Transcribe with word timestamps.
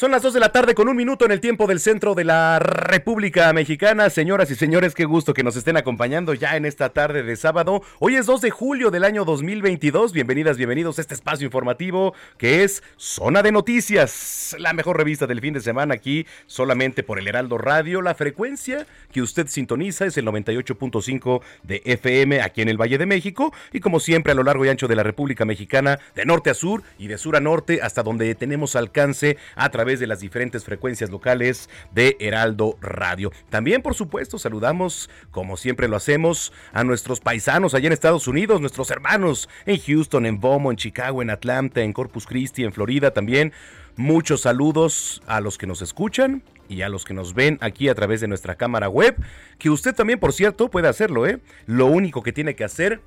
Son 0.00 0.10
las 0.10 0.22
2 0.22 0.32
de 0.32 0.40
la 0.40 0.50
tarde 0.50 0.74
con 0.74 0.88
un 0.88 0.96
minuto 0.96 1.26
en 1.26 1.30
el 1.30 1.40
tiempo 1.40 1.66
del 1.66 1.78
centro 1.78 2.14
de 2.14 2.24
la 2.24 2.58
República 2.58 3.52
Mexicana. 3.52 4.08
Señoras 4.08 4.50
y 4.50 4.54
señores, 4.54 4.94
qué 4.94 5.04
gusto 5.04 5.34
que 5.34 5.42
nos 5.42 5.56
estén 5.56 5.76
acompañando 5.76 6.32
ya 6.32 6.56
en 6.56 6.64
esta 6.64 6.88
tarde 6.88 7.22
de 7.22 7.36
sábado. 7.36 7.82
Hoy 7.98 8.14
es 8.14 8.24
2 8.24 8.40
de 8.40 8.50
julio 8.50 8.90
del 8.90 9.04
año 9.04 9.26
2022. 9.26 10.14
Bienvenidas, 10.14 10.56
bienvenidos 10.56 10.96
a 10.96 11.02
este 11.02 11.12
espacio 11.12 11.44
informativo 11.44 12.14
que 12.38 12.64
es 12.64 12.82
Zona 12.96 13.42
de 13.42 13.52
Noticias, 13.52 14.56
la 14.58 14.72
mejor 14.72 14.96
revista 14.96 15.26
del 15.26 15.42
fin 15.42 15.52
de 15.52 15.60
semana 15.60 15.92
aquí 15.92 16.26
solamente 16.46 17.02
por 17.02 17.18
el 17.18 17.28
Heraldo 17.28 17.58
Radio. 17.58 18.00
La 18.00 18.14
frecuencia 18.14 18.86
que 19.12 19.20
usted 19.20 19.48
sintoniza 19.48 20.06
es 20.06 20.16
el 20.16 20.24
98.5 20.24 21.42
de 21.64 21.82
FM 21.84 22.40
aquí 22.40 22.62
en 22.62 22.70
el 22.70 22.80
Valle 22.80 22.96
de 22.96 23.04
México 23.04 23.52
y 23.70 23.80
como 23.80 24.00
siempre 24.00 24.32
a 24.32 24.34
lo 24.34 24.44
largo 24.44 24.64
y 24.64 24.70
ancho 24.70 24.88
de 24.88 24.96
la 24.96 25.02
República 25.02 25.44
Mexicana, 25.44 25.98
de 26.14 26.24
norte 26.24 26.48
a 26.48 26.54
sur 26.54 26.82
y 26.98 27.08
de 27.08 27.18
sur 27.18 27.36
a 27.36 27.40
norte 27.40 27.80
hasta 27.82 28.02
donde 28.02 28.34
tenemos 28.34 28.76
alcance 28.76 29.36
a 29.56 29.68
través 29.68 29.89
de 29.98 30.06
las 30.06 30.20
diferentes 30.20 30.64
frecuencias 30.64 31.10
locales 31.10 31.68
de 31.92 32.16
Heraldo 32.20 32.76
Radio. 32.80 33.32
También, 33.48 33.82
por 33.82 33.94
supuesto, 33.94 34.38
saludamos, 34.38 35.10
como 35.32 35.56
siempre 35.56 35.88
lo 35.88 35.96
hacemos, 35.96 36.52
a 36.72 36.84
nuestros 36.84 37.18
paisanos 37.18 37.74
allá 37.74 37.88
en 37.88 37.92
Estados 37.92 38.28
Unidos, 38.28 38.60
nuestros 38.60 38.90
hermanos 38.90 39.48
en 39.66 39.80
Houston, 39.80 40.26
en 40.26 40.40
Beaumont, 40.40 40.74
en 40.74 40.76
Chicago, 40.76 41.22
en 41.22 41.30
Atlanta, 41.30 41.80
en 41.80 41.92
Corpus 41.92 42.26
Christi, 42.26 42.62
en 42.62 42.72
Florida 42.72 43.10
también. 43.10 43.52
Muchos 43.96 44.42
saludos 44.42 45.22
a 45.26 45.40
los 45.40 45.58
que 45.58 45.66
nos 45.66 45.82
escuchan 45.82 46.44
y 46.68 46.82
a 46.82 46.88
los 46.88 47.04
que 47.04 47.14
nos 47.14 47.34
ven 47.34 47.58
aquí 47.60 47.88
a 47.88 47.94
través 47.94 48.20
de 48.20 48.28
nuestra 48.28 48.54
cámara 48.54 48.88
web, 48.88 49.16
que 49.58 49.70
usted 49.70 49.94
también, 49.94 50.20
por 50.20 50.32
cierto, 50.32 50.70
puede 50.70 50.86
hacerlo, 50.86 51.26
¿eh? 51.26 51.40
Lo 51.66 51.86
único 51.86 52.22
que 52.22 52.32
tiene 52.32 52.54
que 52.54 52.62
hacer 52.62 53.00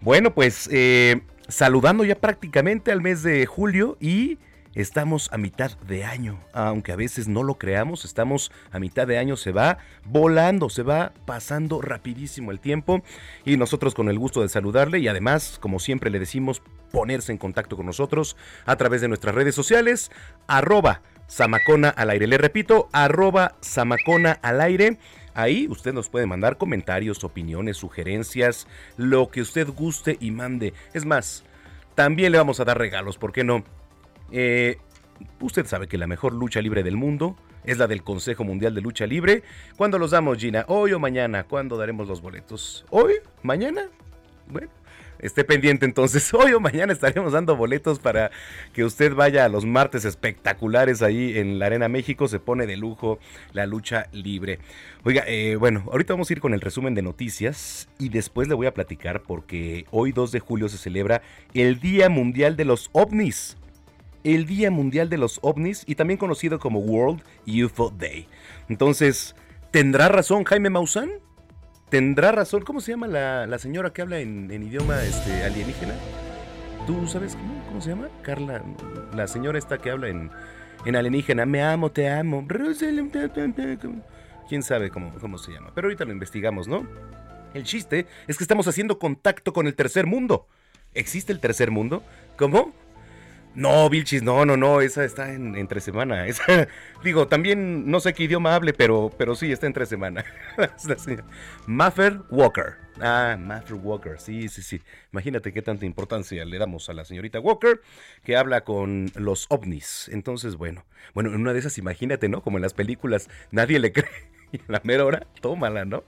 Bueno, 0.00 0.34
pues 0.34 0.68
eh, 0.72 1.20
saludando 1.48 2.04
ya 2.04 2.16
prácticamente 2.16 2.92
al 2.92 3.00
mes 3.00 3.22
de 3.22 3.46
julio 3.46 3.96
y 4.00 4.36
Estamos 4.74 5.28
a 5.32 5.38
mitad 5.38 5.70
de 5.86 6.04
año, 6.04 6.40
aunque 6.52 6.90
a 6.90 6.96
veces 6.96 7.28
no 7.28 7.44
lo 7.44 7.58
creamos, 7.58 8.04
estamos 8.04 8.50
a 8.72 8.80
mitad 8.80 9.06
de 9.06 9.18
año, 9.18 9.36
se 9.36 9.52
va 9.52 9.78
volando, 10.04 10.68
se 10.68 10.82
va 10.82 11.12
pasando 11.26 11.80
rapidísimo 11.80 12.50
el 12.50 12.58
tiempo 12.58 13.02
y 13.44 13.56
nosotros 13.56 13.94
con 13.94 14.08
el 14.08 14.18
gusto 14.18 14.42
de 14.42 14.48
saludarle 14.48 14.98
y 14.98 15.06
además, 15.06 15.58
como 15.60 15.78
siempre 15.78 16.10
le 16.10 16.18
decimos, 16.18 16.60
ponerse 16.90 17.30
en 17.30 17.38
contacto 17.38 17.76
con 17.76 17.86
nosotros 17.86 18.36
a 18.66 18.74
través 18.74 19.00
de 19.00 19.06
nuestras 19.06 19.34
redes 19.36 19.54
sociales, 19.54 20.10
arroba 20.48 21.02
Samacona 21.28 21.88
al 21.88 22.10
aire. 22.10 22.26
Le 22.26 22.38
repito, 22.38 22.88
arroba 22.92 23.54
Samacona 23.60 24.32
al 24.42 24.60
aire. 24.60 24.98
Ahí 25.34 25.68
usted 25.68 25.92
nos 25.92 26.08
puede 26.08 26.26
mandar 26.26 26.58
comentarios, 26.58 27.22
opiniones, 27.22 27.76
sugerencias, 27.76 28.66
lo 28.96 29.28
que 29.28 29.40
usted 29.40 29.68
guste 29.68 30.16
y 30.20 30.32
mande. 30.32 30.74
Es 30.92 31.04
más, 31.04 31.44
también 31.94 32.32
le 32.32 32.38
vamos 32.38 32.58
a 32.58 32.64
dar 32.64 32.78
regalos, 32.78 33.18
¿por 33.18 33.32
qué 33.32 33.44
no? 33.44 33.64
Eh, 34.30 34.78
usted 35.40 35.66
sabe 35.66 35.86
que 35.86 35.98
la 35.98 36.06
mejor 36.06 36.32
lucha 36.32 36.60
libre 36.60 36.82
del 36.82 36.96
mundo 36.96 37.36
es 37.64 37.78
la 37.78 37.86
del 37.86 38.02
Consejo 38.02 38.44
Mundial 38.44 38.74
de 38.74 38.80
Lucha 38.80 39.06
Libre. 39.06 39.42
¿Cuándo 39.76 39.98
los 39.98 40.10
damos, 40.10 40.38
Gina? 40.38 40.64
¿Hoy 40.68 40.92
o 40.92 40.98
mañana? 40.98 41.44
¿Cuándo 41.44 41.76
daremos 41.76 42.08
los 42.08 42.20
boletos? 42.20 42.84
¿Hoy? 42.90 43.14
¿Mañana? 43.42 43.88
Bueno, 44.46 44.70
esté 45.18 45.44
pendiente 45.44 45.86
entonces. 45.86 46.32
Hoy 46.34 46.52
o 46.52 46.60
mañana 46.60 46.92
estaremos 46.92 47.32
dando 47.32 47.56
boletos 47.56 47.98
para 47.98 48.30
que 48.74 48.84
usted 48.84 49.14
vaya 49.14 49.46
a 49.46 49.48
los 49.48 49.64
martes 49.64 50.04
espectaculares 50.04 51.00
ahí 51.00 51.38
en 51.38 51.58
la 51.58 51.66
Arena 51.66 51.88
México. 51.88 52.28
Se 52.28 52.38
pone 52.38 52.66
de 52.66 52.76
lujo 52.76 53.18
la 53.52 53.66
lucha 53.66 54.08
libre. 54.12 54.58
Oiga, 55.04 55.24
eh, 55.26 55.56
bueno, 55.56 55.84
ahorita 55.90 56.12
vamos 56.12 56.28
a 56.28 56.32
ir 56.34 56.40
con 56.40 56.52
el 56.52 56.60
resumen 56.60 56.94
de 56.94 57.02
noticias 57.02 57.88
y 57.98 58.10
después 58.10 58.48
le 58.48 58.54
voy 58.54 58.66
a 58.66 58.74
platicar 58.74 59.22
porque 59.22 59.86
hoy 59.90 60.12
2 60.12 60.32
de 60.32 60.40
julio 60.40 60.68
se 60.68 60.76
celebra 60.76 61.22
el 61.54 61.80
Día 61.80 62.10
Mundial 62.10 62.56
de 62.56 62.66
los 62.66 62.90
OVNIs 62.92 63.56
el 64.24 64.46
Día 64.46 64.70
Mundial 64.70 65.10
de 65.10 65.18
los 65.18 65.38
OVNIs 65.42 65.84
y 65.86 65.94
también 65.94 66.18
conocido 66.18 66.58
como 66.58 66.80
World 66.80 67.22
UFO 67.46 67.90
Day. 67.90 68.26
Entonces, 68.68 69.36
¿tendrá 69.70 70.08
razón 70.08 70.44
Jaime 70.44 70.70
Maussan? 70.70 71.10
¿Tendrá 71.90 72.32
razón? 72.32 72.62
¿Cómo 72.62 72.80
se 72.80 72.92
llama 72.92 73.06
la, 73.06 73.58
señora 73.58 73.92
que 73.92 74.02
habla 74.02 74.18
en, 74.18 74.50
idioma 74.50 75.02
este, 75.02 75.44
alienígena? 75.44 75.94
¿Tú 76.86 77.06
sabes 77.06 77.36
cómo, 77.36 77.80
se 77.80 77.90
llama? 77.90 78.08
Carla, 78.22 78.62
la 79.14 79.28
señora 79.28 79.58
esta 79.58 79.78
que 79.78 79.90
habla 79.90 80.08
en, 80.08 80.30
en 80.84 80.96
alienígena. 80.96 81.46
Me 81.46 81.62
amo, 81.62 81.92
te 81.92 82.08
amo. 82.10 82.46
¿Quién 84.48 84.62
sabe 84.62 84.90
cómo, 84.90 85.12
cómo 85.20 85.38
se 85.38 85.52
llama? 85.52 85.70
Pero 85.74 85.86
ahorita 85.86 86.04
lo 86.04 86.12
investigamos, 86.12 86.66
¿no? 86.66 86.86
El 87.52 87.64
chiste 87.64 88.06
es 88.26 88.36
que 88.36 88.44
estamos 88.44 88.66
haciendo 88.66 88.98
contacto 88.98 89.52
con 89.52 89.66
el 89.66 89.74
tercer 89.74 90.06
mundo. 90.06 90.48
¿Existe 90.94 91.32
el 91.32 91.40
tercer 91.40 91.70
mundo? 91.70 92.02
¿Cómo? 92.36 92.72
No, 93.54 93.88
Vilchis, 93.88 94.22
no, 94.22 94.44
no, 94.44 94.56
no, 94.56 94.80
esa 94.80 95.04
está 95.04 95.32
en, 95.32 95.54
entre 95.54 95.80
semana. 95.80 96.26
digo, 97.04 97.28
también 97.28 97.88
no 97.88 98.00
sé 98.00 98.12
qué 98.12 98.24
idioma 98.24 98.54
hable, 98.54 98.72
pero, 98.72 99.12
pero 99.16 99.36
sí, 99.36 99.52
está 99.52 99.66
entre 99.66 99.86
semana. 99.86 100.24
Maffer 101.66 102.20
Walker. 102.30 102.74
Ah, 103.00 103.36
Maffer 103.38 103.74
Walker, 103.74 104.18
sí, 104.18 104.48
sí, 104.48 104.62
sí. 104.62 104.80
Imagínate 105.12 105.52
qué 105.52 105.62
tanta 105.62 105.86
importancia 105.86 106.44
le 106.44 106.58
damos 106.58 106.88
a 106.88 106.94
la 106.94 107.04
señorita 107.04 107.38
Walker, 107.38 107.80
que 108.24 108.36
habla 108.36 108.62
con 108.62 109.10
los 109.14 109.46
ovnis. 109.50 110.08
Entonces, 110.12 110.56
bueno, 110.56 110.84
bueno, 111.14 111.30
en 111.30 111.40
una 111.40 111.52
de 111.52 111.60
esas, 111.60 111.78
imagínate, 111.78 112.28
¿no? 112.28 112.42
Como 112.42 112.58
en 112.58 112.62
las 112.62 112.74
películas, 112.74 113.28
nadie 113.52 113.78
le 113.78 113.92
cree 113.92 114.33
la 114.68 114.80
mera 114.84 115.04
hora, 115.04 115.26
tómala, 115.40 115.84
¿no? 115.84 116.04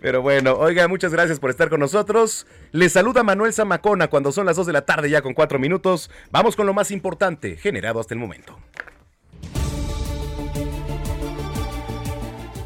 Pero 0.00 0.22
bueno, 0.22 0.54
oiga, 0.54 0.88
muchas 0.88 1.12
gracias 1.12 1.40
por 1.40 1.50
estar 1.50 1.68
con 1.68 1.80
nosotros. 1.80 2.46
Les 2.72 2.92
saluda 2.92 3.22
Manuel 3.22 3.52
Zamacona 3.52 4.08
cuando 4.08 4.32
son 4.32 4.46
las 4.46 4.56
2 4.56 4.66
de 4.66 4.72
la 4.72 4.84
tarde 4.84 5.10
ya 5.10 5.22
con 5.22 5.34
4 5.34 5.58
minutos. 5.58 6.10
Vamos 6.30 6.56
con 6.56 6.66
lo 6.66 6.74
más 6.74 6.90
importante 6.90 7.56
generado 7.56 8.00
hasta 8.00 8.14
el 8.14 8.20
momento. 8.20 8.58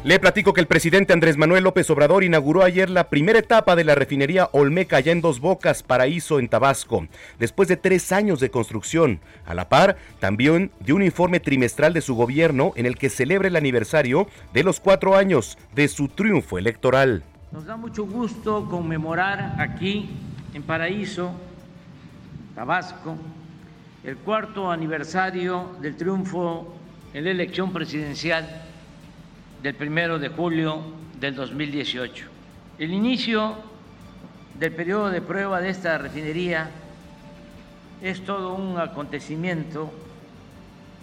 Le 0.09 0.17
platico 0.17 0.53
que 0.53 0.61
el 0.61 0.65
presidente 0.65 1.13
Andrés 1.13 1.37
Manuel 1.37 1.65
López 1.65 1.87
Obrador 1.91 2.23
inauguró 2.23 2.63
ayer 2.63 2.89
la 2.89 3.09
primera 3.11 3.37
etapa 3.37 3.75
de 3.75 3.83
la 3.83 3.93
refinería 3.93 4.49
Olmeca 4.53 4.97
allá 4.97 5.11
en 5.11 5.21
Dos 5.21 5.39
Bocas, 5.39 5.83
Paraíso, 5.83 6.39
en 6.39 6.49
Tabasco, 6.49 7.05
después 7.37 7.69
de 7.69 7.77
tres 7.77 8.11
años 8.11 8.39
de 8.39 8.49
construcción. 8.49 9.19
A 9.45 9.53
la 9.53 9.69
par, 9.69 9.97
también 10.19 10.71
de 10.79 10.93
un 10.93 11.03
informe 11.03 11.39
trimestral 11.39 11.93
de 11.93 12.01
su 12.01 12.15
gobierno 12.15 12.73
en 12.75 12.87
el 12.87 12.97
que 12.97 13.11
celebra 13.11 13.49
el 13.49 13.55
aniversario 13.55 14.27
de 14.51 14.63
los 14.63 14.79
cuatro 14.79 15.15
años 15.15 15.59
de 15.75 15.87
su 15.87 16.07
triunfo 16.07 16.57
electoral. 16.57 17.21
Nos 17.51 17.67
da 17.67 17.77
mucho 17.77 18.03
gusto 18.07 18.67
conmemorar 18.67 19.57
aquí, 19.59 20.09
en 20.55 20.63
Paraíso, 20.63 21.35
Tabasco, 22.55 23.15
el 24.03 24.17
cuarto 24.17 24.71
aniversario 24.71 25.69
del 25.79 25.95
triunfo 25.95 26.73
en 27.13 27.25
la 27.25 27.29
elección 27.29 27.71
presidencial 27.71 28.68
del 29.61 29.75
primero 29.75 30.19
de 30.19 30.29
julio 30.29 30.81
del 31.19 31.35
2018. 31.35 32.25
El 32.77 32.93
inicio 32.93 33.55
del 34.57 34.73
periodo 34.73 35.09
de 35.09 35.21
prueba 35.21 35.59
de 35.61 35.69
esta 35.69 35.97
refinería 35.97 36.69
es 38.01 38.23
todo 38.23 38.53
un 38.53 38.79
acontecimiento 38.79 39.91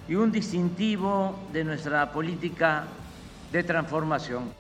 y 0.09 0.15
un 0.15 0.33
distintivo 0.33 1.39
de 1.53 1.65
nuestra 1.65 2.13
política 2.13 2.85
de 3.53 3.63
transformación. 3.63 4.53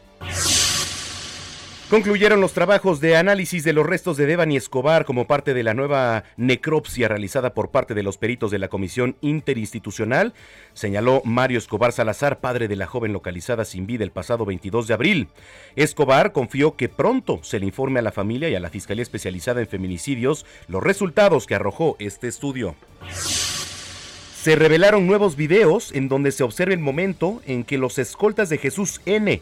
Concluyeron 1.90 2.40
los 2.40 2.52
trabajos 2.52 2.98
de 3.00 3.16
análisis 3.16 3.62
de 3.62 3.72
los 3.72 3.86
restos 3.86 4.16
de 4.16 4.26
Devani 4.26 4.56
Escobar 4.56 5.04
como 5.04 5.28
parte 5.28 5.54
de 5.54 5.62
la 5.62 5.72
nueva 5.72 6.24
necropsia 6.36 7.06
realizada 7.06 7.54
por 7.54 7.70
parte 7.70 7.94
de 7.94 8.02
los 8.02 8.18
peritos 8.18 8.50
de 8.50 8.58
la 8.58 8.66
Comisión 8.66 9.14
Interinstitucional, 9.20 10.34
señaló 10.74 11.22
Mario 11.24 11.58
Escobar 11.58 11.92
Salazar, 11.92 12.40
padre 12.40 12.66
de 12.66 12.74
la 12.74 12.88
joven 12.88 13.12
localizada 13.12 13.64
sin 13.64 13.86
vida 13.86 14.02
el 14.02 14.10
pasado 14.10 14.44
22 14.44 14.88
de 14.88 14.94
abril. 14.94 15.28
Escobar 15.76 16.32
confió 16.32 16.74
que 16.74 16.88
pronto 16.88 17.38
se 17.44 17.60
le 17.60 17.66
informe 17.66 18.00
a 18.00 18.02
la 18.02 18.10
familia 18.10 18.48
y 18.48 18.56
a 18.56 18.60
la 18.60 18.70
Fiscalía 18.70 19.04
Especializada 19.04 19.60
en 19.60 19.68
Feminicidios 19.68 20.44
los 20.66 20.82
resultados 20.82 21.46
que 21.46 21.54
arrojó 21.54 21.94
este 22.00 22.26
estudio. 22.26 22.74
Se 23.12 24.56
revelaron 24.56 25.06
nuevos 25.06 25.36
videos 25.36 25.92
en 25.92 26.08
donde 26.08 26.32
se 26.32 26.42
observa 26.42 26.74
el 26.74 26.80
momento 26.80 27.40
en 27.46 27.62
que 27.62 27.78
los 27.78 28.00
escoltas 28.00 28.48
de 28.48 28.58
Jesús 28.58 29.00
N 29.06 29.40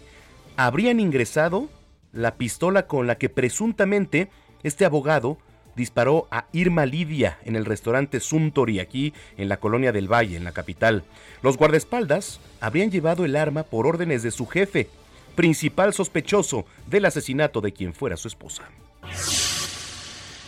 habrían 0.59 1.01
ingresado 1.01 1.71
la 2.15 2.37
pistola 2.37 2.87
con 2.87 3.07
la 3.07 3.17
que 3.17 3.29
presuntamente 3.29 4.29
este 4.63 4.85
abogado 4.85 5.39
disparó 5.77 6.29
a 6.31 6.47
Irma 6.53 6.87
Lidia 6.87 7.39
en 7.45 7.57
el 7.57 7.65
restaurante 7.65 8.21
Suntory 8.21 8.81
aquí 8.81 9.13
en 9.37 9.49
la 9.49 9.59
colonia 9.59 9.93
del 9.93 10.11
Valle, 10.11 10.37
en 10.37 10.45
la 10.45 10.53
capital. 10.53 11.03
Los 11.43 11.57
guardaespaldas 11.57 12.41
habrían 12.61 12.91
llevado 12.91 13.25
el 13.25 13.37
arma 13.37 13.65
por 13.65 13.87
órdenes 13.87 14.23
de 14.23 14.31
su 14.31 14.47
jefe, 14.47 14.89
principal 15.35 15.93
sospechoso 15.93 16.65
del 16.87 17.05
asesinato 17.07 17.61
de 17.61 17.73
quien 17.73 17.93
fuera 17.93 18.17
su 18.17 18.29
esposa. 18.29 18.63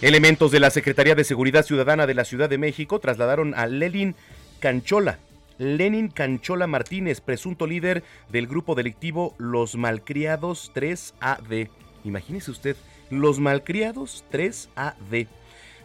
Elementos 0.00 0.52
de 0.52 0.60
la 0.60 0.70
Secretaría 0.70 1.14
de 1.14 1.24
Seguridad 1.24 1.64
Ciudadana 1.64 2.06
de 2.06 2.14
la 2.14 2.24
Ciudad 2.24 2.48
de 2.48 2.58
México 2.58 2.98
trasladaron 3.00 3.54
a 3.54 3.66
Lelin 3.66 4.14
Canchola, 4.60 5.18
Lenin 5.58 6.08
Canchola 6.08 6.66
Martínez, 6.66 7.20
presunto 7.20 7.66
líder 7.66 8.02
del 8.30 8.46
grupo 8.46 8.74
delictivo 8.74 9.34
Los 9.38 9.76
Malcriados 9.76 10.72
3AD. 10.74 11.68
Imagínese 12.04 12.50
usted, 12.50 12.76
Los 13.10 13.40
Malcriados 13.40 14.24
3AD. 14.32 15.26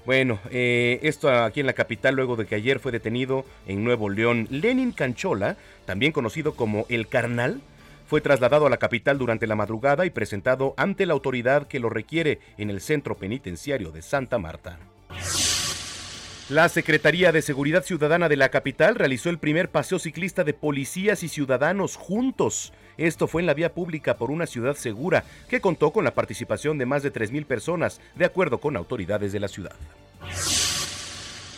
Bueno, 0.06 0.40
eh, 0.50 1.00
esto 1.04 1.30
aquí 1.30 1.60
en 1.60 1.68
la 1.68 1.74
capital 1.74 2.16
luego 2.16 2.36
de 2.36 2.46
que 2.46 2.56
ayer 2.56 2.80
fue 2.80 2.92
detenido 2.92 3.46
en 3.68 3.84
Nuevo 3.84 4.10
León. 4.10 4.48
Lenin 4.50 4.92
Canchola, 4.92 5.58
también 5.86 6.12
conocido 6.12 6.56
como 6.56 6.86
El 6.90 7.08
Carnal, 7.08 7.62
fue 8.08 8.20
trasladado 8.20 8.66
a 8.66 8.70
la 8.70 8.78
capital 8.78 9.18
durante 9.18 9.48
la 9.48 9.56
madrugada 9.56 10.06
y 10.06 10.10
presentado 10.10 10.74
ante 10.76 11.06
la 11.06 11.14
autoridad 11.14 11.68
que 11.68 11.80
lo 11.80 11.90
requiere 11.90 12.40
en 12.58 12.70
el 12.70 12.82
centro 12.82 13.16
penitenciario 13.16 13.92
de 13.92 14.02
Santa 14.02 14.38
Marta. 14.38 14.80
La 16.52 16.68
Secretaría 16.68 17.32
de 17.32 17.42
Seguridad 17.42 17.86
Ciudadana 17.86 18.28
de 18.28 18.36
la 18.36 18.50
capital 18.50 18.96
realizó 18.96 19.30
el 19.30 19.38
primer 19.38 19.70
paseo 19.70 20.00
ciclista 20.00 20.44
de 20.44 20.54
policías 20.54 21.24
y 21.24 21.30
ciudadanos 21.30 21.96
juntos. 21.96 22.74
Esto 22.98 23.28
fue 23.28 23.42
en 23.42 23.46
la 23.46 23.54
vía 23.54 23.74
pública 23.74 24.18
por 24.18 24.32
una 24.32 24.46
ciudad 24.46 24.76
segura, 24.76 25.24
que 25.48 25.62
contó 25.62 25.92
con 25.92 26.04
la 26.04 26.14
participación 26.14 26.78
de 26.78 26.86
más 26.86 27.04
de 27.04 27.14
3.000 27.14 27.46
personas, 27.46 28.02
de 28.16 28.26
acuerdo 28.26 28.58
con 28.58 28.76
autoridades 28.76 29.32
de 29.32 29.40
la 29.40 29.48
ciudad. 29.48 29.72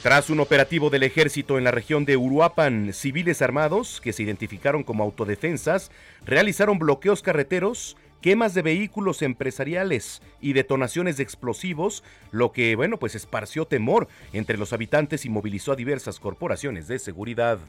Tras 0.04 0.30
un 0.30 0.40
operativo 0.40 0.92
del 0.92 1.02
ejército 1.02 1.58
en 1.58 1.64
la 1.64 1.72
región 1.72 2.06
de 2.06 2.16
Uruapan, 2.16 2.94
civiles 2.94 3.42
armados, 3.42 4.00
que 4.00 4.14
se 4.14 4.22
identificaron 4.22 4.84
como 4.84 5.04
autodefensas, 5.04 5.90
realizaron 6.24 6.78
bloqueos 6.78 7.24
carreteros 7.24 7.98
quemas 8.24 8.54
de 8.54 8.62
vehículos 8.62 9.22
empresariales 9.22 10.22
y 10.40 10.54
detonaciones 10.54 11.18
de 11.18 11.24
explosivos, 11.24 12.06
lo 12.32 12.54
que, 12.54 12.78
bueno, 12.78 12.98
pues 12.98 13.16
esparció 13.16 13.66
temor 13.66 14.08
entre 14.32 14.58
los 14.58 14.72
habitantes 14.72 15.26
y 15.26 15.30
movilizó 15.30 15.74
a 15.74 15.76
diversas 15.76 16.22
corporaciones 16.22 16.88
de 16.88 17.00
seguridad. 17.00 17.60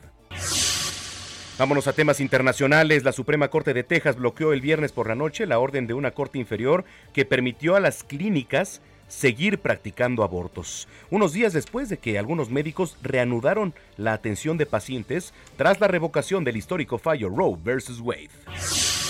Vámonos 1.59 1.89
a 1.89 1.93
temas 1.93 2.21
internacionales. 2.21 3.03
La 3.03 3.11
Suprema 3.11 3.49
Corte 3.49 3.75
de 3.75 3.83
Texas 3.83 4.15
bloqueó 4.15 4.53
el 4.53 4.61
viernes 4.61 4.93
por 4.93 5.09
la 5.09 5.17
noche 5.17 5.45
la 5.47 5.59
orden 5.59 5.89
de 5.89 5.95
una 5.95 6.13
corte 6.13 6.39
inferior 6.39 6.85
que 7.13 7.25
permitió 7.25 7.75
a 7.75 7.81
las 7.81 8.05
clínicas 8.05 8.81
seguir 9.09 9.59
practicando 9.59 10.23
abortos, 10.23 10.87
unos 11.11 11.33
días 11.33 11.53
después 11.53 11.89
de 11.89 11.99
que 11.99 12.17
algunos 12.17 12.49
médicos 12.51 12.97
reanudaron 13.03 13.75
la 13.97 14.13
atención 14.13 14.57
de 14.57 14.67
pacientes 14.67 15.35
tras 15.57 15.81
la 15.81 15.89
revocación 15.89 16.45
del 16.45 16.57
histórico 16.57 16.99
fallo 16.99 17.29
Roe 17.29 17.57
vs. 17.61 17.99
Wade. 18.01 19.04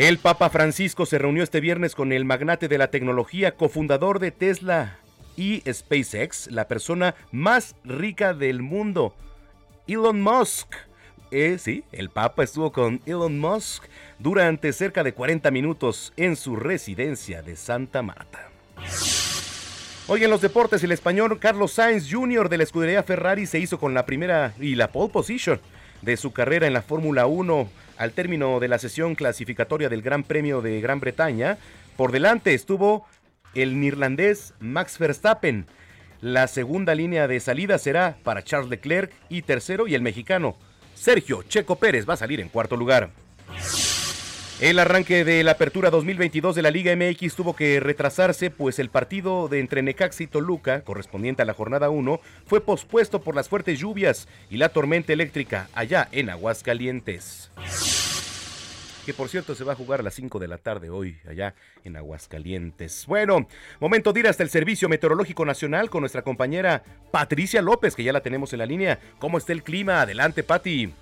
El 0.00 0.16
Papa 0.16 0.48
Francisco 0.48 1.04
se 1.04 1.18
reunió 1.18 1.42
este 1.42 1.60
viernes 1.60 1.94
con 1.94 2.10
el 2.12 2.24
magnate 2.24 2.68
de 2.68 2.78
la 2.78 2.88
tecnología, 2.88 3.54
cofundador 3.54 4.18
de 4.18 4.30
Tesla 4.30 4.96
y 5.36 5.62
SpaceX, 5.70 6.50
la 6.50 6.68
persona 6.68 7.14
más 7.32 7.76
rica 7.84 8.32
del 8.32 8.62
mundo, 8.62 9.14
Elon 9.86 10.22
Musk. 10.22 10.74
Eh, 11.30 11.58
sí, 11.58 11.84
el 11.92 12.08
Papa 12.08 12.44
estuvo 12.44 12.72
con 12.72 13.02
Elon 13.04 13.38
Musk 13.38 13.84
durante 14.18 14.72
cerca 14.72 15.04
de 15.04 15.12
40 15.12 15.50
minutos 15.50 16.14
en 16.16 16.34
su 16.34 16.56
residencia 16.56 17.42
de 17.42 17.54
Santa 17.54 18.00
Marta. 18.00 18.48
Hoy 20.06 20.24
en 20.24 20.30
los 20.30 20.40
deportes, 20.40 20.82
el 20.82 20.92
español 20.92 21.38
Carlos 21.38 21.72
Sainz 21.72 22.10
Jr. 22.10 22.48
de 22.48 22.56
la 22.56 22.64
escudería 22.64 23.02
Ferrari 23.02 23.44
se 23.44 23.58
hizo 23.58 23.78
con 23.78 23.92
la 23.92 24.06
primera 24.06 24.54
y 24.58 24.76
la 24.76 24.92
pole 24.92 25.12
position 25.12 25.60
de 26.02 26.16
su 26.16 26.32
carrera 26.32 26.66
en 26.66 26.72
la 26.72 26.82
Fórmula 26.82 27.26
1 27.26 27.68
al 27.96 28.12
término 28.12 28.60
de 28.60 28.68
la 28.68 28.78
sesión 28.78 29.14
clasificatoria 29.14 29.88
del 29.88 30.02
Gran 30.02 30.24
Premio 30.24 30.62
de 30.62 30.80
Gran 30.80 31.00
Bretaña. 31.00 31.58
Por 31.96 32.12
delante 32.12 32.54
estuvo 32.54 33.06
el 33.54 33.80
neerlandés 33.80 34.54
Max 34.60 34.98
Verstappen. 34.98 35.66
La 36.20 36.48
segunda 36.48 36.94
línea 36.94 37.28
de 37.28 37.40
salida 37.40 37.78
será 37.78 38.16
para 38.22 38.42
Charles 38.42 38.70
Leclerc 38.70 39.12
y 39.28 39.42
tercero 39.42 39.86
y 39.86 39.94
el 39.94 40.02
mexicano 40.02 40.56
Sergio 40.94 41.42
Checo 41.42 41.76
Pérez 41.76 42.08
va 42.08 42.14
a 42.14 42.18
salir 42.18 42.40
en 42.40 42.48
cuarto 42.48 42.76
lugar. 42.76 43.10
El 44.60 44.78
arranque 44.78 45.24
de 45.24 45.42
la 45.42 45.52
apertura 45.52 45.88
2022 45.88 46.54
de 46.54 46.60
la 46.60 46.70
Liga 46.70 46.94
MX 46.94 47.34
tuvo 47.34 47.56
que 47.56 47.80
retrasarse, 47.80 48.50
pues 48.50 48.78
el 48.78 48.90
partido 48.90 49.48
de 49.48 49.58
entre 49.58 49.80
Necaxa 49.80 50.22
y 50.22 50.26
Toluca, 50.26 50.82
correspondiente 50.82 51.40
a 51.40 51.46
la 51.46 51.54
jornada 51.54 51.88
1, 51.88 52.20
fue 52.44 52.60
pospuesto 52.60 53.22
por 53.22 53.34
las 53.34 53.48
fuertes 53.48 53.78
lluvias 53.78 54.28
y 54.50 54.58
la 54.58 54.68
tormenta 54.68 55.14
eléctrica 55.14 55.70
allá 55.72 56.10
en 56.12 56.28
Aguascalientes. 56.28 57.50
Que 59.06 59.14
por 59.14 59.30
cierto 59.30 59.54
se 59.54 59.64
va 59.64 59.72
a 59.72 59.76
jugar 59.76 60.00
a 60.00 60.02
las 60.02 60.12
5 60.12 60.38
de 60.38 60.48
la 60.48 60.58
tarde 60.58 60.90
hoy 60.90 61.16
allá 61.26 61.54
en 61.82 61.96
Aguascalientes. 61.96 63.06
Bueno, 63.06 63.48
momento 63.80 64.12
de 64.12 64.20
ir 64.20 64.28
hasta 64.28 64.42
el 64.42 64.50
Servicio 64.50 64.90
Meteorológico 64.90 65.46
Nacional 65.46 65.88
con 65.88 66.02
nuestra 66.02 66.20
compañera 66.20 66.82
Patricia 67.10 67.62
López, 67.62 67.96
que 67.96 68.04
ya 68.04 68.12
la 68.12 68.20
tenemos 68.20 68.52
en 68.52 68.58
la 68.58 68.66
línea. 68.66 68.98
¿Cómo 69.20 69.38
está 69.38 69.54
el 69.54 69.62
clima? 69.62 70.02
Adelante, 70.02 70.42
Pati. 70.42 70.92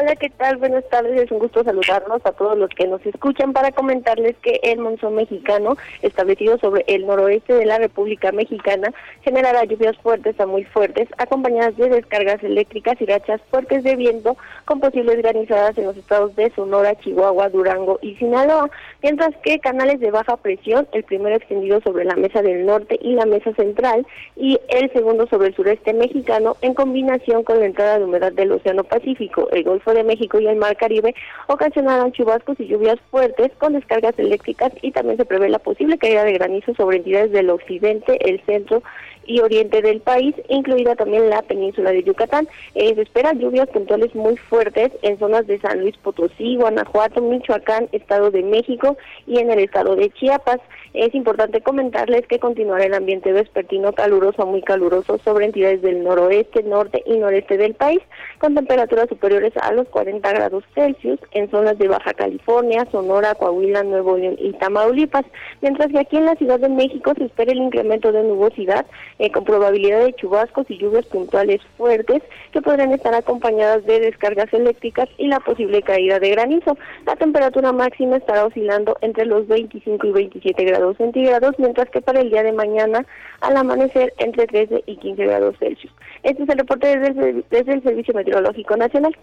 Hola, 0.00 0.16
¿qué 0.16 0.30
tal? 0.30 0.56
Buenas 0.56 0.88
tardes, 0.88 1.20
es 1.20 1.30
un 1.30 1.40
gusto 1.40 1.62
saludarnos 1.62 2.24
a 2.24 2.32
todos 2.32 2.56
los 2.56 2.70
que 2.70 2.86
nos 2.86 3.04
escuchan 3.04 3.52
para 3.52 3.70
comentarles 3.70 4.34
que 4.38 4.58
el 4.62 4.78
monzón 4.78 5.14
mexicano, 5.14 5.76
establecido 6.00 6.56
sobre 6.56 6.84
el 6.86 7.06
noroeste 7.06 7.52
de 7.52 7.66
la 7.66 7.76
República 7.76 8.32
Mexicana, 8.32 8.94
generará 9.20 9.62
lluvias 9.64 9.98
fuertes 9.98 10.40
a 10.40 10.46
muy 10.46 10.64
fuertes, 10.64 11.06
acompañadas 11.18 11.76
de 11.76 11.90
descargas 11.90 12.42
eléctricas 12.42 12.98
y 12.98 13.04
rachas 13.04 13.42
fuertes 13.50 13.84
de 13.84 13.94
viento, 13.94 14.38
con 14.64 14.80
posibles 14.80 15.18
granizadas 15.18 15.76
en 15.76 15.84
los 15.84 15.98
estados 15.98 16.34
de 16.34 16.50
Sonora, 16.52 16.94
Chihuahua, 16.94 17.50
Durango 17.50 17.98
y 18.00 18.14
Sinaloa, 18.14 18.70
mientras 19.02 19.36
que 19.42 19.58
canales 19.58 20.00
de 20.00 20.10
baja 20.10 20.38
presión, 20.38 20.88
el 20.92 21.04
primero 21.04 21.36
extendido 21.36 21.78
sobre 21.82 22.06
la 22.06 22.16
mesa 22.16 22.40
del 22.40 22.64
norte 22.64 22.98
y 23.02 23.12
la 23.12 23.26
mesa 23.26 23.52
central, 23.52 24.06
y 24.34 24.58
el 24.68 24.90
segundo 24.94 25.26
sobre 25.26 25.48
el 25.48 25.54
sureste 25.54 25.92
mexicano, 25.92 26.56
en 26.62 26.72
combinación 26.72 27.44
con 27.44 27.60
la 27.60 27.66
entrada 27.66 27.98
de 27.98 28.06
humedad 28.06 28.32
del 28.32 28.52
Océano 28.52 28.84
Pacífico, 28.84 29.50
el 29.50 29.64
Golfo 29.64 29.89
de 29.94 30.04
México 30.04 30.40
y 30.40 30.46
el 30.46 30.56
Mar 30.56 30.76
Caribe 30.76 31.14
ocasionarán 31.46 32.12
chubascos 32.12 32.58
y 32.60 32.66
lluvias 32.66 32.98
fuertes 33.10 33.50
con 33.58 33.72
descargas 33.72 34.18
eléctricas 34.18 34.72
y 34.82 34.92
también 34.92 35.16
se 35.16 35.24
prevé 35.24 35.48
la 35.48 35.58
posible 35.58 35.98
caída 35.98 36.24
de 36.24 36.32
granizo 36.34 36.74
sobre 36.74 36.98
entidades 36.98 37.32
del 37.32 37.50
occidente, 37.50 38.18
el 38.28 38.40
centro 38.44 38.82
y 39.30 39.40
oriente 39.40 39.80
del 39.80 40.00
país, 40.00 40.34
incluida 40.48 40.96
también 40.96 41.30
la 41.30 41.42
península 41.42 41.92
de 41.92 42.02
Yucatán. 42.02 42.48
Eh, 42.74 42.94
se 42.94 43.02
esperan 43.02 43.38
lluvias 43.38 43.68
puntuales 43.68 44.14
muy 44.14 44.36
fuertes 44.36 44.90
en 45.02 45.18
zonas 45.18 45.46
de 45.46 45.60
San 45.60 45.80
Luis 45.80 45.96
Potosí, 45.98 46.56
Guanajuato, 46.56 47.20
Michoacán, 47.20 47.88
Estado 47.92 48.30
de 48.30 48.42
México 48.42 48.96
y 49.26 49.38
en 49.38 49.50
el 49.50 49.60
estado 49.60 49.94
de 49.94 50.10
Chiapas. 50.10 50.60
Es 50.92 51.14
importante 51.14 51.60
comentarles 51.60 52.26
que 52.26 52.40
continuará 52.40 52.84
el 52.84 52.94
ambiente 52.94 53.32
vespertino 53.32 53.92
caluroso 53.92 54.44
muy 54.44 54.60
caluroso 54.60 55.18
sobre 55.18 55.46
entidades 55.46 55.82
del 55.82 56.02
noroeste, 56.02 56.64
norte 56.64 57.00
y 57.06 57.16
noreste 57.16 57.56
del 57.56 57.74
país, 57.74 58.00
con 58.38 58.56
temperaturas 58.56 59.08
superiores 59.08 59.52
a 59.62 59.72
los 59.72 59.88
40 59.88 60.28
grados 60.32 60.64
Celsius 60.74 61.20
en 61.30 61.48
zonas 61.48 61.78
de 61.78 61.86
Baja 61.86 62.12
California, 62.14 62.88
Sonora, 62.90 63.36
Coahuila, 63.36 63.84
Nuevo 63.84 64.16
León 64.16 64.34
y 64.40 64.52
Tamaulipas, 64.54 65.24
mientras 65.60 65.92
que 65.92 66.00
aquí 66.00 66.16
en 66.16 66.24
la 66.24 66.34
Ciudad 66.34 66.58
de 66.58 66.68
México 66.68 67.12
se 67.16 67.26
espera 67.26 67.52
el 67.52 67.58
incremento 67.58 68.10
de 68.10 68.24
nubosidad 68.24 68.84
eh, 69.20 69.30
con 69.30 69.44
probabilidad 69.44 70.04
de 70.04 70.14
chubascos 70.14 70.68
y 70.70 70.78
lluvias 70.78 71.06
puntuales 71.06 71.60
fuertes 71.76 72.20
que 72.52 72.62
podrían 72.62 72.90
estar 72.90 73.14
acompañadas 73.14 73.86
de 73.86 74.00
descargas 74.00 74.52
eléctricas 74.52 75.08
y 75.18 75.28
la 75.28 75.38
posible 75.38 75.82
caída 75.82 76.18
de 76.18 76.30
granizo. 76.30 76.76
La 77.06 77.14
temperatura 77.14 77.70
máxima 77.70 78.16
estará 78.16 78.44
oscilando 78.44 78.96
entre 79.02 79.24
los 79.26 79.46
25 79.46 80.04
y 80.08 80.10
27 80.10 80.64
grados 80.64 80.79
centígrados, 80.96 81.54
mientras 81.58 81.88
que 81.90 82.00
para 82.00 82.20
el 82.20 82.30
día 82.30 82.42
de 82.42 82.52
mañana 82.52 83.06
al 83.40 83.56
amanecer 83.56 84.12
entre 84.18 84.46
13 84.46 84.84
y 84.86 84.96
15 84.96 85.24
grados 85.24 85.56
Celsius. 85.58 85.92
Este 86.22 86.42
es 86.42 86.48
el 86.48 86.58
reporte 86.58 86.98
desde 86.98 87.44
desde 87.50 87.72
el 87.72 87.82
Servicio 87.82 88.14
Meteorológico 88.14 88.76
Nacional. 88.76 89.16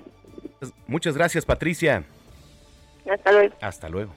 Muchas 0.87 1.15
gracias, 1.15 1.45
Patricia. 1.45 2.03
Hasta 3.09 3.31
luego. 3.31 3.55
Hasta 3.61 3.89
luego. 3.89 4.13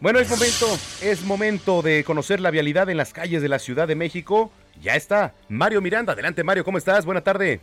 Bueno, 0.00 0.18
es 0.18 0.28
momento, 0.28 0.66
es 1.02 1.24
momento 1.24 1.82
de 1.82 2.04
conocer 2.04 2.40
la 2.40 2.50
vialidad 2.50 2.90
en 2.90 2.96
las 2.96 3.12
calles 3.12 3.40
de 3.40 3.48
la 3.48 3.58
Ciudad 3.58 3.88
de 3.88 3.94
México. 3.94 4.50
Ya 4.82 4.96
está 4.96 5.32
Mario 5.48 5.80
Miranda. 5.80 6.12
Adelante, 6.12 6.44
Mario, 6.44 6.64
¿cómo 6.64 6.78
estás? 6.78 7.06
Buena 7.06 7.22
tarde. 7.22 7.60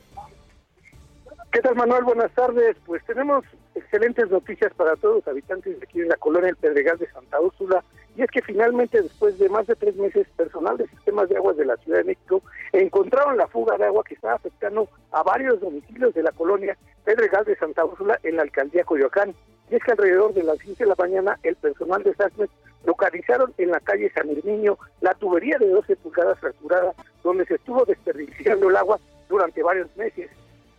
¿Qué 1.52 1.60
tal, 1.60 1.76
Manuel? 1.76 2.04
Buenas 2.04 2.32
tardes. 2.32 2.78
Pues 2.86 3.06
tenemos 3.06 3.44
excelentes 3.76 4.30
noticias 4.30 4.74
para 4.74 4.96
todos 4.96 5.16
los 5.18 5.28
habitantes 5.28 5.80
de 5.80 5.86
aquí 5.86 6.00
de 6.00 6.08
la 6.08 6.18
colonia 6.18 6.50
El 6.50 6.56
Pedregal 6.56 6.98
de 6.98 7.10
Santa 7.12 7.40
Úrsula. 7.40 7.84
Y 8.16 8.24
es 8.24 8.30
que 8.30 8.42
finalmente, 8.42 9.02
después 9.02 9.38
de 9.40 9.48
más 9.50 9.68
de 9.68 9.76
tres 9.76 9.96
meses, 9.96 10.28
personal 10.36 10.78
de 10.78 10.88
sistemas 10.88 11.30
de 11.30 11.38
aguas 11.38 11.56
de 11.58 11.66
la 11.66 11.78
Ciudad 11.78 12.00
de 12.00 12.04
México 12.06 12.42
encontraron 12.74 13.38
la 13.38 13.48
fuga 13.48 13.78
de 13.78 13.86
agua 13.86 14.04
que 14.04 14.16
estaba 14.16 14.34
afectando 14.34 14.90
a 15.12 15.24
varios 15.24 15.62
domicilios 15.62 16.14
de 16.14 16.24
la 16.24 16.32
colonia 16.32 16.78
Pedregal 17.06 17.46
de 17.46 17.56
Santa 17.56 17.86
Úrsula 17.86 18.20
en 18.24 18.36
la 18.36 18.44
alcaldía 18.44 18.84
Coyoacán. 18.84 19.34
Y 19.70 19.76
es 19.76 19.84
que 19.84 19.92
alrededor 19.92 20.34
de 20.34 20.44
las 20.44 20.60
15 20.60 20.84
de 20.84 20.90
la 20.90 20.96
mañana, 20.98 21.40
el 21.44 21.56
personal 21.56 22.04
de 22.04 22.14
SACMES 22.16 22.50
localizaron 22.86 23.54
en 23.58 23.72
la 23.72 23.80
calle 23.80 24.12
San 24.14 24.30
Herminio 24.30 24.78
la 25.00 25.14
tubería 25.14 25.58
de 25.58 25.70
12 25.70 25.96
pulgadas 25.98 26.40
fracturada, 26.40 26.94
donde 27.24 27.46
se 27.46 27.56
estuvo 27.56 27.86
desperdiciando 27.86 28.70
el 28.70 28.76
agua 28.76 29.00
durante 29.30 29.64
varios 29.64 29.96
meses. 29.96 30.30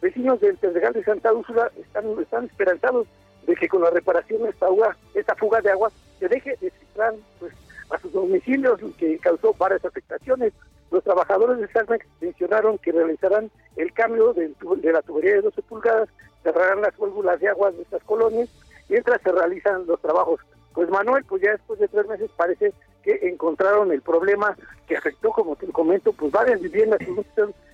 Vecinos 0.02 0.40
del 0.40 0.56
Pedregal 0.56 0.92
de 0.94 1.04
Santa 1.04 1.32
Úrsula 1.32 1.71
están, 1.80 2.04
esperanzados 2.44 3.06
de 3.47 3.54
que 3.54 3.68
con 3.68 3.82
la 3.82 3.90
reparación 3.90 4.42
de 4.42 4.50
esta, 4.50 4.66
agua, 4.66 4.97
esta 5.14 5.37
fuga 5.37 5.61
de 5.61 5.71
agua 5.71 5.92
se 6.18 6.28
deje 6.28 6.56
de 6.61 6.71
filtrar 6.73 7.14
pues, 7.38 7.52
a 7.88 7.99
sus 7.99 8.12
domicilios, 8.12 8.80
que 8.99 9.16
causó 9.18 9.54
varias 9.54 9.85
afectaciones. 9.85 10.52
Los 10.90 11.04
trabajadores 11.04 11.59
de 11.59 11.68
SACMEX 11.68 12.04
mencionaron 12.21 12.78
que 12.78 12.90
realizarán 12.90 13.49
el 13.76 13.92
cambio 13.92 14.32
de, 14.32 14.52
de 14.78 14.92
la 14.92 15.02
tubería 15.02 15.35
de 15.35 15.42
12 15.42 15.62
pulgadas, 15.62 16.09
cerrarán 16.42 16.82
las 16.82 16.99
válvulas 16.99 17.38
de 17.38 17.49
agua 17.49 17.71
de 17.71 17.82
estas 17.82 18.02
colonias 18.02 18.49
mientras 18.88 19.23
se 19.23 19.30
realizan 19.30 19.87
los 19.87 20.00
trabajos. 20.00 20.40
Pues 20.75 20.90
Manuel, 20.90 21.25
pues 21.28 21.42
ya 21.42 21.52
después 21.52 21.78
de 21.78 21.87
tres 21.87 22.09
meses 22.09 22.28
parece 22.37 22.73
que 23.04 23.21
encontraron 23.23 23.92
el 23.92 24.02
problema 24.02 24.56
que 24.88 24.97
afectó, 24.97 25.30
como 25.30 25.54
te 25.54 25.66
comento, 25.68 26.12
pues 26.12 26.32
varias 26.32 26.61
viviendas, 26.61 26.99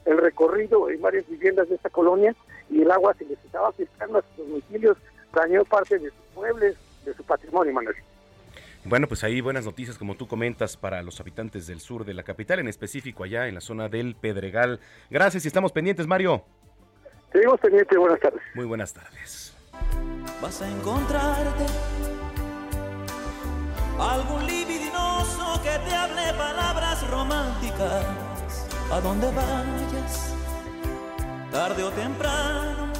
el 0.09 0.19
recorrido 0.19 0.89
en 0.91 1.01
varias 1.01 1.29
viviendas 1.29 1.69
de 1.69 1.77
esta 1.77 1.91
colonia 1.91 2.35
y 2.71 2.83
el 2.83 2.91
agua 2.91 3.15
se 3.15 3.25
les 3.25 3.39
estaba 3.45 3.73
filtrando 3.73 4.19
a 4.19 4.25
sus 4.37 4.49
domicilios, 4.49 4.97
dañó 5.33 5.65
parte 5.65 5.99
de 5.99 6.09
sus 6.11 6.35
muebles, 6.35 6.77
de 7.05 7.15
su 7.15 7.23
patrimonio, 7.25 7.73
Manuel. 7.73 7.97
Bueno, 8.85 9.07
pues 9.07 9.23
ahí 9.25 9.41
buenas 9.41 9.65
noticias, 9.65 9.99
como 9.99 10.15
tú 10.15 10.27
comentas, 10.27 10.77
para 10.77 11.03
los 11.03 11.21
habitantes 11.21 11.67
del 11.67 11.81
sur 11.81 12.05
de 12.05 12.15
la 12.15 12.23
capital, 12.23 12.59
en 12.59 12.69
específico 12.69 13.25
allá 13.25 13.49
en 13.49 13.55
la 13.55 13.61
zona 13.61 13.89
del 13.89 14.15
Pedregal. 14.15 14.81
Gracias 15.11 15.45
y 15.45 15.49
estamos 15.49 15.73
pendientes, 15.73 16.07
Mario. 16.07 16.43
Seguimos 17.33 17.61
pendientes, 17.61 17.99
buenas 17.99 18.21
tardes. 18.21 18.43
Muy 18.55 18.65
buenas 18.65 18.95
tardes 18.95 19.55
vas 20.41 20.63
a 20.63 20.71
encontrarte 20.71 21.67
algún 23.99 24.47
libidinoso 24.47 25.61
que 25.63 25.79
te 25.89 25.95
hable 25.95 26.33
palabras 26.35 27.11
románticas 27.11 28.38
a 28.91 29.01
donde 29.01 29.27
vayas, 29.29 30.35
tarde 31.51 31.83
o 31.83 31.91
temprano. 31.91 32.93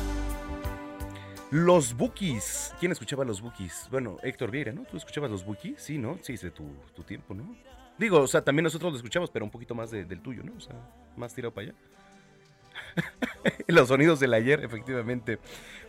Los 1.51 1.95
Bookies. 1.95 2.75
¿Quién 2.79 2.93
escuchaba 2.93 3.25
los 3.25 3.41
Bookies? 3.41 3.89
Bueno, 3.91 4.19
Héctor 4.23 4.51
Vieira, 4.51 4.73
¿no? 4.73 4.83
¿Tú 4.83 4.99
escuchabas 4.99 5.31
los 5.31 5.47
Bookies? 5.47 5.81
Sí, 5.81 5.97
¿no? 5.97 6.19
Sí, 6.21 6.37
de 6.37 6.51
tu, 6.51 6.65
tu 6.95 7.03
tiempo, 7.05 7.35
¿no? 7.35 7.57
Digo, 7.97 8.21
o 8.21 8.27
sea, 8.27 8.43
también 8.43 8.65
nosotros 8.65 8.93
lo 8.93 8.97
escuchamos, 8.99 9.31
pero 9.31 9.47
un 9.47 9.51
poquito 9.51 9.75
más 9.75 9.91
del 9.91 10.21
tuyo, 10.21 10.43
¿no? 10.45 10.53
O 10.57 10.61
sea, 10.61 10.75
más 11.17 11.35
tirado 11.35 11.55
para 11.55 11.69
allá. 11.69 11.75
Los 13.67 13.89
sonidos 13.89 14.21
del 14.21 14.35
ayer, 14.35 14.63
efectivamente. 14.63 15.39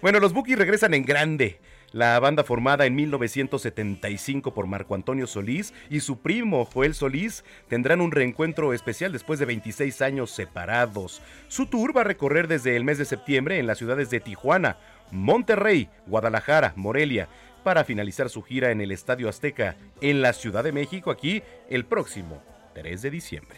Bueno, 0.01 0.19
los 0.19 0.33
Bookies 0.33 0.57
regresan 0.57 0.93
en 0.93 1.03
grande. 1.03 1.59
La 1.91 2.19
banda 2.19 2.43
formada 2.43 2.85
en 2.85 2.93
1975 2.93 4.53
por 4.53 4.67
Marco 4.67 4.93
Antonio 4.93 5.25
Solís 5.25 5.73
y 5.89 6.01
su 6.01 6.19
primo 6.19 6.65
Joel 6.65 6.93
Solís 6.93 7.43
tendrán 7.67 7.99
un 7.99 8.11
reencuentro 8.11 8.73
especial 8.73 9.11
después 9.11 9.39
de 9.39 9.45
26 9.45 10.01
años 10.03 10.29
separados. 10.29 11.21
Su 11.47 11.65
tour 11.65 11.97
va 11.97 12.01
a 12.01 12.03
recorrer 12.03 12.47
desde 12.47 12.75
el 12.75 12.83
mes 12.83 12.99
de 12.99 13.05
septiembre 13.05 13.57
en 13.57 13.65
las 13.65 13.79
ciudades 13.79 14.11
de 14.11 14.19
Tijuana, 14.19 14.77
Monterrey, 15.09 15.89
Guadalajara, 16.05 16.73
Morelia, 16.75 17.27
para 17.63 17.83
finalizar 17.83 18.29
su 18.29 18.43
gira 18.43 18.69
en 18.69 18.81
el 18.81 18.91
Estadio 18.91 19.27
Azteca 19.27 19.75
en 19.99 20.21
la 20.21 20.33
Ciudad 20.33 20.63
de 20.63 20.71
México 20.71 21.09
aquí 21.09 21.41
el 21.69 21.85
próximo 21.85 22.43
3 22.75 23.01
de 23.01 23.09
diciembre. 23.09 23.57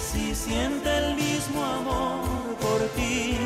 Si 0.00 0.34
siente 0.34 0.96
el 0.96 1.14
mismo 1.14 1.64
amor 1.64 2.56
por 2.56 2.80
ti 2.96 3.38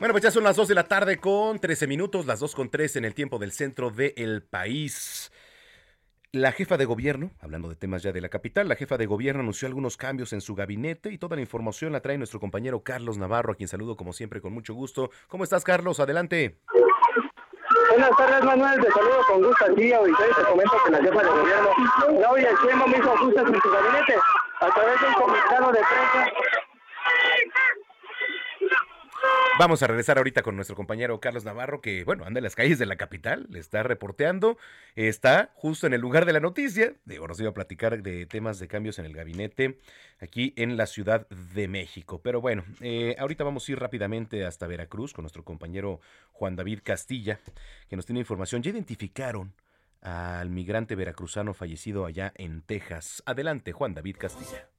Bueno, 0.00 0.14
pues 0.14 0.24
ya 0.24 0.30
son 0.30 0.44
las 0.44 0.56
2 0.56 0.68
de 0.68 0.74
la 0.74 0.84
tarde 0.84 1.18
con 1.18 1.58
13 1.58 1.86
minutos, 1.86 2.24
las 2.24 2.40
2 2.40 2.54
con 2.54 2.70
3 2.70 2.96
en 2.96 3.04
el 3.04 3.14
tiempo 3.14 3.38
del 3.38 3.52
centro 3.52 3.90
del 3.90 4.42
país. 4.42 5.30
La 6.32 6.52
jefa 6.52 6.78
de 6.78 6.86
gobierno, 6.86 7.32
hablando 7.38 7.68
de 7.68 7.76
temas 7.76 8.02
ya 8.02 8.10
de 8.10 8.22
la 8.22 8.30
capital, 8.30 8.66
la 8.66 8.76
jefa 8.76 8.96
de 8.96 9.04
gobierno 9.04 9.42
anunció 9.42 9.68
algunos 9.68 9.98
cambios 9.98 10.32
en 10.32 10.40
su 10.40 10.54
gabinete 10.54 11.12
y 11.12 11.18
toda 11.18 11.36
la 11.36 11.42
información 11.42 11.92
la 11.92 12.00
trae 12.00 12.16
nuestro 12.16 12.40
compañero 12.40 12.82
Carlos 12.82 13.18
Navarro, 13.18 13.52
a 13.52 13.56
quien 13.56 13.68
saludo 13.68 13.94
como 13.94 14.14
siempre 14.14 14.40
con 14.40 14.54
mucho 14.54 14.72
gusto. 14.72 15.10
¿Cómo 15.28 15.44
estás, 15.44 15.64
Carlos? 15.64 16.00
Adelante. 16.00 16.56
Buenas 17.90 18.16
tardes, 18.16 18.42
Manuel. 18.42 18.80
Te 18.80 18.90
saludo 18.92 19.20
con 19.28 19.42
gusto 19.42 19.74
día 19.74 20.00
y 20.00 20.34
te 20.34 20.42
comento 20.44 20.76
que 20.82 20.92
la 20.92 20.98
jefa 21.02 21.22
de 21.22 21.28
gobierno, 21.28 21.68
Claudia 22.16 22.50
me 22.86 22.96
hizo 22.96 23.12
ajustes 23.12 23.44
en 23.46 23.60
su 23.60 23.70
gabinete 23.70 24.14
a 24.60 24.70
través 24.72 24.98
de 24.98 25.06
un 25.08 25.12
comunicado 25.12 25.72
de 25.72 25.80
prensa. 25.80 26.59
Vamos 29.60 29.82
a 29.82 29.86
regresar 29.86 30.16
ahorita 30.16 30.40
con 30.40 30.56
nuestro 30.56 30.74
compañero 30.74 31.20
Carlos 31.20 31.44
Navarro, 31.44 31.82
que, 31.82 32.02
bueno, 32.04 32.24
anda 32.24 32.38
en 32.38 32.44
las 32.44 32.56
calles 32.56 32.78
de 32.78 32.86
la 32.86 32.96
capital, 32.96 33.46
le 33.50 33.58
está 33.58 33.82
reporteando, 33.82 34.56
está 34.96 35.50
justo 35.54 35.86
en 35.86 35.92
el 35.92 36.00
lugar 36.00 36.24
de 36.24 36.32
la 36.32 36.40
noticia. 36.40 36.94
Digo, 37.04 37.28
nos 37.28 37.38
iba 37.40 37.50
a 37.50 37.52
platicar 37.52 38.02
de 38.02 38.24
temas 38.24 38.58
de 38.58 38.68
cambios 38.68 38.98
en 38.98 39.04
el 39.04 39.12
gabinete 39.12 39.78
aquí 40.18 40.54
en 40.56 40.78
la 40.78 40.86
Ciudad 40.86 41.28
de 41.28 41.68
México. 41.68 42.22
Pero 42.22 42.40
bueno, 42.40 42.64
eh, 42.80 43.16
ahorita 43.18 43.44
vamos 43.44 43.68
a 43.68 43.72
ir 43.72 43.78
rápidamente 43.78 44.46
hasta 44.46 44.66
Veracruz 44.66 45.12
con 45.12 45.24
nuestro 45.24 45.44
compañero 45.44 46.00
Juan 46.32 46.56
David 46.56 46.80
Castilla, 46.82 47.38
que 47.86 47.96
nos 47.96 48.06
tiene 48.06 48.20
información. 48.20 48.62
Ya 48.62 48.70
identificaron 48.70 49.52
al 50.00 50.48
migrante 50.48 50.94
veracruzano 50.94 51.52
fallecido 51.52 52.06
allá 52.06 52.32
en 52.36 52.62
Texas. 52.62 53.22
Adelante, 53.26 53.72
Juan 53.72 53.92
David 53.92 54.16
Castilla. 54.18 54.69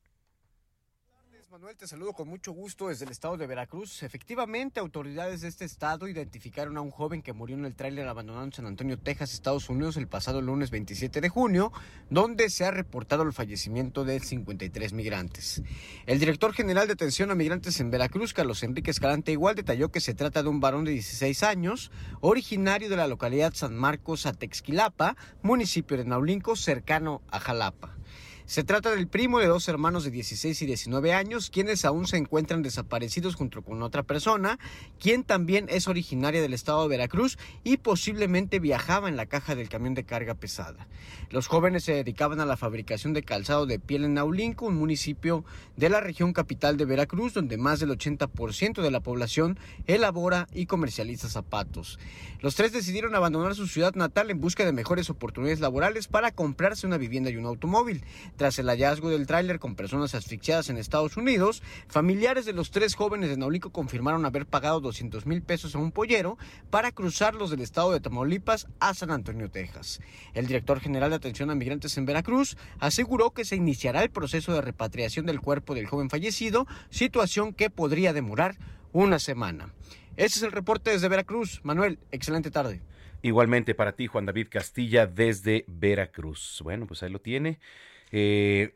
Manuel, 1.52 1.76
te 1.76 1.86
saludo 1.86 2.14
con 2.14 2.30
mucho 2.30 2.54
gusto 2.54 2.88
desde 2.88 3.04
el 3.04 3.12
estado 3.12 3.36
de 3.36 3.46
Veracruz. 3.46 4.04
Efectivamente, 4.04 4.80
autoridades 4.80 5.42
de 5.42 5.50
este 5.50 5.66
estado 5.66 6.08
identificaron 6.08 6.78
a 6.78 6.82
un 6.82 6.92
joven 6.92 7.22
que 7.22 7.34
murió 7.34 7.58
en 7.58 7.66
el 7.66 7.76
tráiler 7.76 8.08
abandonado 8.08 8.46
en 8.46 8.54
San 8.54 8.68
Antonio, 8.68 8.98
Texas, 8.98 9.34
Estados 9.34 9.68
Unidos, 9.68 9.98
el 9.98 10.08
pasado 10.08 10.42
lunes 10.42 10.72
27 10.72 11.20
de 11.20 11.28
junio, 11.28 11.74
donde 12.10 12.50
se 12.50 12.64
ha 12.64 12.72
reportado 12.72 13.24
el 13.24 13.34
fallecimiento 13.34 14.06
de 14.06 14.22
53 14.22 14.94
migrantes. 14.94 15.62
El 16.06 16.20
director 16.20 16.54
general 16.54 16.88
de 16.88 16.94
atención 16.94 17.32
a 17.32 17.36
migrantes 17.36 17.82
en 17.82 17.92
Veracruz, 17.92 18.34
Carlos 18.34 18.64
Enrique 18.64 18.92
Escalante, 18.92 19.34
igual 19.34 19.58
detalló 19.58 19.92
que 19.92 20.00
se 20.00 20.14
trata 20.14 20.44
de 20.44 20.48
un 20.48 20.62
varón 20.62 20.86
de 20.86 20.92
16 20.92 21.44
años, 21.44 21.92
originario 22.22 22.90
de 22.90 22.96
la 22.96 23.08
localidad 23.08 23.54
San 23.54 23.76
Marcos, 23.76 24.26
Atexquilapa, 24.26 25.18
municipio 25.42 25.98
de 25.98 26.06
Naulinco, 26.06 26.56
cercano 26.56 27.22
a 27.30 27.42
Jalapa. 27.42 27.98
Se 28.52 28.66
trata 28.66 28.92
del 28.92 29.08
primo 29.08 29.40
de 29.40 29.48
dos 29.48 29.70
hermanos 29.70 30.04
de 30.04 30.12
16 30.12 30.62
y 30.62 30.66
19 30.66 31.14
años, 31.14 31.50
quienes 31.50 31.86
aún 31.86 32.06
se 32.06 32.18
encuentran 32.18 32.62
desaparecidos 32.62 33.36
junto 33.36 33.62
con 33.62 33.82
otra 33.82 34.04
persona, 34.04 34.60
quien 35.00 35.24
también 35.24 35.68
es 35.70 35.88
originaria 35.88 36.42
del 36.42 36.54
estado 36.54 36.82
de 36.82 36.90
Veracruz 36.90 37.38
y 37.64 37.78
posiblemente 37.78 38.60
viajaba 38.60 39.08
en 39.08 39.16
la 39.16 39.26
caja 39.26 39.56
del 39.56 39.70
camión 39.70 39.94
de 39.94 40.04
carga 40.04 40.34
pesada. 40.34 40.86
Los 41.30 41.48
jóvenes 41.48 41.86
se 41.86 41.94
dedicaban 41.94 42.42
a 42.42 42.46
la 42.46 42.58
fabricación 42.58 43.14
de 43.14 43.24
calzado 43.24 43.66
de 43.66 43.80
piel 43.80 44.04
en 44.04 44.16
Naulinco, 44.16 44.66
un 44.66 44.76
municipio 44.76 45.46
de 45.78 45.88
la 45.88 46.02
región 46.02 46.34
capital 46.34 46.76
de 46.76 46.84
Veracruz, 46.84 47.34
donde 47.34 47.58
más 47.58 47.80
del 47.80 47.92
80% 47.92 48.82
de 48.82 48.92
la 48.92 49.00
población 49.00 49.58
elabora 49.88 50.50
y 50.52 50.66
comercializa 50.66 51.30
zapatos. 51.30 52.00
Los 52.42 52.56
tres 52.56 52.74
decidieron 52.74 53.16
abandonar 53.16 53.56
su 53.56 53.66
ciudad 53.68 53.96
natal 53.96 54.30
en 54.30 54.42
busca 54.42 54.66
de 54.66 54.74
mejores 54.74 55.10
oportunidades 55.10 55.62
laborales 55.62 56.10
para 56.10 56.32
comprarse 56.32 56.86
una 56.86 56.98
vivienda 56.98 57.30
y 57.30 57.38
un 57.38 57.46
automóvil. 57.46 58.04
Tras 58.42 58.58
el 58.58 58.70
hallazgo 58.70 59.12
del 59.12 59.28
tráiler 59.28 59.60
con 59.60 59.76
personas 59.76 60.16
asfixiadas 60.16 60.72
en 60.72 60.78
Estados 60.78 61.16
Unidos, 61.16 61.62
familiares 61.88 62.44
de 62.44 62.54
los 62.54 62.72
tres 62.72 62.96
jóvenes 62.96 63.30
de 63.30 63.38
Naulico 63.38 63.72
confirmaron 63.72 64.26
haber 64.26 64.48
pagado 64.48 64.80
200 64.80 65.28
mil 65.28 65.44
pesos 65.44 65.76
a 65.76 65.78
un 65.78 65.92
pollero 65.92 66.40
para 66.72 66.92
cruzarlos 66.92 67.52
del 67.52 67.62
estado 67.62 67.92
de 67.92 68.00
Tamaulipas 68.00 68.68
a 68.80 68.96
San 68.96 69.12
Antonio, 69.12 69.52
Texas. 69.52 70.02
El 70.34 70.48
director 70.48 70.80
general 70.80 71.12
de 71.12 71.18
atención 71.18 71.52
a 71.52 71.56
migrantes 71.56 71.96
en 72.00 72.08
Veracruz 72.08 72.58
aseguró 72.80 73.30
que 73.30 73.46
se 73.46 73.58
iniciará 73.58 74.02
el 74.02 74.10
proceso 74.10 74.56
de 74.56 74.62
repatriación 74.62 75.28
del 75.28 75.40
cuerpo 75.40 75.76
del 75.76 75.86
joven 75.86 76.10
fallecido, 76.10 76.66
situación 76.90 77.54
que 77.54 77.70
podría 77.70 78.12
demorar 78.12 78.58
una 78.92 79.20
semana. 79.20 79.72
Ese 80.18 80.40
es 80.40 80.44
el 80.44 80.52
reporte 80.52 80.90
desde 80.90 81.10
Veracruz. 81.10 81.62
Manuel, 81.62 82.00
excelente 82.12 82.50
tarde. 82.50 82.82
Igualmente 83.22 83.76
para 83.76 83.92
ti, 83.92 84.08
Juan 84.08 84.26
David 84.26 84.48
Castilla, 84.50 85.06
desde 85.06 85.64
Veracruz. 85.68 86.60
Bueno, 86.64 86.88
pues 86.88 87.04
ahí 87.04 87.12
lo 87.12 87.20
tiene. 87.20 87.60
Eh, 88.12 88.76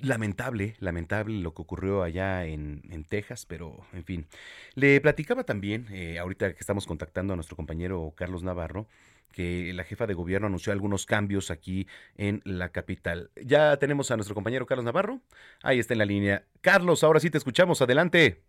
lamentable, 0.00 0.74
lamentable 0.78 1.40
lo 1.40 1.54
que 1.54 1.62
ocurrió 1.62 2.02
allá 2.02 2.44
en, 2.46 2.82
Texas, 3.08 3.46
pero 3.46 3.78
en 3.92 4.04
fin. 4.04 4.26
Le 4.74 5.00
platicaba 5.00 5.44
también, 5.44 5.86
eh, 5.90 6.18
ahorita 6.18 6.54
que 6.54 6.60
estamos 6.60 6.86
contactando 6.86 7.32
a 7.32 7.36
nuestro 7.36 7.56
compañero 7.56 8.12
Carlos 8.16 8.42
Navarro, 8.42 8.86
que 9.32 9.72
la 9.72 9.84
jefa 9.84 10.06
de 10.06 10.14
gobierno 10.14 10.46
anunció 10.46 10.72
algunos 10.72 11.06
cambios 11.06 11.50
aquí 11.50 11.86
en 12.16 12.42
la 12.44 12.70
capital. 12.70 13.30
Ya 13.36 13.76
tenemos 13.78 14.10
a 14.10 14.16
nuestro 14.16 14.34
compañero 14.34 14.66
Carlos 14.66 14.84
Navarro. 14.84 15.20
Ahí 15.62 15.78
está 15.78 15.94
en 15.94 15.98
la 15.98 16.04
línea. 16.04 16.44
Carlos, 16.60 17.02
ahora 17.02 17.18
sí 17.18 17.30
te 17.30 17.38
escuchamos. 17.38 17.80
Adelante. 17.82 18.42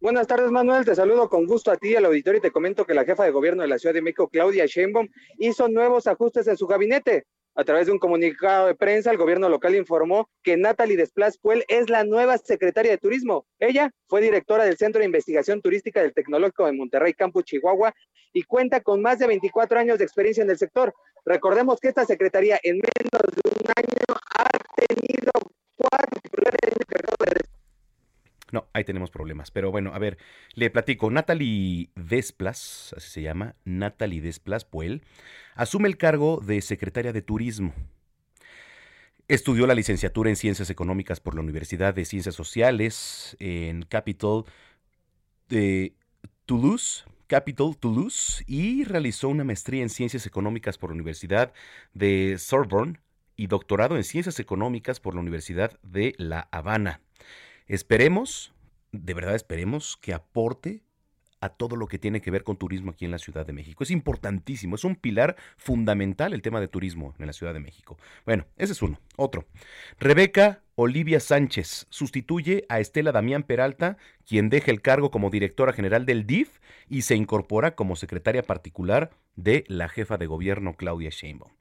Buenas 0.00 0.26
tardes, 0.26 0.50
Manuel. 0.50 0.84
Te 0.84 0.94
saludo 0.94 1.28
con 1.28 1.46
gusto 1.46 1.70
a 1.70 1.76
ti 1.76 1.96
al 1.96 2.04
auditorio 2.04 2.38
y 2.38 2.42
te 2.42 2.50
comento 2.50 2.84
que 2.84 2.94
la 2.94 3.04
jefa 3.04 3.24
de 3.24 3.30
gobierno 3.30 3.62
de 3.62 3.68
la 3.68 3.78
Ciudad 3.78 3.94
de 3.94 4.02
México, 4.02 4.28
Claudia 4.28 4.66
Sheinbaum, 4.66 5.08
hizo 5.38 5.68
nuevos 5.68 6.06
ajustes 6.06 6.46
en 6.46 6.56
su 6.56 6.66
gabinete. 6.66 7.26
A 7.56 7.62
través 7.62 7.86
de 7.86 7.92
un 7.92 8.00
comunicado 8.00 8.66
de 8.66 8.74
prensa, 8.74 9.12
el 9.12 9.16
gobierno 9.16 9.48
local 9.48 9.76
informó 9.76 10.28
que 10.42 10.56
Natalie 10.56 10.96
Desplas 10.96 11.38
Puel 11.38 11.64
es 11.68 11.88
la 11.88 12.02
nueva 12.02 12.36
secretaria 12.36 12.90
de 12.90 12.98
Turismo. 12.98 13.46
Ella 13.60 13.92
fue 14.08 14.20
directora 14.20 14.64
del 14.64 14.76
Centro 14.76 14.98
de 14.98 15.06
Investigación 15.06 15.62
Turística 15.62 16.02
del 16.02 16.12
Tecnológico 16.12 16.66
de 16.66 16.72
Monterrey, 16.72 17.14
Campus 17.14 17.44
Chihuahua, 17.44 17.94
y 18.32 18.42
cuenta 18.42 18.80
con 18.80 19.00
más 19.00 19.20
de 19.20 19.28
24 19.28 19.78
años 19.78 19.98
de 19.98 20.04
experiencia 20.04 20.42
en 20.42 20.50
el 20.50 20.58
sector. 20.58 20.92
Recordemos 21.24 21.78
que 21.78 21.88
esta 21.88 22.04
secretaría 22.04 22.58
en 22.60 22.78
menos 22.78 23.22
de 23.36 23.50
un 23.50 23.70
año 23.76 24.20
ha 24.36 24.48
tenido 24.86 25.30
cuatro 25.76 26.14
no, 28.54 28.68
ahí 28.72 28.84
tenemos 28.84 29.10
problemas. 29.10 29.50
Pero 29.50 29.70
bueno, 29.70 29.92
a 29.92 29.98
ver, 29.98 30.16
le 30.54 30.70
platico. 30.70 31.10
Natalie 31.10 31.90
Desplas, 31.96 32.94
así 32.96 33.10
se 33.10 33.22
llama, 33.22 33.56
Natalie 33.64 34.22
Desplas 34.22 34.64
Puel, 34.64 35.02
asume 35.54 35.88
el 35.88 35.98
cargo 35.98 36.40
de 36.40 36.62
secretaria 36.62 37.12
de 37.12 37.20
Turismo. 37.20 37.74
Estudió 39.26 39.66
la 39.66 39.74
licenciatura 39.74 40.30
en 40.30 40.36
Ciencias 40.36 40.70
Económicas 40.70 41.18
por 41.18 41.34
la 41.34 41.40
Universidad 41.40 41.94
de 41.94 42.04
Ciencias 42.04 42.34
Sociales 42.34 43.36
en 43.40 43.82
Capital 43.82 44.44
de 45.48 45.94
Toulouse, 46.46 47.04
Capital 47.26 47.76
Toulouse, 47.76 48.44
y 48.46 48.84
realizó 48.84 49.28
una 49.28 49.42
maestría 49.42 49.82
en 49.82 49.88
Ciencias 49.88 50.26
Económicas 50.26 50.78
por 50.78 50.90
la 50.90 50.94
Universidad 50.94 51.52
de 51.92 52.36
Sorbonne 52.38 53.00
y 53.34 53.48
doctorado 53.48 53.96
en 53.96 54.04
Ciencias 54.04 54.38
Económicas 54.38 55.00
por 55.00 55.14
la 55.14 55.22
Universidad 55.22 55.80
de 55.82 56.14
La 56.18 56.48
Habana. 56.52 57.00
Esperemos, 57.66 58.52
de 58.92 59.14
verdad 59.14 59.34
esperemos 59.34 59.96
que 59.96 60.12
aporte 60.12 60.82
a 61.40 61.50
todo 61.50 61.76
lo 61.76 61.86
que 61.86 61.98
tiene 61.98 62.22
que 62.22 62.30
ver 62.30 62.42
con 62.42 62.56
turismo 62.56 62.92
aquí 62.92 63.04
en 63.04 63.10
la 63.10 63.18
Ciudad 63.18 63.44
de 63.44 63.52
México. 63.52 63.84
Es 63.84 63.90
importantísimo, 63.90 64.76
es 64.76 64.84
un 64.84 64.96
pilar 64.96 65.36
fundamental 65.58 66.32
el 66.32 66.40
tema 66.40 66.58
de 66.58 66.68
turismo 66.68 67.14
en 67.18 67.26
la 67.26 67.34
Ciudad 67.34 67.52
de 67.52 67.60
México. 67.60 67.98
Bueno, 68.24 68.46
ese 68.56 68.72
es 68.72 68.80
uno. 68.80 68.98
Otro. 69.16 69.46
Rebeca 69.98 70.62
Olivia 70.74 71.20
Sánchez 71.20 71.86
sustituye 71.90 72.64
a 72.68 72.80
Estela 72.80 73.12
Damián 73.12 73.42
Peralta, 73.42 73.98
quien 74.26 74.48
deja 74.48 74.70
el 74.70 74.80
cargo 74.80 75.10
como 75.10 75.30
directora 75.30 75.74
general 75.74 76.06
del 76.06 76.26
DIF 76.26 76.60
y 76.88 77.02
se 77.02 77.14
incorpora 77.14 77.74
como 77.74 77.94
secretaria 77.94 78.42
particular 78.42 79.10
de 79.36 79.64
la 79.68 79.88
jefa 79.88 80.16
de 80.16 80.26
gobierno 80.26 80.76
Claudia 80.76 81.10
Sheinbaum. 81.10 81.52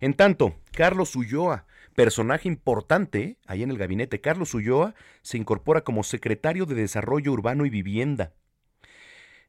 En 0.00 0.14
tanto, 0.14 0.54
Carlos 0.70 1.16
Ulloa 1.16 1.66
personaje 1.94 2.48
importante 2.48 3.38
ahí 3.46 3.62
en 3.62 3.70
el 3.70 3.78
gabinete, 3.78 4.20
Carlos 4.20 4.54
Ulloa, 4.54 4.94
se 5.22 5.38
incorpora 5.38 5.82
como 5.82 6.02
secretario 6.02 6.66
de 6.66 6.74
Desarrollo 6.74 7.32
Urbano 7.32 7.66
y 7.66 7.70
Vivienda. 7.70 8.32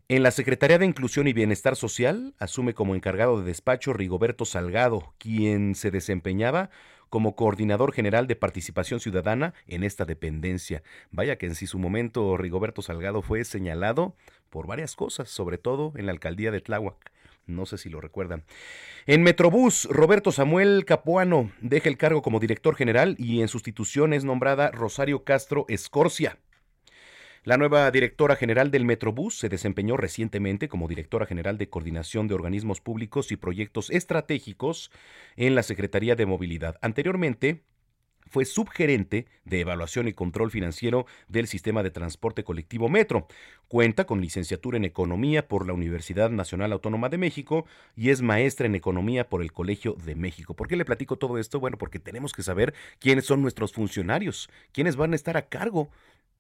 En 0.10 0.22
la 0.22 0.32
Secretaría 0.32 0.78
de 0.78 0.86
Inclusión 0.86 1.28
y 1.28 1.34
Bienestar 1.34 1.78
Social 1.78 2.36
asume 2.38 2.74
como 2.74 2.94
encargado 2.94 3.40
de 3.40 3.46
despacho 3.46 3.94
Rigoberto 3.94 4.44
Salgado, 4.44 5.14
quien 5.18 5.76
se 5.76 5.92
desempeñaba 5.92 6.70
como 7.10 7.36
coordinador 7.36 7.94
general 7.94 8.28
de 8.28 8.36
participación 8.36 9.00
ciudadana 9.00 9.54
en 9.66 9.84
esta 9.84 10.04
dependencia. 10.04 10.84
Vaya 11.12 11.38
que 11.38 11.46
en 11.46 11.56
sí 11.56 11.68
su 11.68 11.80
momento 11.80 12.36
Rigoberto 12.38 12.82
Salgado 12.82 13.22
fue 13.22 13.46
señalado 13.46 14.16
por 14.50 14.68
varias 14.68 14.96
cosas, 14.96 15.30
sobre 15.30 15.58
todo 15.58 15.94
en 15.96 16.08
la 16.08 16.12
alcaldía 16.12 16.52
de 16.52 16.60
Tláhuac. 16.60 17.13
No 17.46 17.66
sé 17.66 17.78
si 17.78 17.90
lo 17.90 18.00
recuerdan. 18.00 18.44
En 19.06 19.22
Metrobús, 19.24 19.86
Roberto 19.92 20.32
Samuel 20.32 20.86
Capuano 20.86 21.52
deja 21.62 21.90
el 21.90 21.98
cargo 21.98 22.22
como 22.22 22.40
director 22.40 22.76
general 22.76 23.16
y 23.20 23.42
en 23.42 23.48
sustitución 23.48 24.14
es 24.14 24.24
nombrada 24.24 24.72
Rosario 24.72 25.24
Castro 25.24 25.66
Escorcia. 25.68 26.38
La 27.46 27.58
nueva 27.58 27.92
directora 27.92 28.38
general 28.38 28.72
del 28.72 28.86
Metrobús 28.86 29.38
se 29.38 29.50
desempeñó 29.50 29.98
recientemente 29.98 30.70
como 30.70 30.88
directora 30.88 31.26
general 31.26 31.58
de 31.58 31.68
coordinación 31.68 32.30
de 32.30 32.36
organismos 32.36 32.80
públicos 32.80 33.34
y 33.34 33.36
proyectos 33.36 33.90
estratégicos 33.90 34.92
en 35.36 35.54
la 35.54 35.64
Secretaría 35.64 36.16
de 36.16 36.26
Movilidad. 36.26 36.78
Anteriormente, 36.82 37.64
fue 38.34 38.46
subgerente 38.46 39.28
de 39.46 39.60
evaluación 39.60 40.08
y 40.08 40.14
control 40.14 40.50
financiero 40.50 41.06
del 41.28 41.46
sistema 41.46 41.84
de 41.84 41.92
transporte 41.92 42.44
colectivo 42.44 42.90
Metro. 42.90 43.28
Cuenta 43.68 44.06
con 44.06 44.22
licenciatura 44.22 44.78
en 44.78 44.86
economía 44.86 45.48
por 45.48 45.68
la 45.68 45.74
Universidad 45.74 46.32
Nacional 46.32 46.72
Autónoma 46.72 47.10
de 47.10 47.20
México 47.20 47.68
y 47.96 48.10
es 48.10 48.24
maestra 48.24 48.66
en 48.66 48.74
economía 48.74 49.30
por 49.30 49.44
el 49.44 49.54
Colegio 49.54 49.96
de 50.04 50.16
México. 50.16 50.56
¿Por 50.56 50.68
qué 50.68 50.76
le 50.76 50.84
platico 50.84 51.16
todo 51.18 51.38
esto? 51.38 51.60
Bueno, 51.60 51.78
porque 51.78 52.00
tenemos 52.00 52.34
que 52.34 52.42
saber 52.42 52.74
quiénes 52.98 53.26
son 53.26 53.44
nuestros 53.44 53.72
funcionarios, 53.72 54.50
quiénes 54.72 54.96
van 54.96 55.14
a 55.14 55.16
estar 55.16 55.38
a 55.38 55.46
cargo 55.48 55.92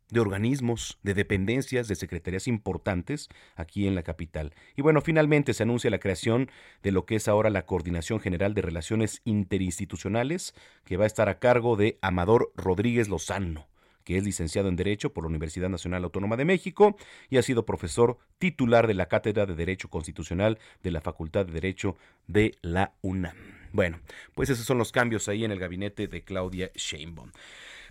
de 0.09 0.19
organismos, 0.19 0.99
de 1.03 1.13
dependencias, 1.13 1.87
de 1.87 1.95
secretarías 1.95 2.47
importantes 2.47 3.29
aquí 3.55 3.87
en 3.87 3.95
la 3.95 4.03
capital. 4.03 4.53
Y 4.75 4.81
bueno, 4.81 5.01
finalmente 5.01 5.53
se 5.53 5.63
anuncia 5.63 5.89
la 5.89 5.99
creación 5.99 6.49
de 6.81 6.91
lo 6.91 7.05
que 7.05 7.15
es 7.15 7.27
ahora 7.27 7.49
la 7.49 7.65
Coordinación 7.65 8.19
General 8.19 8.53
de 8.53 8.61
Relaciones 8.61 9.21
Interinstitucionales, 9.25 10.53
que 10.85 10.97
va 10.97 11.05
a 11.05 11.07
estar 11.07 11.29
a 11.29 11.39
cargo 11.39 11.75
de 11.75 11.97
Amador 12.01 12.51
Rodríguez 12.55 13.09
Lozano 13.09 13.67
que 14.03 14.17
es 14.17 14.23
licenciado 14.23 14.69
en 14.69 14.75
Derecho 14.75 15.13
por 15.13 15.23
la 15.23 15.29
Universidad 15.29 15.69
Nacional 15.69 16.03
Autónoma 16.03 16.35
de 16.35 16.45
México 16.45 16.97
y 17.29 17.37
ha 17.37 17.41
sido 17.41 17.65
profesor 17.65 18.17
titular 18.37 18.87
de 18.87 18.93
la 18.93 19.07
Cátedra 19.07 19.45
de 19.45 19.55
Derecho 19.55 19.89
Constitucional 19.89 20.59
de 20.81 20.91
la 20.91 21.01
Facultad 21.01 21.45
de 21.45 21.53
Derecho 21.53 21.95
de 22.27 22.57
la 22.61 22.93
UNAM. 23.01 23.37
Bueno, 23.71 23.99
pues 24.35 24.49
esos 24.49 24.65
son 24.65 24.77
los 24.77 24.91
cambios 24.91 25.27
ahí 25.27 25.43
en 25.43 25.51
el 25.51 25.59
gabinete 25.59 26.07
de 26.07 26.23
Claudia 26.23 26.69
Sheinbaum. 26.75 27.31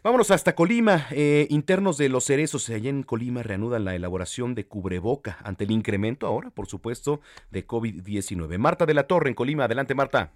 Vámonos 0.05 0.33
hasta 0.33 0.57
Colima. 0.57 1.07
Eh, 1.13 1.47
internos 1.49 1.97
de 1.97 2.09
los 2.09 2.25
cerezos 2.25 2.69
allá 2.71 2.91
en 2.91 3.05
Colima 3.05 3.45
reanudan 3.45 3.85
la 3.85 3.95
elaboración 3.95 4.57
de 4.57 4.67
cubreboca 4.67 5.39
ante 5.45 5.63
el 5.63 5.71
incremento 5.71 6.27
ahora, 6.27 6.51
por 6.51 6.67
supuesto, 6.67 7.21
de 7.53 7.65
COVID-19. 7.65 8.59
Marta 8.59 8.85
de 8.85 8.95
la 8.95 9.05
Torre 9.05 9.29
en 9.29 9.37
Colima. 9.37 9.67
Adelante, 9.67 9.95
Marta. 9.95 10.33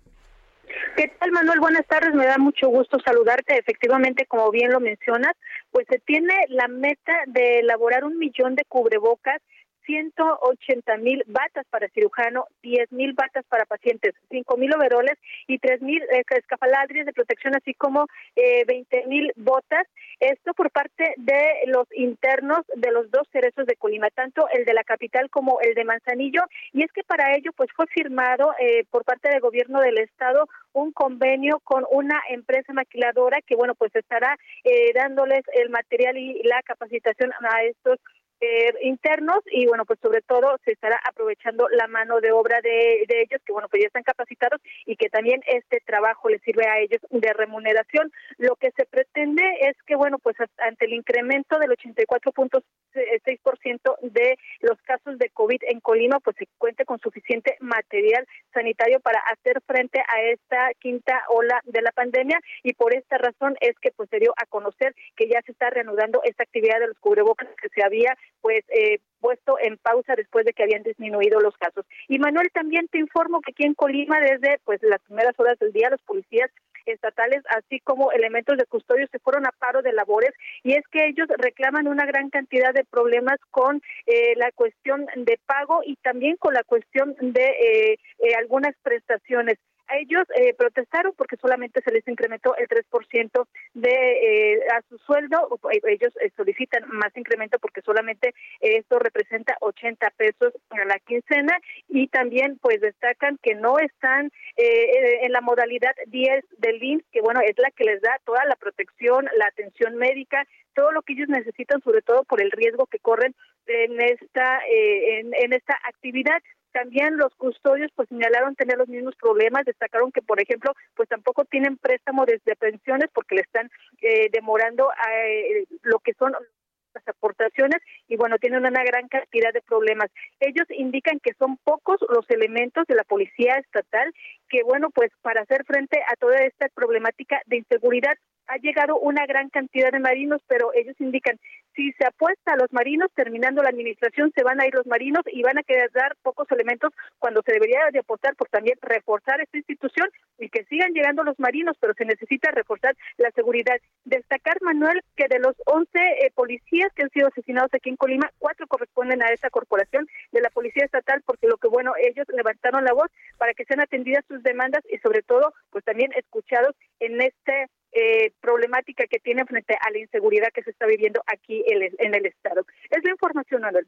¿Qué 0.96 1.09
tal, 1.18 1.33
Manuel? 1.33 1.59
Buenas 1.59 1.85
tardes. 1.88 2.14
Me 2.14 2.26
da 2.26 2.38
mucho 2.38 2.68
gusto 2.68 2.98
saludarte. 3.05 3.59
Efectivamente, 3.59 4.26
como 4.26 4.52
bien 4.52 4.70
lo 4.70 4.79
mencionas, 4.79 5.33
pues 5.72 5.85
se 5.90 5.98
tiene 5.98 6.33
la 6.48 6.68
meta 6.68 7.12
de 7.26 7.59
elaborar 7.59 8.05
un 8.05 8.18
millón 8.18 8.55
de 8.55 8.62
cubrebocas 8.68 9.42
180 9.87 10.96
mil 10.99 11.22
batas 11.27 11.64
para 11.70 11.88
cirujano, 11.88 12.46
10 12.62 12.92
mil 12.92 13.12
batas 13.14 13.44
para 13.49 13.64
pacientes, 13.64 14.14
5 14.31 14.57
mil 14.57 14.75
overoles 14.75 15.16
y 15.46 15.59
3 15.59 15.81
mil 15.83 16.03
eh, 16.03 16.22
escafaladrias 16.29 17.07
de 17.07 17.12
protección, 17.12 17.55
así 17.55 17.75
como 17.75 18.07
eh, 18.35 18.64
20 18.66 19.07
mil 19.07 19.33
botas. 19.37 19.87
Esto 20.20 20.55
por 20.55 20.70
parte 20.70 21.14
de 21.16 21.42
los 21.66 21.87
internos 21.92 22.61
de 22.75 22.90
los 22.90 23.11
dos 23.11 23.29
cerezos 23.33 23.66
de 23.66 23.77
Colima, 23.77 24.09
tanto 24.11 24.49
el 24.53 24.64
de 24.64 24.75
la 24.75 24.85
capital 24.85 25.31
como 25.31 25.61
el 25.61 25.75
de 25.75 25.85
Manzanillo. 25.85 26.42
Y 26.72 26.83
es 26.83 26.92
que 26.92 27.05
para 27.05 27.37
ello 27.37 27.53
pues 27.57 27.70
fue 27.75 27.87
firmado 27.87 28.53
eh, 28.59 28.85
por 28.90 29.05
parte 29.05 29.29
del 29.29 29.40
gobierno 29.40 29.81
del 29.81 29.99
estado 29.99 30.49
un 30.72 30.92
convenio 30.92 31.61
con 31.64 31.85
una 31.90 32.20
empresa 32.29 32.72
maquiladora 32.72 33.40
que 33.46 33.57
bueno 33.57 33.75
pues 33.75 33.94
estará 33.94 34.37
eh, 34.64 34.92
dándoles 34.94 35.42
el 35.55 35.70
material 35.70 36.16
y 36.18 36.42
la 36.42 36.62
capacitación 36.62 37.33
a 37.33 37.62
estos 37.62 37.99
eh, 38.40 38.75
internos 38.83 39.40
y 39.51 39.66
bueno 39.66 39.85
pues 39.85 39.99
sobre 40.01 40.20
todo 40.22 40.59
se 40.64 40.72
estará 40.72 41.01
aprovechando 41.09 41.68
la 41.70 41.87
mano 41.87 42.20
de 42.20 42.33
obra 42.33 42.61
de, 42.61 43.07
ellos 43.09 43.40
que 43.44 43.53
bueno 43.53 43.68
pues 43.68 43.83
ya 43.83 43.87
están 43.87 44.03
capacitados 44.03 44.61
y 44.85 44.96
que 44.96 45.09
también 45.09 45.40
este 45.46 45.81
trabajo 45.81 46.29
les 46.29 46.42
sirve 46.42 46.66
a 46.66 46.79
ellos 46.81 47.01
de 47.11 47.33
remuneración. 47.33 48.12
Lo 48.38 48.57
que 48.57 48.70
se 48.77 48.85
pretende 48.87 49.42
es 49.61 49.77
que 49.87 49.96
bueno 49.96 50.18
pues 50.18 50.37
ante 50.59 50.87
el 50.87 50.92
incremento 50.92 51.59
del 51.59 51.70
84.6 51.70 52.62
96% 52.96 53.96
de 54.03 54.38
los 54.61 54.81
casos 54.83 55.18
de 55.18 55.31
COVID 55.31 55.61
en 55.68 55.81
Colima, 55.81 56.18
pues 56.20 56.37
se 56.37 56.46
cuente 56.59 56.85
con 56.85 56.99
suficiente 56.99 57.57
material 57.61 58.27
sanitario 58.53 59.01
para 59.01 59.20
hacer 59.33 59.61
frente 59.66 60.01
a 60.01 60.22
esta 60.22 60.70
quinta 60.79 61.22
ola 61.29 61.61
de 61.64 61.83
la 61.83 61.92
pandemia 61.92 62.40
y 62.62 62.72
por 62.72 62.94
esta 62.94 63.18
razón 63.18 63.57
es 63.61 63.79
que 63.81 63.90
pues 63.92 64.09
se 64.11 64.18
dio 64.18 64.33
a 64.37 64.46
conocer 64.46 64.94
que 65.16 65.29
ya 65.29 65.40
se 65.42 65.53
está 65.53 65.70
reanudando 65.70 66.20
esta 66.25 66.42
actividad 66.42 66.81
de 66.81 66.88
los 66.88 66.99
cubrebocas 66.99 67.49
que 67.61 67.68
se 67.68 67.83
había 67.83 68.16
pues 68.40 68.64
eh, 68.68 69.00
puesto 69.20 69.58
en 69.60 69.76
pausa 69.78 70.14
después 70.16 70.44
de 70.44 70.52
que 70.52 70.62
habían 70.62 70.82
disminuido 70.82 71.40
los 71.40 71.56
casos. 71.56 71.84
Y 72.08 72.18
Manuel, 72.18 72.50
también 72.52 72.86
te 72.88 72.98
informo 72.98 73.40
que 73.40 73.52
aquí 73.52 73.64
en 73.64 73.74
Colima 73.74 74.20
desde 74.20 74.58
pues 74.64 74.80
las 74.82 75.00
primeras 75.02 75.34
horas 75.38 75.58
del 75.58 75.72
día 75.72 75.90
los 75.90 76.02
policías 76.02 76.50
estatales, 76.86 77.42
así 77.50 77.80
como 77.80 78.12
elementos 78.12 78.56
de 78.56 78.64
custodio, 78.66 79.06
se 79.10 79.18
fueron 79.18 79.46
a 79.46 79.52
paro 79.58 79.82
de 79.82 79.92
labores 79.92 80.30
y 80.62 80.74
es 80.74 80.86
que 80.90 81.06
ellos 81.06 81.28
reclaman 81.36 81.88
una 81.88 82.06
gran 82.06 82.30
cantidad 82.30 82.72
de 82.72 82.84
problemas 82.84 83.38
con 83.50 83.82
eh, 84.06 84.34
la 84.36 84.50
cuestión 84.52 85.06
de 85.16 85.38
pago 85.46 85.80
y 85.84 85.96
también 85.96 86.36
con 86.36 86.54
la 86.54 86.62
cuestión 86.64 87.14
de 87.20 87.44
eh, 87.44 87.98
eh, 88.18 88.34
algunas 88.38 88.74
prestaciones 88.82 89.58
a 89.88 89.96
ellos 89.99 90.25
eh, 90.35 90.55
protestaron 90.55 91.12
porque 91.16 91.37
solamente 91.37 91.81
se 91.83 91.92
les 91.92 92.07
incrementó 92.09 92.57
el 92.57 92.68
3% 92.68 93.46
de 93.75 93.90
eh, 93.90 94.61
a 94.72 94.83
su 94.88 94.99
sueldo. 94.99 95.59
Ellos 95.85 96.12
eh, 96.20 96.31
solicitan 96.37 96.85
más 96.88 97.16
incremento 97.16 97.59
porque 97.59 97.83
solamente 97.83 98.35
esto 98.61 98.99
representa 98.99 99.57
80 99.61 100.11
pesos 100.16 100.53
a 100.70 100.85
la 100.85 100.99
quincena 101.01 101.59
y 101.88 102.09
también 102.09 102.59
pues 102.61 102.81
destacan 102.81 103.38
que 103.42 103.55
no 103.55 103.79
están 103.79 104.31
en 104.57 105.33
la 105.33 105.40
modalidad 105.40 105.94
10 106.07 106.44
del 106.59 106.83
IMSS, 106.83 107.05
que 107.12 107.20
bueno, 107.20 107.40
es 107.40 107.59
la 107.59 107.70
que 107.70 107.85
les 107.85 108.01
da 108.01 108.18
toda 108.25 108.44
la 108.46 108.57
protección, 108.57 109.27
la 109.37 109.46
atención 109.46 109.96
médica, 109.96 110.46
todo 110.75 110.92
lo 110.92 111.03
que 111.03 111.12
ellos 111.12 111.29
necesitan, 111.29 111.81
sobre 111.83 112.03
todo 112.03 112.25
por 112.25 112.40
el 112.40 112.51
riesgo 112.51 112.87
que 112.87 112.99
corren 112.99 113.35
en 113.66 114.01
esta 114.01 114.61
en, 114.66 115.35
en 115.35 115.53
esta 115.53 115.79
actividad. 115.85 116.40
También 116.76 117.16
los 117.16 117.34
custodios 117.36 117.90
pues 117.96 118.06
señalaron 118.10 118.54
tener 118.54 118.76
los 118.76 118.86
mismos 118.86 119.16
problemas, 119.16 119.64
destacaron 119.64 120.12
que 120.12 120.20
por 120.20 120.42
ejemplo 120.42 120.74
pues 120.94 121.08
tampoco 121.08 121.46
tienen 121.46 121.78
préstamo 121.78 122.26
desde 122.26 122.54
pensiones 122.54 123.08
porque 123.14 123.36
le 123.36 123.40
están 123.40 123.70
eh, 124.02 124.28
demorando 124.30 124.90
eh, 125.10 125.64
lo 125.84 126.00
que 126.00 126.12
son 126.18 126.32
las 126.32 127.08
aportaciones 127.08 127.80
y 128.08 128.16
bueno, 128.16 128.36
tienen 128.36 128.58
una 128.58 128.84
gran 128.84 129.08
cantidad 129.08 129.54
de 129.54 129.62
problemas. 129.62 130.10
Ellos 130.38 130.66
indican 130.68 131.18
que 131.18 131.32
son 131.38 131.56
pocos 131.64 131.96
los 132.10 132.28
elementos 132.28 132.86
de 132.86 132.94
la 132.94 133.04
policía 133.04 133.56
estatal 133.56 134.12
que 134.50 134.62
bueno, 134.62 134.90
pues 134.90 135.10
para 135.22 135.40
hacer 135.40 135.64
frente 135.64 136.02
a 136.06 136.16
toda 136.16 136.36
esta 136.40 136.68
problemática 136.74 137.40
de 137.46 137.56
inseguridad 137.56 138.18
ha 138.48 138.58
llegado 138.58 138.98
una 138.98 139.26
gran 139.26 139.48
cantidad 139.48 139.90
de 139.90 139.98
marinos, 139.98 140.42
pero 140.46 140.72
ellos 140.74 140.94
indican, 141.00 141.38
si 141.76 141.92
se 141.92 142.06
apuesta 142.06 142.54
a 142.54 142.56
los 142.56 142.72
marinos, 142.72 143.10
terminando 143.14 143.62
la 143.62 143.68
administración, 143.68 144.32
se 144.34 144.42
van 144.42 144.60
a 144.60 144.66
ir 144.66 144.74
los 144.74 144.86
marinos 144.86 145.22
y 145.30 145.42
van 145.42 145.58
a 145.58 145.62
quedar 145.62 146.16
pocos 146.22 146.50
elementos 146.50 146.92
cuando 147.18 147.42
se 147.42 147.52
debería 147.52 147.80
de 147.92 147.98
apostar 147.98 148.34
por 148.34 148.48
también 148.48 148.78
reforzar 148.80 149.40
esta 149.40 149.58
institución 149.58 150.08
y 150.38 150.48
que 150.48 150.64
sigan 150.64 150.92
llegando 150.92 151.22
los 151.22 151.38
marinos, 151.38 151.76
pero 151.78 151.92
se 151.94 152.06
necesita 152.06 152.50
reforzar 152.50 152.96
la 153.18 153.30
seguridad. 153.32 153.76
Destacar, 154.04 154.56
Manuel, 154.62 155.02
que 155.16 155.28
de 155.28 155.38
los 155.38 155.54
11 155.66 155.88
eh, 155.94 156.32
policías 156.34 156.92
que 156.94 157.02
han 157.02 157.10
sido 157.10 157.28
asesinados 157.28 157.72
aquí 157.74 157.90
en 157.90 157.96
Colima, 157.96 158.30
cuatro 158.38 158.66
corresponden 158.66 159.22
a 159.22 159.28
esa 159.28 159.50
corporación 159.50 160.08
de 160.32 160.40
la 160.40 160.50
Policía 160.50 160.84
Estatal, 160.84 161.22
porque 161.26 161.46
lo 161.46 161.58
que 161.58 161.68
bueno, 161.68 161.92
ellos 162.00 162.26
levantaron 162.28 162.84
la 162.84 162.94
voz 162.94 163.10
para 163.36 163.52
que 163.52 163.64
sean 163.66 163.80
atendidas 163.80 164.24
sus 164.28 164.42
demandas 164.42 164.82
y 164.90 164.98
sobre 164.98 165.22
todo, 165.22 165.52
pues 165.70 165.84
también 165.84 166.10
escuchados 166.16 166.74
en 167.00 167.20
este 167.20 167.68
eh, 167.98 168.32
problemática 168.42 169.06
que 169.06 169.18
tiene 169.18 169.46
frente 169.46 169.74
a 169.80 169.90
la 169.90 169.98
inseguridad 169.98 170.48
que 170.52 170.62
se 170.62 170.70
está 170.70 170.85
viviendo 170.85 171.22
aquí 171.26 171.64
en 171.66 172.14
el 172.14 172.26
Estado. 172.26 172.66
Es 172.90 173.02
la 173.02 173.11
información, 173.11 173.62
Manuel. 173.62 173.87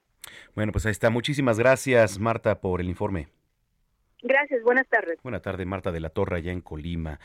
Bueno, 0.55 0.73
pues 0.73 0.87
ahí 0.87 0.93
está. 0.93 1.11
Muchísimas 1.11 1.59
gracias, 1.59 2.19
Marta, 2.19 2.59
por 2.63 2.81
el 2.81 2.89
informe. 2.89 3.29
Gracias, 4.23 4.63
buenas 4.63 4.89
tardes. 4.89 5.19
Buenas 5.23 5.43
tardes, 5.43 5.67
Marta 5.67 5.93
de 5.93 6.01
la 6.01 6.09
Torre, 6.09 6.39
allá 6.39 6.53
en 6.53 6.63
Colima. 6.63 7.21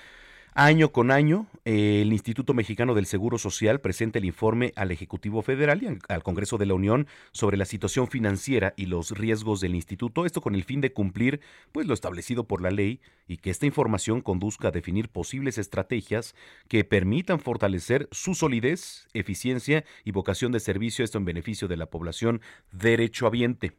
Año 0.56 0.92
con 0.92 1.10
año, 1.10 1.48
el 1.66 2.13
Instituto 2.13 2.54
Mexicano 2.54 2.94
del 2.94 3.08
Seguro 3.08 3.39
Social 3.39 3.82
presenta 3.82 4.20
el 4.20 4.26
informe 4.26 4.72
al 4.76 4.92
Ejecutivo 4.92 5.42
Federal 5.42 5.82
y 5.82 5.88
al 6.08 6.22
Congreso 6.22 6.60
de 6.60 6.68
la 6.68 6.76
Unión 6.76 7.08
sobre 7.32 7.58
la 7.58 7.66
situación 7.66 8.08
financiera 8.08 8.76
y 8.78 8.86
los 8.86 9.18
riesgos 9.18 9.62
del 9.62 9.74
instituto, 9.74 10.28
esto 10.28 10.42
con 10.42 10.54
el 10.54 10.63
fin 10.63 10.80
de 10.80 10.94
cumplir 10.94 11.42
pues 11.72 11.88
lo 11.88 11.96
establecido 11.96 12.44
por 12.44 12.62
la 12.62 12.70
ley 12.70 13.02
y 13.28 13.38
que 13.38 13.50
esta 13.50 13.66
información 13.66 14.22
conduzca 14.22 14.68
a 14.68 14.72
definir 14.72 15.10
posibles 15.10 15.58
estrategias 15.58 16.36
que 16.68 16.84
permitan 16.84 17.39
fortalecer 17.39 18.08
su 18.12 18.36
solidez, 18.36 19.08
eficiencia 19.16 19.84
y 20.04 20.12
vocación 20.12 20.52
de 20.52 20.60
servicio, 20.60 21.04
esto 21.04 21.18
en 21.18 21.26
beneficio 21.26 21.68
de 21.68 21.78
la 21.78 21.88
población 21.88 22.42
derechohabiente. 22.72 23.72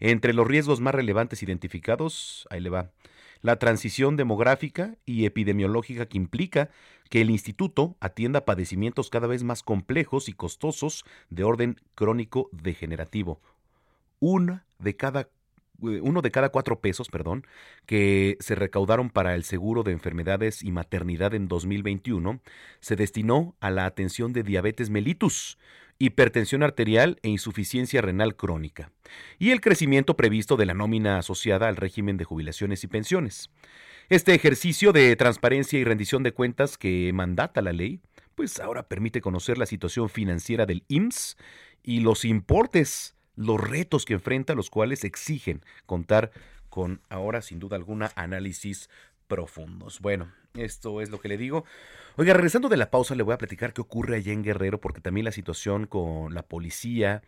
Entre 0.00 0.32
los 0.32 0.46
riesgos 0.46 0.80
más 0.80 0.94
relevantes 0.94 1.42
identificados, 1.42 2.46
ahí 2.48 2.60
le 2.60 2.70
va 2.70 2.90
la 3.42 3.56
transición 3.58 4.16
demográfica 4.16 4.96
y 5.04 5.26
epidemiológica 5.26 6.06
que 6.06 6.16
implica 6.16 6.70
que 7.08 7.20
el 7.20 7.30
instituto 7.30 7.96
atienda 8.00 8.44
padecimientos 8.44 9.10
cada 9.10 9.26
vez 9.26 9.44
más 9.44 9.62
complejos 9.62 10.28
y 10.28 10.32
costosos 10.32 11.04
de 11.30 11.44
orden 11.44 11.80
crónico 11.94 12.48
degenerativo. 12.52 13.40
Una 14.18 14.64
de 14.78 14.96
cada 14.96 15.28
eh, 15.82 16.00
uno 16.02 16.22
de 16.22 16.30
cada 16.30 16.48
cuatro 16.48 16.80
pesos, 16.80 17.08
perdón, 17.08 17.46
que 17.84 18.36
se 18.40 18.54
recaudaron 18.54 19.10
para 19.10 19.34
el 19.34 19.44
seguro 19.44 19.82
de 19.82 19.92
enfermedades 19.92 20.62
y 20.62 20.70
maternidad 20.70 21.34
en 21.34 21.48
2021 21.48 22.40
se 22.80 22.96
destinó 22.96 23.54
a 23.60 23.70
la 23.70 23.86
atención 23.86 24.32
de 24.32 24.42
diabetes 24.42 24.90
mellitus, 24.90 25.58
hipertensión 25.98 26.62
arterial 26.62 27.18
e 27.22 27.28
insuficiencia 27.28 28.02
renal 28.02 28.36
crónica, 28.36 28.90
y 29.38 29.50
el 29.50 29.60
crecimiento 29.60 30.16
previsto 30.16 30.56
de 30.56 30.66
la 30.66 30.74
nómina 30.74 31.18
asociada 31.18 31.68
al 31.68 31.76
régimen 31.76 32.16
de 32.16 32.24
jubilaciones 32.24 32.84
y 32.84 32.86
pensiones. 32.86 33.50
Este 34.08 34.34
ejercicio 34.34 34.92
de 34.92 35.16
transparencia 35.16 35.78
y 35.78 35.84
rendición 35.84 36.22
de 36.22 36.32
cuentas 36.32 36.78
que 36.78 37.10
mandata 37.12 37.62
la 37.62 37.72
ley, 37.72 38.00
pues 38.34 38.60
ahora 38.60 38.88
permite 38.88 39.20
conocer 39.20 39.58
la 39.58 39.66
situación 39.66 40.08
financiera 40.08 40.66
del 40.66 40.84
IMSS 40.88 41.36
y 41.82 42.00
los 42.00 42.24
importes, 42.24 43.16
los 43.34 43.60
retos 43.60 44.04
que 44.04 44.14
enfrenta, 44.14 44.54
los 44.54 44.70
cuales 44.70 45.04
exigen 45.04 45.62
contar 45.86 46.30
con 46.68 47.00
ahora 47.08 47.42
sin 47.42 47.58
duda 47.58 47.76
alguna 47.76 48.12
análisis 48.14 48.90
profundos. 49.26 50.00
Bueno, 50.00 50.30
esto 50.58 51.00
es 51.00 51.10
lo 51.10 51.20
que 51.20 51.28
le 51.28 51.36
digo. 51.36 51.64
Oiga, 52.16 52.34
regresando 52.34 52.68
de 52.68 52.76
la 52.76 52.90
pausa, 52.90 53.14
le 53.14 53.22
voy 53.22 53.34
a 53.34 53.38
platicar 53.38 53.72
qué 53.72 53.80
ocurre 53.80 54.16
allá 54.16 54.32
en 54.32 54.42
Guerrero, 54.42 54.80
porque 54.80 55.00
también 55.00 55.24
la 55.24 55.32
situación 55.32 55.86
con 55.86 56.34
la 56.34 56.42
policía, 56.42 57.22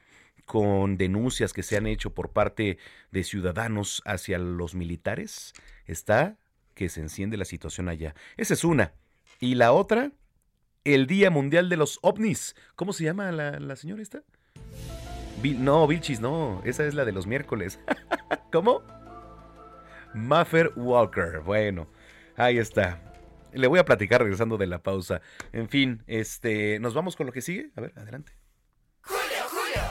con 0.46 0.96
denuncias 0.96 1.52
que 1.52 1.62
se 1.62 1.76
han 1.76 1.86
hecho 1.86 2.14
por 2.14 2.30
parte 2.30 2.78
de 3.10 3.24
ciudadanos 3.24 4.02
hacia 4.06 4.38
los 4.38 4.74
militares, 4.74 5.52
está 5.86 6.38
que 6.74 6.88
se 6.88 7.00
enciende 7.00 7.36
la 7.36 7.44
situación 7.44 7.88
allá. 7.88 8.14
Esa 8.36 8.54
es 8.54 8.64
una. 8.64 8.94
Y 9.40 9.56
la 9.56 9.72
otra, 9.72 10.12
el 10.84 11.06
Día 11.06 11.30
Mundial 11.30 11.68
de 11.68 11.76
los 11.76 11.98
OVNIs. 12.02 12.56
¿Cómo 12.76 12.92
se 12.92 13.04
llama 13.04 13.30
la, 13.32 13.58
la 13.60 13.76
señora 13.76 14.00
esta? 14.00 14.22
no, 15.42 15.86
Vilchis, 15.86 16.20
no. 16.20 16.62
Esa 16.64 16.86
es 16.86 16.94
la 16.94 17.04
de 17.04 17.12
los 17.12 17.26
miércoles. 17.26 17.78
¿Cómo? 18.52 18.82
Maffer 20.14 20.72
Walker. 20.76 21.40
Bueno, 21.44 21.88
ahí 22.36 22.58
está. 22.58 23.07
Le 23.52 23.66
voy 23.66 23.78
a 23.78 23.84
platicar 23.84 24.20
regresando 24.22 24.56
de 24.56 24.66
la 24.66 24.82
pausa. 24.82 25.20
En 25.52 25.68
fin, 25.68 26.02
este, 26.06 26.78
nos 26.80 26.94
vamos 26.94 27.16
con 27.16 27.26
lo 27.26 27.32
que 27.32 27.42
sigue. 27.42 27.70
A 27.76 27.80
ver, 27.80 27.92
adelante. 27.96 28.32
Julio, 29.02 29.44
Julio. 29.50 29.82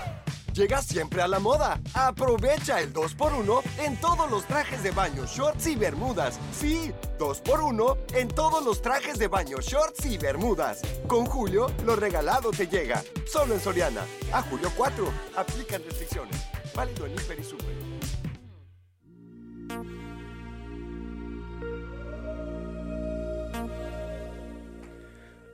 Llega 0.54 0.82
siempre 0.82 1.22
a 1.22 1.28
la 1.28 1.40
moda. 1.40 1.80
Aprovecha 1.94 2.80
el 2.82 2.92
2x1 2.92 3.62
en 3.86 3.96
todos 3.98 4.30
los 4.30 4.46
trajes 4.46 4.82
de 4.82 4.92
baño, 4.92 5.26
shorts 5.26 5.68
y 5.68 5.76
bermudas. 5.76 6.40
Sí, 6.52 6.92
2x1 7.20 8.16
en 8.16 8.28
todos 8.28 8.66
los 8.66 8.82
trajes 8.82 9.20
de 9.20 9.28
baño, 9.28 9.58
shorts 9.62 10.06
y 10.06 10.18
bermudas. 10.18 10.82
Con 11.08 11.26
Julio, 11.26 11.68
lo 11.86 11.96
regalado 11.96 12.52
te 12.52 12.68
llega. 12.68 13.04
Solo 13.28 13.54
en 13.54 13.60
Soriana. 13.60 14.02
A 14.34 14.42
julio 14.42 14.72
4. 14.76 15.08
Aplican 15.36 15.84
restricciones. 15.84 16.48
Válido 16.76 17.06
en 17.06 17.14
Hiper 17.14 17.40
y 17.40 17.44
Super. 17.44 17.87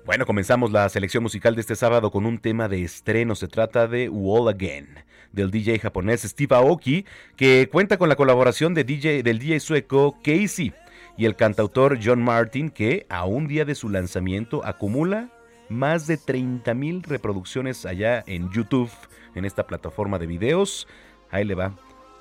Bueno, 0.06 0.26
comenzamos 0.26 0.74
la 0.74 0.90
selección 0.90 1.24
musical 1.24 1.56
de 1.56 1.62
este 1.62 1.78
sábado 1.78 2.12
con 2.12 2.26
un 2.26 2.38
tema 2.38 2.68
de 2.68 2.84
estreno. 2.84 3.36
Se 3.36 3.48
trata 3.48 3.88
de 3.88 4.10
Wall 4.10 4.50
Again, 4.50 5.00
del 5.32 5.50
DJ 5.50 5.80
japonés 5.80 6.24
Steve 6.24 6.54
Aoki, 6.54 7.06
que 7.38 7.70
cuenta 7.72 7.98
con 7.98 8.10
la 8.10 8.18
colaboración 8.18 8.74
de 8.74 8.84
DJ, 8.84 9.24
del 9.24 9.40
DJ 9.40 9.62
sueco 9.62 10.18
Casey 10.22 10.74
y 11.18 11.24
el 11.24 11.38
cantautor 11.38 12.00
John 12.04 12.22
Martin, 12.22 12.70
que 12.70 13.06
a 13.08 13.24
un 13.24 13.48
día 13.48 13.64
de 13.64 13.76
su 13.76 13.88
lanzamiento 13.88 14.66
acumula 14.66 15.30
más 15.70 16.06
de 16.06 16.18
30 16.18 16.74
mil 16.74 17.02
reproducciones 17.04 17.86
allá 17.86 18.26
en 18.28 18.52
YouTube, 18.52 18.92
en 19.36 19.46
esta 19.46 19.66
plataforma 19.66 20.20
de 20.20 20.28
videos. 20.28 20.86
Ahí 21.32 21.46
le 21.46 21.56
va. 21.56 21.74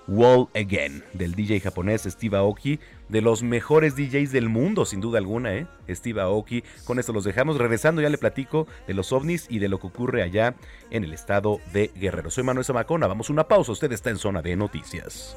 Wall 0.07 0.49
Again, 0.55 1.03
del 1.15 1.35
DJ 1.35 1.61
japonés 1.61 2.03
Steve 2.03 2.37
Aoki, 2.37 2.79
de 3.13 3.21
los 3.21 3.43
mejores 3.43 3.95
DJs 3.95 4.33
del 4.33 4.49
mundo, 4.49 4.87
sin 4.87 5.03
duda 5.03 5.19
alguna, 5.19 5.55
¿eh? 5.55 5.67
Steve 5.91 6.23
Aoki. 6.23 6.65
Con 6.87 6.99
esto 6.99 7.13
los 7.13 7.25
dejamos. 7.25 7.59
Regresando 7.59 8.01
ya 8.01 8.09
le 8.09 8.17
platico 8.17 8.67
de 8.87 8.95
los 8.95 9.13
ovnis 9.13 9.47
y 9.51 9.59
de 9.59 9.69
lo 9.69 9.79
que 9.79 9.89
ocurre 9.89 10.23
allá 10.23 10.55
en 10.91 11.05
el 11.05 11.13
estado 11.13 11.61
de 11.75 11.91
Guerrero. 11.95 12.31
Soy 12.31 12.43
Manuel 12.43 12.65
Zamacona. 12.65 13.07
Vamos 13.07 13.29
a 13.29 13.35
una 13.35 13.47
pausa. 13.47 13.73
Usted 13.73 13.93
está 13.93 14.09
en 14.09 14.17
zona 14.17 14.41
de 14.41 14.57
noticias. 14.57 15.37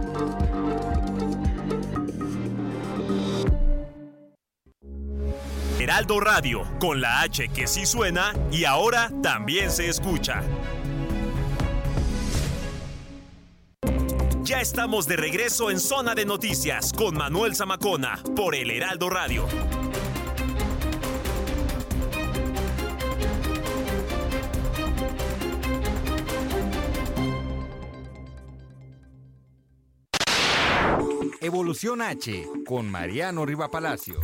Heraldo 5.91 6.21
Radio, 6.21 6.63
con 6.79 7.01
la 7.01 7.19
H 7.19 7.49
que 7.49 7.67
sí 7.67 7.85
suena 7.85 8.33
y 8.49 8.63
ahora 8.63 9.11
también 9.21 9.69
se 9.69 9.89
escucha. 9.89 10.41
Ya 14.41 14.61
estamos 14.61 15.05
de 15.05 15.17
regreso 15.17 15.69
en 15.69 15.81
Zona 15.81 16.15
de 16.15 16.25
Noticias 16.25 16.93
con 16.93 17.17
Manuel 17.17 17.57
Zamacona 17.57 18.23
por 18.37 18.55
el 18.55 18.71
Heraldo 18.71 19.09
Radio. 19.09 19.45
Evolución 31.41 32.01
H 32.01 32.47
con 32.65 32.89
Mariano 32.89 33.45
Riva 33.45 33.69
Palacio. 33.69 34.21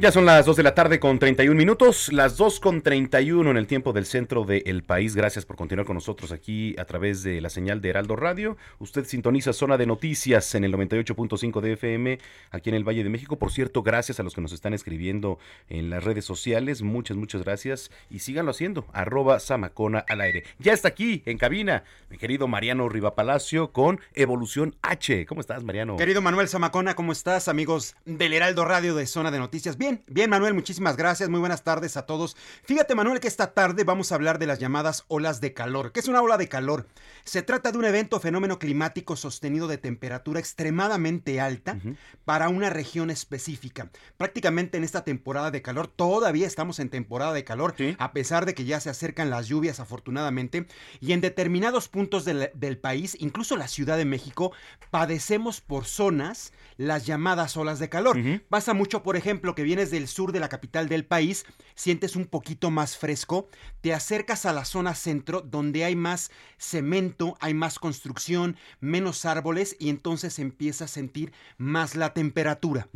Ya 0.00 0.12
son 0.12 0.26
las 0.26 0.46
2 0.46 0.56
de 0.56 0.62
la 0.62 0.76
tarde 0.76 1.00
con 1.00 1.18
31 1.18 1.58
minutos, 1.58 2.12
las 2.12 2.36
2 2.36 2.60
con 2.60 2.82
31 2.82 3.50
en 3.50 3.56
el 3.56 3.66
tiempo 3.66 3.92
del 3.92 4.06
centro 4.06 4.44
del 4.44 4.84
país. 4.84 5.16
Gracias 5.16 5.44
por 5.44 5.56
continuar 5.56 5.88
con 5.88 5.94
nosotros 5.94 6.30
aquí 6.30 6.76
a 6.78 6.84
través 6.84 7.24
de 7.24 7.40
la 7.40 7.50
señal 7.50 7.80
de 7.80 7.88
Heraldo 7.88 8.14
Radio. 8.14 8.56
Usted 8.78 9.04
sintoniza 9.06 9.52
Zona 9.52 9.76
de 9.76 9.86
Noticias 9.86 10.54
en 10.54 10.62
el 10.62 10.72
98.5 10.72 11.60
de 11.60 11.72
FM 11.72 12.20
aquí 12.52 12.70
en 12.70 12.76
el 12.76 12.84
Valle 12.86 13.02
de 13.02 13.10
México. 13.10 13.40
Por 13.40 13.50
cierto, 13.50 13.82
gracias 13.82 14.20
a 14.20 14.22
los 14.22 14.36
que 14.36 14.40
nos 14.40 14.52
están 14.52 14.72
escribiendo 14.72 15.40
en 15.68 15.90
las 15.90 16.04
redes 16.04 16.24
sociales. 16.24 16.82
Muchas, 16.82 17.16
muchas 17.16 17.42
gracias 17.42 17.90
y 18.08 18.20
síganlo 18.20 18.52
haciendo. 18.52 18.86
Arroba 18.92 19.40
Samacona 19.40 20.04
al 20.08 20.20
aire. 20.20 20.44
Ya 20.60 20.74
está 20.74 20.86
aquí 20.86 21.24
en 21.26 21.38
cabina 21.38 21.82
mi 22.08 22.18
querido 22.18 22.46
Mariano 22.46 22.88
Rivapalacio 22.88 23.72
con 23.72 23.98
Evolución 24.14 24.76
H. 24.80 25.26
¿Cómo 25.26 25.40
estás, 25.40 25.64
Mariano? 25.64 25.96
Querido 25.96 26.22
Manuel 26.22 26.48
Zamacona, 26.48 26.94
¿cómo 26.94 27.10
estás, 27.10 27.48
amigos 27.48 27.96
del 28.04 28.32
Heraldo 28.32 28.64
Radio 28.64 28.94
de 28.94 29.04
Zona 29.04 29.32
de 29.32 29.40
Noticias? 29.40 29.76
Bien 29.76 29.87
Bien, 29.88 30.04
bien 30.06 30.28
Manuel, 30.28 30.52
muchísimas 30.52 30.98
gracias, 30.98 31.30
muy 31.30 31.40
buenas 31.40 31.64
tardes 31.64 31.96
a 31.96 32.04
todos. 32.04 32.36
Fíjate 32.64 32.94
Manuel 32.94 33.20
que 33.20 33.28
esta 33.28 33.54
tarde 33.54 33.84
vamos 33.84 34.12
a 34.12 34.16
hablar 34.16 34.38
de 34.38 34.46
las 34.46 34.58
llamadas 34.58 35.06
olas 35.08 35.40
de 35.40 35.54
calor. 35.54 35.92
¿Qué 35.92 36.00
es 36.00 36.08
una 36.08 36.20
ola 36.20 36.36
de 36.36 36.46
calor? 36.46 36.86
Se 37.24 37.40
trata 37.40 37.72
de 37.72 37.78
un 37.78 37.86
evento 37.86 38.20
fenómeno 38.20 38.58
climático 38.58 39.16
sostenido 39.16 39.66
de 39.66 39.78
temperatura 39.78 40.40
extremadamente 40.40 41.40
alta 41.40 41.78
para 42.26 42.50
una 42.50 42.68
región 42.68 43.08
específica. 43.08 43.90
Prácticamente 44.18 44.76
en 44.76 44.84
esta 44.84 45.04
temporada 45.04 45.50
de 45.50 45.62
calor, 45.62 45.86
todavía 45.88 46.46
estamos 46.46 46.80
en 46.80 46.90
temporada 46.90 47.32
de 47.32 47.44
calor, 47.44 47.74
a 47.98 48.12
pesar 48.12 48.44
de 48.44 48.54
que 48.54 48.66
ya 48.66 48.80
se 48.80 48.90
acercan 48.90 49.30
las 49.30 49.46
lluvias 49.46 49.80
afortunadamente, 49.80 50.66
y 51.00 51.12
en 51.12 51.22
determinados 51.22 51.88
puntos 51.88 52.26
del, 52.26 52.50
del 52.52 52.76
país, 52.76 53.16
incluso 53.20 53.56
la 53.56 53.68
Ciudad 53.68 53.96
de 53.96 54.04
México, 54.04 54.52
padecemos 54.90 55.62
por 55.62 55.86
zonas 55.86 56.52
las 56.76 57.06
llamadas 57.06 57.56
olas 57.56 57.78
de 57.78 57.88
calor. 57.88 58.18
Pasa 58.50 58.74
mucho, 58.74 59.02
por 59.02 59.16
ejemplo, 59.16 59.54
que 59.54 59.62
vienes 59.78 59.92
del 59.92 60.08
sur 60.08 60.32
de 60.32 60.40
la 60.40 60.48
capital 60.48 60.88
del 60.88 61.04
país, 61.04 61.46
sientes 61.76 62.16
un 62.16 62.26
poquito 62.26 62.68
más 62.68 62.96
fresco, 62.96 63.48
te 63.80 63.94
acercas 63.94 64.44
a 64.44 64.52
la 64.52 64.64
zona 64.64 64.96
centro 64.96 65.40
donde 65.40 65.84
hay 65.84 65.94
más 65.94 66.32
cemento, 66.58 67.36
hay 67.38 67.54
más 67.54 67.78
construcción, 67.78 68.56
menos 68.80 69.24
árboles 69.24 69.76
y 69.78 69.88
entonces 69.90 70.40
empiezas 70.40 70.90
a 70.90 70.94
sentir 70.94 71.32
más 71.58 71.94
la 71.94 72.12
temperatura. 72.12 72.88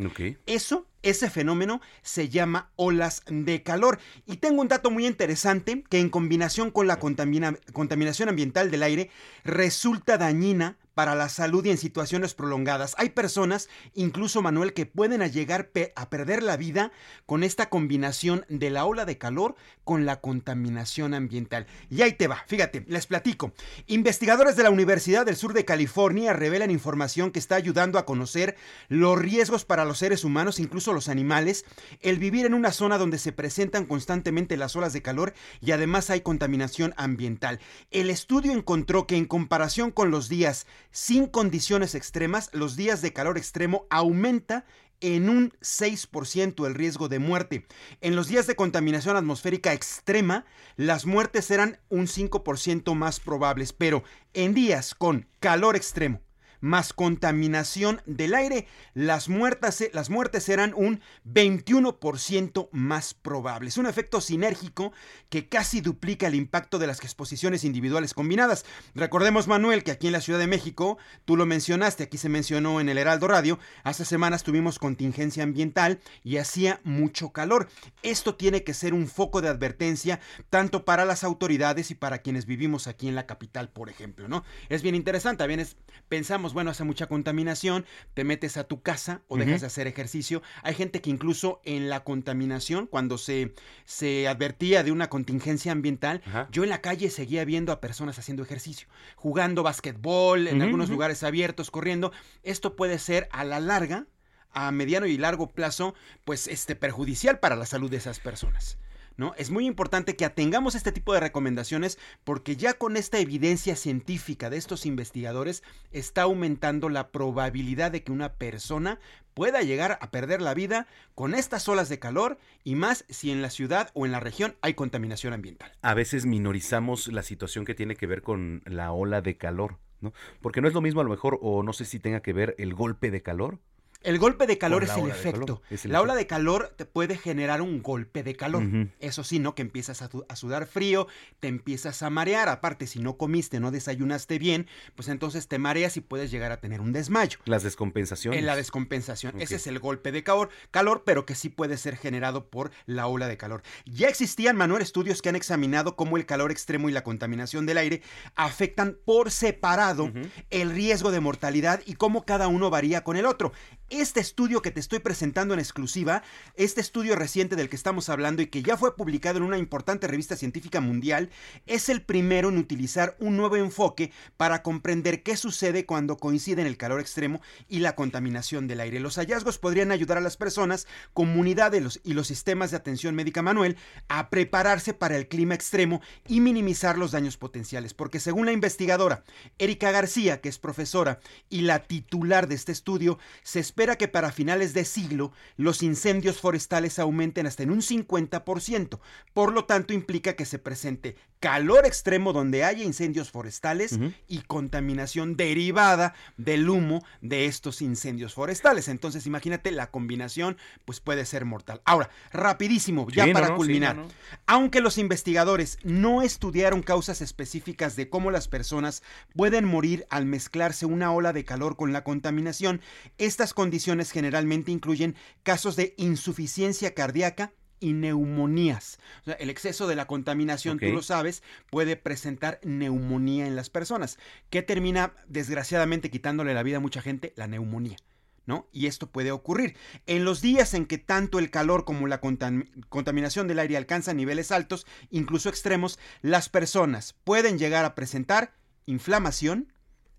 Eso 0.46 0.88
ese 1.02 1.30
fenómeno 1.30 1.80
se 2.02 2.28
llama 2.28 2.70
olas 2.76 3.22
de 3.26 3.62
calor. 3.62 3.98
Y 4.26 4.36
tengo 4.36 4.62
un 4.62 4.68
dato 4.68 4.90
muy 4.90 5.06
interesante 5.06 5.84
que 5.88 6.00
en 6.00 6.10
combinación 6.10 6.70
con 6.70 6.86
la 6.86 6.98
contaminación 6.98 8.28
ambiental 8.28 8.70
del 8.70 8.82
aire 8.82 9.10
resulta 9.44 10.18
dañina 10.18 10.76
para 10.94 11.14
la 11.14 11.28
salud 11.28 11.64
y 11.64 11.70
en 11.70 11.78
situaciones 11.78 12.34
prolongadas. 12.34 12.94
Hay 12.98 13.10
personas, 13.10 13.68
incluso 13.94 14.42
Manuel, 14.42 14.74
que 14.74 14.86
pueden 14.86 15.22
llegar 15.30 15.70
a 15.96 16.10
perder 16.10 16.42
la 16.42 16.56
vida 16.56 16.92
con 17.24 17.44
esta 17.44 17.70
combinación 17.70 18.44
de 18.48 18.70
la 18.70 18.84
ola 18.84 19.04
de 19.04 19.16
calor 19.16 19.56
con 19.84 20.04
la 20.04 20.20
contaminación 20.20 21.14
ambiental. 21.14 21.66
Y 21.88 22.02
ahí 22.02 22.12
te 22.12 22.28
va, 22.28 22.44
fíjate, 22.46 22.84
les 22.88 23.06
platico. 23.06 23.52
Investigadores 23.86 24.54
de 24.56 24.64
la 24.64 24.70
Universidad 24.70 25.24
del 25.24 25.36
Sur 25.36 25.54
de 25.54 25.64
California 25.64 26.34
revelan 26.34 26.70
información 26.70 27.30
que 27.30 27.38
está 27.38 27.54
ayudando 27.54 27.98
a 27.98 28.04
conocer 28.04 28.56
los 28.88 29.18
riesgos 29.18 29.64
para 29.64 29.84
los 29.84 29.98
seres 29.98 30.24
humanos, 30.24 30.60
incluso 30.60 30.91
los 30.94 31.08
animales, 31.08 31.64
el 32.00 32.18
vivir 32.18 32.46
en 32.46 32.54
una 32.54 32.72
zona 32.72 32.98
donde 32.98 33.18
se 33.18 33.32
presentan 33.32 33.86
constantemente 33.86 34.56
las 34.56 34.76
olas 34.76 34.92
de 34.92 35.02
calor 35.02 35.34
y 35.60 35.72
además 35.72 36.10
hay 36.10 36.20
contaminación 36.20 36.94
ambiental. 36.96 37.60
El 37.90 38.10
estudio 38.10 38.52
encontró 38.52 39.06
que 39.06 39.16
en 39.16 39.26
comparación 39.26 39.90
con 39.90 40.10
los 40.10 40.28
días 40.28 40.66
sin 40.90 41.26
condiciones 41.26 41.94
extremas, 41.94 42.50
los 42.52 42.76
días 42.76 43.02
de 43.02 43.12
calor 43.12 43.38
extremo 43.38 43.86
aumenta 43.90 44.64
en 45.02 45.28
un 45.28 45.50
6% 45.60 46.66
el 46.66 46.74
riesgo 46.74 47.08
de 47.08 47.18
muerte. 47.18 47.66
En 48.00 48.16
los 48.16 48.28
días 48.28 48.46
de 48.46 48.56
contaminación 48.56 49.16
atmosférica 49.16 49.72
extrema, 49.72 50.46
las 50.76 51.06
muertes 51.06 51.50
eran 51.50 51.78
un 51.88 52.06
5% 52.06 52.94
más 52.94 53.20
probables, 53.20 53.72
pero 53.72 54.04
en 54.32 54.54
días 54.54 54.94
con 54.94 55.26
calor 55.40 55.76
extremo, 55.76 56.20
más 56.62 56.94
contaminación 56.94 58.00
del 58.06 58.34
aire, 58.34 58.66
las 58.94 59.28
muertes, 59.28 59.90
las 59.92 60.08
muertes 60.08 60.44
serán 60.44 60.72
un 60.74 61.02
21% 61.26 62.68
más 62.72 63.12
probables. 63.12 63.76
Un 63.76 63.86
efecto 63.86 64.22
sinérgico 64.22 64.92
que 65.28 65.48
casi 65.48 65.82
duplica 65.82 66.28
el 66.28 66.34
impacto 66.34 66.78
de 66.78 66.86
las 66.86 67.00
exposiciones 67.00 67.64
individuales 67.64 68.14
combinadas. 68.14 68.64
Recordemos, 68.94 69.48
Manuel, 69.48 69.82
que 69.82 69.90
aquí 69.90 70.06
en 70.06 70.12
la 70.12 70.20
Ciudad 70.20 70.38
de 70.38 70.46
México, 70.46 70.98
tú 71.24 71.36
lo 71.36 71.44
mencionaste, 71.44 72.04
aquí 72.04 72.16
se 72.16 72.28
mencionó 72.28 72.80
en 72.80 72.88
el 72.88 72.96
Heraldo 72.96 73.28
Radio, 73.28 73.58
hace 73.82 74.04
semanas 74.04 74.44
tuvimos 74.44 74.78
contingencia 74.78 75.42
ambiental 75.42 76.00
y 76.22 76.36
hacía 76.36 76.80
mucho 76.84 77.32
calor. 77.32 77.68
Esto 78.02 78.36
tiene 78.36 78.62
que 78.62 78.72
ser 78.72 78.94
un 78.94 79.08
foco 79.08 79.42
de 79.42 79.48
advertencia 79.48 80.20
tanto 80.48 80.84
para 80.84 81.04
las 81.04 81.24
autoridades 81.24 81.90
y 81.90 81.96
para 81.96 82.18
quienes 82.18 82.46
vivimos 82.46 82.86
aquí 82.86 83.08
en 83.08 83.16
la 83.16 83.26
capital, 83.26 83.68
por 83.68 83.90
ejemplo, 83.90 84.28
¿no? 84.28 84.44
Es 84.68 84.82
bien 84.82 84.94
interesante, 84.94 85.44
bien 85.46 85.66
pensamos 86.08 86.51
bueno, 86.52 86.70
hace 86.70 86.84
mucha 86.84 87.06
contaminación, 87.06 87.84
te 88.14 88.24
metes 88.24 88.56
a 88.56 88.64
tu 88.64 88.82
casa 88.82 89.22
o 89.28 89.36
dejas 89.36 89.60
de 89.60 89.66
hacer 89.66 89.86
ejercicio. 89.86 90.42
Hay 90.62 90.74
gente 90.74 91.00
que 91.00 91.10
incluso 91.10 91.60
en 91.64 91.88
la 91.88 92.04
contaminación, 92.04 92.86
cuando 92.86 93.18
se, 93.18 93.54
se 93.84 94.28
advertía 94.28 94.82
de 94.82 94.92
una 94.92 95.08
contingencia 95.08 95.72
ambiental, 95.72 96.22
yo 96.50 96.64
en 96.64 96.70
la 96.70 96.80
calle 96.80 97.10
seguía 97.10 97.44
viendo 97.44 97.72
a 97.72 97.80
personas 97.80 98.18
haciendo 98.18 98.42
ejercicio, 98.42 98.88
jugando 99.16 99.62
basquetbol, 99.62 100.48
en 100.48 100.62
algunos 100.62 100.90
lugares 100.90 101.22
abiertos, 101.22 101.70
corriendo. 101.70 102.12
Esto 102.42 102.76
puede 102.76 102.98
ser 102.98 103.28
a 103.32 103.44
la 103.44 103.60
larga 103.60 104.06
a 104.54 104.70
mediano 104.70 105.06
y 105.06 105.16
largo 105.16 105.48
plazo, 105.48 105.94
pues 106.24 106.46
este 106.46 106.76
perjudicial 106.76 107.38
para 107.38 107.56
la 107.56 107.66
salud 107.66 107.90
de 107.90 107.96
esas 107.96 108.20
personas. 108.20 108.76
¿No? 109.16 109.34
Es 109.36 109.50
muy 109.50 109.66
importante 109.66 110.16
que 110.16 110.24
atengamos 110.24 110.74
este 110.74 110.92
tipo 110.92 111.12
de 111.14 111.20
recomendaciones 111.20 111.98
porque 112.24 112.56
ya 112.56 112.74
con 112.74 112.96
esta 112.96 113.18
evidencia 113.18 113.76
científica 113.76 114.50
de 114.50 114.56
estos 114.56 114.86
investigadores 114.86 115.62
está 115.90 116.22
aumentando 116.22 116.88
la 116.88 117.10
probabilidad 117.10 117.90
de 117.90 118.02
que 118.02 118.12
una 118.12 118.34
persona 118.34 118.98
pueda 119.34 119.62
llegar 119.62 119.98
a 120.00 120.10
perder 120.10 120.42
la 120.42 120.54
vida 120.54 120.86
con 121.14 121.34
estas 121.34 121.68
olas 121.68 121.88
de 121.88 121.98
calor 121.98 122.38
y 122.64 122.74
más 122.74 123.04
si 123.08 123.30
en 123.30 123.42
la 123.42 123.50
ciudad 123.50 123.90
o 123.94 124.06
en 124.06 124.12
la 124.12 124.20
región 124.20 124.56
hay 124.60 124.74
contaminación 124.74 125.32
ambiental. 125.32 125.72
A 125.82 125.94
veces 125.94 126.26
minorizamos 126.26 127.08
la 127.08 127.22
situación 127.22 127.64
que 127.64 127.74
tiene 127.74 127.96
que 127.96 128.06
ver 128.06 128.22
con 128.22 128.62
la 128.66 128.92
ola 128.92 129.22
de 129.22 129.36
calor, 129.36 129.78
¿no? 130.00 130.12
Porque 130.40 130.60
no 130.60 130.68
es 130.68 130.74
lo 130.74 130.80
mismo 130.80 131.00
a 131.00 131.04
lo 131.04 131.10
mejor, 131.10 131.38
o 131.42 131.62
no 131.62 131.72
sé 131.72 131.84
si 131.84 131.98
tenga 131.98 132.20
que 132.20 132.32
ver 132.32 132.54
el 132.58 132.74
golpe 132.74 133.10
de 133.10 133.22
calor 133.22 133.58
el 134.04 134.18
golpe 134.18 134.46
de 134.46 134.58
calor 134.58 134.84
es 134.84 134.96
el 134.96 135.08
efecto. 135.08 135.60
calor, 135.60 135.62
es 135.70 135.84
el 135.84 135.92
la 135.92 136.00
ola 136.00 136.14
de 136.14 136.26
calor 136.26 136.72
te 136.76 136.84
puede 136.84 137.16
generar 137.16 137.62
un 137.62 137.82
golpe 137.82 138.22
de 138.22 138.36
calor. 138.36 138.62
Eso 139.00 139.24
sí, 139.24 139.38
¿no? 139.38 139.54
Que 139.54 139.62
empiezas 139.62 140.02
a, 140.02 140.36
sudar 140.36 140.66
frío, 140.66 141.06
te 141.40 141.48
empiezas 141.48 142.02
a 142.02 142.10
marear. 142.10 142.48
Aparte, 142.48 142.86
si 142.86 143.00
no 143.00 143.16
comiste, 143.16 143.60
no 143.60 143.70
desayunaste 143.70 144.38
bien, 144.38 144.66
pues 144.94 145.08
entonces 145.08 145.48
te 145.48 145.58
mareas 145.58 145.96
y 145.96 146.00
puedes 146.00 146.30
llegar 146.30 146.52
a 146.52 146.60
tener 146.60 146.80
un 146.80 146.92
desmayo. 146.92 147.38
Las 147.44 147.62
descompensaciones. 147.62 148.38
En 148.38 148.46
la 148.46 148.56
descompensación. 148.56 149.40
Ese 149.40 149.56
es 149.56 149.66
el 149.66 149.78
golpe 149.78 150.12
de 150.12 150.22
calor, 150.22 150.50
calor, 150.70 151.02
pero 151.04 151.26
que 151.26 151.34
sí 151.34 151.48
puede 151.48 151.76
ser 151.76 151.96
generado 151.96 152.48
por 152.48 152.70
la 152.86 153.06
ola 153.06 153.28
de 153.28 153.36
calor. 153.36 153.62
Ya 153.84 154.08
existían, 154.08 154.56
Manuel, 154.56 154.82
estudios 154.82 155.22
que 155.22 155.28
han 155.28 155.36
examinado 155.36 155.96
cómo 155.96 156.16
el 156.16 156.26
calor 156.26 156.50
extremo 156.50 156.88
y 156.88 156.92
la 156.92 157.04
contaminación 157.04 157.66
del 157.66 157.78
aire 157.78 158.02
afectan 158.34 158.98
por 159.04 159.30
separado 159.30 160.12
el 160.50 160.70
riesgo 160.70 161.10
de 161.10 161.20
mortalidad 161.20 161.82
y 161.86 161.94
cómo 161.94 162.24
cada 162.24 162.48
uno 162.48 162.70
varía 162.70 163.04
con 163.04 163.16
el 163.16 163.26
otro. 163.26 163.52
Este 163.92 164.20
estudio 164.20 164.62
que 164.62 164.70
te 164.70 164.80
estoy 164.80 165.00
presentando 165.00 165.52
en 165.52 165.60
exclusiva, 165.60 166.22
este 166.54 166.80
estudio 166.80 167.14
reciente 167.14 167.56
del 167.56 167.68
que 167.68 167.76
estamos 167.76 168.08
hablando 168.08 168.40
y 168.40 168.46
que 168.46 168.62
ya 168.62 168.78
fue 168.78 168.96
publicado 168.96 169.36
en 169.36 169.42
una 169.42 169.58
importante 169.58 170.06
revista 170.06 170.34
científica 170.34 170.80
mundial, 170.80 171.28
es 171.66 171.90
el 171.90 172.00
primero 172.00 172.48
en 172.48 172.56
utilizar 172.56 173.18
un 173.20 173.36
nuevo 173.36 173.56
enfoque 173.56 174.10
para 174.38 174.62
comprender 174.62 175.22
qué 175.22 175.36
sucede 175.36 175.84
cuando 175.84 176.16
coinciden 176.16 176.66
el 176.66 176.78
calor 176.78 177.00
extremo 177.00 177.42
y 177.68 177.80
la 177.80 177.94
contaminación 177.94 178.66
del 178.66 178.80
aire. 178.80 178.98
Los 178.98 179.16
hallazgos 179.16 179.58
podrían 179.58 179.92
ayudar 179.92 180.16
a 180.16 180.22
las 180.22 180.38
personas, 180.38 180.86
comunidades 181.12 182.00
y 182.02 182.14
los 182.14 182.28
sistemas 182.28 182.70
de 182.70 182.78
atención 182.78 183.14
médica 183.14 183.42
manuel 183.42 183.76
a 184.08 184.30
prepararse 184.30 184.94
para 184.94 185.18
el 185.18 185.28
clima 185.28 185.54
extremo 185.54 186.00
y 186.26 186.40
minimizar 186.40 186.96
los 186.96 187.10
daños 187.10 187.36
potenciales, 187.36 187.92
porque 187.92 188.20
según 188.20 188.46
la 188.46 188.52
investigadora 188.52 189.22
Erika 189.58 189.90
García, 189.90 190.40
que 190.40 190.48
es 190.48 190.58
profesora 190.58 191.20
y 191.50 191.60
la 191.60 191.80
titular 191.80 192.48
de 192.48 192.54
este 192.54 192.72
estudio, 192.72 193.18
se 193.42 193.60
espera 193.60 193.81
que 193.96 194.08
para 194.08 194.32
finales 194.32 194.74
de 194.74 194.84
siglo 194.84 195.32
los 195.56 195.82
incendios 195.82 196.38
forestales 196.38 196.98
aumenten 196.98 197.46
hasta 197.46 197.62
en 197.62 197.70
un 197.70 197.80
50%. 197.80 199.00
Por 199.34 199.52
lo 199.52 199.64
tanto, 199.64 199.92
implica 199.92 200.34
que 200.34 200.46
se 200.46 200.58
presente 200.58 201.16
calor 201.42 201.86
extremo 201.86 202.32
donde 202.32 202.62
haya 202.62 202.84
incendios 202.84 203.32
forestales 203.32 203.98
y 204.28 204.42
contaminación 204.42 205.36
derivada 205.36 206.14
del 206.36 206.70
humo 206.70 207.04
de 207.20 207.46
estos 207.46 207.82
incendios 207.82 208.32
forestales. 208.32 208.86
Entonces, 208.86 209.26
imagínate, 209.26 209.72
la 209.72 209.90
combinación 209.90 210.56
pues 210.84 211.00
puede 211.00 211.26
ser 211.26 211.44
mortal. 211.44 211.82
Ahora, 211.84 212.10
rapidísimo, 212.32 213.08
ya 213.10 213.24
Sí, 213.24 213.32
para 213.32 213.48
no, 213.48 213.56
culminar. 213.56 213.96
no, 213.96 214.02
no. 214.04 214.08
Aunque 214.46 214.80
los 214.80 214.98
investigadores 214.98 215.78
no 215.82 216.22
estudiaron 216.22 216.80
causas 216.80 217.20
específicas 217.20 217.96
de 217.96 218.08
cómo 218.08 218.30
las 218.30 218.46
personas 218.46 219.02
pueden 219.34 219.64
morir 219.64 220.06
al 220.10 220.26
mezclarse 220.26 220.86
una 220.86 221.10
ola 221.12 221.32
de 221.32 221.44
calor 221.44 221.76
con 221.76 221.92
la 221.92 222.04
contaminación, 222.04 222.80
estas 223.18 223.52
condiciones 223.52 224.12
generalmente 224.12 224.70
incluyen 224.70 225.16
casos 225.42 225.74
de 225.74 225.94
insuficiencia 225.98 226.94
cardíaca 226.94 227.52
y 227.82 227.92
neumonías. 227.92 228.98
O 229.22 229.24
sea, 229.24 229.34
el 229.34 229.50
exceso 229.50 229.86
de 229.86 229.96
la 229.96 230.06
contaminación, 230.06 230.78
tú 230.78 230.86
lo 230.86 231.02
sabes, 231.02 231.42
puede 231.68 231.96
presentar 231.96 232.60
neumonía 232.62 233.46
en 233.46 233.56
las 233.56 233.68
personas, 233.68 234.18
que 234.48 234.62
termina 234.62 235.12
desgraciadamente 235.28 236.10
quitándole 236.10 236.54
la 236.54 236.62
vida 236.62 236.78
a 236.78 236.80
mucha 236.80 237.02
gente, 237.02 237.34
la 237.36 237.46
neumonía. 237.46 237.96
¿No? 238.44 238.66
Y 238.72 238.88
esto 238.88 239.08
puede 239.08 239.30
ocurrir. 239.30 239.76
En 240.06 240.24
los 240.24 240.40
días 240.40 240.74
en 240.74 240.86
que 240.86 240.98
tanto 240.98 241.38
el 241.38 241.50
calor 241.50 241.84
como 241.84 242.08
la 242.08 242.20
contam- 242.20 242.68
contaminación 242.88 243.46
del 243.46 243.60
aire 243.60 243.76
alcanzan 243.76 244.16
niveles 244.16 244.50
altos, 244.50 244.84
incluso 245.10 245.48
extremos, 245.48 246.00
las 246.22 246.48
personas 246.48 247.14
pueden 247.22 247.56
llegar 247.56 247.84
a 247.84 247.94
presentar 247.94 248.52
inflamación, 248.84 249.72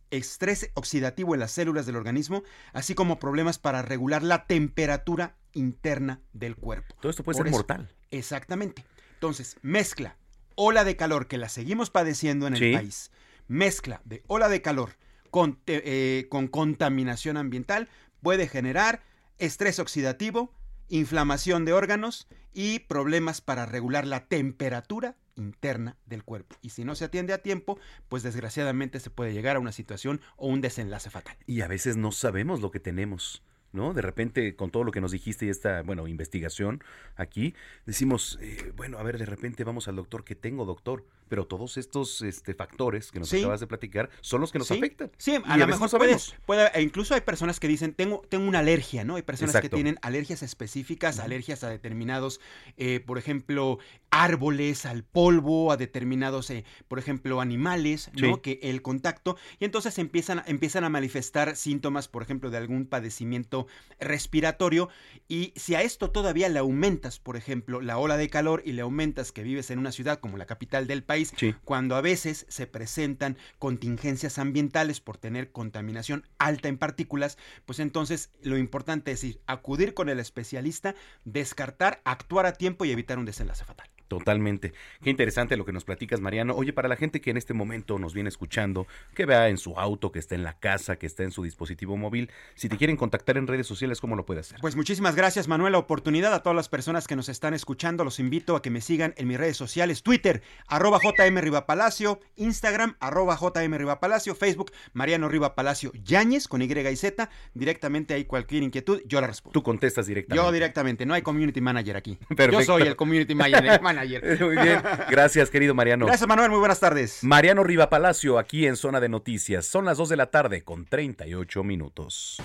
estrés 0.09 0.69
oxidativo 0.73 1.33
en 1.33 1.41
las 1.41 1.51
células 1.51 1.85
del 1.85 1.97
organismo, 1.97 2.43
así 2.71 2.95
como 2.95 3.19
problemas 3.19 3.59
para 3.59 3.81
regular 3.81 4.23
la 4.23 4.45
temperatura 4.47 5.35
interna 5.53 6.21
del 6.33 6.55
cuerpo. 6.55 6.95
Todo 7.01 7.09
esto 7.09 7.23
puede 7.23 7.37
Por 7.37 7.45
ser 7.45 7.47
eso- 7.49 7.57
mortal. 7.57 7.89
Exactamente. 8.11 8.83
Entonces, 9.15 9.55
mezcla 9.61 10.17
ola 10.55 10.83
de 10.83 10.95
calor 10.95 11.27
que 11.27 11.37
la 11.37 11.49
seguimos 11.49 11.89
padeciendo 11.89 12.45
en 12.47 12.53
el 12.53 12.59
Sí. 12.59 12.73
país, 12.73 13.11
mezcla 13.47 14.01
de 14.05 14.23
ola 14.27 14.49
de 14.49 14.61
calor 14.61 14.91
con, 15.31 15.59
eh, 15.65 16.27
con 16.29 16.47
contaminación 16.47 17.37
ambiental 17.37 17.89
puede 18.21 18.47
generar 18.47 19.01
estrés 19.39 19.79
oxidativo, 19.79 20.53
inflamación 20.89 21.65
de 21.65 21.73
órganos 21.73 22.27
y 22.53 22.79
problemas 22.79 23.41
para 23.41 23.65
regular 23.65 24.05
la 24.05 24.27
temperatura 24.27 25.17
interna 25.35 25.97
del 26.05 26.23
cuerpo. 26.23 26.55
Y 26.61 26.69
si 26.69 26.85
no 26.85 26.93
se 26.93 27.05
atiende 27.05 27.33
a 27.33 27.39
tiempo, 27.39 27.79
pues 28.09 28.21
desgraciadamente 28.21 28.99
se 28.99 29.09
puede 29.09 29.33
llegar 29.33 29.55
a 29.55 29.59
una 29.59 29.71
situación 29.71 30.21
o 30.37 30.47
un 30.47 30.61
desenlace 30.61 31.09
fatal. 31.09 31.35
Y 31.47 31.61
a 31.61 31.67
veces 31.67 31.97
no 31.97 32.11
sabemos 32.11 32.61
lo 32.61 32.69
que 32.69 32.79
tenemos, 32.79 33.41
¿no? 33.73 33.93
De 33.93 34.01
repente, 34.01 34.55
con 34.55 34.71
todo 34.71 34.83
lo 34.83 34.91
que 34.91 35.01
nos 35.01 35.11
dijiste 35.11 35.45
y 35.45 35.49
esta, 35.49 35.81
bueno, 35.81 36.07
investigación 36.07 36.83
aquí, 37.15 37.53
decimos, 37.85 38.39
eh, 38.41 38.71
bueno, 38.75 38.97
a 38.99 39.03
ver, 39.03 39.17
de 39.17 39.25
repente 39.25 39.63
vamos 39.63 39.87
al 39.87 39.95
doctor, 39.95 40.23
que 40.23 40.35
tengo 40.35 40.65
doctor? 40.65 41.05
Pero 41.33 41.47
todos 41.47 41.77
estos 41.77 42.21
este, 42.21 42.53
factores 42.53 43.11
que 43.11 43.17
nos 43.19 43.27
Sí. 43.27 43.39
acabas 43.39 43.59
de 43.59 43.65
platicar 43.65 44.11
son 44.21 44.39
los 44.39 44.51
que 44.51 44.59
nos 44.59 44.67
Sí, 44.67 44.75
afectan. 44.77 45.09
Sí, 45.17 45.31
a 45.43 45.57
lo 45.57 45.65
mejor 45.65 45.91
no 45.91 45.97
puede, 45.97 46.19
sabemos. 46.19 46.35
puede- 46.45 46.69
e 46.75 46.81
incluso 46.83 47.15
hay 47.15 47.21
personas 47.21 47.59
que 47.59 47.67
dicen, 47.67 47.95
tengo, 47.95 48.21
tengo 48.29 48.47
una 48.47 48.59
alergia, 48.59 49.03
¿no? 49.03 49.15
Hay 49.15 49.23
personas 49.23 49.55
Exacto. 49.55 49.71
que 49.71 49.75
tienen 49.77 49.97
alergias 50.03 50.43
específicas, 50.43 51.17
alergias 51.17 51.63
a 51.63 51.69
determinados, 51.69 52.39
eh, 52.77 52.99
por 53.03 53.17
ejemplo, 53.17 53.79
árboles, 54.11 54.85
al 54.85 55.03
polvo, 55.03 55.71
a 55.71 55.77
determinados, 55.77 56.51
eh, 56.51 56.65
por 56.87 56.99
ejemplo, 56.99 57.41
animales, 57.41 58.11
¿no? 58.13 58.35
Sí. 58.35 58.41
Que 58.43 58.59
el 58.61 58.83
contacto, 58.83 59.35
y 59.59 59.65
entonces 59.65 59.97
empiezan, 59.97 60.43
empiezan 60.45 60.83
a 60.83 60.89
manifestar 60.89 61.55
síntomas, 61.55 62.07
por 62.07 62.21
ejemplo, 62.21 62.51
de 62.51 62.57
algún 62.57 62.85
padecimiento 62.85 63.65
respiratorio, 63.99 64.89
y 65.27 65.51
si 65.55 65.73
a 65.73 65.81
esto 65.81 66.11
todavía 66.11 66.47
le 66.49 66.59
aumentas, 66.59 67.17
por 67.17 67.37
ejemplo, 67.37 67.81
la 67.81 67.97
ola 67.97 68.17
de 68.17 68.29
calor 68.29 68.61
y 68.65 68.73
le 68.73 68.83
aumentas 68.83 69.31
que 69.31 69.41
vives 69.41 69.71
en 69.71 69.79
una 69.79 69.91
ciudad 69.91 70.19
como 70.19 70.37
la 70.37 70.45
capital 70.45 70.85
del 70.85 71.03
país, 71.03 71.22
Sí. 71.35 71.55
cuando 71.63 71.95
a 71.95 72.01
veces 72.01 72.45
se 72.49 72.67
presentan 72.67 73.37
contingencias 73.59 74.37
ambientales 74.39 74.99
por 74.99 75.17
tener 75.17 75.51
contaminación 75.51 76.27
alta 76.37 76.67
en 76.67 76.77
partículas, 76.77 77.37
pues 77.65 77.79
entonces 77.79 78.29
lo 78.41 78.57
importante 78.57 79.11
es 79.11 79.23
ir, 79.23 79.39
acudir 79.45 79.93
con 79.93 80.09
el 80.09 80.19
especialista, 80.19 80.95
descartar, 81.25 82.01
actuar 82.03 82.45
a 82.45 82.53
tiempo 82.53 82.85
y 82.85 82.91
evitar 82.91 83.19
un 83.19 83.25
desenlace 83.25 83.65
fatal. 83.65 83.89
Totalmente. 84.07 84.73
Qué 85.01 85.09
interesante 85.09 85.57
lo 85.57 85.65
que 85.65 85.71
nos 85.71 85.85
platicas, 85.85 86.21
Mariano. 86.21 86.55
Oye, 86.55 86.73
para 86.73 86.87
la 86.87 86.95
gente 86.95 87.21
que 87.21 87.31
en 87.31 87.37
este 87.37 87.53
momento 87.53 87.99
nos 87.99 88.13
viene 88.13 88.29
escuchando, 88.29 88.87
que 89.15 89.25
vea 89.25 89.49
en 89.49 89.57
su 89.57 89.77
auto, 89.79 90.11
que 90.11 90.19
está 90.19 90.35
en 90.35 90.43
la 90.43 90.59
casa, 90.59 90.97
que 90.97 91.05
está 91.05 91.23
en 91.23 91.31
su 91.31 91.43
dispositivo 91.43 91.97
móvil, 91.97 92.29
si 92.55 92.69
te 92.69 92.77
quieren 92.77 92.97
contactar 92.97 93.37
en 93.37 93.47
redes 93.47 93.67
sociales, 93.67 94.01
¿cómo 94.01 94.15
lo 94.15 94.25
puede 94.25 94.41
hacer? 94.41 94.59
Pues 94.61 94.75
muchísimas 94.75 95.15
gracias, 95.15 95.47
Manuel. 95.47 95.73
La 95.73 95.79
oportunidad 95.79 96.33
a 96.33 96.43
todas 96.43 96.55
las 96.55 96.69
personas 96.69 97.07
que 97.07 97.15
nos 97.15 97.29
están 97.29 97.53
escuchando. 97.53 98.03
Los 98.03 98.19
invito 98.19 98.55
a 98.55 98.61
que 98.61 98.69
me 98.69 98.81
sigan 98.81 99.13
en 99.17 99.27
mis 99.27 99.37
redes 99.37 99.57
sociales: 99.57 100.03
Twitter, 100.03 100.43
arroba 100.67 100.99
JM 101.01 101.37
Rivapalacio, 101.39 102.19
Instagram, 102.35 102.95
arroba 102.99 103.37
JM 103.39 103.73
Rivapalacio, 103.73 104.35
Facebook, 104.35 104.71
Mariano 104.93 105.29
Riva 105.29 105.55
Palacio 105.55 105.91
Yáñez, 106.03 106.47
con 106.47 106.61
Y 106.61 106.65
y 106.65 106.95
Z. 106.95 107.29
Directamente 107.53 108.13
hay 108.13 108.25
cualquier 108.25 108.63
inquietud, 108.63 109.01
yo 109.05 109.21
la 109.21 109.27
respondo. 109.27 109.53
Tú 109.53 109.63
contestas 109.63 110.07
directamente. 110.07 110.45
Yo 110.45 110.51
directamente, 110.51 111.05
no 111.05 111.13
hay 111.13 111.21
community 111.21 111.61
manager 111.61 111.97
aquí. 111.97 112.17
Perfecto. 112.29 112.59
Yo 112.59 112.65
soy 112.65 112.83
el 112.83 112.95
community 112.95 113.35
manager. 113.35 113.81
manager. 114.03 114.41
Muy 114.45 114.55
bien. 114.57 114.81
Gracias, 115.09 115.49
querido 115.49 115.73
Mariano. 115.73 116.05
Gracias, 116.05 116.27
Manuel. 116.27 116.49
Muy 116.49 116.59
buenas 116.59 116.79
tardes. 116.79 117.23
Mariano 117.23 117.63
Riva 117.63 117.89
Palacio, 117.89 118.37
aquí 118.37 118.67
en 118.67 118.75
Zona 118.75 118.99
de 118.99 119.09
Noticias. 119.09 119.65
Son 119.65 119.85
las 119.85 119.97
2 119.97 120.09
de 120.09 120.17
la 120.17 120.27
tarde 120.27 120.63
con 120.63 120.85
38 120.85 121.63
minutos. 121.63 122.37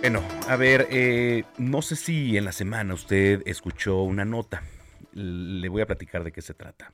Bueno, 0.00 0.22
a 0.48 0.56
ver, 0.56 0.86
eh, 0.90 1.44
no 1.56 1.80
sé 1.80 1.96
si 1.96 2.36
en 2.36 2.44
la 2.44 2.52
semana 2.52 2.92
usted 2.92 3.42
escuchó 3.46 4.02
una 4.02 4.26
nota. 4.26 4.62
Le 5.12 5.68
voy 5.68 5.80
a 5.80 5.86
platicar 5.86 6.24
de 6.24 6.32
qué 6.32 6.42
se 6.42 6.52
trata. 6.52 6.92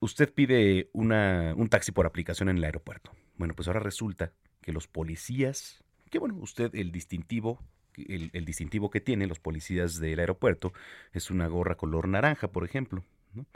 Usted 0.00 0.32
pide 0.34 0.90
una, 0.92 1.54
un 1.56 1.68
taxi 1.68 1.92
por 1.92 2.04
aplicación 2.04 2.48
en 2.50 2.58
el 2.58 2.64
aeropuerto. 2.64 3.12
Bueno, 3.36 3.54
pues 3.54 3.68
ahora 3.68 3.80
resulta 3.80 4.32
que 4.60 4.72
los 4.72 4.86
policías, 4.86 5.82
que 6.10 6.18
bueno, 6.18 6.34
usted 6.34 6.74
el 6.74 6.92
distintivo, 6.92 7.58
el, 7.96 8.44
distintivo 8.44 8.90
que 8.90 9.00
tienen 9.00 9.28
los 9.28 9.38
policías 9.38 9.98
del 9.98 10.18
aeropuerto 10.18 10.72
es 11.12 11.30
una 11.30 11.46
gorra 11.46 11.76
color 11.76 12.08
naranja, 12.08 12.48
por 12.48 12.64
ejemplo. 12.64 13.04
¿no? 13.34 13.46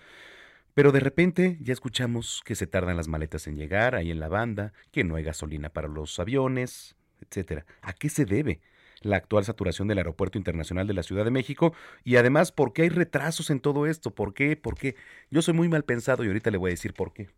Pero 0.75 0.93
de 0.93 1.01
repente 1.01 1.59
ya 1.61 1.73
escuchamos 1.73 2.43
que 2.45 2.55
se 2.55 2.67
tardan 2.67 2.97
las 2.97 3.09
maletas 3.09 3.47
en 3.47 3.57
llegar 3.57 3.95
ahí 3.95 4.11
en 4.11 4.21
la 4.21 4.29
banda, 4.29 4.73
que 4.93 5.05
no 5.05 5.17
hay 5.17 5.25
gasolina 5.25 5.71
para 5.71 5.89
los 5.89 6.19
aviones, 6.19 6.97
etcétera. 7.21 7.65
¿A 7.83 7.93
qué 7.93 8.09
se 8.09 8.25
debe? 8.25 8.61
la 9.03 9.17
actual 9.17 9.45
saturación 9.45 9.89
del 9.89 9.99
Aeropuerto 9.99 10.39
Internacional 10.39 10.87
de 10.87 10.95
la 10.95 11.03
Ciudad 11.03 11.25
de 11.25 11.31
México 11.31 11.75
y 12.05 12.17
además 12.17 12.51
por 12.51 12.73
qué 12.73 12.83
hay 12.83 12.89
retrasos 12.89 13.51
en 13.51 13.61
todo 13.61 13.87
esto, 13.87 14.11
por 14.15 14.35
qué, 14.35 14.57
por 14.57 14.77
qué. 14.77 14.97
Yo 15.31 15.43
soy 15.43 15.55
muy 15.55 15.69
mal 15.69 15.85
pensado 15.85 16.25
y 16.25 16.29
ahorita 16.29 16.51
le 16.51 16.59
voy 16.59 16.71
a 16.71 16.73
decir 16.73 16.95
por 16.95 17.13
qué. 17.13 17.29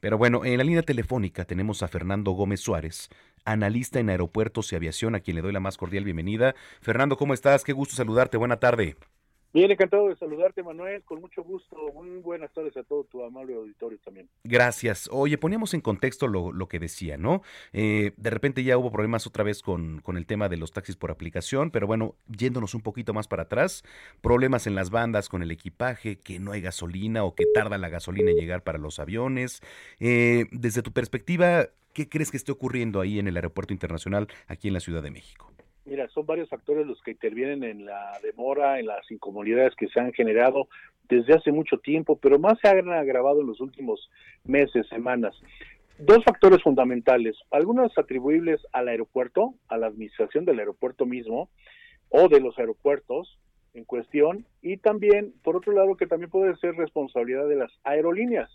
Pero 0.00 0.18
bueno, 0.18 0.44
en 0.44 0.58
la 0.58 0.64
línea 0.64 0.82
telefónica 0.82 1.44
tenemos 1.44 1.82
a 1.82 1.88
Fernando 1.88 2.32
Gómez 2.32 2.60
Suárez, 2.60 3.08
analista 3.44 4.00
en 4.00 4.10
aeropuertos 4.10 4.72
y 4.72 4.76
aviación, 4.76 5.14
a 5.14 5.20
quien 5.20 5.36
le 5.36 5.42
doy 5.42 5.52
la 5.52 5.60
más 5.60 5.76
cordial 5.76 6.04
bienvenida. 6.04 6.54
Fernando, 6.80 7.16
¿cómo 7.16 7.34
estás? 7.34 7.64
Qué 7.64 7.72
gusto 7.72 7.94
saludarte. 7.94 8.36
Buena 8.36 8.58
tarde. 8.58 8.96
Bien, 9.54 9.70
encantado 9.70 10.08
de 10.08 10.16
saludarte, 10.16 10.64
Manuel, 10.64 11.04
con 11.04 11.20
mucho 11.20 11.44
gusto. 11.44 11.76
Muy 11.94 12.18
buenas 12.18 12.52
tardes 12.52 12.76
a 12.76 12.82
todo 12.82 13.04
tu 13.04 13.22
amable 13.22 13.54
auditorio 13.54 14.00
también. 14.04 14.28
Gracias. 14.42 15.08
Oye, 15.12 15.38
poníamos 15.38 15.74
en 15.74 15.80
contexto 15.80 16.26
lo, 16.26 16.50
lo 16.50 16.66
que 16.66 16.80
decía, 16.80 17.16
¿no? 17.18 17.40
Eh, 17.72 18.14
de 18.16 18.30
repente 18.30 18.64
ya 18.64 18.76
hubo 18.76 18.90
problemas 18.90 19.28
otra 19.28 19.44
vez 19.44 19.62
con, 19.62 20.00
con, 20.00 20.16
el 20.16 20.26
tema 20.26 20.48
de 20.48 20.56
los 20.56 20.72
taxis 20.72 20.96
por 20.96 21.12
aplicación, 21.12 21.70
pero 21.70 21.86
bueno, 21.86 22.16
yéndonos 22.26 22.74
un 22.74 22.80
poquito 22.80 23.14
más 23.14 23.28
para 23.28 23.44
atrás, 23.44 23.84
problemas 24.22 24.66
en 24.66 24.74
las 24.74 24.90
bandas 24.90 25.28
con 25.28 25.40
el 25.40 25.52
equipaje, 25.52 26.18
que 26.18 26.40
no 26.40 26.50
hay 26.50 26.60
gasolina 26.60 27.22
o 27.22 27.36
que 27.36 27.44
tarda 27.54 27.78
la 27.78 27.88
gasolina 27.88 28.32
en 28.32 28.36
llegar 28.36 28.64
para 28.64 28.78
los 28.78 28.98
aviones. 28.98 29.62
Eh, 30.00 30.46
desde 30.50 30.82
tu 30.82 30.90
perspectiva, 30.90 31.68
¿qué 31.92 32.08
crees 32.08 32.32
que 32.32 32.38
esté 32.38 32.50
ocurriendo 32.50 33.00
ahí 33.00 33.20
en 33.20 33.28
el 33.28 33.36
Aeropuerto 33.36 33.72
Internacional 33.72 34.26
aquí 34.48 34.66
en 34.66 34.74
la 34.74 34.80
Ciudad 34.80 35.04
de 35.04 35.12
México? 35.12 35.53
Mira, 35.86 36.08
son 36.08 36.24
varios 36.24 36.48
factores 36.48 36.86
los 36.86 37.00
que 37.02 37.10
intervienen 37.10 37.62
en 37.62 37.84
la 37.84 38.18
demora, 38.22 38.80
en 38.80 38.86
las 38.86 39.10
incomodidades 39.10 39.74
que 39.76 39.88
se 39.88 40.00
han 40.00 40.12
generado 40.12 40.68
desde 41.08 41.34
hace 41.34 41.52
mucho 41.52 41.78
tiempo, 41.78 42.16
pero 42.16 42.38
más 42.38 42.58
se 42.60 42.68
han 42.68 42.88
agravado 42.90 43.42
en 43.42 43.48
los 43.48 43.60
últimos 43.60 44.10
meses, 44.44 44.86
semanas. 44.88 45.38
Dos 45.98 46.24
factores 46.24 46.62
fundamentales, 46.62 47.36
algunos 47.50 47.96
atribuibles 47.98 48.60
al 48.72 48.88
aeropuerto, 48.88 49.54
a 49.68 49.76
la 49.76 49.86
administración 49.86 50.46
del 50.46 50.58
aeropuerto 50.58 51.04
mismo 51.04 51.50
o 52.08 52.28
de 52.28 52.40
los 52.40 52.58
aeropuertos 52.58 53.38
en 53.74 53.84
cuestión, 53.84 54.46
y 54.62 54.76
también, 54.78 55.34
por 55.42 55.56
otro 55.56 55.72
lado, 55.72 55.96
que 55.96 56.06
también 56.06 56.30
puede 56.30 56.56
ser 56.56 56.76
responsabilidad 56.76 57.46
de 57.48 57.56
las 57.56 57.72
aerolíneas. 57.82 58.48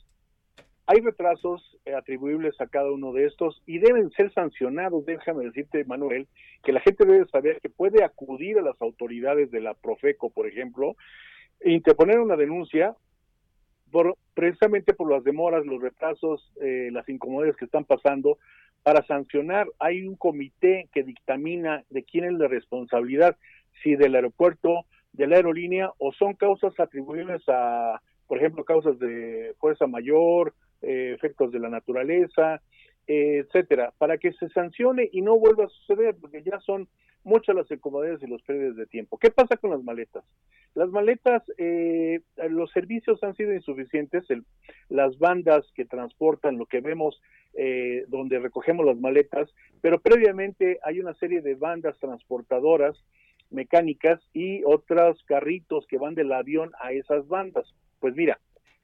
Hay 0.91 1.01
retrasos 1.01 1.77
eh, 1.85 1.93
atribuibles 1.93 2.59
a 2.59 2.65
cada 2.65 2.91
uno 2.91 3.13
de 3.13 3.27
estos 3.27 3.61
y 3.67 3.77
deben 3.77 4.09
ser 4.09 4.33
sancionados. 4.33 5.05
Déjame 5.05 5.43
decirte, 5.43 5.85
Manuel, 5.85 6.27
que 6.63 6.71
la 6.71 6.79
gente 6.79 7.05
debe 7.05 7.27
saber 7.27 7.61
que 7.61 7.69
puede 7.69 8.03
acudir 8.03 8.57
a 8.57 8.63
las 8.63 8.81
autoridades 8.81 9.51
de 9.51 9.61
la 9.61 9.75
Profeco, 9.75 10.31
por 10.31 10.47
ejemplo, 10.47 10.95
e 11.59 11.73
interponer 11.73 12.19
una 12.19 12.35
denuncia 12.35 12.95
por, 13.91 14.15
precisamente 14.33 14.95
por 14.95 15.11
las 15.11 15.23
demoras, 15.23 15.63
los 15.63 15.79
retrasos, 15.79 16.51
eh, 16.59 16.89
las 16.91 17.07
incomodidades 17.07 17.55
que 17.57 17.65
están 17.65 17.85
pasando 17.85 18.39
para 18.81 19.05
sancionar. 19.05 19.67
Hay 19.77 20.07
un 20.07 20.15
comité 20.15 20.89
que 20.91 21.03
dictamina 21.03 21.83
de 21.91 22.01
quién 22.01 22.25
es 22.25 22.33
la 22.33 22.47
responsabilidad, 22.47 23.37
si 23.83 23.95
del 23.95 24.15
aeropuerto, 24.15 24.85
de 25.13 25.27
la 25.27 25.35
aerolínea 25.35 25.91
o 25.99 26.11
son 26.13 26.33
causas 26.33 26.73
atribuibles 26.79 27.43
a, 27.47 28.01
por 28.25 28.39
ejemplo, 28.39 28.65
causas 28.65 28.97
de 28.97 29.53
fuerza 29.59 29.85
mayor, 29.85 30.55
eh, 30.81 31.13
efectos 31.15 31.51
de 31.51 31.59
la 31.59 31.69
naturaleza, 31.69 32.61
eh, 33.07 33.43
etcétera, 33.45 33.93
para 33.97 34.17
que 34.17 34.33
se 34.33 34.49
sancione 34.49 35.09
y 35.11 35.21
no 35.21 35.37
vuelva 35.39 35.65
a 35.65 35.69
suceder, 35.69 36.15
porque 36.19 36.43
ya 36.43 36.59
son 36.59 36.87
muchas 37.23 37.55
las 37.55 37.69
incomodidades 37.71 38.21
y 38.23 38.27
los 38.27 38.41
pérdidas 38.43 38.75
de 38.75 38.85
tiempo. 38.85 39.17
¿Qué 39.17 39.29
pasa 39.31 39.57
con 39.57 39.71
las 39.71 39.83
maletas? 39.83 40.23
Las 40.75 40.89
maletas, 40.89 41.43
eh, 41.57 42.21
los 42.49 42.71
servicios 42.71 43.21
han 43.23 43.35
sido 43.35 43.53
insuficientes, 43.53 44.25
las 44.89 45.17
bandas 45.17 45.65
que 45.75 45.85
transportan 45.85 46.57
lo 46.57 46.65
que 46.65 46.81
vemos 46.81 47.21
eh, 47.55 48.05
donde 48.07 48.39
recogemos 48.39 48.85
las 48.85 48.99
maletas, 48.99 49.49
pero 49.81 49.99
previamente 49.99 50.79
hay 50.83 50.99
una 50.99 51.13
serie 51.15 51.41
de 51.41 51.55
bandas 51.55 51.97
transportadoras 51.99 52.95
mecánicas 53.49 54.21
y 54.33 54.63
otros 54.63 55.23
carritos 55.23 55.87
que 55.87 55.97
van 55.97 56.13
del 56.13 56.31
avión 56.31 56.71
a 56.79 56.91
esas 56.91 57.27
bandas. 57.27 57.73
Pues 57.99 58.15
mira, 58.15 58.39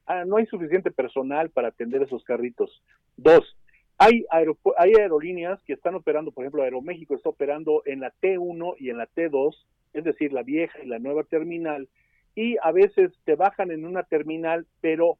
Ah, 0.06 0.24
no 0.26 0.38
hay 0.38 0.46
suficiente 0.46 0.92
personal 0.92 1.50
para 1.50 1.70
atender 1.70 2.04
esos 2.04 2.24
carritos. 2.24 2.84
Dos, 3.18 3.58
hay, 3.98 4.26
hay 4.30 4.94
aerolíneas 5.00 5.62
que 5.64 5.74
están 5.74 5.96
operando, 5.96 6.32
por 6.32 6.44
ejemplo, 6.44 6.64
Aeroméxico 6.64 7.16
está 7.16 7.30
operando 7.30 7.82
en 7.86 8.02
la 8.02 8.14
T1 8.22 8.76
y 8.80 8.90
en 8.90 8.98
la 8.98 9.08
T2, 9.08 9.56
es 9.94 10.04
decir, 10.04 10.34
la 10.34 10.44
vieja 10.44 10.78
y 10.84 10.88
la 10.88 11.00
nueva 11.00 11.24
terminal, 11.24 11.88
y 12.36 12.58
a 12.62 12.72
veces 12.72 13.14
te 13.24 13.36
bajan 13.36 13.72
en 13.72 13.86
una 13.86 14.04
terminal, 14.04 14.68
pero 14.82 15.18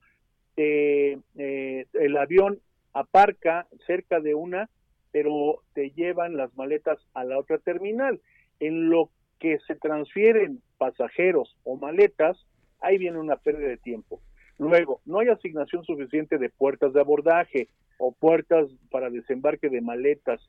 eh, 0.58 1.18
eh, 1.38 1.86
el 1.94 2.18
avión 2.18 2.60
aparca 2.94 3.68
cerca 3.88 4.20
de 4.20 4.36
una, 4.36 4.70
pero 5.12 5.62
te 5.74 5.92
llevan 5.92 6.36
las 6.36 6.54
maletas 6.58 7.00
a 7.14 7.24
la 7.24 7.40
otra 7.40 7.58
terminal. 7.58 8.20
En 8.60 8.90
lo 8.90 9.10
que 9.40 9.60
se 9.66 9.76
transfieren 9.76 10.62
pasajeros 10.78 11.56
o 11.64 11.78
maletas, 11.78 12.38
ahí 12.82 12.98
viene 12.98 13.20
una 13.20 13.38
pérdida 13.38 13.70
de 13.70 13.78
tiempo. 13.78 14.20
Luego, 14.58 15.02
no 15.06 15.20
hay 15.20 15.28
asignación 15.28 15.84
suficiente 15.84 16.38
de 16.38 16.50
puertas 16.50 16.94
de 16.94 17.02
abordaje 17.02 17.68
o 17.98 18.12
puertas 18.12 18.68
para 18.90 19.10
desembarque 19.10 19.70
de 19.70 19.82
maletas. 19.82 20.42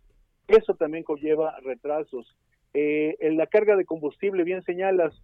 Eso 0.49 0.75
también 0.75 1.05
conlleva 1.05 1.59
retrasos. 1.61 2.37
Eh, 2.75 3.17
en 3.21 3.37
la 3.37 3.47
carga 3.47 3.77
de 3.77 3.85
combustible, 3.85 4.45
bien 4.45 4.63
señalas, 4.63 5.15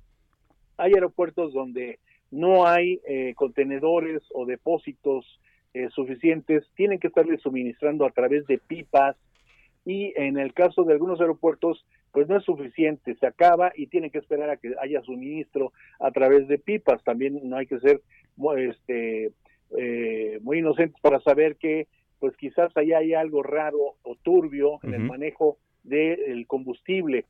hay 0.77 0.93
aeropuertos 0.95 1.53
donde 1.53 1.99
no 2.31 2.67
hay 2.67 3.01
eh, 3.07 3.35
contenedores 3.37 4.23
o 4.35 4.47
depósitos 4.47 5.41
eh, 5.75 5.89
suficientes, 5.91 6.65
tienen 6.75 6.99
que 6.99 7.09
estarle 7.09 7.39
suministrando 7.39 8.05
a 8.05 8.11
través 8.11 8.47
de 8.47 8.59
pipas 8.59 9.17
y 9.85 10.13
en 10.17 10.39
el 10.39 10.55
caso 10.55 10.85
de 10.85 10.93
algunos 10.93 11.21
aeropuertos 11.21 11.85
pues 12.13 12.29
no 12.29 12.37
es 12.37 12.45
suficiente, 12.45 13.15
se 13.17 13.27
acaba 13.27 13.73
y 13.75 13.87
tienen 13.87 14.11
que 14.11 14.19
esperar 14.19 14.51
a 14.51 14.59
que 14.59 14.75
haya 14.81 15.01
suministro 15.03 15.73
a 15.99 16.11
través 16.11 16.47
de 16.47 16.59
pipas. 16.59 17.03
También 17.05 17.41
no 17.43 17.57
hay 17.57 17.67
que 17.67 17.81
ser 17.81 18.03
este, 18.57 19.33
eh, 19.77 20.39
muy 20.43 20.59
inocentes 20.59 21.01
para 21.01 21.21
saber 21.21 21.57
que 21.57 21.87
pues 22.19 22.37
quizás 22.37 22.71
ahí 22.77 22.93
hay 22.93 23.15
algo 23.15 23.43
raro 23.43 23.97
o 24.03 24.17
turbio 24.23 24.79
en 24.85 24.95
el 24.95 25.01
manejo 25.01 25.59
del 25.83 26.47
combustible. 26.47 27.25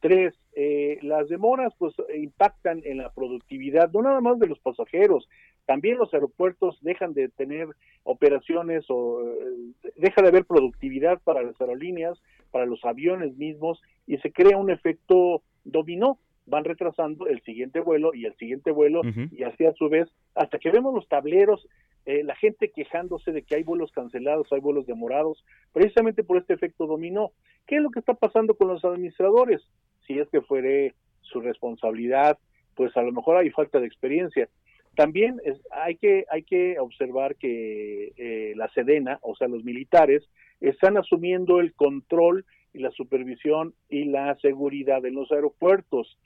Tres, 0.00 0.34
eh, 0.54 0.98
las 1.02 1.28
demoras 1.28 1.72
pues 1.78 1.94
impactan 2.14 2.82
en 2.84 2.98
la 2.98 3.12
productividad, 3.12 3.90
no 3.92 4.02
nada 4.02 4.20
más 4.20 4.38
de 4.40 4.48
los 4.48 4.58
pasajeros, 4.58 5.28
también 5.66 5.98
los 5.98 6.12
aeropuertos 6.12 6.76
dejan 6.82 7.14
de 7.14 7.28
tener 7.28 7.68
operaciones 8.02 8.84
o 8.88 9.22
eh, 9.22 9.90
deja 9.96 10.22
de 10.22 10.28
haber 10.28 10.44
productividad 10.44 11.20
para 11.22 11.42
las 11.42 11.60
aerolíneas, 11.60 12.20
para 12.50 12.66
los 12.66 12.84
aviones 12.84 13.36
mismos 13.36 13.80
y 14.06 14.18
se 14.18 14.32
crea 14.32 14.56
un 14.56 14.70
efecto 14.70 15.42
dominó 15.64 16.18
van 16.46 16.64
retrasando 16.64 17.26
el 17.26 17.40
siguiente 17.42 17.80
vuelo 17.80 18.14
y 18.14 18.26
el 18.26 18.34
siguiente 18.36 18.70
vuelo 18.70 19.02
y 19.30 19.44
así 19.44 19.64
a 19.64 19.72
su 19.74 19.88
vez 19.88 20.08
hasta 20.34 20.58
que 20.58 20.70
vemos 20.70 20.94
los 20.94 21.06
tableros 21.08 21.66
eh, 22.04 22.24
la 22.24 22.34
gente 22.34 22.70
quejándose 22.70 23.30
de 23.30 23.42
que 23.42 23.54
hay 23.54 23.62
vuelos 23.62 23.92
cancelados, 23.92 24.52
hay 24.52 24.60
vuelos 24.60 24.86
demorados, 24.86 25.44
precisamente 25.72 26.24
por 26.24 26.36
este 26.36 26.54
efecto 26.54 26.86
dominó. 26.86 27.30
¿Qué 27.66 27.76
es 27.76 27.82
lo 27.82 27.90
que 27.90 28.00
está 28.00 28.14
pasando 28.14 28.56
con 28.56 28.68
los 28.68 28.84
administradores? 28.84 29.60
Si 30.06 30.18
es 30.18 30.28
que 30.30 30.40
fuere 30.40 30.94
su 31.20 31.40
responsabilidad, 31.40 32.38
pues 32.74 32.96
a 32.96 33.02
lo 33.02 33.12
mejor 33.12 33.36
hay 33.36 33.50
falta 33.50 33.78
de 33.78 33.86
experiencia. 33.86 34.48
También 34.96 35.40
es, 35.44 35.60
hay, 35.70 35.96
que, 35.96 36.24
hay 36.28 36.42
que 36.42 36.78
observar 36.80 37.36
que 37.36 38.12
eh, 38.16 38.52
la 38.56 38.68
Sedena, 38.70 39.18
o 39.22 39.36
sea, 39.36 39.46
los 39.46 39.62
militares, 39.62 40.28
están 40.60 40.96
asumiendo 40.96 41.60
el 41.60 41.72
control 41.72 42.44
y 42.74 42.80
la 42.80 42.90
supervisión 42.90 43.74
y 43.88 44.04
la 44.04 44.34
seguridad 44.40 45.04
en 45.06 45.14
los 45.14 45.30
aeropuertos. 45.30 46.18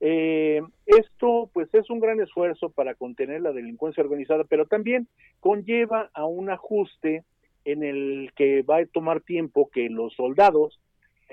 Eh, 0.00 0.60
esto 0.86 1.48
pues 1.52 1.68
es 1.72 1.88
un 1.88 2.00
gran 2.00 2.20
esfuerzo 2.20 2.70
para 2.70 2.94
contener 2.94 3.40
la 3.40 3.52
delincuencia 3.52 4.02
organizada, 4.02 4.44
pero 4.44 4.66
también 4.66 5.08
conlleva 5.40 6.10
a 6.14 6.24
un 6.26 6.50
ajuste 6.50 7.24
en 7.64 7.82
el 7.82 8.32
que 8.36 8.62
va 8.62 8.78
a 8.78 8.86
tomar 8.86 9.20
tiempo 9.20 9.70
que 9.70 9.88
los 9.88 10.12
soldados 10.14 10.78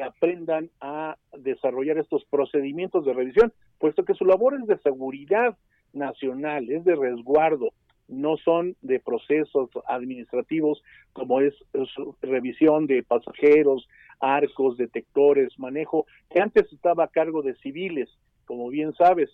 aprendan 0.02 0.70
a 0.80 1.18
desarrollar 1.38 1.98
estos 1.98 2.24
procedimientos 2.26 3.06
de 3.06 3.14
revisión, 3.14 3.54
puesto 3.78 4.06
que 4.06 4.14
su 4.14 4.26
labor 4.26 4.56
es 4.56 4.68
de 4.68 4.78
seguridad 4.80 5.58
nacional, 5.94 6.70
es 6.72 6.86
de 6.86 6.96
resguardo, 6.96 7.74
no 8.08 8.38
son 8.38 8.76
de 8.82 9.00
procesos 9.00 9.70
administrativos 9.88 10.84
como 11.14 11.42
es, 11.42 11.54
su 11.94 12.16
revisión 12.22 12.88
de 12.88 13.04
pasajeros, 13.04 13.88
arcos, 14.20 14.78
detectores, 14.78 15.58
manejo, 15.58 16.06
que 16.30 16.40
antes 16.40 16.72
estaba 16.72 17.06
a 17.06 17.10
cargo 17.10 17.42
de 17.42 17.56
civiles, 17.56 18.10
como 18.52 18.68
bien 18.68 18.94
sabes. 18.96 19.30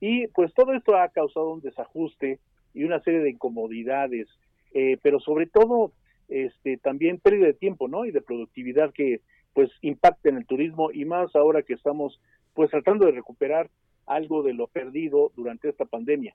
Y 0.00 0.28
pues 0.28 0.54
todo 0.54 0.72
esto 0.72 0.96
ha 0.96 1.06
causado 1.10 1.52
un 1.52 1.60
desajuste 1.60 2.40
y 2.72 2.84
una 2.84 3.02
serie 3.02 3.20
de 3.20 3.28
incomodidades, 3.28 4.28
eh, 4.72 4.96
pero 5.02 5.20
sobre 5.20 5.44
todo 5.44 5.92
este 6.30 6.78
también 6.78 7.18
pérdida 7.18 7.48
de 7.48 7.52
tiempo, 7.52 7.86
¿no? 7.86 8.06
Y 8.06 8.12
de 8.12 8.22
productividad 8.22 8.90
que 8.94 9.20
pues 9.52 9.70
impacta 9.82 10.30
en 10.30 10.38
el 10.38 10.46
turismo 10.46 10.90
y 10.90 11.04
más 11.04 11.36
ahora 11.36 11.60
que 11.60 11.74
estamos 11.74 12.18
pues 12.54 12.70
tratando 12.70 13.04
de 13.04 13.12
recuperar 13.12 13.68
algo 14.06 14.42
de 14.42 14.54
lo 14.54 14.68
perdido 14.68 15.32
durante 15.36 15.68
esta 15.68 15.84
pandemia. 15.84 16.34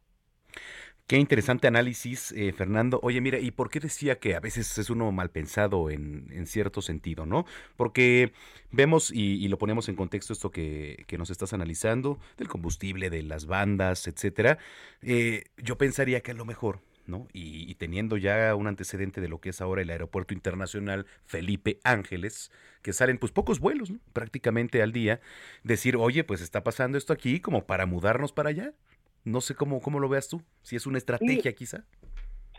Qué 1.08 1.16
interesante 1.16 1.68
análisis, 1.68 2.34
eh, 2.34 2.52
Fernando. 2.52 3.00
Oye, 3.02 3.22
mira, 3.22 3.40
¿y 3.40 3.52
por 3.52 3.70
qué 3.70 3.80
decía 3.80 4.20
que 4.20 4.36
a 4.36 4.42
veces 4.42 4.78
es 4.78 4.90
uno 4.90 5.10
mal 5.14 5.30
pensado 5.32 5.90
en, 5.90 6.28
en 6.34 6.48
cierto 6.48 6.82
sentido, 6.82 7.26
no? 7.26 7.46
Porque 7.78 8.34
vemos 8.72 9.10
y, 9.14 9.48
lo 9.48 9.58
ponemos 9.58 9.88
en 9.88 9.96
contexto 9.96 10.34
esto 10.34 10.52
que, 10.52 11.06
que, 11.08 11.18
nos 11.18 11.30
estás 11.30 11.54
analizando, 11.54 12.20
del 12.38 12.50
combustible, 12.50 13.10
de 13.10 13.24
las 13.24 13.46
bandas, 13.46 14.06
etcétera. 14.08 14.58
Eh, 15.02 15.46
yo 15.56 15.78
pensaría 15.78 16.20
que 16.20 16.32
a 16.32 16.34
lo 16.34 16.44
mejor 16.44 16.82
¿no? 17.06 17.30
Y, 17.32 17.72
y, 17.72 17.76
teniendo 17.76 18.18
ya 18.18 18.54
un 18.54 18.68
antecedente 18.68 19.22
de 19.22 19.30
lo 19.30 19.40
que 19.40 19.52
es 19.52 19.62
ahora 19.62 19.82
el 19.84 19.90
Aeropuerto 19.90 20.34
Internacional 20.34 21.06
Felipe 21.26 21.80
Ángeles, 21.86 22.52
que 22.82 22.92
salen 22.92 23.18
pues 23.18 23.32
pocos 23.32 23.62
vuelos, 23.62 23.92
¿no? 23.92 24.00
prácticamente 24.12 24.82
al 24.82 24.92
día, 24.92 25.22
decir, 25.64 25.96
oye, 25.96 26.26
pues 26.26 26.42
está 26.42 26.66
pasando 26.66 26.98
esto 26.98 27.14
aquí 27.14 27.40
como 27.40 27.66
para 27.66 27.86
mudarnos 27.86 28.34
para 28.34 28.50
allá. 28.50 28.74
No 29.28 29.42
sé 29.42 29.56
cómo, 29.56 29.82
cómo 29.82 30.00
lo 30.00 30.08
veas 30.08 30.30
tú, 30.30 30.42
si 30.62 30.78
es 30.78 30.88
una 30.88 31.00
estrategia 31.00 31.52
sí. 31.52 31.54
quizá. 31.54 31.84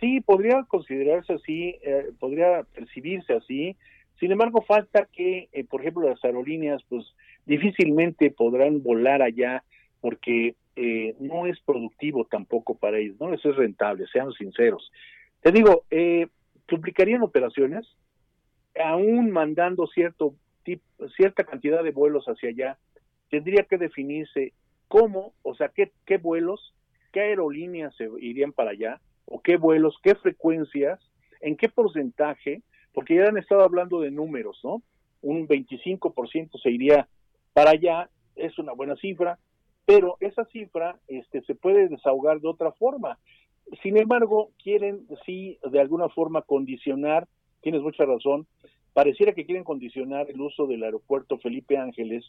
Sí, 0.01 0.21
podría 0.21 0.65
considerarse 0.65 1.33
así, 1.33 1.77
eh, 1.83 2.11
podría 2.21 2.63
percibirse 2.75 3.33
así. 3.33 3.75
Sin 4.21 4.33
embargo, 4.33 4.63
falta 4.69 5.09
que, 5.11 5.49
eh, 5.53 5.65
por 5.65 5.81
ejemplo, 5.81 6.07
las 6.07 6.23
aerolíneas, 6.23 6.83
pues 6.91 7.07
difícilmente 7.47 8.31
podrán 8.31 8.83
volar 8.83 9.23
allá 9.23 9.65
porque 10.03 10.57
eh, 10.77 11.17
no 11.19 11.47
es 11.47 11.59
productivo 11.61 12.27
tampoco 12.27 12.77
para 12.77 12.99
ellos, 12.99 13.17
no 13.19 13.31
les 13.31 13.43
es 13.47 13.57
rentable, 13.57 14.07
seamos 14.13 14.35
sinceros. 14.35 14.93
Te 15.41 15.53
digo, 15.53 15.85
eh, 15.91 16.27
duplicarían 16.69 17.23
operaciones, 17.23 17.87
aún 18.79 19.31
mandando 19.31 19.87
cierto 19.87 20.35
cierta 21.17 21.45
cantidad 21.45 21.83
de 21.83 21.93
vuelos 21.93 22.27
hacia 22.27 22.51
allá, 22.51 22.79
tendría 23.31 23.63
que 23.63 23.79
definirse 23.79 24.53
cómo, 24.89 25.35
o 25.43 25.55
sea, 25.55 25.69
qué, 25.69 25.93
qué 26.07 26.19
vuelos, 26.19 26.75
qué 27.13 27.21
aerolíneas 27.21 27.95
se 27.97 28.09
irían 28.21 28.53
para 28.53 28.71
allá, 28.71 29.01
o 29.27 29.41
qué 29.41 29.57
vuelos, 29.57 29.97
qué 30.03 30.15
frecuencias, 30.15 30.99
en 31.41 31.57
qué 31.57 31.69
porcentaje, 31.69 32.63
porque 32.93 33.17
ya 33.17 33.27
han 33.27 33.39
estado 33.39 33.63
hablando 33.63 34.01
de 34.01 34.11
números, 34.11 34.59
¿no? 34.65 34.83
Un 35.21 35.47
25% 35.47 36.61
se 36.61 36.71
iría 36.71 37.09
para 37.53 37.71
allá, 37.71 38.09
es 38.37 38.59
una 38.59 38.73
buena 38.73 38.97
cifra, 38.97 39.39
pero 39.85 40.17
esa 40.21 40.45
cifra 40.47 40.99
este, 41.09 41.43
se 41.43 41.55
puede 41.55 41.89
desahogar 41.89 42.41
de 42.41 42.49
otra 42.49 42.73
forma. 42.73 43.19
Sin 43.83 43.97
embargo, 43.99 44.51
quieren, 44.63 45.07
sí, 45.27 45.59
de 45.71 45.81
alguna 45.81 46.09
forma 46.09 46.43
condicionar, 46.43 47.27
tienes 47.61 47.83
mucha 47.83 48.05
razón, 48.05 48.47
pareciera 48.99 49.33
que 49.33 49.47
quieren 49.47 49.63
condicionar 49.63 50.29
el 50.29 50.41
uso 50.41 50.67
del 50.67 50.83
aeropuerto 50.83 51.39
Felipe 51.39 51.77
Ángeles 51.77 52.25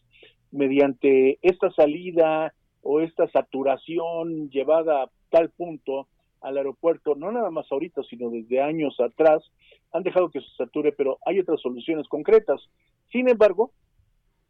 mediante 0.52 1.40
esta 1.42 1.72
salida 1.72 2.54
o 2.84 3.02
esta 3.02 3.28
saturación 3.32 4.52
llevada 4.52 5.02
a 5.02 5.10
tal 5.32 5.50
punto 5.50 6.06
al 6.42 6.58
aeropuerto, 6.58 7.16
no 7.16 7.32
nada 7.32 7.50
más 7.50 7.66
ahorita, 7.72 8.04
sino 8.04 8.30
desde 8.30 8.62
años 8.62 9.00
atrás, 9.00 9.42
han 9.94 10.04
dejado 10.04 10.30
que 10.30 10.42
se 10.42 10.50
sature, 10.58 10.92
pero 10.92 11.18
hay 11.26 11.40
otras 11.40 11.60
soluciones 11.60 12.08
concretas. 12.08 12.62
Sin 13.12 13.28
embargo, 13.28 13.72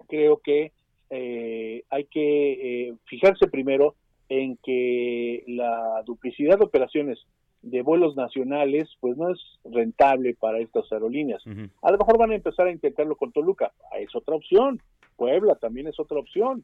creo 0.10 0.42
que 0.44 0.74
eh, 1.12 1.84
hay 1.90 2.04
que 2.04 2.90
eh, 2.90 2.96
fijarse 3.06 3.48
primero 3.48 3.96
en 4.28 4.58
que 4.58 5.46
la 5.48 6.04
duplicidad 6.06 6.60
de 6.60 6.66
operaciones 6.66 7.18
de 7.62 7.82
vuelos 7.82 8.16
nacionales 8.16 8.90
pues 9.00 9.18
no 9.18 9.32
es 9.32 9.40
rentable 9.66 10.36
para 10.40 10.60
estas 10.60 10.92
aerolíneas. 10.92 11.46
Uh 11.46 11.50
-huh. 11.50 11.70
A 11.82 11.92
lo 11.92 11.98
mejor 11.98 12.18
van 12.18 12.32
a 12.32 12.36
empezar 12.36 12.68
a 12.68 12.72
intentarlo 12.72 13.16
con 13.16 13.32
Toluca, 13.32 13.72
es 13.98 14.16
otra 14.16 14.36
opción. 14.36 14.82
Puebla 15.16 15.56
también 15.56 15.88
es 15.88 16.00
otra 16.00 16.20
opción. 16.20 16.64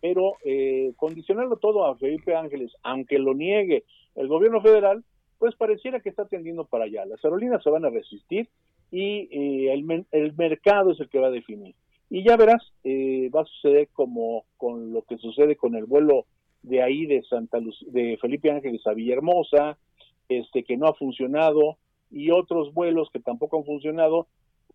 Pero 0.00 0.34
eh, 0.44 0.92
condicionarlo 0.96 1.56
todo 1.56 1.86
a 1.86 1.96
Felipe 1.96 2.36
Ángeles, 2.36 2.72
aunque 2.82 3.18
lo 3.18 3.32
niegue 3.32 3.84
el 4.14 4.28
gobierno 4.28 4.60
federal, 4.60 5.02
pues 5.38 5.54
pareciera 5.56 6.00
que 6.00 6.10
está 6.10 6.26
tendiendo 6.26 6.66
para 6.66 6.84
allá. 6.84 7.06
Las 7.06 7.24
aerolíneas 7.24 7.62
se 7.62 7.70
van 7.70 7.86
a 7.86 7.90
resistir 7.90 8.48
y 8.90 9.28
eh, 9.30 9.72
el, 9.72 10.04
el 10.12 10.34
mercado 10.36 10.92
es 10.92 11.00
el 11.00 11.08
que 11.08 11.18
va 11.18 11.28
a 11.28 11.30
definir. 11.30 11.74
Y 12.10 12.22
ya 12.22 12.36
verás, 12.36 12.62
eh, 12.84 13.30
va 13.34 13.42
a 13.42 13.46
suceder 13.46 13.88
como 13.92 14.44
con 14.56 14.92
lo 14.92 15.02
que 15.02 15.16
sucede 15.18 15.56
con 15.56 15.74
el 15.74 15.84
vuelo 15.84 16.26
de 16.62 16.82
ahí 16.82 17.06
de 17.06 17.22
Santa 17.22 17.58
Luz, 17.58 17.84
de 17.88 18.16
Felipe 18.20 18.50
Ángeles 18.50 18.86
a 18.86 18.94
Villahermosa, 18.94 19.76
este 20.28 20.64
que 20.64 20.76
no 20.76 20.86
ha 20.86 20.94
funcionado 20.94 21.76
y 22.10 22.30
otros 22.30 22.72
vuelos 22.72 23.08
que 23.12 23.20
tampoco 23.20 23.58
han 23.58 23.64
funcionado. 23.64 24.26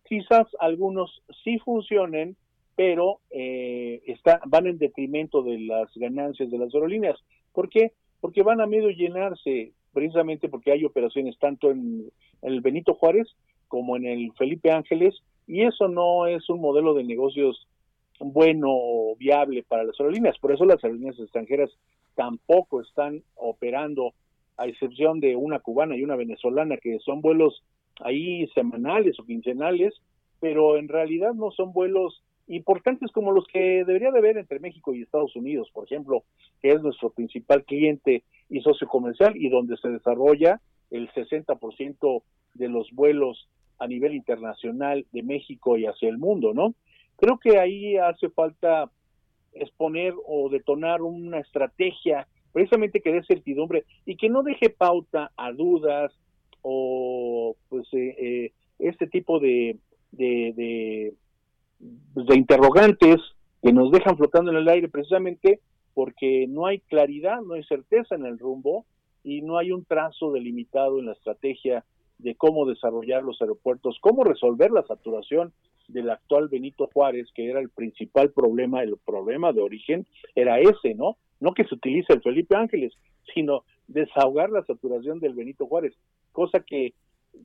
Quizás 0.04 0.46
algunos 0.58 1.22
sí 1.44 1.58
funcionen, 1.58 2.36
pero 2.76 3.20
eh, 3.30 4.02
van 4.46 4.66
en 4.66 4.78
detrimento 4.78 5.42
de 5.42 5.58
las 5.58 5.90
ganancias 5.94 6.50
de 6.50 6.58
las 6.58 6.74
aerolíneas. 6.74 7.18
¿Por 7.52 7.68
qué? 7.68 7.92
Porque 8.20 8.42
van 8.42 8.60
a 8.60 8.66
medio 8.66 8.90
llenarse, 8.90 9.72
precisamente 9.92 10.48
porque 10.48 10.72
hay 10.72 10.84
operaciones 10.84 11.38
tanto 11.38 11.70
en 11.70 12.10
el 12.42 12.60
Benito 12.60 12.94
Juárez 12.94 13.28
como 13.68 13.96
en 13.96 14.04
el 14.04 14.32
Felipe 14.32 14.72
Ángeles, 14.72 15.14
y 15.46 15.62
eso 15.62 15.88
no 15.88 16.26
es 16.26 16.48
un 16.48 16.60
modelo 16.60 16.94
de 16.94 17.04
negocios 17.04 17.66
bueno 18.18 18.68
o 18.70 19.16
viable 19.16 19.62
para 19.62 19.84
las 19.84 19.98
aerolíneas. 19.98 20.38
Por 20.38 20.52
eso 20.52 20.64
las 20.64 20.82
aerolíneas 20.82 21.18
extranjeras 21.18 21.70
tampoco 22.14 22.80
están 22.80 23.22
operando, 23.34 24.12
a 24.60 24.66
excepción 24.66 25.20
de 25.20 25.36
una 25.36 25.58
cubana 25.58 25.96
y 25.96 26.04
una 26.04 26.16
venezolana, 26.16 26.76
que 26.76 26.98
son 26.98 27.22
vuelos 27.22 27.64
ahí 28.00 28.46
semanales 28.48 29.18
o 29.18 29.24
quincenales, 29.24 29.94
pero 30.38 30.76
en 30.76 30.88
realidad 30.88 31.32
no 31.32 31.50
son 31.50 31.72
vuelos 31.72 32.22
importantes 32.46 33.10
como 33.10 33.32
los 33.32 33.46
que 33.46 33.84
debería 33.86 34.10
de 34.10 34.18
haber 34.18 34.36
entre 34.36 34.60
México 34.60 34.94
y 34.94 35.00
Estados 35.00 35.34
Unidos, 35.34 35.70
por 35.72 35.84
ejemplo, 35.84 36.24
que 36.60 36.72
es 36.72 36.82
nuestro 36.82 37.08
principal 37.08 37.64
cliente 37.64 38.22
y 38.50 38.60
socio 38.60 38.86
comercial 38.86 39.34
y 39.34 39.48
donde 39.48 39.78
se 39.78 39.88
desarrolla 39.88 40.60
el 40.90 41.10
60% 41.12 42.22
de 42.52 42.68
los 42.68 42.90
vuelos 42.92 43.48
a 43.78 43.86
nivel 43.86 44.14
internacional 44.14 45.06
de 45.12 45.22
México 45.22 45.78
y 45.78 45.86
hacia 45.86 46.10
el 46.10 46.18
mundo, 46.18 46.52
¿no? 46.52 46.74
Creo 47.16 47.38
que 47.38 47.58
ahí 47.58 47.96
hace 47.96 48.28
falta 48.28 48.90
exponer 49.54 50.12
o 50.26 50.50
detonar 50.50 51.00
una 51.00 51.38
estrategia 51.38 52.26
precisamente 52.52 53.00
que 53.00 53.12
dé 53.12 53.22
certidumbre 53.24 53.84
y 54.04 54.16
que 54.16 54.28
no 54.28 54.42
deje 54.42 54.70
pauta 54.70 55.30
a 55.36 55.52
dudas 55.52 56.12
o 56.62 57.56
pues 57.68 57.86
eh, 57.92 58.16
eh, 58.18 58.52
este 58.78 59.06
tipo 59.06 59.40
de, 59.40 59.76
de, 60.12 60.52
de, 60.56 61.14
de 61.78 62.36
interrogantes 62.36 63.16
que 63.62 63.72
nos 63.72 63.90
dejan 63.90 64.16
flotando 64.16 64.50
en 64.50 64.58
el 64.58 64.68
aire 64.68 64.88
precisamente 64.88 65.60
porque 65.94 66.46
no 66.48 66.66
hay 66.66 66.80
claridad, 66.80 67.40
no 67.42 67.54
hay 67.54 67.64
certeza 67.64 68.14
en 68.14 68.24
el 68.24 68.38
rumbo 68.38 68.86
y 69.22 69.42
no 69.42 69.58
hay 69.58 69.72
un 69.72 69.84
trazo 69.84 70.32
delimitado 70.32 70.98
en 70.98 71.06
la 71.06 71.12
estrategia 71.12 71.84
de 72.18 72.34
cómo 72.34 72.66
desarrollar 72.66 73.22
los 73.22 73.40
aeropuertos, 73.40 73.98
cómo 74.00 74.24
resolver 74.24 74.70
la 74.70 74.86
saturación 74.86 75.52
del 75.88 76.10
actual 76.10 76.48
Benito 76.48 76.88
Juárez, 76.92 77.28
que 77.34 77.48
era 77.48 77.60
el 77.60 77.70
principal 77.70 78.30
problema, 78.30 78.82
el 78.82 78.96
problema 79.04 79.52
de 79.52 79.62
origen 79.62 80.06
era 80.34 80.60
ese, 80.60 80.94
¿no? 80.94 81.16
No 81.40 81.54
que 81.54 81.64
se 81.64 81.74
utilice 81.74 82.12
el 82.12 82.22
Felipe 82.22 82.54
Ángeles, 82.54 82.92
sino 83.34 83.64
desahogar 83.88 84.50
la 84.50 84.64
saturación 84.64 85.20
del 85.20 85.34
Benito 85.34 85.66
Juárez, 85.66 85.94
cosa 86.32 86.60
que 86.60 86.94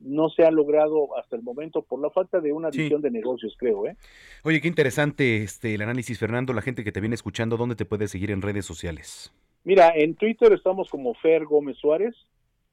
no 0.02 0.28
se 0.28 0.44
ha 0.44 0.50
logrado 0.50 1.16
hasta 1.18 1.36
el 1.36 1.42
momento 1.42 1.82
por 1.82 2.00
la 2.00 2.10
falta 2.10 2.40
de 2.40 2.52
una 2.52 2.70
visión 2.70 3.00
sí. 3.00 3.04
de 3.04 3.10
negocios, 3.10 3.54
creo. 3.58 3.86
¿eh? 3.86 3.96
Oye, 4.42 4.60
qué 4.60 4.68
interesante 4.68 5.42
este 5.42 5.74
el 5.74 5.82
análisis, 5.82 6.18
Fernando. 6.18 6.52
La 6.52 6.62
gente 6.62 6.84
que 6.84 6.92
te 6.92 7.00
viene 7.00 7.14
escuchando, 7.14 7.56
¿dónde 7.56 7.76
te 7.76 7.84
puede 7.84 8.08
seguir 8.08 8.30
en 8.30 8.42
redes 8.42 8.66
sociales? 8.66 9.32
Mira, 9.64 9.92
en 9.94 10.14
Twitter 10.14 10.52
estamos 10.52 10.88
como 10.90 11.14
Fer 11.14 11.44
Gómez 11.44 11.76
Suárez 11.78 12.14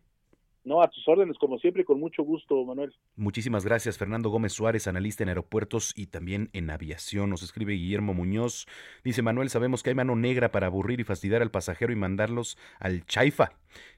No, 0.64 0.82
a 0.82 0.88
tus 0.88 1.06
órdenes, 1.08 1.38
como 1.38 1.58
siempre, 1.58 1.84
con 1.84 1.98
mucho 1.98 2.22
gusto, 2.22 2.62
Manuel. 2.64 2.94
Muchísimas 3.16 3.64
gracias, 3.64 3.96
Fernando 3.96 4.28
Gómez 4.28 4.52
Suárez, 4.52 4.86
analista 4.86 5.22
en 5.22 5.30
aeropuertos 5.30 5.92
y 5.96 6.06
también 6.06 6.50
en 6.52 6.70
aviación. 6.70 7.30
Nos 7.30 7.42
escribe 7.42 7.72
Guillermo 7.72 8.12
Muñoz. 8.12 8.66
Dice 9.02 9.22
Manuel, 9.22 9.50
sabemos 9.50 9.82
que 9.82 9.90
hay 9.90 9.96
mano 9.96 10.14
negra 10.16 10.50
para 10.50 10.66
aburrir 10.66 11.00
y 11.00 11.04
fastidiar 11.04 11.42
al 11.42 11.50
pasajero 11.50 11.92
y 11.92 11.96
mandarlos 11.96 12.58
al 12.80 13.06
chaifa. 13.06 13.52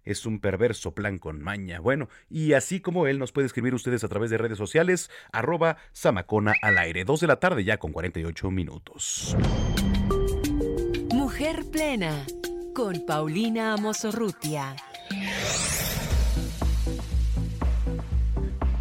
Es 0.04 0.26
un 0.26 0.40
perverso 0.40 0.94
plan 0.94 1.18
con 1.18 1.42
maña. 1.42 1.80
Bueno, 1.80 2.08
y 2.28 2.52
así 2.52 2.80
como 2.80 3.06
él, 3.06 3.18
nos 3.18 3.32
puede 3.32 3.46
escribir 3.46 3.74
ustedes 3.74 4.04
a 4.04 4.08
través 4.08 4.30
de 4.30 4.38
redes 4.38 4.58
sociales, 4.58 5.10
arroba 5.32 5.76
Samacona 5.92 6.54
al 6.62 6.78
aire. 6.78 7.04
Dos 7.04 7.20
de 7.20 7.26
la 7.26 7.40
tarde 7.40 7.64
ya 7.64 7.78
con 7.78 7.92
48 7.92 8.50
minutos. 8.50 9.36
Mujer 11.12 11.64
plena 11.70 12.26
con 12.74 13.04
Paulina 13.06 13.74
Amosorrutia. 13.74 14.76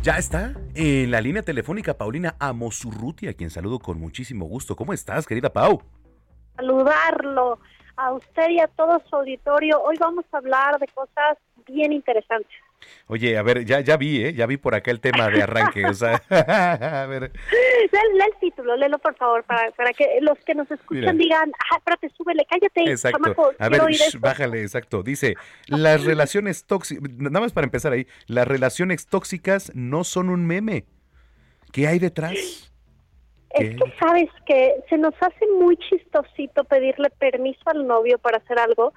Ya 0.01 0.13
está 0.13 0.53
en 0.75 1.11
la 1.11 1.19
línea 1.19 1.41
telefónica 1.41 1.97
Paulina 1.97 2.37
Amosurruti, 2.39 3.27
a 3.27 3.33
quien 3.33 3.49
saludo 3.49 3.79
con 3.79 3.99
muchísimo 3.99 4.45
gusto. 4.45 4.73
¿Cómo 4.73 4.93
estás, 4.93 5.27
querida 5.27 5.51
Pau? 5.51 5.81
Saludarlo 6.55 7.59
a 7.97 8.13
usted 8.13 8.49
y 8.49 8.61
a 8.61 8.67
todo 8.67 9.01
su 9.09 9.15
auditorio. 9.17 9.81
Hoy 9.81 9.97
vamos 9.99 10.23
a 10.31 10.37
hablar 10.37 10.79
de 10.79 10.87
cosas 10.87 11.37
bien 11.67 11.91
interesantes. 11.91 12.49
Oye, 13.07 13.37
a 13.37 13.41
ver, 13.43 13.65
ya, 13.65 13.79
ya 13.81 13.97
vi, 13.97 14.23
¿eh? 14.23 14.33
Ya 14.33 14.45
vi 14.45 14.57
por 14.57 14.75
acá 14.75 14.91
el 14.91 14.99
tema 14.99 15.29
de 15.29 15.43
arranque, 15.43 15.85
o 15.85 15.93
sea, 15.93 16.21
a 16.29 17.05
ver. 17.07 17.31
Lee, 17.51 17.89
lee 17.91 18.23
el 18.33 18.39
título, 18.39 18.75
léelo 18.75 18.99
por 18.99 19.15
favor, 19.15 19.43
para, 19.43 19.71
para 19.71 19.93
que 19.93 20.19
los 20.21 20.37
que 20.45 20.55
nos 20.55 20.69
escuchan 20.69 21.17
Mira. 21.17 21.35
digan, 21.39 21.51
ah, 21.71 21.77
espérate, 21.77 22.09
súbele, 22.15 22.45
cállate, 22.49 22.91
Exacto. 22.91 23.19
chamaco, 23.23 23.51
A 23.57 23.69
ver, 23.69 23.81
shh, 23.91 24.19
bájale, 24.19 24.61
exacto. 24.61 25.03
Dice, 25.03 25.35
las 25.67 26.03
relaciones 26.03 26.65
tóxicas, 26.65 27.09
nada 27.17 27.39
más 27.39 27.51
para 27.53 27.65
empezar 27.65 27.93
ahí, 27.93 28.07
las 28.27 28.47
relaciones 28.47 29.07
tóxicas 29.07 29.71
no 29.75 30.03
son 30.03 30.29
un 30.29 30.45
meme. 30.45 30.85
¿Qué 31.71 31.87
hay 31.87 31.99
detrás? 31.99 32.33
Es 33.51 33.75
que 33.75 33.93
sabes 33.99 34.29
que 34.45 34.75
se 34.89 34.97
nos 34.97 35.13
hace 35.19 35.47
muy 35.59 35.75
chistosito 35.77 36.63
pedirle 36.65 37.09
permiso 37.09 37.61
al 37.65 37.87
novio 37.87 38.19
para 38.19 38.37
hacer 38.37 38.59
algo 38.59 38.93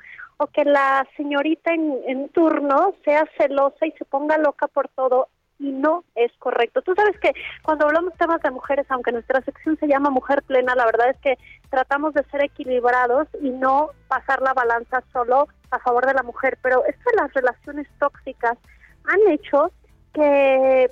que 0.49 0.64
la 0.64 1.07
señorita 1.16 1.72
en, 1.72 1.99
en 2.07 2.28
turno 2.30 2.95
sea 3.05 3.24
celosa 3.36 3.86
y 3.86 3.93
se 3.93 4.05
ponga 4.05 4.38
loca 4.38 4.68
por 4.68 4.88
todo 4.88 5.28
y 5.62 5.70
no 5.70 6.05
es 6.16 6.32
correcto. 6.38 6.82
Tú 6.82 6.95
sabes 6.95 7.18
que 7.20 7.32
cuando 7.62 7.86
hablamos 7.86 8.14
temas 8.14 8.43
de 8.43 8.51
mujeres, 8.51 8.84
aunque 8.88 9.12
nuestra 9.12 9.40
sección 9.43 9.78
se 9.78 9.86
llama 9.86 10.11
Mujer 10.11 10.43
Plena, 10.43 10.74
la 10.74 10.84
verdad 10.84 11.11
es 11.11 11.16
que 11.18 11.38
tratamos 11.70 12.14
de 12.14 12.24
ser 12.24 12.43
equilibrados 12.43 13.28
y 13.40 13.51
no 13.51 13.90
pasar 14.09 14.43
la 14.43 14.55
balanza 14.55 15.03
solo 15.12 15.47
a 15.70 15.78
favor 15.78 16.05
de 16.07 16.14
la 16.14 16.24
mujer. 16.24 16.59
Pero 16.62 16.84
esto 16.84 17.11
de 17.11 17.16
las 17.16 17.32
relaciones 17.32 17.86
tóxicas 18.01 18.59
han 19.05 19.32
hecho 19.32 19.70
que 20.12 20.90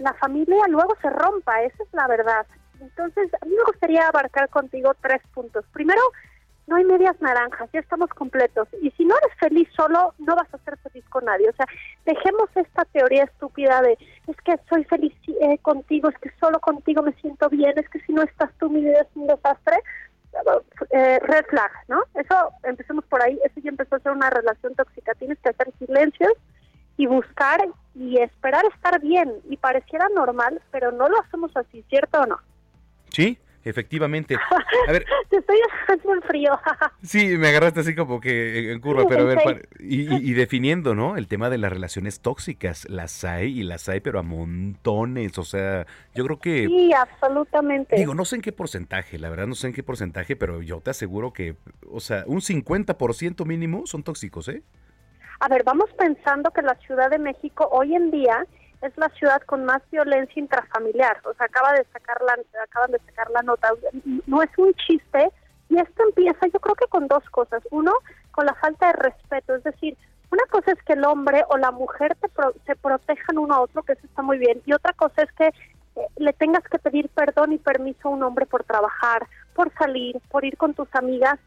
la 0.00 0.14
familia 0.14 0.64
luego 0.68 0.96
se 1.02 1.10
rompa, 1.10 1.62
esa 1.62 1.82
es 1.82 1.88
la 1.92 2.06
verdad. 2.06 2.46
Entonces, 2.80 3.28
a 3.40 3.44
mí 3.44 3.52
me 3.56 3.64
gustaría 3.64 4.06
abarcar 4.06 4.48
contigo 4.48 4.92
tres 5.00 5.20
puntos. 5.34 5.64
Primero, 5.72 6.00
no 6.66 6.76
hay 6.76 6.84
medias 6.84 7.20
naranjas, 7.20 7.68
ya 7.72 7.80
estamos 7.80 8.08
completos. 8.10 8.68
Y 8.80 8.90
si 8.92 9.04
no 9.04 9.14
eres 9.16 9.36
feliz 9.38 9.68
solo, 9.76 10.14
no 10.18 10.36
vas 10.36 10.52
a 10.54 10.58
ser 10.58 10.78
feliz 10.78 11.04
con 11.08 11.24
nadie. 11.24 11.48
O 11.48 11.52
sea, 11.52 11.66
dejemos 12.06 12.48
esta 12.54 12.84
teoría 12.86 13.24
estúpida 13.24 13.82
de, 13.82 13.98
es 14.26 14.36
que 14.44 14.54
soy 14.68 14.84
feliz 14.84 15.12
eh, 15.40 15.58
contigo, 15.58 16.08
es 16.08 16.18
que 16.18 16.30
solo 16.38 16.60
contigo 16.60 17.02
me 17.02 17.12
siento 17.14 17.48
bien, 17.48 17.72
es 17.76 17.88
que 17.88 18.00
si 18.00 18.12
no 18.12 18.22
estás 18.22 18.50
tú, 18.58 18.70
mi 18.70 18.80
vida 18.80 19.00
es 19.00 19.08
un 19.14 19.26
desastre. 19.26 19.76
Eh, 20.90 21.18
red 21.20 21.44
flag, 21.50 21.70
¿no? 21.88 22.02
Eso, 22.14 22.34
empecemos 22.62 23.04
por 23.04 23.22
ahí, 23.22 23.38
eso 23.44 23.60
ya 23.62 23.68
empezó 23.68 23.96
a 23.96 24.00
ser 24.00 24.12
una 24.12 24.30
relación 24.30 24.74
tóxica. 24.74 25.14
Tienes 25.14 25.38
que 25.40 25.50
hacer 25.50 25.70
silencios 25.78 26.32
y 26.96 27.06
buscar 27.06 27.60
y 27.94 28.18
esperar 28.18 28.64
estar 28.74 28.98
bien. 29.00 29.30
Y 29.50 29.58
pareciera 29.58 30.08
normal, 30.14 30.62
pero 30.70 30.90
no 30.90 31.08
lo 31.08 31.20
hacemos 31.20 31.54
así, 31.54 31.84
¿cierto 31.90 32.20
o 32.20 32.26
no? 32.26 32.38
Sí, 33.10 33.38
efectivamente. 33.64 34.36
A 34.88 34.92
ver, 34.92 35.04
Te 35.28 35.36
estoy 35.38 35.56
dejando 35.70 36.14
en 36.14 36.22
frío. 36.22 36.58
sí, 37.02 37.36
me 37.38 37.48
agarraste 37.48 37.80
así 37.80 37.94
como 37.94 38.20
que 38.20 38.72
en 38.72 38.80
curva, 38.80 39.04
pero 39.08 39.22
a 39.22 39.26
ver, 39.26 39.38
para- 39.42 39.60
y 39.78 40.32
definiendo, 40.32 40.94
¿no? 40.94 41.16
El 41.16 41.28
tema 41.28 41.50
de 41.50 41.58
las 41.58 41.72
relaciones 41.72 42.20
tóxicas, 42.20 42.88
las 42.88 43.22
hay 43.24 43.60
y 43.60 43.62
las 43.62 43.88
hay, 43.88 44.00
pero 44.00 44.18
a 44.18 44.22
montones, 44.22 45.38
o 45.38 45.44
sea, 45.44 45.86
yo 46.14 46.24
creo 46.24 46.38
que... 46.40 46.66
Sí, 46.66 46.92
absolutamente. 46.92 47.96
Digo, 47.96 48.14
no 48.14 48.24
sé 48.24 48.36
en 48.36 48.42
qué 48.42 48.52
porcentaje, 48.52 49.18
la 49.18 49.30
verdad 49.30 49.46
no 49.46 49.54
sé 49.54 49.68
en 49.68 49.72
qué 49.72 49.82
porcentaje, 49.82 50.36
pero 50.36 50.62
yo 50.62 50.80
te 50.80 50.90
aseguro 50.90 51.32
que, 51.32 51.56
o 51.90 52.00
sea, 52.00 52.24
un 52.26 52.40
50% 52.40 53.44
mínimo 53.46 53.86
son 53.86 54.02
tóxicos, 54.02 54.48
¿eh? 54.48 54.62
A 55.40 55.48
ver, 55.48 55.64
vamos 55.64 55.90
pensando 55.98 56.50
que 56.50 56.62
la 56.62 56.74
Ciudad 56.86 57.10
de 57.10 57.18
México 57.18 57.68
hoy 57.72 57.94
en 57.94 58.10
día 58.10 58.46
es 58.82 58.96
la 58.98 59.08
ciudad 59.10 59.40
con 59.42 59.64
más 59.64 59.80
violencia 59.90 60.40
intrafamiliar. 60.40 61.20
O 61.24 61.34
sea, 61.34 61.46
acaba 61.46 61.72
de 61.72 61.84
sacar 61.92 62.20
la, 62.22 62.36
acaban 62.62 62.90
de 62.90 62.98
sacar 63.06 63.30
la 63.30 63.42
nota. 63.42 63.68
No 64.26 64.42
es 64.42 64.50
un 64.58 64.74
chiste. 64.74 65.30
Y 65.68 65.78
esto 65.78 66.02
empieza, 66.02 66.46
yo 66.48 66.60
creo 66.60 66.74
que 66.74 66.86
con 66.86 67.08
dos 67.08 67.24
cosas. 67.30 67.62
Uno, 67.70 67.92
con 68.32 68.44
la 68.44 68.54
falta 68.54 68.88
de 68.88 68.92
respeto. 68.94 69.54
Es 69.54 69.64
decir, 69.64 69.96
una 70.30 70.44
cosa 70.50 70.72
es 70.72 70.82
que 70.84 70.92
el 70.94 71.04
hombre 71.04 71.44
o 71.48 71.56
la 71.56 71.70
mujer 71.70 72.14
te 72.16 72.28
pro- 72.28 72.54
se 72.66 72.76
protejan 72.76 73.38
uno 73.38 73.54
a 73.54 73.60
otro, 73.62 73.82
que 73.82 73.92
eso 73.94 74.06
está 74.06 74.22
muy 74.22 74.38
bien. 74.38 74.60
Y 74.66 74.72
otra 74.72 74.92
cosa 74.92 75.22
es 75.22 75.32
que 75.32 75.46
eh, 75.48 76.06
le 76.16 76.32
tengas 76.32 76.64
que 76.64 76.78
pedir 76.78 77.08
perdón 77.10 77.52
y 77.52 77.58
permiso 77.58 78.08
a 78.08 78.12
un 78.12 78.22
hombre 78.22 78.46
por 78.46 78.64
trabajar, 78.64 79.26
por 79.54 79.72
salir, 79.74 80.20
por 80.30 80.44
ir 80.44 80.56
con 80.56 80.74
tus 80.74 80.88
amigas. 80.94 81.38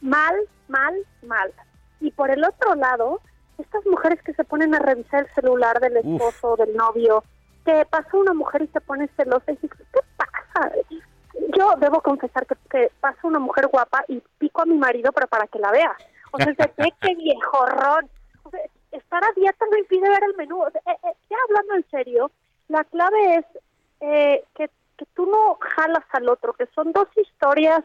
Mal, 0.00 0.34
mal, 0.68 0.94
mal. 1.22 1.52
Y 2.00 2.10
por 2.10 2.30
el 2.30 2.42
otro 2.44 2.74
lado, 2.74 3.20
estas 3.62 3.86
mujeres 3.86 4.22
que 4.22 4.34
se 4.34 4.44
ponen 4.44 4.74
a 4.74 4.78
revisar 4.78 5.20
el 5.24 5.34
celular 5.34 5.80
del 5.80 5.96
esposo 5.96 6.52
o 6.52 6.56
del 6.56 6.76
novio, 6.76 7.24
que 7.64 7.86
pasa 7.90 8.16
una 8.16 8.34
mujer 8.34 8.62
y 8.62 8.66
se 8.68 8.80
pone 8.80 9.08
celosa 9.16 9.52
y 9.52 9.56
dice, 9.56 9.76
¿qué 9.92 10.00
pasa? 10.16 10.72
Yo 11.56 11.74
debo 11.78 12.00
confesar 12.00 12.46
que, 12.46 12.56
que 12.70 12.90
pasa 13.00 13.18
una 13.22 13.38
mujer 13.38 13.68
guapa 13.68 14.04
y 14.08 14.22
pico 14.38 14.62
a 14.62 14.66
mi 14.66 14.76
marido, 14.76 15.12
pero 15.12 15.26
para 15.28 15.46
que 15.46 15.58
la 15.58 15.70
vea. 15.70 15.96
O 16.32 16.38
sea, 16.38 16.52
se 16.54 16.82
ve 16.82 16.92
que 17.00 17.14
viejorrón. 17.14 18.08
O 18.44 18.50
sea, 18.50 18.60
estar 18.90 19.22
a 19.24 19.32
dieta 19.36 19.64
no 19.70 19.78
impide 19.78 20.08
ver 20.08 20.24
el 20.24 20.36
menú. 20.36 20.62
O 20.62 20.70
sea, 20.70 20.80
eh, 20.86 20.98
eh, 21.04 21.14
ya 21.30 21.36
hablando 21.48 21.74
en 21.74 21.90
serio, 21.90 22.30
la 22.68 22.84
clave 22.84 23.36
es 23.36 23.44
eh, 24.00 24.44
que, 24.54 24.68
que 24.96 25.06
tú 25.14 25.26
no 25.26 25.58
jalas 25.60 26.04
al 26.10 26.28
otro, 26.28 26.52
que 26.54 26.66
son 26.74 26.92
dos 26.92 27.08
historias 27.16 27.82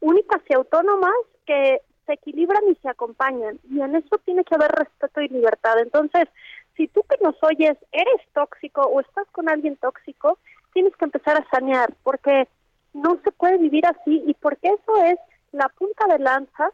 únicas 0.00 0.40
y 0.48 0.54
autónomas 0.54 1.14
que 1.46 1.82
se 2.10 2.14
equilibran 2.14 2.62
y 2.68 2.74
se 2.76 2.88
acompañan. 2.88 3.58
Y 3.70 3.80
en 3.80 3.94
eso 3.94 4.18
tiene 4.24 4.44
que 4.44 4.54
haber 4.56 4.70
respeto 4.72 5.20
y 5.20 5.28
libertad. 5.28 5.78
Entonces, 5.78 6.28
si 6.76 6.88
tú 6.88 7.02
que 7.08 7.16
nos 7.22 7.36
oyes 7.42 7.76
eres 7.92 8.20
tóxico 8.32 8.82
o 8.82 9.00
estás 9.00 9.26
con 9.30 9.48
alguien 9.48 9.76
tóxico, 9.76 10.38
tienes 10.72 10.94
que 10.96 11.04
empezar 11.04 11.36
a 11.36 11.48
sanear, 11.50 11.94
porque 12.02 12.48
no 12.92 13.20
se 13.22 13.30
puede 13.32 13.58
vivir 13.58 13.86
así 13.86 14.22
y 14.26 14.34
porque 14.34 14.68
eso 14.68 15.04
es 15.04 15.18
la 15.52 15.68
punta 15.68 16.06
de 16.06 16.18
lanza 16.18 16.70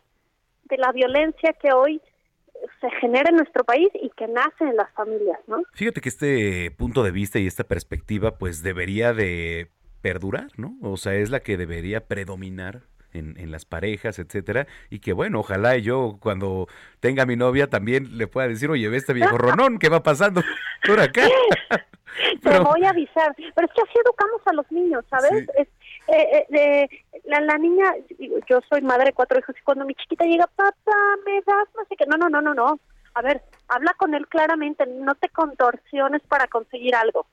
de 0.65 0.79
la 0.79 0.93
violencia 0.93 1.53
que 1.53 1.73
hoy 1.73 2.01
se 2.81 2.91
genera 3.01 3.29
en 3.31 3.37
nuestro 3.37 3.65
país 3.65 3.89
y 3.95 4.11
que 4.11 4.27
nace 4.27 4.65
en 4.65 4.77
las 4.77 4.91
familias, 4.93 5.39
¿no? 5.47 5.63
Fíjate 5.73 6.01
que 6.01 6.09
este 6.09 6.71
punto 6.71 7.03
de 7.03 7.11
vista 7.11 7.39
y 7.39 7.47
esta 7.47 7.65
perspectiva 7.65 8.39
pues 8.39 8.63
debería 8.63 9.13
de 9.13 9.71
perdurar, 10.01 10.49
¿no? 10.57 10.77
O 10.83 10.97
sea, 10.97 11.15
es 11.15 11.31
la 11.31 11.41
que 11.41 11.57
debería 11.57 12.07
predominar 12.07 12.83
en, 13.13 13.39
en 13.39 13.51
las 13.51 13.65
parejas, 13.65 14.19
etcétera, 14.19 14.67
y 14.91 14.99
que 15.01 15.13
bueno, 15.13 15.41
ojalá 15.41 15.77
yo 15.79 16.19
cuando 16.21 16.69
tenga 17.01 17.27
mi 17.27 17.37
novia 17.37 17.69
también 17.69 18.19
le 18.19 18.27
pueda 18.27 18.49
decir, 18.49 18.71
oye, 18.71 18.89
ve 18.89 18.97
este 18.97 19.13
viejo 19.13 19.37
ronón, 19.39 19.79
¿qué 19.79 19.89
va 19.89 20.03
pasando 20.03 20.43
por 20.87 21.01
acá? 21.01 21.23
Te 22.43 22.51
Pero- 22.51 22.65
voy 22.65 22.85
a 22.85 22.91
avisar. 22.91 23.35
Pero 23.37 23.67
es 23.67 23.75
que 23.75 23.83
así 23.83 23.93
educamos 24.05 24.41
a 24.47 24.53
los 24.55 24.71
niños, 24.73 25.05
¿sabes? 25.11 25.47
Es, 25.57 25.69
eh, 26.09 26.17
eh, 26.33 26.47
eh, 26.51 26.89
la, 27.25 27.41
la 27.41 27.59
niña, 27.59 27.93
yo 28.49 28.61
soy 28.69 28.81
madre 28.81 29.07
de 29.07 29.13
cuatro 29.13 29.39
hijos 29.39 29.55
y 29.59 29.63
cuando 29.63 29.85
mi 29.85 29.95
chiquita 29.95 30.25
llega, 30.25 30.47
papá, 30.47 30.97
me 31.27 31.35
das, 31.47 31.69
no 31.77 31.85
sé 31.89 31.97
qué. 31.97 32.07
No, 32.07 32.17
no, 32.17 32.29
no, 32.29 32.41
no, 32.41 32.55
no. 32.55 32.79
A 33.15 33.23
ver, 33.23 33.43
habla 33.69 33.93
con 33.99 34.15
él 34.15 34.27
claramente, 34.29 34.87
no 34.87 35.15
te 35.15 35.29
contorsiones 35.31 36.23
para 36.29 36.47
conseguir 36.47 36.95
algo. 36.95 37.27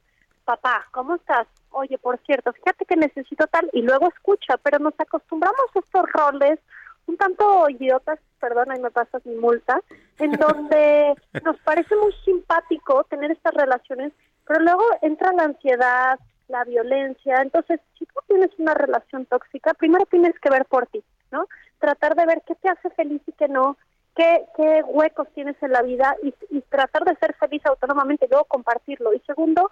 Papá, 0.44 0.86
¿cómo 0.92 1.16
estás? 1.16 1.48
Oye, 1.74 1.98
por 1.98 2.20
cierto, 2.26 2.54
fíjate 2.54 2.86
que 2.86 2.96
necesito 2.96 3.48
tal 3.48 3.70
y 3.74 3.82
luego 3.82 4.08
escucha, 4.08 4.58
pero 4.58 4.80
nos 4.80 4.94
acostumbramos 4.98 5.66
a 5.76 5.80
estos 5.80 6.06
roles 6.12 6.60
un 7.08 7.18
tanto 7.18 7.70
idiotas, 7.70 8.20
perdón, 8.40 8.72
ahí 8.72 8.80
me 8.80 8.92
pasas 8.92 9.26
mi 9.26 9.36
multa, 9.36 9.82
en 10.20 10.32
donde 10.40 11.16
nos 11.44 11.58
parece 11.62 11.96
muy 11.96 12.14
simpático 12.24 13.04
tener 13.06 13.32
estas 13.32 13.54
relaciones, 13.54 14.14
pero 14.48 14.60
luego 14.62 14.84
entra 15.02 15.34
la 15.34 15.44
ansiedad, 15.44 16.20
la 16.48 16.64
violencia. 16.64 17.38
Entonces, 17.42 17.80
si 17.98 18.06
tú 18.06 18.20
tienes 18.28 18.52
una 18.58 18.74
relación 18.74 19.26
tóxica, 19.26 19.74
primero 19.74 20.06
tienes 20.06 20.38
que 20.40 20.50
ver 20.50 20.66
por 20.66 20.88
ti, 20.88 21.04
¿no? 21.32 21.48
Tratar 21.80 22.16
de 22.16 22.26
ver 22.26 22.42
qué 22.46 22.56
te 22.56 22.70
hace 22.70 22.90
feliz 22.92 23.22
y 23.26 23.32
qué 23.34 23.48
no, 23.48 23.78
qué, 24.16 24.46
qué 24.56 24.84
huecos 24.84 25.28
tienes 25.34 25.56
en 25.62 25.72
la 25.72 25.82
vida 25.82 26.16
y, 26.22 26.34
y 26.50 26.62
tratar 26.62 27.04
de 27.04 27.16
ser 27.16 27.34
feliz 27.36 27.66
autónomamente 27.66 28.26
y 28.26 28.30
luego 28.30 28.46
compartirlo. 28.46 29.14
Y 29.14 29.20
segundo, 29.22 29.72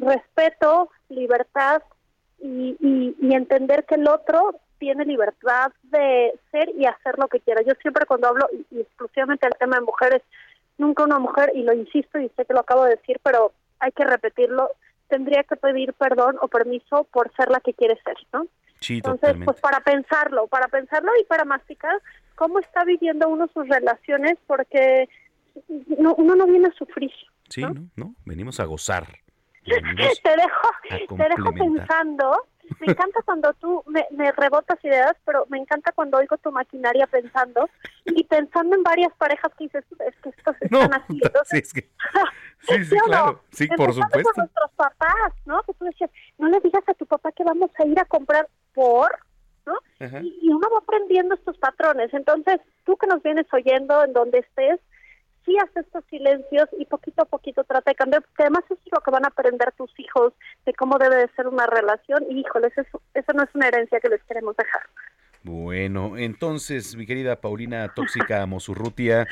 respeto, 0.00 0.90
libertad 1.08 1.82
y, 2.40 2.76
y, 2.80 3.16
y 3.20 3.34
entender 3.34 3.84
que 3.84 3.94
el 3.96 4.08
otro 4.08 4.60
tiene 4.78 5.04
libertad 5.04 5.72
de 5.84 6.34
ser 6.50 6.70
y 6.70 6.86
hacer 6.86 7.18
lo 7.18 7.28
que 7.28 7.40
quiera. 7.40 7.62
Yo 7.62 7.74
siempre 7.80 8.04
cuando 8.06 8.28
hablo, 8.28 8.48
y, 8.70 8.80
exclusivamente 8.80 9.46
del 9.46 9.56
tema 9.58 9.76
de 9.76 9.82
mujeres, 9.82 10.22
nunca 10.78 11.04
una 11.04 11.18
mujer, 11.20 11.52
y 11.54 11.62
lo 11.62 11.72
insisto 11.72 12.18
y 12.18 12.28
sé 12.30 12.44
que 12.44 12.52
lo 12.54 12.60
acabo 12.60 12.84
de 12.84 12.96
decir, 12.96 13.20
pero 13.22 13.52
hay 13.78 13.92
que 13.92 14.04
repetirlo, 14.04 14.70
tendría 15.08 15.44
que 15.44 15.56
pedir 15.56 15.92
perdón 15.92 16.36
o 16.40 16.48
permiso 16.48 17.04
por 17.12 17.32
ser 17.36 17.50
la 17.50 17.60
que 17.60 17.74
quiere 17.74 18.00
ser, 18.02 18.16
¿no? 18.32 18.46
Sí, 18.80 18.96
Entonces, 18.96 19.20
totalmente. 19.20 19.44
pues 19.52 19.60
para 19.60 19.80
pensarlo, 19.80 20.48
para 20.48 20.66
pensarlo 20.66 21.12
y 21.20 21.24
para 21.24 21.44
masticar 21.44 21.94
cómo 22.34 22.58
está 22.58 22.82
viviendo 22.84 23.28
uno 23.28 23.46
sus 23.54 23.68
relaciones, 23.68 24.36
porque 24.48 25.08
no- 25.98 26.14
uno 26.16 26.34
no 26.34 26.46
viene 26.46 26.66
a 26.68 26.72
sufrir. 26.72 27.12
Sí, 27.48 27.60
¿no? 27.60 27.74
¿no? 27.94 28.14
Venimos 28.24 28.58
a 28.58 28.64
gozar. 28.64 29.06
Te 30.22 30.36
dejo, 30.36 31.16
te 31.16 31.28
dejo 31.28 31.52
pensando. 31.52 32.46
Me 32.80 32.86
encanta 32.92 33.20
cuando 33.24 33.52
tú 33.54 33.82
me, 33.86 34.06
me 34.12 34.32
rebotas 34.32 34.82
ideas, 34.84 35.14
pero 35.24 35.46
me 35.48 35.58
encanta 35.58 35.92
cuando 35.92 36.18
oigo 36.18 36.36
tu 36.38 36.50
maquinaria 36.50 37.06
pensando 37.06 37.68
y 38.06 38.24
pensando 38.24 38.76
en 38.76 38.82
varias 38.82 39.12
parejas 39.16 39.52
que 39.58 39.64
dices, 39.64 39.84
es 40.06 40.16
que 40.16 40.28
estos 40.30 40.56
No, 40.70 40.82
están 40.82 41.02
así. 41.02 41.20
Entonces, 41.22 41.48
sí, 41.50 41.58
es 41.58 41.72
que- 41.72 42.84
sí, 42.84 42.94
no? 42.96 43.04
claro. 43.04 43.42
Sí, 43.50 43.68
por 43.68 43.92
supuesto. 43.92 44.30
Con 44.32 44.42
nuestros 44.44 44.70
papás, 44.76 45.32
¿no? 45.44 45.62
Que 45.64 45.74
tú 45.74 45.84
decías, 45.84 46.10
no 46.38 46.48
le 46.48 46.60
digas 46.60 46.82
a 46.88 46.94
tu 46.94 47.06
papá 47.06 47.30
que 47.32 47.44
vamos 47.44 47.70
a 47.78 47.84
ir 47.86 47.98
a 48.00 48.04
comprar 48.04 48.48
por, 48.74 49.18
¿no? 49.66 49.74
Y, 50.22 50.38
y 50.42 50.48
uno 50.48 50.68
va 50.72 50.78
aprendiendo 50.78 51.34
estos 51.34 51.56
patrones. 51.58 52.12
Entonces, 52.14 52.60
tú 52.84 52.96
que 52.96 53.06
nos 53.06 53.22
vienes 53.22 53.46
oyendo 53.52 54.02
en 54.04 54.12
donde 54.12 54.38
estés, 54.38 54.80
sí 55.44 55.56
haz 55.58 55.70
estos 55.76 56.04
silencios 56.10 56.68
y 56.78 56.84
poquito 56.86 57.22
a 57.22 57.26
poquito 57.26 57.64
trata 57.64 57.90
de 57.90 57.94
cambiar, 57.94 58.22
porque 58.22 58.42
además 58.42 58.64
eso 58.66 58.78
es 58.84 58.92
lo 58.92 59.00
que 59.00 59.10
van 59.10 59.24
a 59.24 59.28
aprender 59.28 59.72
tus 59.72 59.90
hijos 59.98 60.32
de 60.64 60.72
cómo 60.74 60.98
debe 60.98 61.16
de 61.16 61.28
ser 61.36 61.48
una 61.48 61.66
relación 61.66 62.24
y 62.30 62.40
híjoles, 62.40 62.76
eso, 62.76 63.00
eso 63.14 63.32
no 63.32 63.42
es 63.42 63.50
una 63.54 63.68
herencia 63.68 64.00
que 64.00 64.08
les 64.08 64.22
queremos 64.24 64.56
dejar. 64.56 64.82
Bueno, 65.44 66.16
entonces, 66.16 66.94
mi 66.94 67.04
querida 67.04 67.40
Paulina 67.40 67.92
Tóxica 67.92 68.46
Mosurrutia, 68.46 69.26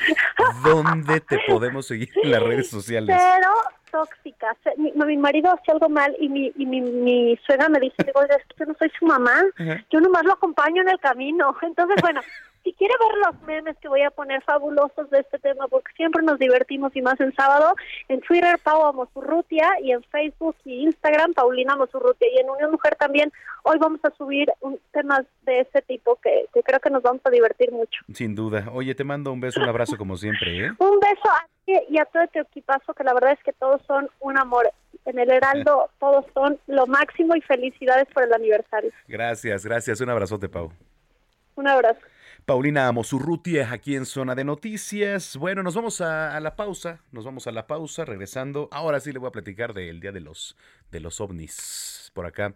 ¿dónde 0.61 1.21
te 1.21 1.39
podemos 1.47 1.87
seguir 1.87 2.09
en 2.21 2.31
las 2.31 2.43
redes 2.43 2.69
sociales? 2.69 3.15
Pero 3.17 3.49
tóxica. 3.91 4.55
Mi, 4.77 4.91
mi 4.91 5.17
marido 5.17 5.51
hace 5.51 5.71
algo 5.71 5.89
mal 5.89 6.15
y 6.19 6.27
mi, 6.29 6.51
y 6.55 6.65
mi, 6.65 6.81
mi 6.81 7.37
suegra 7.45 7.69
me 7.69 7.79
dice, 7.79 7.95
digo, 8.05 8.19
"Oiga, 8.19 8.35
es 8.35 8.43
que 8.47 8.55
yo 8.59 8.65
no 8.65 8.73
soy 8.77 8.89
su 8.97 9.05
mamá, 9.05 9.41
Ajá. 9.57 9.85
yo 9.89 9.99
nomás 10.01 10.23
lo 10.25 10.33
acompaño 10.33 10.81
en 10.81 10.89
el 10.89 10.99
camino. 10.99 11.55
Entonces, 11.61 11.97
bueno, 12.01 12.21
si 12.63 12.73
quiere 12.73 12.93
ver 12.99 13.17
los 13.25 13.41
memes 13.43 13.77
que 13.77 13.87
voy 13.87 14.01
a 14.01 14.11
poner 14.11 14.41
fabulosos 14.43 15.09
de 15.09 15.19
este 15.19 15.39
tema, 15.39 15.67
porque 15.67 15.91
siempre 15.95 16.23
nos 16.23 16.39
divertimos 16.39 16.95
y 16.95 17.01
más 17.01 17.19
en 17.19 17.33
sábado, 17.33 17.75
en 18.07 18.21
Twitter, 18.21 18.59
Pau 18.63 18.85
Amosurrutia, 18.85 19.67
y 19.81 19.91
en 19.91 20.03
Facebook 20.03 20.55
y 20.65 20.83
Instagram, 20.83 21.33
Paulina 21.33 21.73
Amosurrutia, 21.73 22.27
y 22.33 22.39
en 22.39 22.49
Unión 22.49 22.71
Mujer 22.71 22.95
también, 22.95 23.31
hoy 23.63 23.77
vamos 23.79 23.99
a 24.03 24.11
subir 24.11 24.49
un, 24.61 24.79
temas 24.91 25.21
de 25.43 25.61
ese 25.61 25.81
tipo 25.81 26.17
que, 26.17 26.45
que 26.53 26.63
creo 26.63 26.79
que 26.79 26.89
nos 26.89 27.03
vamos 27.03 27.21
a 27.25 27.29
divertir 27.29 27.71
mucho. 27.71 28.01
Sin 28.13 28.35
duda. 28.35 28.65
Oye, 28.71 28.95
te 28.95 29.03
mando 29.03 29.31
un 29.31 29.39
beso, 29.39 29.59
un 29.61 29.69
abrazo 29.69 29.97
como 29.97 30.17
siempre, 30.17 30.65
¿eh? 30.65 30.71
Un 30.79 30.99
beso 30.99 31.29
a 31.29 31.47
ti 31.65 31.73
y 31.89 31.97
a 31.97 32.05
todo 32.05 32.27
tu 32.27 32.39
equipazo, 32.39 32.93
que 32.93 33.03
la 33.03 33.13
verdad 33.13 33.33
es 33.33 33.43
que 33.43 33.53
todos 33.53 33.81
son 33.85 34.09
un 34.19 34.37
amor. 34.37 34.71
En 35.05 35.17
el 35.17 35.31
Heraldo 35.31 35.89
todos 35.99 36.25
son 36.33 36.59
lo 36.67 36.85
máximo 36.87 37.35
y 37.35 37.41
felicidades 37.41 38.07
por 38.13 38.23
el 38.23 38.33
aniversario. 38.33 38.91
Gracias, 39.07 39.65
gracias. 39.65 40.01
Un 40.01 40.09
abrazote, 40.09 40.49
Pau. 40.49 40.71
Un 41.55 41.67
abrazo. 41.67 41.99
Paulina 42.45 42.87
Amosurrutia 42.87 43.71
aquí 43.71 43.95
en 43.95 44.05
Zona 44.05 44.35
de 44.35 44.43
Noticias. 44.43 45.37
Bueno, 45.37 45.63
nos 45.63 45.75
vamos 45.75 46.01
a, 46.01 46.35
a 46.35 46.39
la 46.39 46.55
pausa, 46.55 47.01
nos 47.11 47.23
vamos 47.23 47.47
a 47.47 47.51
la 47.51 47.67
pausa, 47.67 48.03
regresando. 48.05 48.67
Ahora 48.71 48.99
sí 48.99 49.11
le 49.11 49.19
voy 49.19 49.29
a 49.29 49.31
platicar 49.31 49.73
del 49.73 49.99
Día 49.99 50.11
de 50.11 50.21
los, 50.21 50.57
de 50.91 50.99
los 50.99 51.21
ovnis 51.21 52.11
por 52.13 52.25
acá. 52.25 52.53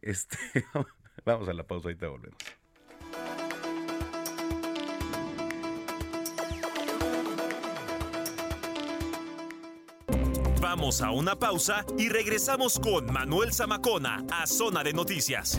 Este, 0.00 0.36
vamos 1.24 1.48
a 1.48 1.52
la 1.52 1.64
pausa, 1.64 1.88
ahorita 1.88 2.08
volvemos. 2.08 2.38
Vamos 10.60 11.00
a 11.00 11.10
una 11.10 11.36
pausa 11.36 11.84
y 11.96 12.08
regresamos 12.08 12.78
con 12.78 13.12
Manuel 13.12 13.52
Zamacona 13.52 14.24
a 14.30 14.46
Zona 14.46 14.84
de 14.84 14.92
Noticias. 14.92 15.58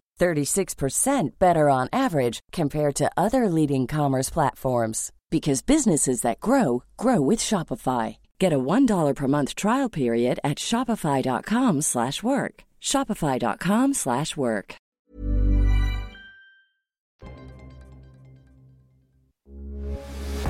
36% 0.21 1.39
better 1.39 1.67
on 1.67 1.89
average 1.91 2.39
compared 2.51 2.95
to 2.95 3.11
other 3.17 3.49
leading 3.49 3.87
commerce 3.87 4.29
platforms 4.29 5.11
because 5.31 5.61
businesses 5.61 6.21
that 6.21 6.39
grow 6.39 6.83
grow 6.95 7.19
with 7.19 7.39
Shopify. 7.39 8.17
Get 8.39 8.53
a 8.53 8.59
$1 8.59 9.15
per 9.15 9.27
month 9.27 9.55
trial 9.55 9.89
period 9.89 10.39
at 10.43 10.59
shopify.com/work. 10.59 12.63
shopify.com/work. 12.81 13.95
slash 13.95 14.37
work. 14.37 14.75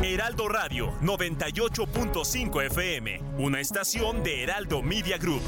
Heraldo 0.04 0.48
Radio 0.48 0.94
98.5 1.02 2.62
FM, 2.62 3.22
una 3.38 3.60
estación 3.60 4.24
de 4.24 4.44
Heraldo 4.44 4.82
Media 4.82 5.18
Group. 5.18 5.44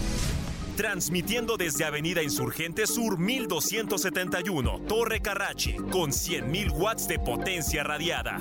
Transmitiendo 0.75 1.55
desde 1.55 1.85
Avenida 1.85 2.23
Insurgente 2.23 2.87
Sur 2.87 3.19
1271, 3.19 4.81
Torre 4.87 5.21
Carrachi, 5.21 5.75
con 5.91 6.09
100.000 6.09 6.71
watts 6.71 7.07
de 7.07 7.19
potencia 7.19 7.83
radiada. 7.83 8.39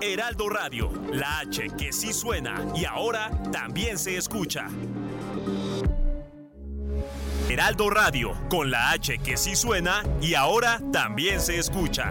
Heraldo 0.00 0.48
Radio, 0.48 0.90
la 1.12 1.40
H 1.40 1.68
que 1.78 1.92
sí 1.92 2.14
suena 2.14 2.64
y 2.74 2.86
ahora 2.86 3.30
también 3.52 3.98
se 3.98 4.16
escucha. 4.16 4.68
Heraldo 7.50 7.90
Radio, 7.90 8.32
con 8.48 8.70
la 8.70 8.90
H 8.90 9.18
que 9.18 9.36
sí 9.36 9.54
suena 9.54 10.02
y 10.22 10.34
ahora 10.34 10.80
también 10.92 11.40
se 11.40 11.58
escucha. 11.58 12.10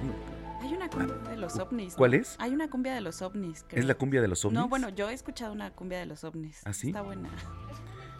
de 0.97 1.37
los 1.37 1.57
ovnis. 1.57 1.93
¿no? 1.93 1.97
¿Cuál 1.97 2.13
es? 2.13 2.35
Hay 2.39 2.53
una 2.53 2.69
cumbia 2.69 2.93
de 2.93 3.01
los 3.01 3.21
ovnis. 3.21 3.65
creo. 3.67 3.81
¿Es 3.81 3.87
la 3.87 3.95
cumbia 3.95 4.21
de 4.21 4.27
los 4.27 4.43
ovnis? 4.45 4.59
No, 4.59 4.67
bueno, 4.67 4.89
yo 4.89 5.09
he 5.09 5.13
escuchado 5.13 5.53
una 5.53 5.71
cumbia 5.71 5.99
de 5.99 6.05
los 6.05 6.23
ovnis. 6.23 6.61
¿Ah, 6.65 6.73
sí? 6.73 6.87
Está 6.87 7.01
buena. 7.01 7.29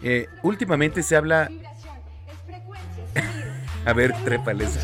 Eh, 0.02 0.28
últimamente 0.42 1.04
se 1.04 1.16
habla... 1.16 1.50
a 3.86 3.94
ver, 3.94 4.14
trépales. 4.24 4.80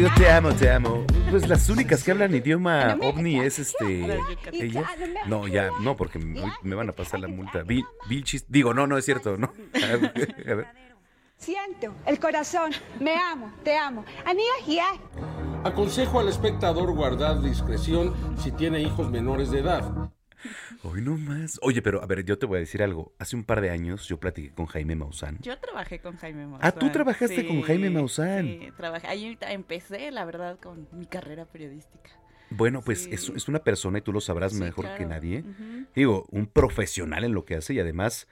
Yo 0.00 0.14
te 0.14 0.30
amo, 0.30 0.52
te 0.52 0.70
amo. 0.70 1.04
Pues 1.30 1.48
las 1.48 1.68
únicas 1.68 2.02
que 2.02 2.10
hablan 2.10 2.34
idioma 2.34 2.96
ovni 3.00 3.40
es 3.40 3.58
este 3.58 4.18
ella. 4.52 4.88
No, 5.26 5.46
ya, 5.46 5.70
no, 5.82 5.96
porque 5.96 6.18
me, 6.18 6.42
me 6.62 6.74
van 6.74 6.88
a 6.88 6.92
pasar 6.92 7.20
la 7.20 7.28
multa. 7.28 7.62
Vi, 7.62 7.84
Vilchis, 8.08 8.44
digo, 8.48 8.74
no, 8.74 8.86
no 8.86 8.96
es 8.96 9.04
cierto, 9.04 9.36
no. 9.36 9.52
A 9.74 10.54
ver. 10.54 10.66
Siento, 11.36 11.94
el 12.06 12.18
corazón, 12.18 12.72
me 13.00 13.14
amo, 13.14 13.52
te 13.62 13.76
amo. 13.76 14.04
Giai. 14.64 15.00
Aconsejo 15.64 16.18
al 16.20 16.28
espectador 16.28 16.92
guardar 16.92 17.40
discreción 17.40 18.14
si 18.42 18.50
tiene 18.50 18.80
hijos 18.80 19.10
menores 19.10 19.50
de 19.50 19.60
edad. 19.60 20.10
Hoy 20.82 21.02
no 21.02 21.16
más. 21.16 21.58
Oye, 21.62 21.82
pero 21.82 22.02
a 22.02 22.06
ver, 22.06 22.24
yo 22.24 22.38
te 22.38 22.46
voy 22.46 22.58
a 22.58 22.60
decir 22.60 22.82
algo. 22.82 23.12
Hace 23.18 23.34
un 23.34 23.44
par 23.44 23.60
de 23.60 23.70
años 23.70 24.06
yo 24.06 24.18
platiqué 24.20 24.52
con 24.52 24.66
Jaime 24.66 24.94
Maussan. 24.94 25.38
Yo 25.40 25.58
trabajé 25.58 25.98
con 25.98 26.16
Jaime 26.16 26.46
Maussan. 26.46 26.68
Ah, 26.68 26.72
tú 26.72 26.90
trabajaste 26.90 27.46
con 27.46 27.62
Jaime 27.62 27.90
Maussan. 27.90 28.46
Sí, 28.46 28.68
trabajé. 28.76 29.08
Ahí 29.08 29.36
empecé, 29.48 30.10
la 30.12 30.24
verdad, 30.24 30.58
con 30.60 30.88
mi 30.92 31.06
carrera 31.06 31.46
periodística. 31.46 32.10
Bueno, 32.50 32.80
pues 32.82 33.06
es, 33.06 33.28
es, 33.28 33.48
una 33.48 33.58
persona 33.58 33.98
y 33.98 34.02
tú 34.02 34.12
lo 34.12 34.20
sabrás 34.20 34.52
Sí, 34.52 34.58
mejor 34.58 34.84
claro. 34.84 34.98
que 34.98 35.06
nadie. 35.06 35.44
Digo, 35.94 36.26
un 36.30 36.46
profesional 36.46 37.24
en 37.24 37.34
lo 37.34 37.44
que 37.44 37.56
hace 37.56 37.74
y 37.74 37.80
además, 37.80 38.26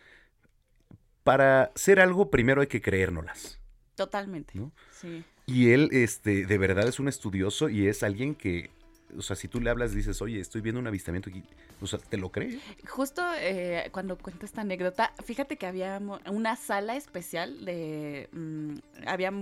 para 1.22 1.72
ser 1.74 2.00
algo, 2.00 2.30
primero 2.30 2.60
hay 2.60 2.66
que 2.68 2.80
creérnolas. 2.80 3.60
Totalmente. 3.94 4.52
¿No? 4.56 4.72
Sí. 4.92 5.24
Y 5.46 5.70
él, 5.70 5.90
este, 5.92 6.46
de 6.46 6.58
verdad 6.58 6.88
es 6.88 6.98
un 6.98 7.08
estudioso 7.08 7.68
y 7.68 7.88
es 7.88 8.02
alguien 8.02 8.34
que, 8.34 8.70
o 9.16 9.22
sea, 9.22 9.36
si 9.36 9.48
tú 9.48 9.60
le 9.60 9.70
hablas, 9.70 9.92
dices, 9.92 10.20
oye, 10.22 10.40
estoy 10.40 10.60
viendo 10.60 10.80
un 10.80 10.86
avistamiento 10.86 11.30
aquí, 11.30 11.42
o 11.80 11.86
sea, 11.86 11.98
te 11.98 12.16
lo 12.16 12.30
cree. 12.30 12.58
Justo 12.88 13.22
eh, 13.38 13.88
cuando 13.92 14.18
cuento 14.18 14.46
esta 14.46 14.62
anécdota, 14.62 15.12
fíjate 15.24 15.56
que 15.56 15.66
había 15.66 16.00
una 16.30 16.56
sala 16.56 16.96
especial 16.96 17.64
de... 17.64 18.28
mm, 18.32 18.74
había 19.06 19.32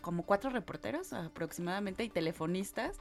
como 0.00 0.24
cuatro 0.24 0.50
reporteros 0.50 1.12
aproximadamente 1.12 2.04
y 2.04 2.08
telefonistas. 2.08 2.96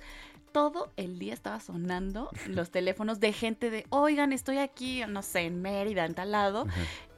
Todo 0.51 0.91
el 0.97 1.17
día 1.17 1.34
estaba 1.34 1.59
sonando 1.59 2.30
los 2.47 2.69
teléfonos 2.72 3.19
de 3.19 3.34
gente 3.34 3.69
de, 3.69 3.86
oigan, 3.89 4.34
estoy 4.34 4.57
aquí, 4.57 5.01
no 5.07 5.22
sé, 5.22 5.41
en 5.41 5.61
Mérida, 5.61 6.05
en 6.05 6.13
tal 6.13 6.32
lado. 6.32 6.67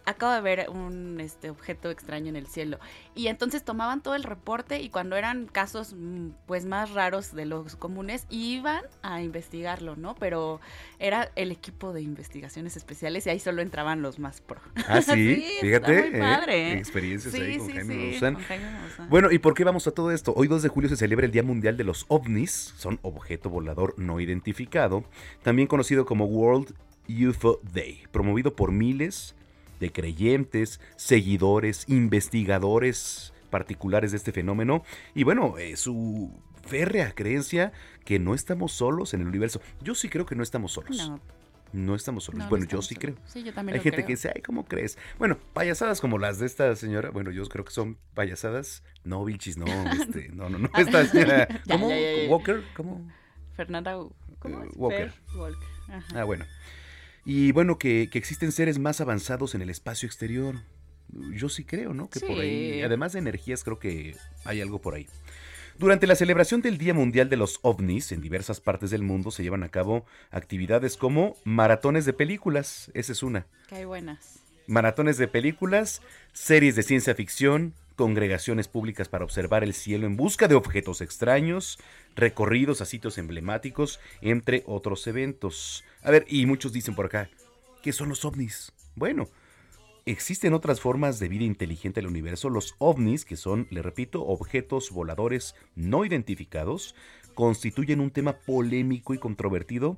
Acabo 0.06 0.34
de 0.34 0.42
ver 0.42 0.70
un 0.70 1.20
este, 1.20 1.50
objeto 1.50 1.90
extraño 1.90 2.30
en 2.30 2.36
el 2.36 2.48
cielo. 2.48 2.80
Y 3.16 3.28
entonces 3.28 3.64
tomaban 3.64 4.02
todo 4.02 4.16
el 4.16 4.24
reporte 4.24 4.82
y 4.82 4.90
cuando 4.90 5.16
eran 5.16 5.48
casos 5.48 5.94
mm, 5.98 6.30
pues 6.46 6.66
más 6.66 6.92
raros 6.92 7.34
de 7.34 7.46
los 7.46 7.76
comunes, 7.76 8.26
iban 8.30 8.84
a 9.02 9.22
investigarlo, 9.22 9.96
¿no? 9.96 10.16
Pero 10.16 10.60
era 11.00 11.32
el 11.36 11.52
equipo 11.52 11.94
de 11.94 12.02
investigaciones 12.02 12.76
especiales 12.76 13.26
y 13.28 13.30
ahí 13.30 13.40
solo 13.40 13.62
entraban 13.62 14.02
los 14.02 14.20
más 14.20 14.42
pro. 14.42 14.60
Ah, 14.88 15.02
sí, 15.02 15.44
está 15.62 15.62
fíjate. 15.62 16.10
muy 16.10 16.18
¿eh? 16.18 16.20
padre. 16.20 16.74
Experiencias 16.74 17.34
Sí, 17.34 17.42
ahí 17.42 17.58
con 17.58 17.68
sí, 17.68 17.74
Jaime 17.74 18.20
con 18.20 18.36
Jaime. 18.44 18.66
Bueno, 19.10 19.32
¿y 19.32 19.40
por 19.40 19.54
qué 19.54 19.64
vamos 19.64 19.88
a 19.88 19.92
todo 19.92 20.12
esto? 20.12 20.34
Hoy 20.36 20.48
2 20.48 20.64
de 20.64 20.70
julio 20.70 20.90
se 20.90 20.98
celebra 20.98 21.26
el 21.26 21.32
Día 21.32 21.44
Mundial 21.44 21.78
de 21.78 21.84
los 21.84 22.06
OVNIs, 22.10 22.74
son 22.78 23.00
objeto 23.02 23.50
volador 23.50 23.96
no 23.98 24.20
identificado, 24.20 25.04
también 25.42 25.68
conocido 25.68 26.06
como 26.06 26.26
World 26.26 26.74
UFO 27.08 27.60
Day, 27.74 28.04
promovido 28.12 28.56
por 28.56 28.72
miles 28.72 29.36
de 29.84 29.92
creyentes, 29.92 30.80
seguidores, 30.96 31.84
investigadores 31.90 33.34
particulares 33.50 34.12
de 34.12 34.18
este 34.18 34.32
fenómeno 34.32 34.84
y 35.14 35.24
bueno, 35.24 35.58
eh, 35.58 35.76
su 35.76 36.32
férrea 36.66 37.12
creencia 37.12 37.74
que 38.06 38.18
no 38.18 38.34
estamos 38.34 38.72
solos 38.72 39.14
en 39.14 39.22
el 39.22 39.28
universo. 39.28 39.62
Yo 39.82 39.94
sí 39.94 40.08
creo 40.08 40.26
que 40.26 40.36
no 40.36 40.42
estamos 40.44 40.72
solos. 40.72 40.98
No. 40.98 41.20
No 41.74 41.96
estamos 41.96 42.24
solos. 42.24 42.38
No, 42.40 42.46
no 42.46 42.50
bueno, 42.50 42.64
estamos 42.64 42.86
yo 42.86 42.88
sí 42.88 42.96
solos. 42.96 43.16
creo. 43.20 43.28
Sí, 43.28 43.44
yo 43.44 43.54
también 43.54 43.74
Hay 43.74 43.80
lo 43.80 43.84
gente 43.84 43.98
creo. 43.98 44.08
que 44.08 44.14
dice, 44.14 44.32
ay, 44.34 44.42
¿cómo 44.42 44.64
crees? 44.66 44.98
Bueno, 45.20 45.38
payasadas 45.54 46.00
como 46.02 46.18
las 46.18 46.40
de 46.40 46.46
esta 46.46 46.74
señora, 46.76 47.10
bueno, 47.10 47.30
yo 47.32 47.44
creo 47.50 47.66
que 47.66 47.72
son 47.72 47.98
payasadas. 48.14 48.84
No, 49.04 49.26
Vilchis, 49.26 49.58
no, 49.58 49.66
este, 50.02 50.30
no, 50.30 50.50
no, 50.50 50.60
no. 50.60 50.70
Esta 50.78 51.06
señora, 51.06 51.48
¿cómo? 51.70 51.90
ya, 51.90 51.96
ya, 52.00 52.24
ya. 52.24 52.30
¿Walker? 52.30 52.64
¿Cómo? 52.76 53.12
Fernanda 53.56 53.98
¿cómo 54.40 54.64
Eh? 54.64 54.70
Walker. 54.76 55.14
Walker. 55.36 55.68
Ajá. 55.90 56.22
Ah, 56.22 56.24
bueno. 56.24 56.46
Y 57.26 57.52
bueno, 57.52 57.78
que, 57.78 58.10
que 58.12 58.18
existen 58.18 58.52
seres 58.52 58.80
más 58.80 59.02
avanzados 59.02 59.56
en 59.56 59.62
el 59.62 59.70
espacio 59.70 60.08
exterior. 60.08 60.56
Yo 61.34 61.50
sí 61.50 61.64
creo, 61.64 61.94
¿no? 61.94 62.10
Que 62.10 62.20
por 62.20 62.40
ahí, 62.40 62.82
además 62.82 63.14
de 63.14 63.20
energías, 63.20 63.64
creo 63.64 63.80
que 63.80 64.16
hay 64.46 64.62
algo 64.62 64.82
por 64.82 64.96
ahí. 64.96 65.08
Durante 65.78 66.06
la 66.06 66.16
celebración 66.16 66.62
del 66.62 66.78
Día 66.78 66.94
Mundial 66.94 67.30
de 67.30 67.38
los 67.38 67.60
OVNIs 67.64 68.12
en 68.12 68.22
diversas 68.22 68.62
partes 68.62 68.92
del 68.92 69.02
mundo 69.02 69.32
se 69.32 69.42
llevan 69.42 69.64
a 69.64 69.70
cabo 69.70 70.06
actividades 70.30 70.98
como 70.98 71.36
maratones 71.46 72.06
de 72.06 72.14
películas, 72.14 72.92
esa 72.94 73.12
es 73.12 73.24
una. 73.24 73.48
Que 73.68 73.76
hay 73.76 73.86
buenas. 73.86 74.40
Maratones 74.68 75.18
de 75.18 75.28
películas, 75.28 76.02
series 76.32 76.76
de 76.76 76.84
ciencia 76.84 77.16
ficción, 77.16 77.74
congregaciones 77.96 78.68
públicas 78.68 79.10
para 79.10 79.24
observar 79.24 79.64
el 79.64 79.74
cielo 79.74 80.06
en 80.06 80.16
busca 80.16 80.48
de 80.48 80.56
objetos 80.56 81.02
extraños, 81.02 81.80
recorridos 82.16 82.82
a 82.82 82.86
sitios 82.86 83.18
emblemáticos, 83.18 84.00
entre 84.22 84.64
otros 84.68 85.08
eventos. 85.08 85.84
A 86.04 86.12
ver, 86.12 86.26
y 86.28 86.46
muchos 86.46 86.74
dicen 86.74 86.96
por 86.96 87.06
acá, 87.06 87.30
¿qué 87.82 87.94
son 87.94 88.10
los 88.10 88.26
ovnis? 88.26 88.74
Bueno, 88.96 89.30
existen 90.06 90.54
otras 90.54 90.82
formas 90.82 91.20
de 91.20 91.30
vida 91.30 91.46
inteligente 91.46 92.00
en 92.00 92.06
el 92.06 92.12
universo. 92.12 92.50
Los 92.50 92.76
ovnis, 92.78 93.24
que 93.24 93.38
son, 93.38 93.68
le 93.70 93.82
repito, 93.82 94.26
objetos 94.26 94.92
voladores 94.92 95.56
no 95.76 96.04
identificados, 96.04 96.94
constituyen 97.36 98.02
un 98.02 98.12
tema 98.12 98.34
polémico 98.34 99.14
y 99.14 99.18
controvertido. 99.18 99.98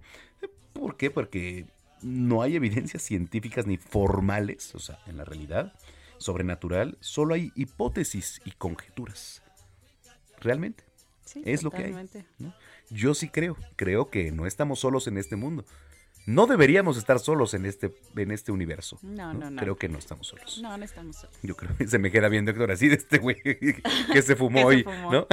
¿Por 0.74 0.95
qué? 0.95 1.10
Porque 1.10 1.66
no 2.01 2.43
hay 2.43 2.56
evidencias 2.56 3.01
científicas 3.01 3.66
ni 3.66 3.78
formales, 3.78 4.76
o 4.76 4.80
sea, 4.80 4.99
en 5.08 5.18
la 5.18 5.26
realidad 5.26 5.74
sobrenatural, 6.18 6.97
solo 7.01 7.34
hay 7.34 7.51
hipótesis 7.56 8.41
y 8.45 8.51
conjeturas. 8.51 9.41
Realmente. 10.39 10.84
Sí, 11.26 11.41
es 11.45 11.64
lo 11.64 11.72
que 11.72 11.84
hay. 11.86 12.10
Yo 12.91 13.16
sí 13.16 13.30
creo, 13.30 13.58
creo 13.76 14.12
que 14.12 14.32
no 14.32 14.45
estamos 14.45 14.80
solos 14.80 15.08
en 15.08 15.18
este 15.18 15.36
mundo. 15.36 15.66
No 16.26 16.47
deberíamos 16.47 16.97
estar 16.97 17.19
solos 17.19 17.53
en 17.53 17.65
este, 17.67 17.93
en 18.15 18.32
este 18.32 18.51
universo. 18.51 18.97
No, 19.03 19.34
no, 19.34 19.51
no. 19.51 19.61
Creo 19.61 19.76
que 19.76 19.88
no 19.88 19.99
estamos 19.99 20.26
solos. 20.28 20.59
No, 20.61 20.76
no 20.78 20.84
estamos 20.84 21.17
solos. 21.17 21.36
Yo 21.43 21.55
creo 21.55 21.76
que 21.78 21.88
se 21.88 21.99
me 21.99 22.09
queda 22.11 22.30
viendo 22.30 22.49
Héctor 22.51 22.71
así 22.71 22.88
de 22.88 22.95
este 22.95 23.19
güey 23.19 23.41
que 24.11 24.21
se 24.23 24.36
fumó 24.36 24.55
Que 24.55 24.61
se 24.61 24.65
hoy, 24.65 24.84
fumó. 24.84 25.11
¿no? 25.11 25.28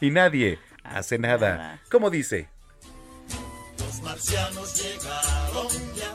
y 0.00 0.10
nadie 0.10 0.58
hace 0.82 1.18
nada. 1.18 1.80
¿Cómo 1.90 2.10
dice? 2.10 2.48
Los 3.78 4.02
marcianos 4.02 4.82
llegaron 4.82 5.68
ya 5.94 6.14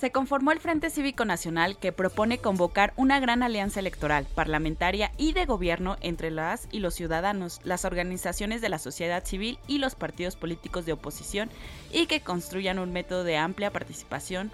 Se 0.00 0.10
conformó 0.10 0.50
el 0.50 0.60
Frente 0.60 0.88
Cívico 0.88 1.26
Nacional 1.26 1.76
que 1.76 1.92
propone 1.92 2.38
convocar 2.38 2.94
una 2.96 3.20
gran 3.20 3.42
alianza 3.42 3.80
electoral, 3.80 4.26
parlamentaria 4.34 5.12
y 5.18 5.34
de 5.34 5.44
gobierno 5.44 5.98
entre 6.00 6.30
las 6.30 6.68
y 6.72 6.78
los 6.78 6.94
ciudadanos, 6.94 7.60
las 7.64 7.84
organizaciones 7.84 8.62
de 8.62 8.70
la 8.70 8.78
sociedad 8.78 9.26
civil 9.26 9.58
y 9.66 9.76
los 9.76 9.96
partidos 9.96 10.36
políticos 10.36 10.86
de 10.86 10.94
oposición 10.94 11.50
y 11.92 12.06
que 12.06 12.22
construyan 12.22 12.78
un 12.78 12.94
método 12.94 13.24
de 13.24 13.36
amplia 13.36 13.72
participación 13.72 14.50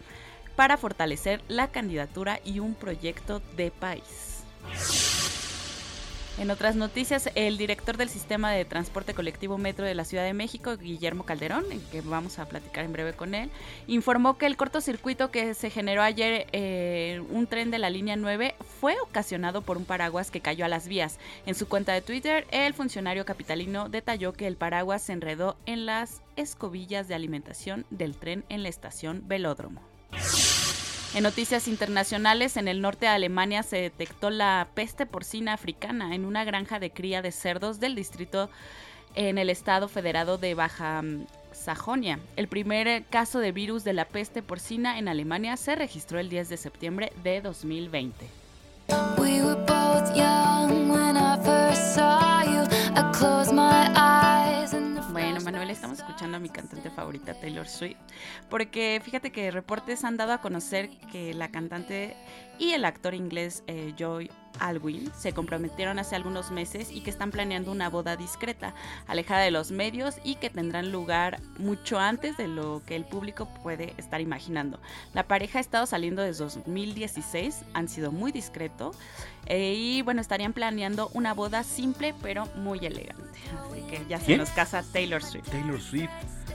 para 0.57 0.77
fortalecer 0.77 1.41
la 1.47 1.69
candidatura 1.69 2.41
y 2.45 2.59
un 2.59 2.75
proyecto 2.75 3.41
de 3.57 3.71
país. 3.71 4.43
En 6.39 6.51
otras 6.51 6.77
noticias, 6.77 7.31
el 7.35 7.57
director 7.57 7.97
del 7.97 8.11
sistema 8.11 8.53
de 8.53 8.67
transporte 8.67 9.15
colectivo 9.15 9.57
Metro 9.57 9.87
de 9.87 9.95
la 9.95 10.05
Ciudad 10.05 10.23
de 10.23 10.35
México, 10.35 10.77
Guillermo 10.77 11.25
Calderón, 11.25 11.65
en 11.71 11.81
que 11.81 12.03
vamos 12.03 12.39
a 12.39 12.45
platicar 12.45 12.85
en 12.85 12.93
breve 12.93 13.15
con 13.15 13.35
él, 13.35 13.51
informó 13.87 14.37
que 14.37 14.45
el 14.45 14.59
cortocircuito 14.59 15.31
que 15.31 15.55
se 15.55 15.71
generó 15.71 16.03
ayer 16.03 16.47
en 16.53 17.23
un 17.35 17.47
tren 17.47 17.71
de 17.71 17.79
la 17.79 17.89
línea 17.89 18.17
9 18.17 18.55
fue 18.81 18.97
ocasionado 19.01 19.63
por 19.63 19.79
un 19.79 19.87
paraguas 19.87 20.31
que 20.31 20.43
cayó 20.43 20.67
a 20.67 20.69
las 20.69 20.89
vías. 20.89 21.19
En 21.47 21.55
su 21.55 21.69
cuenta 21.69 21.95
de 21.95 22.03
Twitter, 22.03 22.47
el 22.51 22.75
funcionario 22.75 23.25
capitalino 23.25 23.89
detalló 23.89 24.35
que 24.35 24.47
el 24.47 24.57
paraguas 24.57 25.01
se 25.01 25.15
enredó 25.15 25.57
en 25.65 25.87
las 25.87 26.21
escobillas 26.37 27.09
de 27.09 27.15
alimentación 27.15 27.87
del 27.89 28.15
tren 28.15 28.45
en 28.51 28.63
la 28.63 28.69
estación 28.69 29.23
Velódromo. 29.27 29.81
En 31.17 31.23
noticias 31.23 31.67
internacionales, 31.67 32.59
en 32.59 32.69
el 32.69 32.83
norte 32.83 33.07
de 33.07 33.13
Alemania 33.13 33.63
se 33.63 33.79
detectó 33.79 34.29
la 34.29 34.69
peste 34.75 35.07
porcina 35.07 35.55
africana 35.55 36.15
en 36.15 36.27
una 36.27 36.45
granja 36.45 36.79
de 36.79 36.91
cría 36.91 37.23
de 37.23 37.33
cerdos 37.33 37.81
del 37.81 37.95
distrito 37.95 38.51
en 39.15 39.39
el 39.39 39.49
estado 39.49 39.89
federado 39.89 40.37
de 40.37 40.53
Baja 40.53 41.03
Sajonia. 41.53 42.21
El 42.37 42.49
primer 42.49 43.07
caso 43.07 43.39
de 43.39 43.51
virus 43.51 43.83
de 43.83 43.95
la 43.95 44.05
peste 44.05 44.43
porcina 44.43 44.99
en 44.99 45.09
Alemania 45.09 45.57
se 45.57 45.75
registró 45.75 46.19
el 46.19 46.29
10 46.29 46.51
de 46.51 46.59
septiembre 46.59 47.13
de 47.25 47.41
2020. 47.41 48.27
We. 49.17 49.37
Bueno, 55.13 55.41
Manuel, 55.41 55.71
estamos 55.71 55.99
escuchando 55.99 56.37
a 56.37 56.41
mi 56.41 56.49
cantante 56.49 56.91
favorita, 56.91 57.35
Taylor 57.35 57.69
Swift, 57.69 57.97
porque 58.49 59.01
fíjate 59.05 59.31
que 59.33 59.51
reportes 59.51 60.05
han 60.05 60.17
dado 60.17 60.33
a 60.33 60.41
conocer 60.41 60.91
que 61.13 61.35
la 61.35 61.51
cantante 61.51 62.17
y 62.59 62.73
el 62.73 62.85
actor 62.85 63.15
inglés 63.15 63.63
eh, 63.67 63.95
Joy 63.99 64.31
Alwyn 64.61 65.11
se 65.17 65.33
comprometieron 65.33 65.99
hace 65.99 66.17
algunos 66.17 66.51
meses 66.51 66.91
y 66.91 67.01
que 67.03 67.11
están 67.11 67.31
planeando 67.31 67.71
una 67.73 67.89
boda 67.89 68.17
discreta, 68.17 68.75
alejada 69.07 69.43
de 69.43 69.51
los 69.51 69.71
medios 69.71 70.17
y 70.25 70.37
que 70.37 70.51
tendrán 70.51 70.93
lugar 70.93 71.41
mucho 71.59 71.99
antes 71.99 72.37
de 72.37 72.49
lo 72.49 72.83
que 72.87 72.97
el 72.97 73.05
público 73.05 73.47
puede 73.63 73.95
estar 73.97 74.21
imaginando. 74.21 74.81
La 75.15 75.25
pareja 75.25 75.59
ha 75.59 75.61
estado 75.61 75.87
saliendo 75.87 76.23
desde 76.23 76.45
2016, 76.45 77.63
han 77.75 77.89
sido 77.89 78.13
muy 78.13 78.33
discretos 78.33 78.97
eh, 79.47 79.75
y 79.77 80.03
bueno, 80.03 80.21
estarían 80.21 80.53
planeando 80.53 81.11
una 81.15 81.35
boda 81.35 81.63
simple 81.63 82.15
pero 82.23 82.47
muy 82.57 82.79
elegante. 82.85 83.39
Así 83.71 83.81
que 83.83 84.05
ya 84.09 84.19
se 84.19 84.27
¿Quién? 84.27 84.39
nos 84.39 84.51
casa 84.51 84.83
Taylor 84.93 85.23
Swift. 85.23 85.49
Taylor 85.51 85.81
Swift. 85.81 86.11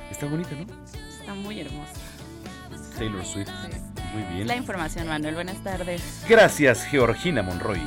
Está 0.09 0.25
bonita, 0.25 0.51
¿no? 0.51 0.65
Está 1.09 1.33
muy 1.33 1.59
hermosa. 1.61 1.93
Taylor 2.97 3.25
Swift. 3.25 3.49
Muy 4.13 4.23
bien. 4.33 4.47
La 4.47 4.55
información, 4.55 5.07
Manuel. 5.07 5.35
Buenas 5.35 5.63
tardes. 5.63 6.23
Gracias, 6.27 6.85
Georgina 6.85 7.41
Monroy. 7.41 7.81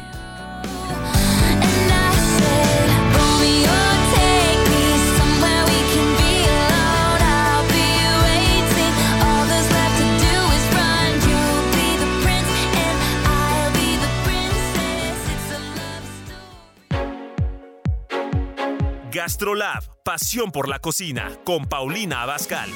Gastrolab, 19.25 19.83
pasión 20.03 20.53
por 20.53 20.69
la 20.69 20.81
cocina, 20.81 21.31
con 21.45 21.65
Paulina 21.65 22.23
Abascal. 22.23 22.69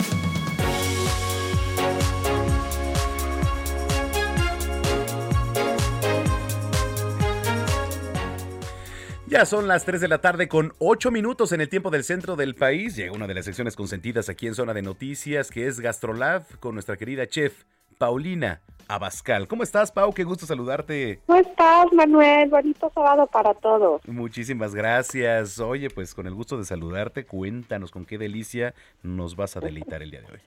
Ya 9.29 9.45
son 9.45 9.69
las 9.69 9.85
3 9.85 10.01
de 10.01 10.09
la 10.09 10.23
tarde 10.23 10.49
con 10.49 10.73
8 10.79 11.11
minutos 11.11 11.53
en 11.53 11.61
el 11.61 11.69
tiempo 11.69 11.91
del 11.91 12.03
centro 12.03 12.35
del 12.35 12.55
país. 12.55 12.97
Llega 12.97 13.13
una 13.13 13.27
de 13.27 13.35
las 13.35 13.45
secciones 13.45 13.77
consentidas 13.77 14.31
aquí 14.31 14.47
en 14.47 14.55
Zona 14.55 14.73
de 14.73 14.81
Noticias, 14.81 15.51
que 15.51 15.67
es 15.67 15.81
Gastrolab, 15.81 16.45
con 16.61 16.73
nuestra 16.73 16.97
querida 16.97 17.27
chef 17.27 17.65
Paulina 17.99 18.63
Abascal. 18.89 19.47
¿Cómo 19.47 19.65
estás, 19.65 19.93
Pau? 19.93 20.15
Qué 20.15 20.25
gusto 20.25 20.47
saludarte. 20.47 21.21
¿Cómo 21.27 21.39
estás, 21.39 21.93
Manuel? 21.93 22.49
Bonito 22.49 22.91
sábado 22.95 23.27
para 23.27 23.53
todos. 23.53 24.01
Muchísimas 24.07 24.75
gracias. 24.75 25.61
Oye, 25.61 25.91
pues 25.91 26.15
con 26.15 26.27
el 26.27 26.33
gusto 26.33 26.57
de 26.57 26.65
saludarte, 26.65 27.27
cuéntanos 27.27 27.91
con 27.91 28.07
qué 28.07 28.17
delicia 28.17 28.73
nos 29.03 29.37
vas 29.37 29.59
a 29.59 29.61
deleitar 29.61 30.03
el 30.03 30.11
día 30.11 30.23
de 30.23 30.33
hoy. 30.33 30.41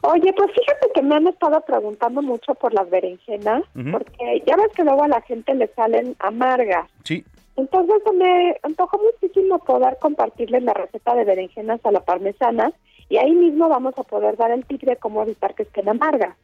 Oye, 0.00 0.32
pues 0.36 0.50
fíjate 0.52 0.90
que 0.94 1.02
me 1.02 1.14
han 1.14 1.28
estado 1.28 1.60
preguntando 1.60 2.22
mucho 2.22 2.54
por 2.54 2.74
las 2.74 2.90
berenjenas, 2.90 3.62
porque 3.92 4.42
ya 4.46 4.56
ves 4.56 4.72
que 4.74 4.82
luego 4.82 5.04
a 5.04 5.08
la 5.08 5.20
gente 5.22 5.54
le 5.54 5.68
salen 5.74 6.16
amargas. 6.18 6.90
Sí. 7.04 7.24
Entonces 7.56 7.96
se 8.04 8.12
me 8.12 8.56
antojó 8.62 8.98
muchísimo 8.98 9.58
poder 9.58 9.98
compartirles 10.00 10.62
la 10.62 10.74
receta 10.74 11.14
de 11.14 11.24
berenjenas 11.24 11.80
a 11.84 11.92
la 11.92 12.00
parmesana 12.00 12.72
y 13.08 13.18
ahí 13.18 13.32
mismo 13.32 13.68
vamos 13.68 13.94
a 13.98 14.04
poder 14.04 14.36
dar 14.36 14.50
el 14.50 14.64
tip 14.64 14.82
de 14.82 14.96
cómo 14.96 15.22
evitar 15.22 15.54
que 15.54 15.64
estén 15.64 15.88
amargas. 15.88 16.36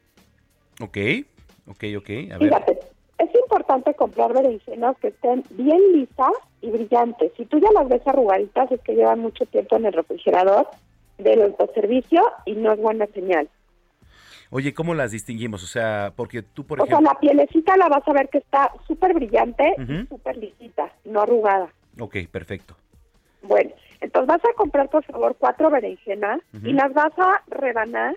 Ok, 0.81 0.97
ok, 1.67 1.83
ok. 1.97 2.09
A 2.33 2.37
ver. 2.37 2.49
Fíjate, 2.49 2.79
es 3.17 3.35
importante 3.35 3.93
comprar 3.95 4.33
berenjenas 4.33 4.97
que 4.99 5.07
estén 5.07 5.43
bien 5.51 5.81
lisas 5.93 6.33
y 6.61 6.69
brillantes. 6.69 7.31
Si 7.35 7.45
tú 7.45 7.59
ya 7.59 7.71
las 7.71 7.87
ves 7.87 8.05
arrugaditas, 8.05 8.71
es 8.71 8.81
que 8.81 8.95
llevan 8.95 9.19
mucho 9.19 9.45
tiempo 9.45 9.77
en 9.77 9.85
el 9.85 9.93
refrigerador 9.93 10.67
del 11.17 11.41
autoservicio 11.41 12.21
y 12.45 12.53
no 12.53 12.73
es 12.73 12.79
buena 12.79 13.07
señal. 13.07 13.49
Oye, 14.49 14.73
¿cómo 14.73 14.93
las 14.93 15.11
distinguimos? 15.11 15.63
O 15.63 15.67
sea, 15.67 16.13
porque 16.15 16.41
tú, 16.41 16.65
por 16.65 16.81
o 16.81 16.85
sea, 16.85 16.95
ejemplo... 16.95 17.13
la 17.13 17.19
pielecita 17.19 17.75
la 17.77 17.87
vas 17.89 18.07
a 18.07 18.13
ver 18.13 18.29
que 18.29 18.37
está 18.37 18.71
súper 18.87 19.13
brillante 19.13 19.73
y 19.77 19.81
Ujú. 19.81 20.05
súper 20.07 20.37
lisita, 20.37 20.91
no 21.05 21.21
arrugada. 21.21 21.69
Ok, 21.99 22.15
perfecto. 22.31 22.75
Bueno, 23.41 23.71
entonces 24.01 24.27
vas 24.27 24.45
a 24.45 24.53
comprar, 24.55 24.89
por 24.89 25.03
favor, 25.05 25.35
cuatro 25.37 25.69
berenjenas 25.69 26.41
y 26.63 26.71
las 26.73 26.93
vas 26.93 27.11
a 27.17 27.43
rebanar 27.47 28.15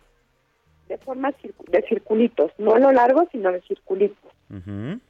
de 0.89 0.99
forma 0.99 1.31
circu- 1.33 1.69
de 1.71 1.83
circulitos, 1.89 2.53
no 2.59 2.75
a 2.75 2.79
lo 2.79 2.91
largo, 2.93 3.29
sino 3.31 3.51
de 3.53 3.61
circulitos. 3.63 4.33
Ujú. 4.51 5.01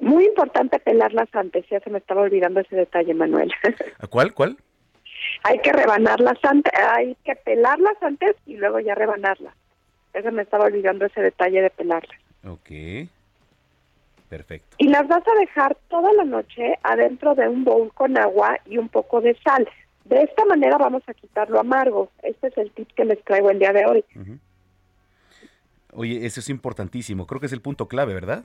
Muy 0.00 0.26
importante 0.26 0.78
pelarlas 0.78 1.28
antes, 1.32 1.64
ya 1.70 1.80
se 1.80 1.90
me 1.90 1.98
estaba 1.98 2.22
olvidando 2.22 2.60
ese 2.60 2.76
detalle, 2.76 3.14
Manuel. 3.14 3.50
¿A 3.98 4.06
cuál? 4.06 4.32
¿Cuál? 4.32 4.56
Hay 5.42 5.58
que 5.60 5.72
rebanarlas 5.72 6.38
antes, 6.42 6.72
hay 6.74 7.16
que 7.24 7.36
pelarlas 7.36 8.02
antes 8.02 8.36
y 8.46 8.56
luego 8.56 8.80
ya 8.80 8.94
rebanarlas. 8.94 9.54
Eso 10.12 10.32
me 10.32 10.42
estaba 10.42 10.64
olvidando 10.64 11.06
ese 11.06 11.20
detalle 11.20 11.62
de 11.62 11.70
pelarlas. 11.70 12.18
Ok. 12.44 13.08
Perfecto. 14.28 14.76
Y 14.78 14.88
las 14.88 15.08
vas 15.08 15.22
a 15.26 15.40
dejar 15.40 15.76
toda 15.88 16.12
la 16.12 16.24
noche 16.24 16.78
adentro 16.82 17.34
de 17.34 17.48
un 17.48 17.64
bowl 17.64 17.92
con 17.94 18.18
agua 18.18 18.58
y 18.66 18.78
un 18.78 18.88
poco 18.88 19.20
de 19.20 19.36
sal. 19.42 19.68
De 20.04 20.22
esta 20.22 20.44
manera 20.44 20.76
vamos 20.76 21.02
a 21.06 21.14
quitar 21.14 21.48
lo 21.50 21.60
amargo. 21.60 22.10
Este 22.22 22.48
es 22.48 22.58
el 22.58 22.70
tip 22.72 22.88
que 22.94 23.04
les 23.04 23.22
traigo 23.24 23.50
el 23.50 23.58
día 23.58 23.72
de 23.72 23.86
hoy. 23.86 24.04
Oye, 25.92 26.26
eso 26.26 26.40
es 26.40 26.48
importantísimo. 26.50 27.26
Creo 27.26 27.40
que 27.40 27.46
es 27.46 27.52
el 27.52 27.62
punto 27.62 27.88
clave, 27.88 28.14
¿verdad? 28.14 28.44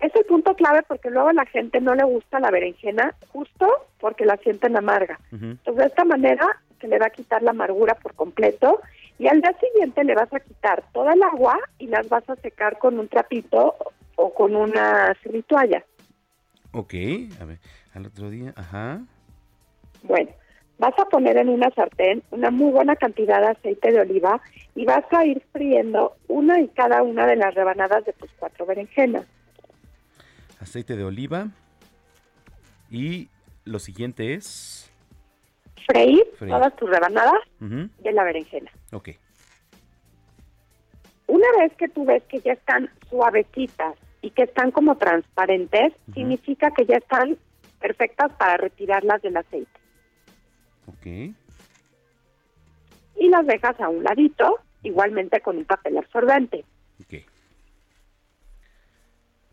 Es 0.00 0.14
el 0.14 0.24
punto 0.26 0.54
clave 0.54 0.82
porque 0.86 1.10
luego 1.10 1.28
a 1.28 1.32
la 1.32 1.46
gente 1.46 1.80
no 1.80 1.94
le 1.94 2.04
gusta 2.04 2.38
la 2.38 2.50
berenjena 2.50 3.14
justo 3.28 3.66
porque 3.98 4.26
la 4.26 4.36
sienten 4.38 4.76
amarga. 4.76 5.18
Entonces 5.32 5.76
de 5.76 5.86
esta 5.86 6.04
manera 6.04 6.46
se 6.80 6.88
le 6.88 6.98
va 6.98 7.06
a 7.06 7.10
quitar 7.10 7.42
la 7.42 7.52
amargura 7.52 7.94
por 7.94 8.14
completo 8.14 8.80
y 9.18 9.26
al 9.28 9.40
día 9.40 9.54
siguiente 9.58 10.04
le 10.04 10.14
vas 10.14 10.32
a 10.32 10.40
quitar 10.40 10.84
toda 10.92 11.14
el 11.14 11.22
agua 11.22 11.58
y 11.78 11.86
las 11.86 12.08
vas 12.08 12.28
a 12.28 12.36
secar 12.36 12.78
con 12.78 12.98
un 12.98 13.08
trapito 13.08 13.74
o 14.16 14.34
con 14.34 14.54
una 14.54 15.14
semitoalla. 15.22 15.82
Ok, 16.72 16.94
a 17.40 17.44
ver, 17.46 17.58
al 17.94 18.06
otro 18.06 18.28
día, 18.28 18.52
ajá. 18.54 19.00
Bueno, 20.02 20.30
vas 20.78 20.98
a 20.98 21.06
poner 21.06 21.38
en 21.38 21.48
una 21.48 21.70
sartén 21.70 22.22
una 22.30 22.50
muy 22.50 22.70
buena 22.70 22.96
cantidad 22.96 23.40
de 23.40 23.48
aceite 23.48 23.92
de 23.92 24.00
oliva 24.00 24.40
y 24.74 24.84
vas 24.84 25.04
a 25.10 25.24
ir 25.24 25.42
friendo 25.52 26.16
una 26.28 26.60
y 26.60 26.68
cada 26.68 27.02
una 27.02 27.26
de 27.26 27.36
las 27.36 27.54
rebanadas 27.54 28.04
de 28.04 28.12
tus 28.12 28.30
cuatro 28.38 28.66
berenjenas. 28.66 29.24
Aceite 30.66 30.96
de 30.96 31.04
oliva. 31.04 31.46
Y 32.90 33.28
lo 33.64 33.78
siguiente 33.78 34.34
es... 34.34 34.90
Freír, 35.86 36.24
Freír. 36.36 36.52
todas 36.52 36.74
tus 36.74 36.90
rebanadas 36.90 37.40
Ujú, 37.60 37.88
de 38.02 38.12
la 38.12 38.24
berenjena. 38.24 38.72
Ok. 38.92 39.10
Una 41.28 41.46
vez 41.60 41.72
que 41.76 41.86
tú 41.88 42.04
ves 42.04 42.24
que 42.24 42.40
ya 42.40 42.54
están 42.54 42.90
suavecitas 43.08 43.94
y 44.22 44.30
que 44.30 44.42
están 44.42 44.72
como 44.72 44.96
transparentes, 44.96 45.92
significa 46.12 46.72
que 46.72 46.84
ya 46.84 46.96
están 46.96 47.38
perfectas 47.78 48.32
para 48.32 48.56
retirarlas 48.56 49.22
del 49.22 49.36
aceite. 49.36 49.80
Ok. 50.88 51.06
Y 53.14 53.28
las 53.28 53.46
dejas 53.46 53.80
a 53.80 53.88
un 53.88 54.02
ladito, 54.02 54.58
igualmente 54.82 55.40
con 55.40 55.58
un 55.58 55.64
papel 55.64 55.96
absorbente. 55.98 56.64
Ok. 57.00 57.22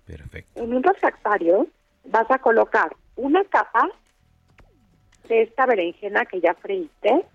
Perfecto. 0.06 0.62
En 0.62 0.74
un 0.74 0.84
refractario 0.84 1.68
vas 2.06 2.30
a 2.30 2.40
colocar 2.40 2.96
una 3.16 3.44
capa 3.46 3.90
de 5.28 5.44
esta 5.44 5.66
berenjena 5.66 6.26
que 6.26 6.42
ya 6.42 6.54
freíste 6.56 7.26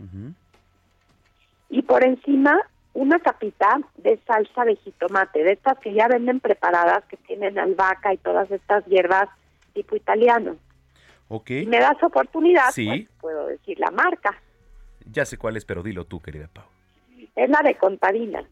y 1.71 1.83
por 1.83 2.05
encima 2.05 2.61
una 2.95 3.19
capita 3.21 3.81
de 3.97 4.19
salsa 4.27 4.65
de 4.65 4.77
jitomate, 4.77 5.43
de 5.45 5.53
estas 5.53 5.79
que 5.79 5.93
ya 5.95 6.09
venden 6.09 6.41
preparadas, 6.41 7.05
que 7.05 7.17
tienen 7.17 7.59
albahaca 7.59 8.13
y 8.13 8.17
todas 8.19 8.51
estas 8.51 8.85
hierbas 8.87 9.29
tipo 9.73 9.95
italiano. 9.97 10.57
Ok. 11.29 11.47
Si 11.49 11.67
me 11.67 11.79
das 11.79 12.03
oportunidad, 12.03 12.71
Sí. 12.73 12.87
pues 12.87 13.09
puedo 13.21 13.47
decir 13.47 13.79
la 13.79 13.91
marca. 13.91 14.35
Ya 15.11 15.25
sé 15.25 15.37
cuál 15.39 15.57
es, 15.57 15.65
pero 15.65 15.83
dilo 15.83 16.05
tú, 16.07 16.21
querida 16.21 16.49
Pau. 16.53 16.65
Es 17.37 17.49
la 17.49 17.61
de 17.63 17.77
contadina. 17.77 18.43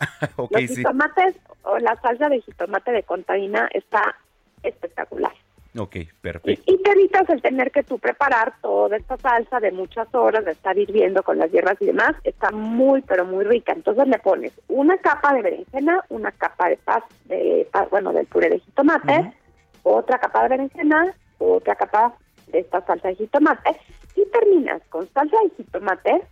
Los 0.36 0.48
sí. 0.56 0.76
jitomates 0.76 1.36
o 1.62 1.78
la 1.78 1.96
salsa 2.00 2.28
de 2.28 2.40
jitomate 2.40 2.92
de 2.92 3.02
contadina 3.02 3.68
está 3.72 4.16
espectacular. 4.62 5.32
Ok, 5.76 5.96
perfecto. 6.20 6.72
Y 6.72 6.78
te 6.78 6.90
evitas 6.92 7.28
el 7.30 7.42
tener 7.42 7.72
que 7.72 7.82
tú 7.82 7.98
preparar 7.98 8.54
toda 8.62 8.96
esta 8.96 9.16
salsa 9.16 9.58
de 9.58 9.72
muchas 9.72 10.06
horas, 10.14 10.44
de 10.44 10.52
estar 10.52 10.78
hirviendo 10.78 11.24
con 11.24 11.38
las 11.38 11.50
hierbas 11.50 11.76
y 11.80 11.86
demás. 11.86 12.14
Está 12.22 12.52
muy, 12.52 13.02
pero 13.02 13.24
muy 13.24 13.44
rica. 13.44 13.72
Entonces 13.72 14.06
le 14.06 14.18
pones 14.20 14.52
una 14.68 14.96
capa 14.98 15.34
de 15.34 15.42
berenjena, 15.42 16.04
una 16.10 16.30
capa 16.30 16.68
de 16.68 16.76
paz, 16.76 17.02
de 17.24 17.68
bueno, 17.90 18.12
del 18.12 18.26
puré 18.26 18.50
de 18.50 18.60
jitomate, 18.60 19.32
otra 19.82 20.18
capa 20.18 20.44
de 20.44 20.50
berenjena, 20.50 21.12
otra 21.38 21.74
capa 21.74 22.14
de 22.46 22.60
esta 22.60 22.80
salsa 22.86 23.08
de 23.08 23.16
jitomate. 23.16 23.76
Y 24.14 24.24
terminas 24.26 24.80
con 24.90 25.08
salsa 25.12 25.36
de 25.42 25.50
jitomate 25.56 26.22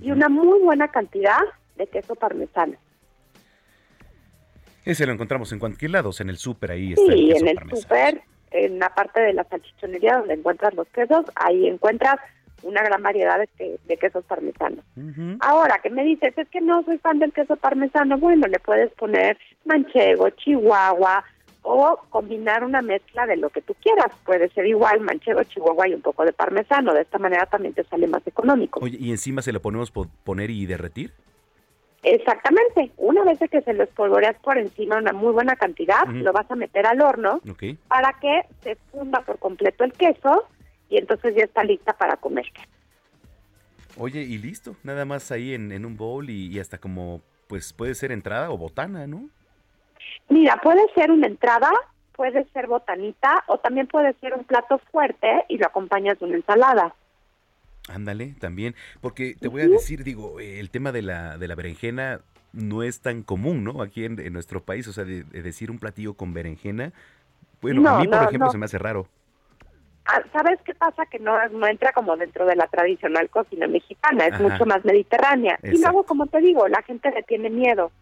y 0.00 0.10
una 0.10 0.30
muy 0.30 0.58
buena 0.60 0.88
cantidad 0.88 1.40
de 1.76 1.86
queso 1.86 2.14
parmesano. 2.14 2.76
Ese 4.84 5.06
lo 5.06 5.12
encontramos 5.12 5.52
en 5.52 5.58
cualquier 5.58 5.90
lado, 5.92 6.10
en 6.18 6.30
el 6.30 6.38
súper 6.38 6.72
ahí 6.72 6.92
está 6.94 7.12
el 7.12 7.18
Sí, 7.18 7.28
queso 7.28 7.44
en 7.44 7.48
el 7.48 7.70
súper, 7.80 8.22
en 8.52 8.78
la 8.78 8.94
parte 8.94 9.20
de 9.20 9.32
la 9.34 9.44
salchichonería 9.44 10.18
donde 10.18 10.34
encuentras 10.34 10.74
los 10.74 10.88
quesos, 10.88 11.24
ahí 11.36 11.66
encuentras 11.66 12.16
una 12.62 12.82
gran 12.82 13.02
variedad 13.02 13.38
de, 13.58 13.78
de 13.86 13.96
quesos 13.96 14.24
parmesanos. 14.24 14.84
Ahora, 15.40 15.78
que 15.82 15.88
me 15.90 16.04
dices, 16.04 16.36
es 16.36 16.48
que 16.48 16.60
no 16.60 16.82
soy 16.82 16.98
fan 16.98 17.18
del 17.18 17.32
queso 17.32 17.56
parmesano, 17.56 18.18
bueno, 18.18 18.46
le 18.48 18.58
puedes 18.58 18.92
poner 18.92 19.38
manchego, 19.64 20.28
chihuahua 20.30 21.24
o 21.62 21.98
combinar 22.10 22.64
una 22.64 22.80
mezcla 22.82 23.26
de 23.26 23.36
lo 23.36 23.50
que 23.50 23.60
tú 23.62 23.74
quieras. 23.82 24.06
Puede 24.24 24.48
ser 24.50 24.66
igual 24.66 25.00
manchego, 25.00 25.42
chihuahua 25.44 25.88
y 25.88 25.94
un 25.94 26.00
poco 26.02 26.24
de 26.24 26.32
parmesano. 26.32 26.92
De 26.94 27.02
esta 27.02 27.18
manera 27.18 27.46
también 27.46 27.74
te 27.74 27.84
sale 27.84 28.06
más 28.06 28.26
económico. 28.26 28.80
Oye, 28.82 28.96
¿y 29.00 29.10
encima 29.10 29.42
se 29.42 29.52
lo 29.52 29.60
ponemos 29.60 29.90
po- 29.90 30.08
poner 30.24 30.50
y 30.50 30.64
derretir? 30.66 31.12
Exactamente. 32.02 32.90
Una 32.96 33.24
vez 33.24 33.38
que 33.50 33.60
se 33.60 33.74
lo 33.74 33.84
espolvoreas 33.84 34.36
por 34.40 34.56
encima 34.56 34.96
una 34.96 35.12
muy 35.12 35.32
buena 35.32 35.56
cantidad, 35.56 36.06
lo 36.06 36.32
vas 36.32 36.50
a 36.50 36.56
meter 36.56 36.86
al 36.86 37.00
horno 37.00 37.40
para 37.88 38.14
que 38.14 38.42
se 38.62 38.76
funda 38.90 39.20
por 39.20 39.38
completo 39.38 39.84
el 39.84 39.92
queso 39.92 40.48
y 40.88 40.96
entonces 40.96 41.34
ya 41.34 41.44
está 41.44 41.62
lista 41.62 41.92
para 41.92 42.16
comer. 42.16 42.46
Oye, 43.96 44.22
y 44.22 44.38
listo, 44.38 44.76
nada 44.82 45.04
más 45.04 45.30
ahí 45.30 45.52
en, 45.52 45.72
en 45.72 45.84
un 45.84 45.96
bowl 45.96 46.30
y, 46.30 46.46
y 46.46 46.58
hasta 46.58 46.78
como, 46.78 47.20
pues 47.48 47.72
puede 47.72 47.94
ser 47.94 48.12
entrada 48.12 48.50
o 48.50 48.56
botana, 48.56 49.06
¿no? 49.06 49.28
Mira, 50.28 50.56
puede 50.62 50.80
ser 50.94 51.10
una 51.10 51.26
entrada, 51.26 51.70
puede 52.12 52.46
ser 52.52 52.66
botanita 52.66 53.44
o 53.46 53.58
también 53.58 53.86
puede 53.88 54.14
ser 54.20 54.32
un 54.34 54.44
plato 54.44 54.78
fuerte 54.90 55.44
y 55.48 55.58
lo 55.58 55.66
acompañas 55.66 56.18
de 56.18 56.24
una 56.24 56.36
ensalada. 56.36 56.94
Ándale, 57.88 58.34
también, 58.38 58.74
porque 59.00 59.34
te 59.40 59.48
voy 59.48 59.62
a 59.62 59.68
decir, 59.68 60.04
digo, 60.04 60.38
el 60.38 60.70
tema 60.70 60.92
de 60.92 61.02
la, 61.02 61.38
de 61.38 61.48
la 61.48 61.54
berenjena 61.56 62.20
no 62.52 62.82
es 62.82 63.00
tan 63.00 63.22
común, 63.22 63.64
¿no? 63.64 63.82
Aquí 63.82 64.04
en, 64.04 64.18
en 64.20 64.32
nuestro 64.32 64.62
país, 64.64 64.86
o 64.86 64.92
sea, 64.92 65.04
de, 65.04 65.24
de 65.24 65.42
decir 65.42 65.70
un 65.70 65.78
platillo 65.78 66.14
con 66.14 66.32
berenjena, 66.32 66.92
bueno, 67.62 67.88
a 67.88 67.92
No, 67.92 67.94
mí, 67.94 68.08
por 68.08 68.22
ejemplo, 68.22 68.48
no. 68.48 68.50
se 68.50 68.58
me 68.58 68.66
hace 68.66 68.78
raro. 68.78 69.08
Ah, 70.06 70.22
¿Sabes 70.32 70.58
qué 70.64 70.74
pasa? 70.74 71.06
Que 71.06 71.18
no, 71.18 71.36
no 71.50 71.66
entra 71.66 71.92
como 71.92 72.16
dentro 72.16 72.44
de 72.46 72.56
la 72.56 72.66
tradicional 72.66 73.30
cocina 73.30 73.66
mexicana, 73.68 74.26
es 74.26 74.34
Ajá. 74.34 74.40
mucho 74.40 74.66
más 74.66 74.84
mediterránea. 74.84 75.60
Y 75.68 75.78
luego, 75.78 76.04
como 76.04 76.26
te 76.26 76.40
digo, 76.40 76.66
la 76.68 76.82
gente 76.82 77.10
le 77.12 77.22
tiene 77.22 77.50
miedo. 77.50 77.92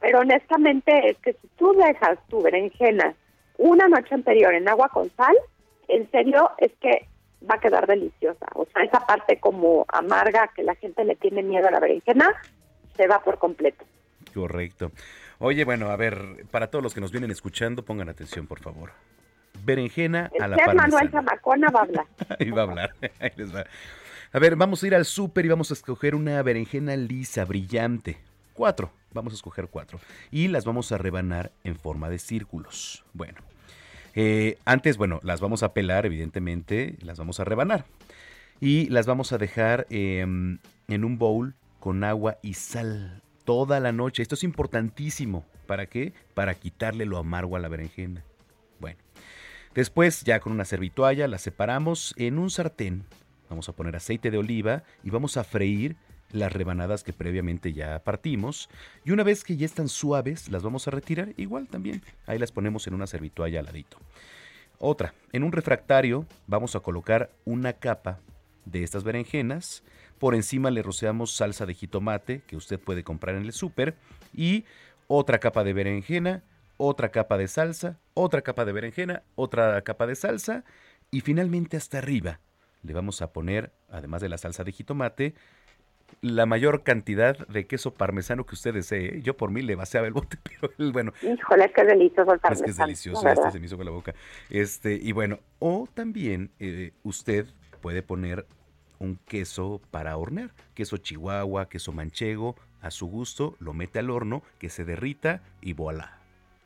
Pero 0.00 0.20
honestamente 0.20 1.10
es 1.10 1.18
que 1.18 1.34
si 1.34 1.48
tú 1.56 1.72
dejas 1.74 2.18
tu 2.28 2.40
berenjena 2.42 3.14
una 3.58 3.88
noche 3.88 4.14
anterior 4.14 4.54
en 4.54 4.68
agua 4.68 4.88
con 4.88 5.10
sal, 5.16 5.36
en 5.88 6.10
serio 6.10 6.50
es 6.58 6.72
que 6.80 7.08
va 7.48 7.56
a 7.56 7.60
quedar 7.60 7.86
deliciosa. 7.86 8.46
O 8.54 8.66
sea, 8.66 8.82
esa 8.82 9.06
parte 9.06 9.38
como 9.38 9.84
amarga 9.88 10.50
que 10.54 10.62
la 10.62 10.74
gente 10.74 11.04
le 11.04 11.16
tiene 11.16 11.42
miedo 11.42 11.68
a 11.68 11.70
la 11.70 11.80
berenjena, 11.80 12.34
se 12.96 13.06
va 13.06 13.22
por 13.22 13.38
completo. 13.38 13.84
Correcto. 14.34 14.92
Oye, 15.38 15.64
bueno, 15.64 15.90
a 15.90 15.96
ver, 15.96 16.46
para 16.50 16.70
todos 16.70 16.82
los 16.82 16.94
que 16.94 17.00
nos 17.00 17.12
vienen 17.12 17.30
escuchando, 17.30 17.84
pongan 17.84 18.08
atención, 18.08 18.46
por 18.46 18.60
favor. 18.60 18.90
Berenjena 19.64 20.30
a 20.40 20.48
la 20.48 20.56
parmesana. 20.56 20.82
Manuel 20.82 21.10
Zamacona 21.10 21.70
va 21.70 21.80
a 21.80 21.82
hablar. 21.84 22.06
Ahí 22.40 22.50
va 22.50 22.62
a 22.62 22.64
hablar. 22.64 22.94
Ahí 23.20 23.30
les 23.36 23.54
va. 23.54 23.64
A 24.32 24.38
ver, 24.38 24.56
vamos 24.56 24.82
a 24.82 24.86
ir 24.86 24.94
al 24.94 25.04
súper 25.04 25.46
y 25.46 25.48
vamos 25.48 25.70
a 25.70 25.74
escoger 25.74 26.14
una 26.14 26.42
berenjena 26.42 26.96
lisa, 26.96 27.44
brillante. 27.44 28.18
Cuatro. 28.52 28.90
Vamos 29.12 29.32
a 29.32 29.36
escoger 29.36 29.68
cuatro. 29.68 30.00
Y 30.30 30.48
las 30.48 30.64
vamos 30.64 30.92
a 30.92 30.98
rebanar 30.98 31.50
en 31.64 31.76
forma 31.76 32.10
de 32.10 32.18
círculos. 32.18 33.04
Bueno. 33.14 33.40
Eh, 34.20 34.58
antes, 34.64 34.96
bueno, 34.96 35.20
las 35.22 35.40
vamos 35.40 35.62
a 35.62 35.72
pelar, 35.72 36.04
evidentemente. 36.04 36.96
Las 37.02 37.18
vamos 37.18 37.38
a 37.38 37.44
rebanar. 37.44 37.86
Y 38.58 38.88
las 38.88 39.06
vamos 39.06 39.32
a 39.32 39.38
dejar 39.38 39.86
em, 39.90 40.58
en 40.88 41.04
un 41.04 41.18
bowl 41.18 41.54
con 41.78 42.02
agua 42.02 42.38
y 42.42 42.54
sal 42.54 43.22
toda 43.44 43.78
la 43.78 43.92
noche. 43.92 44.22
Esto 44.22 44.34
es 44.34 44.42
importantísimo. 44.42 45.46
¿Para 45.68 45.86
qué? 45.86 46.14
Para 46.34 46.54
quitarle 46.54 47.04
lo 47.04 47.16
amargo 47.16 47.54
a 47.54 47.60
la 47.60 47.68
berenjena. 47.68 48.24
Bueno. 48.80 48.98
Después, 49.72 50.24
ya 50.24 50.40
con 50.40 50.52
una 50.52 50.64
servitoalla, 50.64 51.28
la 51.28 51.38
separamos 51.38 52.12
en 52.16 52.40
un 52.40 52.50
sartén. 52.50 53.04
Vamos 53.48 53.68
a 53.68 53.72
poner 53.72 53.94
aceite 53.94 54.32
de 54.32 54.38
oliva 54.38 54.82
y 55.04 55.10
vamos 55.10 55.36
a 55.36 55.44
freír 55.44 55.94
las 56.32 56.52
rebanadas 56.52 57.04
que 57.04 57.12
previamente 57.12 57.72
ya 57.72 57.98
partimos. 58.00 58.68
Y 59.04 59.12
una 59.12 59.22
vez 59.22 59.44
que 59.44 59.56
ya 59.56 59.66
están 59.66 59.88
suaves, 59.88 60.48
las 60.48 60.62
vamos 60.62 60.86
a 60.88 60.90
retirar 60.90 61.32
igual 61.36 61.68
también. 61.68 62.02
Ahí 62.26 62.38
las 62.38 62.52
ponemos 62.52 62.86
en 62.86 62.94
una 62.94 63.06
servitoalla 63.06 63.60
al 63.60 63.66
ladito. 63.66 63.98
Otra, 64.78 65.14
en 65.32 65.42
un 65.42 65.52
refractario 65.52 66.26
vamos 66.46 66.76
a 66.76 66.80
colocar 66.80 67.30
una 67.44 67.72
capa 67.72 68.20
de 68.64 68.82
estas 68.82 69.04
berenjenas. 69.04 69.82
Por 70.18 70.34
encima 70.34 70.70
le 70.70 70.82
rociamos 70.82 71.32
salsa 71.32 71.66
de 71.66 71.74
jitomate 71.74 72.42
que 72.46 72.56
usted 72.56 72.78
puede 72.78 73.04
comprar 73.04 73.36
en 73.36 73.44
el 73.44 73.52
súper. 73.52 73.96
Y 74.34 74.64
otra 75.06 75.38
capa 75.38 75.64
de 75.64 75.72
berenjena, 75.72 76.42
otra 76.76 77.10
capa 77.10 77.38
de 77.38 77.48
salsa, 77.48 77.98
otra 78.14 78.42
capa 78.42 78.64
de 78.64 78.72
berenjena, 78.72 79.22
otra 79.34 79.80
capa 79.82 80.06
de 80.06 80.14
salsa. 80.14 80.64
Y 81.10 81.22
finalmente 81.22 81.76
hasta 81.76 81.98
arriba 81.98 82.40
le 82.82 82.92
vamos 82.92 83.22
a 83.22 83.32
poner, 83.32 83.72
además 83.90 84.22
de 84.22 84.28
la 84.28 84.38
salsa 84.38 84.64
de 84.64 84.72
jitomate, 84.72 85.34
la 86.20 86.46
mayor 86.46 86.82
cantidad 86.82 87.46
de 87.48 87.66
queso 87.66 87.94
parmesano 87.94 88.44
que 88.44 88.54
usted 88.54 88.74
desee. 88.74 89.22
Yo 89.22 89.36
por 89.36 89.50
mí 89.50 89.62
le 89.62 89.76
vaciaba 89.76 90.06
el 90.06 90.12
bote, 90.12 90.38
pero 90.42 90.72
el- 90.78 90.92
bueno, 90.92 91.12
Híjole, 91.22 91.64
es 91.66 91.72
que 91.72 91.80
es 91.82 91.86
delicioso 91.86 92.32
el 92.32 92.36
es 92.36 92.40
que 92.42 92.48
es 92.48 92.76
parmesano, 92.76 92.86
delicioso, 92.86 93.28
este 93.28 93.50
se 93.50 93.60
me 93.60 93.66
hizo 93.66 93.76
con 93.76 93.86
la 93.86 93.92
boca. 93.92 94.14
Este, 94.50 94.94
y 94.94 95.12
bueno, 95.12 95.38
o 95.58 95.88
también 95.92 96.50
eh, 96.58 96.92
usted 97.02 97.46
puede 97.80 98.02
poner 98.02 98.46
un 98.98 99.16
queso 99.28 99.80
para 99.92 100.16
hornear, 100.16 100.50
queso 100.74 100.96
chihuahua, 100.96 101.68
queso 101.68 101.92
manchego, 101.92 102.56
a 102.80 102.90
su 102.90 103.06
gusto, 103.06 103.56
lo 103.60 103.72
mete 103.72 103.98
al 104.00 104.10
horno, 104.10 104.42
que 104.58 104.68
se 104.70 104.84
derrita 104.84 105.42
y 105.60 105.72
voilà. 105.72 106.17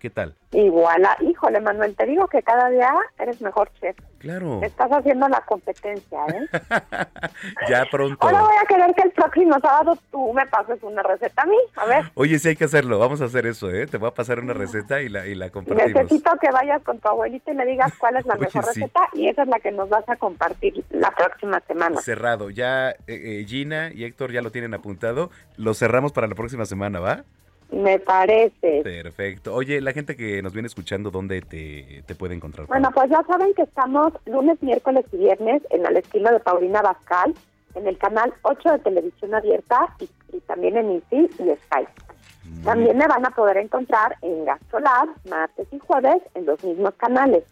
¿Qué 0.02 0.10
tal? 0.10 0.34
Y 0.50 0.68
voilà, 0.68 1.16
híjole, 1.20 1.60
Manuel, 1.60 1.94
te 1.94 2.04
digo 2.06 2.26
que 2.26 2.42
cada 2.42 2.68
día 2.70 2.92
eres 3.20 3.40
mejor 3.40 3.70
chef. 3.80 3.96
Claro, 4.18 4.60
Estás 4.60 4.90
haciendo 4.90 5.28
la 5.28 5.40
competencia, 5.42 6.18
¿eh? 6.26 6.48
ya 7.68 7.86
pronto. 7.88 8.18
Ahora 8.26 8.40
voy 8.42 8.54
a 8.60 8.66
querer 8.66 8.92
que 8.96 9.02
el 9.02 9.12
próximo 9.12 9.54
sábado 9.60 9.96
tú 10.10 10.32
me 10.32 10.44
pases 10.46 10.82
una 10.82 11.04
receta 11.04 11.42
a 11.42 11.46
mí. 11.46 11.56
A 11.76 11.84
ver, 11.86 12.04
Oye, 12.14 12.40
sí 12.40 12.48
hay 12.48 12.56
que 12.56 12.64
hacerlo, 12.64 12.98
vamos 12.98 13.22
a 13.22 13.26
hacer 13.26 13.46
eso, 13.46 13.70
¿eh? 13.70 13.86
Te 13.86 13.96
voy 13.98 14.08
a 14.08 14.14
pasar 14.14 14.40
una 14.40 14.54
receta 14.54 15.00
y 15.02 15.08
la, 15.08 15.24
y 15.28 15.36
la 15.36 15.50
compartimos. 15.50 15.94
necesito 15.94 16.32
que 16.40 16.50
vayas 16.50 16.82
con 16.82 16.98
tu 16.98 17.06
abuelita 17.06 17.52
y 17.52 17.54
le 17.54 17.64
digas 17.64 17.92
cuál 17.96 18.16
es 18.16 18.26
la 18.26 18.34
Oye, 18.38 18.40
mejor 18.46 18.64
sí. 18.64 18.80
receta 18.80 19.08
y 19.12 19.28
esa 19.28 19.42
es 19.42 19.48
la 19.48 19.60
que 19.60 19.70
nos 19.70 19.88
vas 19.88 20.08
a 20.08 20.16
compartir 20.16 20.84
la 20.90 21.12
próxima 21.12 21.60
semana. 21.60 22.00
Cerrado, 22.00 22.50
ya 22.50 22.90
eh, 22.90 22.96
eh, 23.06 23.44
Gina 23.46 23.92
y 23.94 24.02
Héctor 24.02 24.32
ya 24.32 24.42
lo 24.42 24.50
tienen 24.50 24.74
apuntado. 24.74 25.30
Lo 25.56 25.74
cerramos 25.74 26.10
para 26.10 26.26
la 26.26 26.34
próxima 26.34 26.64
semana, 26.64 26.98
¿va? 26.98 27.22
Me 27.72 27.98
parece. 27.98 28.82
Perfecto. 28.82 29.54
Oye, 29.54 29.80
la 29.80 29.92
gente 29.92 30.14
que 30.14 30.42
nos 30.42 30.52
viene 30.52 30.66
escuchando, 30.66 31.10
¿dónde 31.10 31.40
te, 31.40 32.04
te 32.06 32.14
puede 32.14 32.34
encontrar? 32.34 32.66
Bueno, 32.66 32.90
pues 32.94 33.10
ya 33.10 33.22
saben 33.26 33.54
que 33.54 33.62
estamos 33.62 34.12
lunes, 34.26 34.62
miércoles 34.62 35.06
y 35.12 35.16
viernes 35.16 35.62
en 35.70 35.86
el 35.86 35.96
estilo 35.96 36.30
de 36.30 36.40
Paulina 36.40 36.82
Bascal, 36.82 37.34
en 37.74 37.86
el 37.86 37.96
canal 37.96 38.32
8 38.42 38.72
de 38.72 38.78
Televisión 38.80 39.34
Abierta 39.34 39.96
y, 40.00 40.36
y 40.36 40.40
también 40.40 40.76
en 40.76 40.92
ICI 40.92 41.30
y 41.38 41.56
Sky. 41.56 41.86
También 42.64 42.98
me 42.98 43.06
van 43.06 43.24
a 43.24 43.30
poder 43.30 43.56
encontrar 43.56 44.16
en 44.20 44.44
Gasolar, 44.44 45.08
martes 45.28 45.66
y 45.72 45.78
jueves, 45.78 46.22
en 46.34 46.46
los 46.46 46.62
mismos 46.62 46.94
canales. 46.94 47.44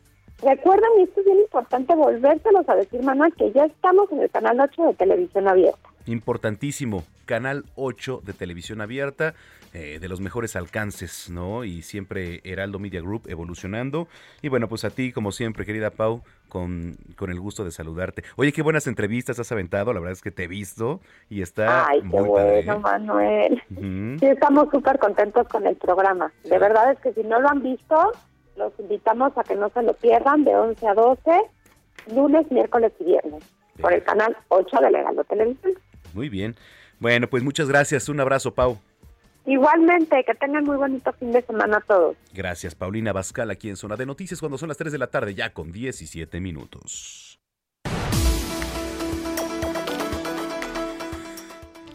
Recuerden, 0.42 0.88
y 0.98 1.02
esto 1.02 1.20
es 1.20 1.26
bien 1.26 1.40
importante, 1.40 1.94
volvérselos 1.94 2.68
a 2.68 2.76
decir, 2.76 3.02
Manuel, 3.02 3.32
que 3.34 3.52
ya 3.52 3.64
estamos 3.64 4.10
en 4.12 4.20
el 4.20 4.30
canal 4.30 4.60
8 4.60 4.82
de 4.82 4.94
Televisión 4.94 5.48
Abierta. 5.48 5.88
Importantísimo, 6.06 7.04
Canal 7.31 7.64
8 7.76 8.22
de 8.24 8.33
televisión 8.33 8.81
abierta, 8.81 9.35
eh, 9.72 10.01
de 10.01 10.09
los 10.09 10.20
mejores 10.20 10.57
alcances, 10.57 11.31
¿no? 11.31 11.62
Y 11.62 11.83
siempre 11.83 12.41
Heraldo 12.43 12.81
Media 12.81 13.01
Group 13.01 13.28
evolucionando. 13.28 14.09
Y 14.43 14.49
bueno, 14.49 14.66
pues 14.68 14.85
a 14.85 14.91
ti, 14.91 15.12
como 15.12 15.31
siempre, 15.31 15.64
querida 15.64 15.91
Pau, 15.93 16.24
con, 16.49 16.97
con 17.14 17.31
el 17.31 17.39
gusto 17.39 17.64
de 17.64 17.70
saludarte. 17.70 18.24
Oye, 18.35 18.51
qué 18.53 18.62
buenas 18.62 18.89
entrevistas 18.89 19.39
has 19.39 19.53
aventado, 19.53 19.93
la 19.93 20.01
verdad 20.01 20.14
es 20.14 20.22
que 20.22 20.33
te 20.33 20.43
he 20.43 20.49
visto 20.49 20.99
y 21.28 21.43
está 21.43 21.87
Ay, 21.87 22.01
qué 22.01 22.07
muy 22.09 22.28
padre. 22.31 22.64
bueno, 22.64 22.74
¿eh? 22.74 22.81
Manuel. 22.81 23.62
Ujú. 23.70 24.18
Sí, 24.18 24.26
estamos 24.26 24.66
súper 24.72 24.99
contentos 24.99 25.47
con 25.47 25.64
el 25.68 25.76
programa. 25.76 26.33
De 26.43 26.59
verdad 26.59 26.91
es 26.91 26.99
que 26.99 27.12
si 27.12 27.22
no 27.22 27.41
lo 27.41 27.49
han 27.49 27.62
visto, 27.62 28.11
los 28.57 28.72
invitamos 28.81 29.39
a 29.39 29.45
que 29.45 29.55
no 29.55 29.70
se 29.70 29.85
lo 29.85 29.95
pierdan 29.95 30.43
de 30.43 30.57
11 30.57 30.85
a 30.85 30.95
12, 30.95 31.31
lunes, 32.12 32.51
miércoles 32.51 32.91
y 32.99 33.05
viernes, 33.05 33.45
por 33.81 33.93
el 33.93 34.03
canal 34.03 34.37
8 34.49 34.78
de 34.81 34.89
Heraldo 34.89 35.22
Televisión. 35.22 35.74
Muy 36.12 36.28
bien. 36.28 36.57
Bueno, 37.01 37.28
pues 37.28 37.42
muchas 37.42 37.68
gracias. 37.68 38.09
Un 38.09 38.20
abrazo, 38.20 38.55
Pau. 38.55 38.78
Igualmente, 39.46 40.22
que 40.24 40.34
tengan 40.34 40.64
muy 40.64 40.76
bonito 40.76 41.12
fin 41.14 41.32
de 41.32 41.42
semana 41.42 41.82
todos. 41.86 42.16
Gracias, 42.32 42.74
Paulina 42.74 43.12
Bascal, 43.12 43.51
aquí 43.51 43.70
en 43.70 43.76
Zona 43.76 43.96
de 43.96 44.07
Noticias, 44.07 44.38
cuando 44.38 44.59
son 44.59 44.68
las 44.68 44.76
3 44.76 44.92
de 44.92 44.98
la 44.98 45.09
tarde, 45.09 45.34
ya 45.34 45.53
con 45.53 45.72
17 45.72 46.40
minutos. 46.40 47.30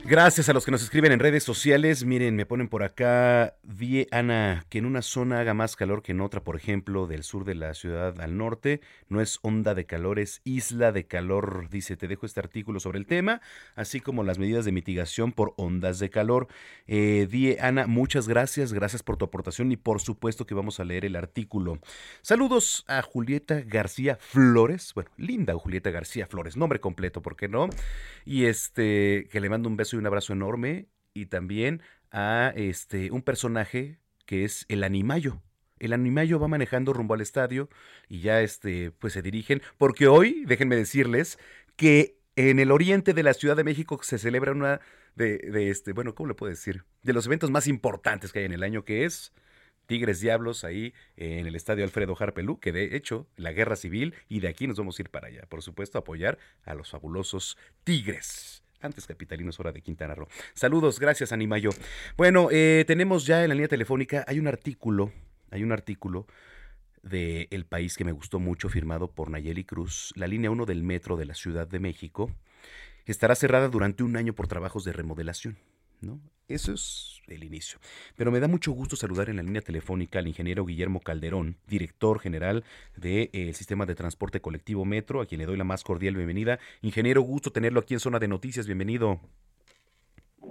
Gracias 0.08 0.50
a 0.50 0.54
los 0.54 0.66
que 0.66 0.70
nos 0.70 0.84
escriben 0.84 1.12
en 1.12 1.20
redes 1.20 1.44
sociales. 1.44 2.06
Miren, 2.06 2.36
me 2.36 2.46
ponen 2.46 2.68
por 2.68 2.84
acá, 2.84 3.56
Die 3.64 4.08
Ana, 4.12 4.64
que 4.70 4.78
en 4.78 4.86
una 4.86 5.02
zona 5.02 5.40
haga 5.40 5.56
más 5.56 5.76
calor 5.76 6.04
que 6.04 6.12
en 6.12 6.22
otra, 6.22 6.44
por 6.44 6.56
ejemplo, 6.56 7.08
del 7.08 7.24
sur 7.24 7.44
de 7.44 7.56
la 7.56 7.74
ciudad 7.74 8.22
al 8.22 8.38
norte. 8.38 8.82
No 9.10 9.20
es 9.20 9.40
onda 9.42 9.74
de 9.74 9.88
calor, 9.88 10.20
es 10.20 10.42
isla 10.44 10.92
de 10.92 11.08
calor. 11.08 11.70
Dice, 11.72 11.98
te 11.98 12.08
dejo 12.08 12.28
este 12.28 12.40
artículo 12.40 12.80
sobre 12.80 13.00
el 13.00 13.08
tema, 13.08 13.42
así 13.76 14.00
como 14.00 14.24
las 14.24 14.38
medidas 14.38 14.64
de 14.64 14.72
mitigación 14.72 15.32
por 15.32 15.56
ondas 15.58 15.98
de 15.98 16.12
calor. 16.12 16.50
Eh, 16.86 17.28
Die 17.32 17.58
Ana, 17.60 17.88
muchas 17.88 18.28
gracias. 18.28 18.74
Gracias 18.74 19.02
por 19.02 19.18
tu 19.18 19.26
aportación 19.26 19.72
y 19.72 19.76
por 19.76 20.02
supuesto 20.02 20.46
que 20.46 20.54
vamos 20.54 20.80
a 20.80 20.84
leer 20.84 21.06
el 21.06 21.16
artículo. 21.16 21.80
Saludos 22.22 22.86
a 22.88 23.02
Julieta 23.02 23.62
García 23.66 24.20
Flores. 24.22 24.94
Bueno, 24.94 25.10
linda 25.18 25.56
Julieta 25.56 25.90
García 25.90 26.28
Flores, 26.28 26.58
nombre 26.58 26.80
completo, 26.80 27.24
¿por 27.24 27.36
qué 27.36 27.48
no? 27.48 27.70
Y 28.24 28.46
este, 28.46 29.28
que 29.32 29.40
le 29.40 29.50
mando 29.50 29.68
un 29.68 29.78
beso 29.78 29.95
un 29.98 30.08
abrazo 30.08 30.34
enorme 30.34 30.88
y 31.14 31.28
también 31.28 31.82
a 32.12 32.54
este 32.56 33.12
un 33.12 33.22
personaje 33.22 34.00
que 34.26 34.44
es 34.44 34.66
el 34.70 34.84
animayo. 34.84 35.42
El 35.80 35.94
animayo 35.94 36.40
va 36.40 36.48
manejando 36.48 36.94
rumbo 36.94 37.14
al 37.14 37.22
estadio 37.22 37.70
y 38.08 38.22
ya 38.22 38.42
este 38.42 38.92
pues 38.92 39.14
se 39.14 39.22
dirigen 39.22 39.62
porque 39.78 40.08
hoy, 40.08 40.46
déjenme 40.46 40.76
decirles 40.76 41.38
que 41.76 42.18
en 42.36 42.60
el 42.60 42.72
oriente 42.72 43.14
de 43.14 43.24
la 43.24 43.34
Ciudad 43.34 43.56
de 43.56 43.64
México 43.64 44.00
se 44.02 44.18
celebra 44.18 44.52
una 44.52 44.82
de, 45.16 45.38
de 45.38 45.70
este, 45.70 45.94
bueno, 45.94 46.16
¿cómo 46.16 46.28
le 46.28 46.36
puedo 46.36 46.50
decir? 46.50 46.84
De 47.04 47.14
los 47.14 47.26
eventos 47.26 47.52
más 47.52 47.68
importantes 47.68 48.32
que 48.32 48.40
hay 48.40 48.46
en 48.46 48.54
el 48.54 48.64
año 48.64 48.84
que 48.84 49.06
es 49.06 49.34
Tigres 49.86 50.20
Diablos 50.20 50.64
ahí 50.64 50.94
en 51.18 51.48
el 51.48 51.56
estadio 51.56 51.84
Alfredo 51.84 52.16
Harpelú, 52.20 52.60
que 52.60 52.72
de 52.72 52.96
hecho 52.96 53.28
la 53.36 53.52
guerra 53.52 53.76
civil 53.76 54.16
y 54.28 54.40
de 54.40 54.48
aquí 54.48 54.68
nos 54.68 54.78
vamos 54.78 54.98
a 54.98 55.02
ir 55.02 55.10
para 55.10 55.28
allá, 55.28 55.46
por 55.48 55.62
supuesto, 55.62 55.98
a 55.98 56.02
apoyar 56.02 56.38
a 56.64 56.74
los 56.74 56.90
fabulosos 56.90 57.58
Tigres 57.84 58.65
antes 58.86 59.06
capitalinos, 59.06 59.60
hora 59.60 59.72
de 59.72 59.82
Quintana 59.82 60.16
Roo. 60.16 60.28
Saludos, 60.54 61.00
gracias 61.00 61.32
Animayo. 61.32 61.72
Bueno, 62.18 62.50
eh, 62.52 62.84
tenemos 62.88 63.26
ya 63.26 63.44
en 63.44 63.50
la 63.50 63.56
línea 63.56 63.68
telefónica, 63.68 64.24
hay 64.28 64.40
un 64.40 64.48
artículo, 64.48 65.12
hay 65.52 65.64
un 65.64 65.72
artículo 65.72 66.28
de 67.04 67.48
El 67.52 67.66
País 67.66 67.98
que 67.98 68.04
me 68.04 68.12
gustó 68.12 68.40
mucho, 68.40 68.70
firmado 68.70 69.12
por 69.12 69.30
Nayeli 69.30 69.64
Cruz, 69.64 70.12
la 70.16 70.28
línea 70.28 70.52
1 70.52 70.66
del 70.66 70.84
metro 70.84 71.18
de 71.18 71.26
la 71.26 71.36
Ciudad 71.36 71.68
de 71.68 71.80
México, 71.80 72.32
estará 73.06 73.36
cerrada 73.36 73.70
durante 73.70 74.04
un 74.04 74.18
año 74.18 74.34
por 74.34 74.48
trabajos 74.48 74.84
de 74.84 74.94
remodelación. 74.94 75.58
¿No? 76.02 76.20
Eso 76.48 76.74
es 76.74 77.22
el 77.28 77.44
inicio. 77.44 77.80
Pero 78.16 78.32
me 78.32 78.40
da 78.40 78.48
mucho 78.48 78.72
gusto 78.72 78.96
saludar 78.96 79.30
en 79.30 79.38
la 79.38 79.44
línea 79.44 79.62
telefónica 79.62 80.20
al 80.20 80.28
ingeniero 80.28 80.64
Guillermo 80.64 81.00
Calderón, 81.00 81.58
director 81.68 82.20
general 82.20 82.64
del 82.96 83.54
Sistema 83.56 83.88
de 83.88 83.96
Transporte 83.96 84.42
Colectivo 84.42 84.86
Metro, 84.86 85.22
a 85.22 85.26
quien 85.26 85.40
le 85.40 85.48
doy 85.48 85.58
la 85.58 85.64
más 85.64 85.84
cordial 85.84 86.16
bienvenida. 86.16 86.60
Ingeniero, 86.84 87.22
gusto 87.22 87.52
tenerlo 87.52 87.80
aquí 87.80 87.96
en 87.96 88.00
Zona 88.00 88.20
de 88.20 88.28
Noticias. 88.28 88.68
Bienvenido. 88.68 89.20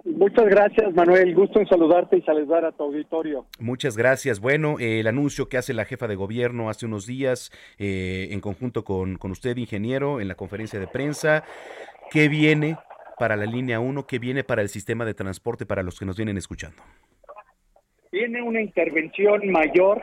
Muchas 0.05 0.47
gracias, 0.47 0.93
Manuel. 0.95 1.33
Gusto 1.33 1.61
en 1.61 1.69
saludarte 1.69 2.17
y 2.17 2.23
saludar 2.23 2.65
a 2.65 2.73
tu 2.73 2.83
auditorio. 2.83 3.47
Muchas 3.61 3.97
gracias. 3.97 4.41
Bueno, 4.41 4.81
eh, 4.81 4.99
el 4.99 5.07
anuncio 5.07 5.49
que 5.49 5.59
hace 5.59 5.75
la 5.75 5.85
jefa 5.85 6.09
de 6.09 6.17
gobierno 6.17 6.69
hace 6.69 6.87
unos 6.87 7.07
días, 7.07 7.53
eh, 7.79 8.29
en 8.33 8.41
conjunto 8.41 8.85
con, 8.85 9.17
con 9.17 9.31
usted, 9.31 9.57
ingeniero, 9.57 10.21
en 10.21 10.27
la 10.27 10.35
conferencia 10.35 10.81
de 10.81 10.89
prensa, 10.89 11.45
¿qué 12.11 12.29
viene 12.29 12.77
para 13.19 13.37
la 13.37 13.47
línea 13.47 13.81
1? 13.81 14.07
¿Qué 14.07 14.19
viene 14.19 14.45
para 14.45 14.63
el 14.63 14.69
sistema 14.69 15.05
de 15.05 15.15
transporte 15.15 15.67
para 15.67 15.83
los 15.83 15.99
que 15.99 16.05
nos 16.05 16.17
vienen 16.17 16.37
escuchando? 16.37 16.83
Viene 18.13 18.43
una 18.43 18.61
intervención 18.61 19.51
mayor, 19.51 20.03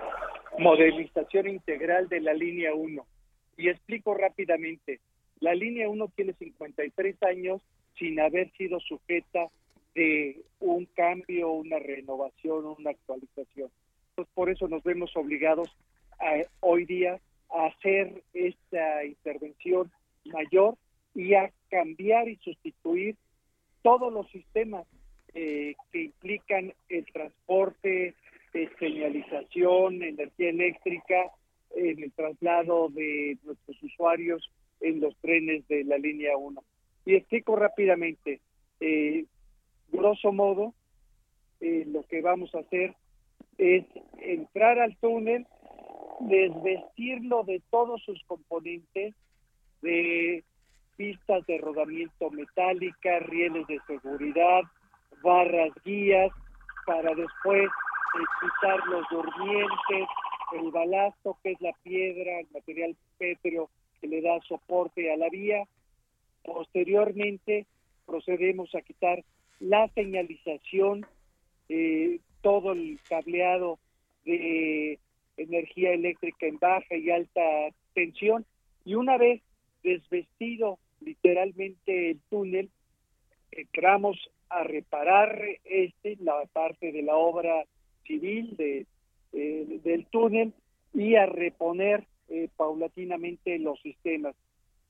modernización 0.60 1.48
integral 1.48 2.10
de 2.10 2.22
la 2.22 2.34
línea 2.34 2.74
1. 2.74 3.06
Y 3.58 3.70
explico 3.70 4.14
rápidamente. 4.14 5.00
La 5.40 5.56
línea 5.56 5.90
1 5.90 6.08
tiene 6.16 6.34
53 6.34 7.24
años 7.24 7.62
sin 7.98 8.20
haber 8.20 8.52
sido 8.58 8.80
sujeta 8.80 9.48
de 9.96 10.42
un 10.60 10.86
cambio, 10.86 11.52
una 11.52 11.80
renovación, 11.80 12.66
una 12.66 12.92
actualización. 12.92 13.70
Entonces, 14.10 14.34
por 14.34 14.50
eso 14.50 14.68
nos 14.68 14.84
vemos 14.84 15.16
obligados 15.16 15.70
a, 16.20 16.44
hoy 16.62 16.86
día 16.86 17.20
a 17.50 17.66
hacer 17.68 18.24
esta 18.34 19.04
intervención 19.06 19.92
mayor 20.26 20.76
y 21.14 21.34
a 21.34 21.52
cambiar 21.72 22.30
y 22.30 22.36
sustituir 22.36 23.16
todos 23.82 24.14
los 24.14 24.30
sistemas 24.30 24.86
eh, 25.34 25.74
que 25.92 26.04
implican 26.04 26.74
el 26.90 27.06
transporte, 27.12 28.14
eh, 28.54 28.70
señalización, 28.78 30.04
energía 30.04 30.50
eléctrica, 30.50 31.32
en 31.76 32.04
el 32.04 32.12
traslado 32.12 32.90
de 32.90 33.38
nuestros 33.44 33.82
usuarios 33.82 34.52
en 34.82 35.00
los 35.00 35.16
trenes 35.18 35.68
de 35.68 35.84
la 35.84 35.98
línea 35.98 36.38
1. 36.38 36.64
Y 37.06 37.16
explico 37.16 37.56
rápidamente, 37.56 38.42
eh, 38.80 39.26
grosso 39.92 40.32
modo, 40.32 40.74
eh, 41.60 41.86
lo 41.88 42.04
que 42.04 42.22
vamos 42.22 42.54
a 42.56 42.60
hacer 42.60 42.96
es 43.58 43.86
entrar 44.20 44.80
al 44.80 44.98
túnel, 44.98 45.46
desvestirlo 46.20 47.44
de 47.44 47.62
todos 47.70 48.02
sus 48.04 48.22
componentes, 48.26 49.16
de 49.82 50.44
pistas 50.98 51.46
de 51.48 51.58
rodamiento 51.58 52.30
metálica, 52.32 53.20
rieles 53.20 53.68
de 53.68 53.80
seguridad, 53.88 54.62
barras 55.24 55.72
guías, 55.84 56.32
para 56.86 57.14
después 57.14 57.70
quitar 58.42 58.86
los 58.88 59.06
durmientes, 59.10 60.08
el 60.54 60.72
balasto 60.72 61.38
que 61.44 61.52
es 61.52 61.62
la 61.62 61.74
piedra, 61.84 62.40
el 62.40 62.48
material 62.54 62.96
pétreo 63.18 63.70
que 64.00 64.08
le 64.08 64.22
da 64.22 64.40
soporte 64.48 65.12
a 65.12 65.18
la 65.18 65.30
vía. 65.30 65.64
Posteriormente 66.44 67.66
procedemos 68.06 68.74
a 68.76 68.82
quitar 68.82 69.24
la 69.60 69.88
señalización, 69.90 71.06
eh, 71.70 72.20
todo 72.42 72.74
el 72.74 73.00
cableado 73.08 73.80
de 74.26 75.00
energía 75.38 75.94
eléctrica 75.94 76.48
en 76.48 76.58
baja 76.58 76.96
y 76.96 77.10
alta 77.10 77.42
tensión 77.94 78.46
y 78.86 78.96
una 78.96 79.18
vez 79.18 79.42
desvestido 79.84 80.80
literalmente 81.02 82.12
el 82.12 82.20
túnel, 82.30 82.70
entramos 83.52 84.18
a 84.50 84.64
reparar 84.64 85.42
este, 85.66 86.18
la 86.22 86.46
parte 86.52 86.92
de 86.92 87.02
la 87.02 87.16
obra 87.16 87.66
civil 88.06 88.56
de, 88.58 88.86
eh, 89.34 89.80
del 89.84 90.06
túnel 90.08 90.54
y 90.94 91.16
a 91.16 91.26
reponer 91.26 92.06
eh, 92.30 92.50
paulatinamente 92.56 93.60
los 93.60 93.80
sistemas, 93.82 94.36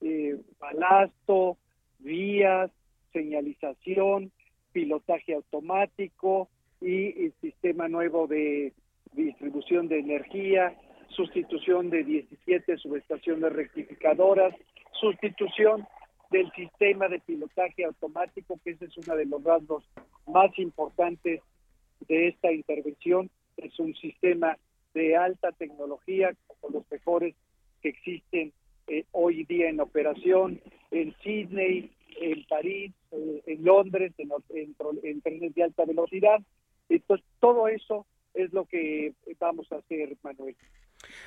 eh, 0.01 0.37
balasto, 0.59 1.57
vías, 1.99 2.71
señalización, 3.13 4.31
pilotaje 4.71 5.33
automático 5.33 6.49
y 6.81 7.25
el 7.25 7.33
sistema 7.41 7.87
nuevo 7.87 8.27
de 8.27 8.73
distribución 9.13 9.87
de 9.87 9.99
energía, 9.99 10.75
sustitución 11.09 11.89
de 11.89 12.03
17 12.03 12.77
subestaciones 12.77 13.51
rectificadoras, 13.51 14.55
sustitución 15.01 15.85
del 16.29 16.49
sistema 16.53 17.09
de 17.09 17.19
pilotaje 17.19 17.83
automático, 17.83 18.57
que 18.63 18.71
ese 18.71 18.85
es 18.85 18.97
uno 18.97 19.15
de 19.17 19.25
los 19.25 19.43
rasgos 19.43 19.83
más 20.27 20.57
importantes 20.57 21.41
de 22.07 22.27
esta 22.29 22.51
intervención. 22.53 23.29
Es 23.57 23.77
un 23.79 23.93
sistema 23.95 24.57
de 24.93 25.17
alta 25.17 25.51
tecnología, 25.51 26.33
como 26.47 26.77
los 26.77 26.91
mejores 26.91 27.35
que 27.81 27.89
existen 27.89 28.53
eh, 28.87 29.03
hoy 29.11 29.43
día 29.45 29.69
en 29.69 29.81
operación 29.81 30.61
en 30.91 31.13
Sydney, 31.21 31.91
en 32.19 32.45
París, 32.45 32.93
eh, 33.11 33.41
en 33.45 33.63
Londres, 33.65 34.13
en, 34.17 34.29
en, 34.49 34.75
en 35.03 35.21
trenes 35.21 35.53
de 35.55 35.63
alta 35.63 35.85
velocidad. 35.85 36.39
Entonces, 36.87 37.25
todo 37.39 37.67
eso 37.67 38.05
es 38.33 38.53
lo 38.53 38.65
que 38.65 39.13
vamos 39.39 39.71
a 39.71 39.77
hacer, 39.77 40.15
Manuel. 40.23 40.55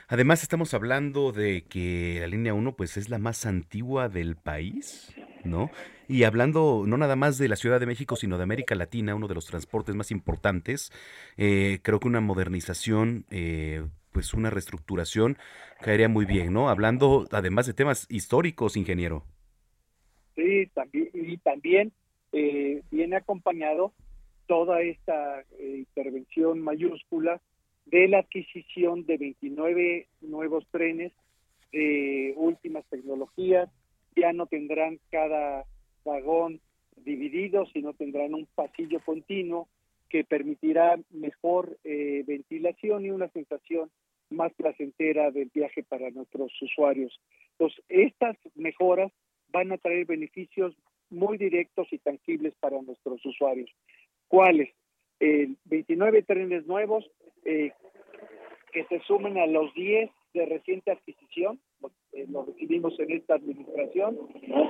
Además 0.08 0.42
estamos 0.42 0.74
hablando 0.74 1.32
de 1.32 1.64
que 1.68 2.18
la 2.20 2.26
línea 2.26 2.54
1 2.54 2.76
pues 2.76 2.96
es 2.96 3.08
la 3.08 3.18
más 3.18 3.46
antigua 3.46 4.08
del 4.08 4.36
país, 4.36 5.14
¿no? 5.44 5.70
Y 6.08 6.24
hablando 6.24 6.84
no 6.86 6.96
nada 6.96 7.16
más 7.16 7.38
de 7.38 7.48
la 7.48 7.56
Ciudad 7.56 7.80
de 7.80 7.86
México, 7.86 8.16
sino 8.16 8.36
de 8.36 8.44
América 8.44 8.74
Latina, 8.74 9.14
uno 9.14 9.28
de 9.28 9.34
los 9.34 9.46
transportes 9.46 9.94
más 9.94 10.10
importantes, 10.10 10.92
eh, 11.36 11.80
creo 11.82 12.00
que 12.00 12.08
una 12.08 12.20
modernización, 12.20 13.24
eh, 13.30 13.84
pues 14.12 14.34
una 14.34 14.50
reestructuración 14.50 15.38
caería 15.80 16.08
muy 16.08 16.24
bien, 16.24 16.52
¿no? 16.52 16.68
Hablando 16.68 17.26
además 17.32 17.66
de 17.66 17.74
temas 17.74 18.06
históricos, 18.10 18.76
ingeniero. 18.76 19.24
Sí, 20.36 20.66
también, 20.74 21.10
y 21.14 21.36
también 21.38 21.92
eh, 22.32 22.82
viene 22.90 23.16
acompañado 23.16 23.92
toda 24.46 24.82
esta 24.82 25.42
intervención 25.58 26.60
mayúscula 26.60 27.40
de 27.86 28.08
la 28.08 28.18
adquisición 28.18 29.04
de 29.06 29.18
29 29.18 30.08
nuevos 30.22 30.66
trenes 30.70 31.12
de 31.72 32.34
últimas 32.36 32.84
tecnologías. 32.86 33.68
Ya 34.16 34.32
no 34.32 34.46
tendrán 34.46 35.00
cada 35.10 35.64
vagón 36.04 36.60
dividido, 36.96 37.66
sino 37.66 37.92
tendrán 37.92 38.34
un 38.34 38.46
pasillo 38.54 39.00
continuo 39.04 39.68
que 40.08 40.24
permitirá 40.24 40.98
mejor 41.10 41.76
eh, 41.82 42.22
ventilación 42.26 43.04
y 43.04 43.10
una 43.10 43.28
sensación 43.30 43.90
más 44.30 44.52
placentera 44.54 45.30
del 45.30 45.50
viaje 45.52 45.82
para 45.82 46.10
nuestros 46.10 46.50
usuarios. 46.62 47.18
Entonces, 47.52 47.84
estas 47.88 48.36
mejoras 48.54 49.12
van 49.50 49.72
a 49.72 49.78
traer 49.78 50.06
beneficios 50.06 50.76
muy 51.10 51.38
directos 51.38 51.88
y 51.92 51.98
tangibles 51.98 52.54
para 52.60 52.80
nuestros 52.82 53.24
usuarios. 53.24 53.70
¿Cuáles? 54.28 54.70
Eh, 55.20 55.54
29 55.64 56.22
trenes 56.22 56.66
nuevos 56.66 57.08
eh, 57.44 57.72
que 58.72 58.84
se 58.86 59.00
sumen 59.00 59.38
a 59.38 59.46
los 59.46 59.72
10 59.74 60.10
de 60.34 60.46
reciente 60.46 60.90
adquisición, 60.90 61.60
lo, 61.80 61.90
eh, 62.12 62.26
lo 62.28 62.44
recibimos 62.44 62.98
en 62.98 63.12
esta 63.12 63.34
administración, 63.34 64.18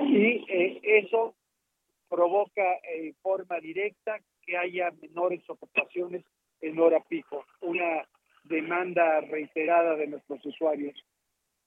y 0.07 0.45
eh, 0.47 0.79
eso 0.83 1.35
provoca 2.07 2.63
en 2.93 3.15
forma 3.15 3.59
directa 3.59 4.19
que 4.45 4.57
haya 4.57 4.91
menores 5.01 5.41
ocupaciones 5.49 6.23
en 6.61 6.79
hora 6.79 7.01
pico, 7.01 7.45
una 7.61 8.07
demanda 8.43 9.21
reiterada 9.21 9.95
de 9.95 10.07
nuestros 10.07 10.45
usuarios. 10.45 10.93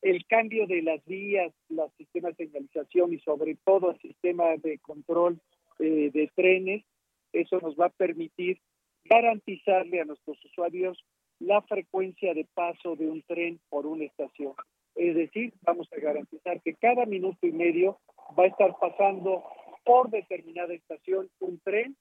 El 0.00 0.24
cambio 0.26 0.66
de 0.66 0.82
las 0.82 1.04
vías, 1.06 1.52
los 1.68 1.92
sistemas 1.94 2.36
de 2.36 2.46
señalización 2.46 3.12
y 3.12 3.18
sobre 3.18 3.56
todo 3.64 3.90
el 3.90 3.98
sistema 3.98 4.56
de 4.56 4.78
control 4.78 5.40
eh, 5.80 6.10
de 6.12 6.30
trenes, 6.34 6.84
eso 7.32 7.60
nos 7.60 7.76
va 7.76 7.86
a 7.86 7.90
permitir 7.90 8.60
garantizarle 9.08 10.00
a 10.00 10.04
nuestros 10.04 10.42
usuarios 10.44 11.02
la 11.40 11.62
frecuencia 11.62 12.34
de 12.34 12.46
paso 12.54 12.96
de 12.96 13.08
un 13.08 13.22
tren 13.22 13.60
por 13.68 13.86
una 13.86 14.04
estación. 14.04 14.54
Es 14.94 15.14
decir, 15.14 15.52
vamos 15.62 15.88
a 15.92 16.00
garantizar 16.00 16.60
que 16.62 16.74
cada 16.74 17.06
minuto 17.06 17.46
y 17.46 17.52
medio 17.52 17.98
va 18.38 18.44
a 18.44 18.48
estar 18.48 18.76
pasando 18.80 19.44
por 19.84 20.10
determinada 20.10 20.74
estación 20.74 21.30
un 21.38 21.60
tren 21.60 21.96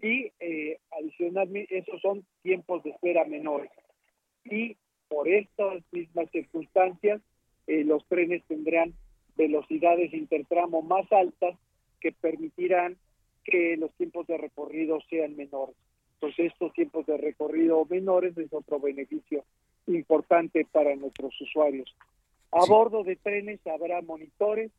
y 0.00 0.30
eh, 0.38 0.78
adicionalmente 0.90 1.78
esos 1.78 2.00
son 2.02 2.24
tiempos 2.42 2.82
de 2.82 2.90
espera 2.90 3.24
menores. 3.24 3.70
Y 4.44 4.76
por 5.08 5.28
estas 5.28 5.82
mismas 5.90 6.30
circunstancias, 6.30 7.22
eh, 7.66 7.84
los 7.84 8.06
trenes 8.06 8.44
tendrán 8.46 8.94
velocidades 9.36 10.12
intertramo 10.12 10.82
más 10.82 11.10
altas 11.12 11.56
que 12.00 12.12
permitirán 12.12 12.96
que 13.44 13.76
los 13.76 13.92
tiempos 13.94 14.26
de 14.26 14.36
recorrido 14.36 14.98
sean 15.08 15.36
menores. 15.36 15.76
Entonces, 16.20 16.52
estos 16.52 16.72
tiempos 16.72 17.06
de 17.06 17.16
recorrido 17.18 17.84
menores 17.86 18.36
es 18.38 18.52
otro 18.52 18.80
beneficio 18.80 19.44
importante 19.86 20.66
para 20.70 20.94
nuestros 20.96 21.38
usuarios. 21.40 21.94
A 22.52 22.64
bordo 22.66 23.04
de 23.04 23.16
trenes 23.16 23.60
habrá 23.66 24.00
monitores 24.02 24.70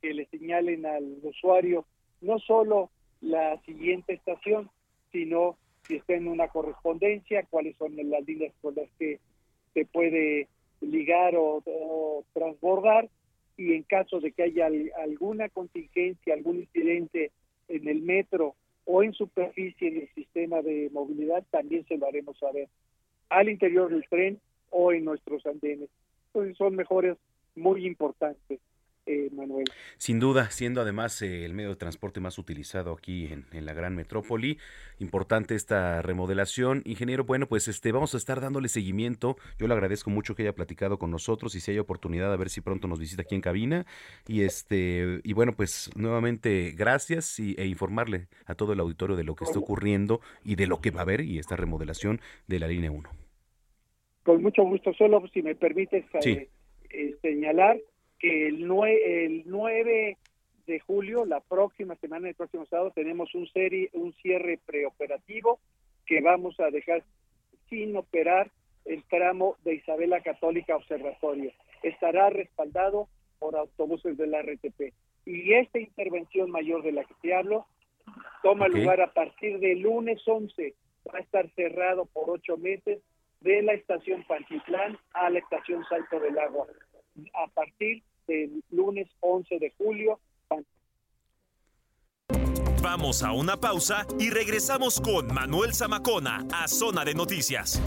que 0.00 0.14
le 0.14 0.26
señalen 0.26 0.86
al 0.86 1.18
usuario 1.22 1.84
no 2.20 2.38
solo 2.38 2.90
la 3.20 3.60
siguiente 3.62 4.14
estación, 4.14 4.70
sino 5.12 5.56
si 5.82 5.96
está 5.96 6.14
en 6.14 6.28
una 6.28 6.48
correspondencia, 6.48 7.46
cuáles 7.50 7.76
son 7.76 7.94
las 7.96 8.26
líneas 8.26 8.54
con 8.62 8.74
las 8.74 8.88
que 8.98 9.18
se 9.74 9.84
puede 9.84 10.48
ligar 10.80 11.36
o, 11.36 11.62
o 11.64 12.24
transbordar 12.32 13.08
y 13.56 13.74
en 13.74 13.82
caso 13.82 14.20
de 14.20 14.32
que 14.32 14.44
haya 14.44 14.66
al- 14.66 14.92
alguna 15.02 15.48
contingencia, 15.48 16.34
algún 16.34 16.60
incidente 16.60 17.30
en 17.68 17.88
el 17.88 18.02
metro 18.02 18.54
o 18.90 19.02
en 19.02 19.12
superficie 19.12 19.88
en 19.88 19.96
el 19.98 20.08
sistema 20.14 20.62
de 20.62 20.88
movilidad, 20.94 21.44
también 21.50 21.84
se 21.86 21.98
lo 21.98 22.06
haremos 22.06 22.38
saber 22.38 22.68
al 23.28 23.50
interior 23.50 23.90
del 23.90 24.08
tren 24.08 24.40
o 24.70 24.92
en 24.92 25.04
nuestros 25.04 25.44
andenes. 25.44 25.90
Entonces 26.28 26.56
son 26.56 26.74
mejoras 26.74 27.18
muy 27.54 27.86
importantes, 27.86 28.60
eh, 29.08 29.30
Manuel. 29.32 29.64
Sin 29.96 30.20
duda, 30.20 30.50
siendo 30.50 30.80
además 30.82 31.20
eh, 31.22 31.44
el 31.44 31.54
medio 31.54 31.70
de 31.70 31.76
transporte 31.76 32.20
más 32.20 32.38
utilizado 32.38 32.92
aquí 32.92 33.26
en, 33.32 33.46
en 33.52 33.64
la 33.66 33.72
gran 33.72 33.96
metrópoli, 33.96 34.58
importante 34.98 35.54
esta 35.54 36.02
remodelación. 36.02 36.82
Ingeniero, 36.84 37.24
bueno, 37.24 37.46
pues 37.48 37.66
este 37.68 37.90
vamos 37.92 38.14
a 38.14 38.18
estar 38.18 38.40
dándole 38.40 38.68
seguimiento. 38.68 39.36
Yo 39.58 39.66
le 39.66 39.74
agradezco 39.74 40.10
mucho 40.10 40.34
que 40.34 40.42
haya 40.42 40.54
platicado 40.54 40.98
con 40.98 41.10
nosotros 41.10 41.54
y 41.54 41.60
si 41.60 41.70
hay 41.70 41.78
oportunidad 41.78 42.32
a 42.32 42.36
ver 42.36 42.50
si 42.50 42.60
pronto 42.60 42.86
nos 42.88 43.00
visita 43.00 43.22
aquí 43.22 43.34
en 43.34 43.40
cabina. 43.40 43.86
Y 44.26 44.42
este, 44.42 45.20
y 45.24 45.32
bueno, 45.32 45.52
pues 45.56 45.90
nuevamente 45.96 46.72
gracias 46.76 47.38
y, 47.40 47.54
e 47.58 47.66
informarle 47.66 48.28
a 48.46 48.54
todo 48.54 48.72
el 48.72 48.80
auditorio 48.80 49.16
de 49.16 49.24
lo 49.24 49.34
que 49.34 49.44
está 49.44 49.58
ocurriendo 49.58 50.20
y 50.44 50.56
de 50.56 50.66
lo 50.66 50.80
que 50.80 50.90
va 50.90 51.00
a 51.00 51.02
haber 51.02 51.22
y 51.22 51.38
esta 51.38 51.56
remodelación 51.56 52.20
de 52.46 52.58
la 52.58 52.66
línea 52.68 52.90
1. 52.90 53.08
Con 54.24 54.42
mucho 54.42 54.62
gusto, 54.64 54.92
solo 54.92 55.22
si 55.32 55.42
me 55.42 55.54
permites 55.54 56.04
Sí. 56.20 56.48
eh, 56.90 57.14
señalar 57.22 57.78
que 58.18 58.48
el, 58.48 58.66
nue- 58.66 59.00
el 59.04 59.42
9 59.46 60.16
de 60.66 60.80
julio, 60.80 61.24
la 61.24 61.40
próxima 61.40 61.94
semana, 61.96 62.28
el 62.28 62.34
próximo 62.34 62.66
sábado, 62.66 62.90
tenemos 62.94 63.34
un, 63.34 63.46
serie, 63.48 63.88
un 63.92 64.12
cierre 64.14 64.58
preoperativo 64.66 65.58
que 66.06 66.20
vamos 66.20 66.58
a 66.60 66.70
dejar 66.70 67.02
sin 67.68 67.96
operar 67.96 68.50
el 68.84 69.02
tramo 69.04 69.56
de 69.64 69.74
Isabela 69.74 70.20
Católica 70.22 70.76
Observatorio. 70.76 71.52
Estará 71.82 72.30
respaldado 72.30 73.08
por 73.38 73.56
autobuses 73.56 74.16
de 74.16 74.26
la 74.26 74.42
RTP. 74.42 74.92
Y 75.26 75.52
esta 75.52 75.78
intervención 75.78 76.50
mayor 76.50 76.82
de 76.82 76.92
la 76.92 77.04
que 77.04 77.14
te 77.22 77.34
hablo 77.34 77.66
toma 78.42 78.66
lugar 78.68 79.00
a 79.02 79.12
partir 79.12 79.58
del 79.58 79.80
lunes 79.80 80.20
11. 80.26 80.74
Va 81.06 81.18
a 81.18 81.22
estar 81.22 81.48
cerrado 81.54 82.06
por 82.06 82.30
ocho 82.30 82.56
meses 82.56 83.00
de 83.40 83.62
la 83.62 83.74
estación 83.74 84.24
Pantitlán 84.26 84.98
a 85.12 85.30
la 85.30 85.38
estación 85.38 85.84
Salto 85.88 86.18
del 86.18 86.38
Agua. 86.38 86.66
A 87.34 87.46
partir 87.48 88.02
del 88.26 88.62
lunes 88.70 89.08
11 89.20 89.58
de 89.58 89.72
julio, 89.78 90.20
Vamos 92.82 93.22
a 93.22 93.32
una 93.32 93.56
pausa 93.56 94.06
y 94.18 94.30
regresamos 94.30 95.00
con 95.00 95.26
Manuel 95.34 95.74
Zamacona 95.74 96.46
a 96.52 96.68
Zona 96.68 97.04
de 97.04 97.12
Noticias. 97.14 97.82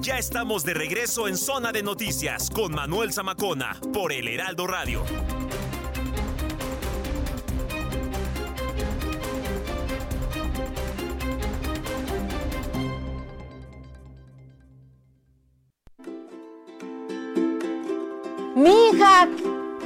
Ya 0.00 0.18
estamos 0.18 0.64
de 0.64 0.74
regreso 0.74 1.28
en 1.28 1.36
Zona 1.36 1.72
de 1.72 1.82
Noticias 1.82 2.50
con 2.50 2.74
Manuel 2.74 3.12
Zamacona 3.12 3.78
por 3.92 4.12
El 4.12 4.28
Heraldo 4.28 4.66
Radio. 4.66 5.02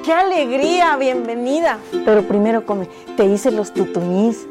Qué 0.09 0.15
alegría, 0.15 0.97
bienvenida. 0.97 1.79
Pero 2.07 2.23
primero 2.23 2.65
come, 2.65 2.89
te 3.19 3.27
hice 3.27 3.51
los 3.51 3.75
tutuñís. 3.75 4.47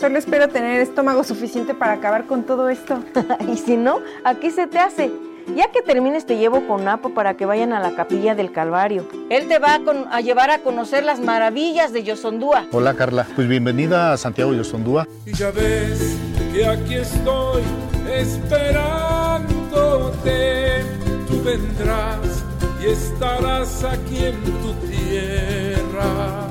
Solo 0.00 0.16
espero 0.16 0.48
tener 0.48 0.80
estómago 0.80 1.24
suficiente 1.24 1.74
para 1.74 1.92
acabar 1.92 2.24
con 2.26 2.44
todo 2.44 2.70
esto. 2.70 3.00
y 3.52 3.58
si 3.58 3.76
no, 3.76 4.00
aquí 4.24 4.50
se 4.50 4.66
te 4.66 4.78
hace. 4.78 5.10
Ya 5.54 5.70
que 5.70 5.82
termines 5.82 6.24
te 6.24 6.38
llevo 6.38 6.66
con 6.66 6.86
Napo 6.86 7.10
para 7.10 7.36
que 7.36 7.44
vayan 7.44 7.74
a 7.74 7.80
la 7.80 7.94
capilla 7.94 8.34
del 8.34 8.50
Calvario. 8.50 9.06
Él 9.28 9.46
te 9.46 9.58
va 9.58 9.74
a, 9.74 9.80
con- 9.80 10.10
a 10.10 10.22
llevar 10.22 10.50
a 10.50 10.60
conocer 10.60 11.04
las 11.04 11.20
maravillas 11.20 11.92
de 11.92 12.02
Yosondúa. 12.02 12.64
Hola 12.72 12.94
Carla, 12.94 13.26
pues 13.36 13.46
bienvenida 13.46 14.14
a 14.14 14.16
Santiago 14.16 14.54
Yosondúa. 14.54 15.06
Y 15.26 15.34
ya 15.34 15.50
ves 15.50 16.16
que 16.50 16.64
aquí 16.64 16.94
estoy 16.94 17.62
esperándote. 18.10 19.52
Tú 21.28 21.42
vendrás 21.44 22.42
estarás 22.86 23.84
aquí 23.84 24.26
en 24.26 24.42
tu 24.44 24.74
tierra. 24.86 26.48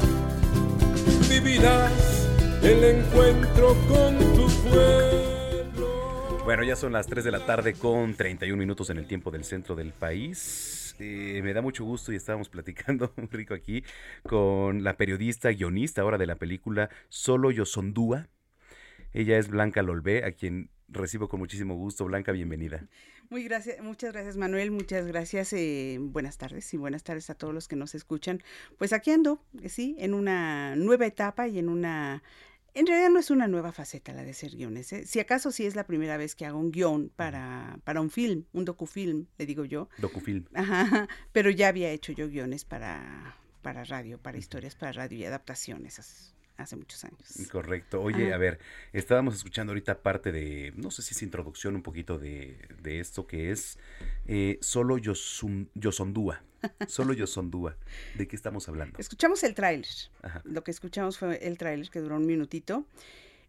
Vivirás 1.29 2.29
el 2.61 2.83
encuentro 2.83 3.75
con 3.87 4.17
tu 4.35 4.47
pueblo. 4.69 6.43
Bueno, 6.43 6.63
ya 6.63 6.75
son 6.75 6.93
las 6.93 7.07
3 7.07 7.23
de 7.23 7.31
la 7.31 7.45
tarde 7.45 7.73
con 7.73 8.15
31 8.15 8.57
minutos 8.57 8.89
en 8.89 8.97
el 8.97 9.07
tiempo 9.07 9.31
del 9.31 9.43
centro 9.43 9.75
del 9.75 9.93
país. 9.93 10.95
Eh, 10.99 11.41
me 11.43 11.53
da 11.53 11.61
mucho 11.61 11.83
gusto 11.83 12.11
y 12.11 12.15
estábamos 12.15 12.49
platicando 12.49 13.13
muy 13.17 13.27
rico 13.31 13.53
aquí 13.53 13.83
con 14.23 14.83
la 14.83 14.95
periodista 14.95 15.49
guionista 15.51 16.01
ahora 16.01 16.17
de 16.17 16.27
la 16.27 16.35
película 16.35 16.89
Solo 17.09 17.51
Yosondúa. 17.51 18.27
Ella 19.13 19.37
es 19.37 19.47
Blanca 19.47 19.83
Lolvé, 19.83 20.25
a 20.25 20.31
quien 20.31 20.69
recibo 20.93 21.27
con 21.27 21.39
muchísimo 21.39 21.75
gusto. 21.75 22.05
Blanca, 22.05 22.31
bienvenida. 22.31 22.87
Muy 23.29 23.43
gracias, 23.43 23.81
muchas 23.81 24.13
gracias 24.13 24.37
Manuel, 24.37 24.71
muchas 24.71 25.07
gracias, 25.07 25.53
eh, 25.53 25.97
buenas 25.99 26.37
tardes 26.37 26.73
y 26.73 26.77
buenas 26.77 27.03
tardes 27.03 27.29
a 27.29 27.35
todos 27.35 27.53
los 27.53 27.67
que 27.67 27.75
nos 27.75 27.95
escuchan. 27.95 28.43
Pues 28.77 28.93
aquí 28.93 29.11
ando, 29.11 29.41
eh, 29.61 29.69
sí, 29.69 29.95
en 29.99 30.13
una 30.13 30.75
nueva 30.75 31.05
etapa 31.05 31.47
y 31.47 31.57
en 31.57 31.69
una, 31.69 32.21
en 32.73 32.85
realidad 32.85 33.09
no 33.09 33.19
es 33.19 33.31
una 33.31 33.47
nueva 33.47 33.71
faceta 33.71 34.13
la 34.13 34.23
de 34.23 34.33
ser 34.33 34.55
guiones, 34.55 34.93
¿eh? 34.93 35.05
si 35.05 35.19
acaso 35.19 35.51
sí 35.51 35.65
es 35.65 35.75
la 35.75 35.85
primera 35.85 36.17
vez 36.17 36.35
que 36.35 36.45
hago 36.45 36.59
un 36.59 36.71
guion 36.71 37.11
para, 37.15 37.79
para 37.83 38.01
un 38.01 38.09
film, 38.09 38.45
un 38.53 38.65
docufilm, 38.65 39.27
le 39.37 39.45
digo 39.45 39.65
yo. 39.65 39.89
Docufilm. 39.97 40.45
Ajá, 40.53 41.07
pero 41.31 41.49
ya 41.49 41.69
había 41.69 41.91
hecho 41.91 42.11
yo 42.11 42.29
guiones 42.29 42.65
para, 42.65 43.37
para 43.61 43.83
radio, 43.83 44.19
para 44.19 44.37
historias 44.37 44.75
para 44.75 44.91
radio 44.91 45.17
y 45.17 45.25
adaptaciones 45.25 46.32
hace, 46.57 46.75
muchos 46.75 47.03
años. 47.03 47.19
Correcto. 47.51 48.01
Oye, 48.01 48.27
Ajá. 48.27 48.35
a 48.35 48.37
ver, 48.37 48.59
estábamos 48.93 49.35
escuchando 49.35 49.71
ahorita 49.71 50.01
parte 50.01 50.31
de, 50.31 50.73
no 50.75 50.91
sé 50.91 51.01
si 51.01 51.13
es 51.13 51.21
introducción 51.23 51.75
un 51.75 51.81
poquito 51.83 52.17
de, 52.19 52.57
de 52.81 52.99
esto 52.99 53.27
que 53.27 53.51
es 53.51 53.77
eh, 54.27 54.57
Solo 54.61 54.97
Yosun- 54.97 55.69
Yosondúa. 55.75 56.41
Solo 56.87 57.13
Yosondúa. 57.13 57.75
¿De 58.15 58.27
qué 58.27 58.35
estamos 58.35 58.69
hablando? 58.69 58.97
Escuchamos 58.99 59.43
el 59.43 59.53
tráiler. 59.53 59.87
Lo 60.45 60.63
que 60.63 60.71
escuchamos 60.71 61.17
fue 61.17 61.45
el 61.45 61.57
tráiler 61.57 61.89
que 61.89 61.99
duró 61.99 62.15
un 62.15 62.25
minutito. 62.25 62.85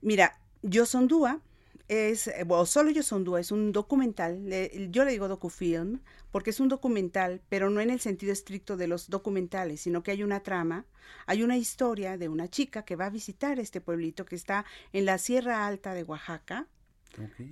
Mira, 0.01 0.39
Yosondúa 0.63 1.41
es, 1.89 2.29
eh, 2.29 2.45
bueno, 2.47 2.65
Solo 2.67 2.91
Yo 2.91 3.03
Sondúa 3.03 3.41
es 3.41 3.51
un 3.53 3.73
documental, 3.73 4.49
le- 4.49 4.89
yo 4.91 5.05
le 5.05 5.13
digo 5.13 5.29
docufilm, 5.29 6.01
porque 6.31 6.51
es 6.51 6.61
un 6.61 6.69
documental, 6.69 7.43
pero 7.49 7.69
no 7.71 7.81
en 7.81 7.91
el 7.91 8.01
sentido 8.01 8.33
estricto 8.33 8.77
de 8.77 8.87
los 8.89 9.11
documentales, 9.11 9.81
sino 9.83 10.03
que 10.03 10.11
hay 10.11 10.23
una 10.23 10.41
trama, 10.41 10.87
hay 11.27 11.43
una 11.43 11.57
historia 11.59 12.17
de 12.17 12.29
una 12.29 12.49
chica 12.49 12.85
que 12.85 12.97
va 12.97 13.07
a 13.07 13.11
visitar 13.11 13.59
este 13.61 13.81
pueblito 13.81 14.25
que 14.25 14.35
está 14.35 14.65
en 14.93 15.05
la 15.05 15.19
Sierra 15.19 15.67
Alta 15.67 15.93
de 15.95 16.03
Oaxaca, 16.05 16.67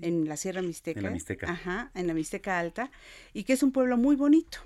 en 0.03 0.27
la 0.29 0.37
Sierra 0.37 0.61
Mixteca. 0.63 0.99
En 0.99 1.05
la 1.05 1.11
Mixteca. 1.13 1.51
Ajá, 1.51 1.91
en 1.95 2.07
la 2.09 2.15
Mixteca 2.15 2.59
Alta, 2.59 2.91
y 3.33 3.45
que 3.45 3.53
es 3.53 3.63
un 3.63 3.71
pueblo 3.71 3.97
muy 3.97 4.17
bonito. 4.17 4.59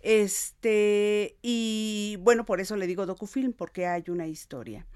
Este, 0.00 1.36
y 1.42 2.16
bueno, 2.20 2.44
por 2.44 2.60
eso 2.60 2.76
le 2.76 2.86
digo 2.86 3.06
docufilm, 3.06 3.52
porque 3.54 3.86
hay 3.86 4.04
una 4.08 4.26
historia. 4.26 4.86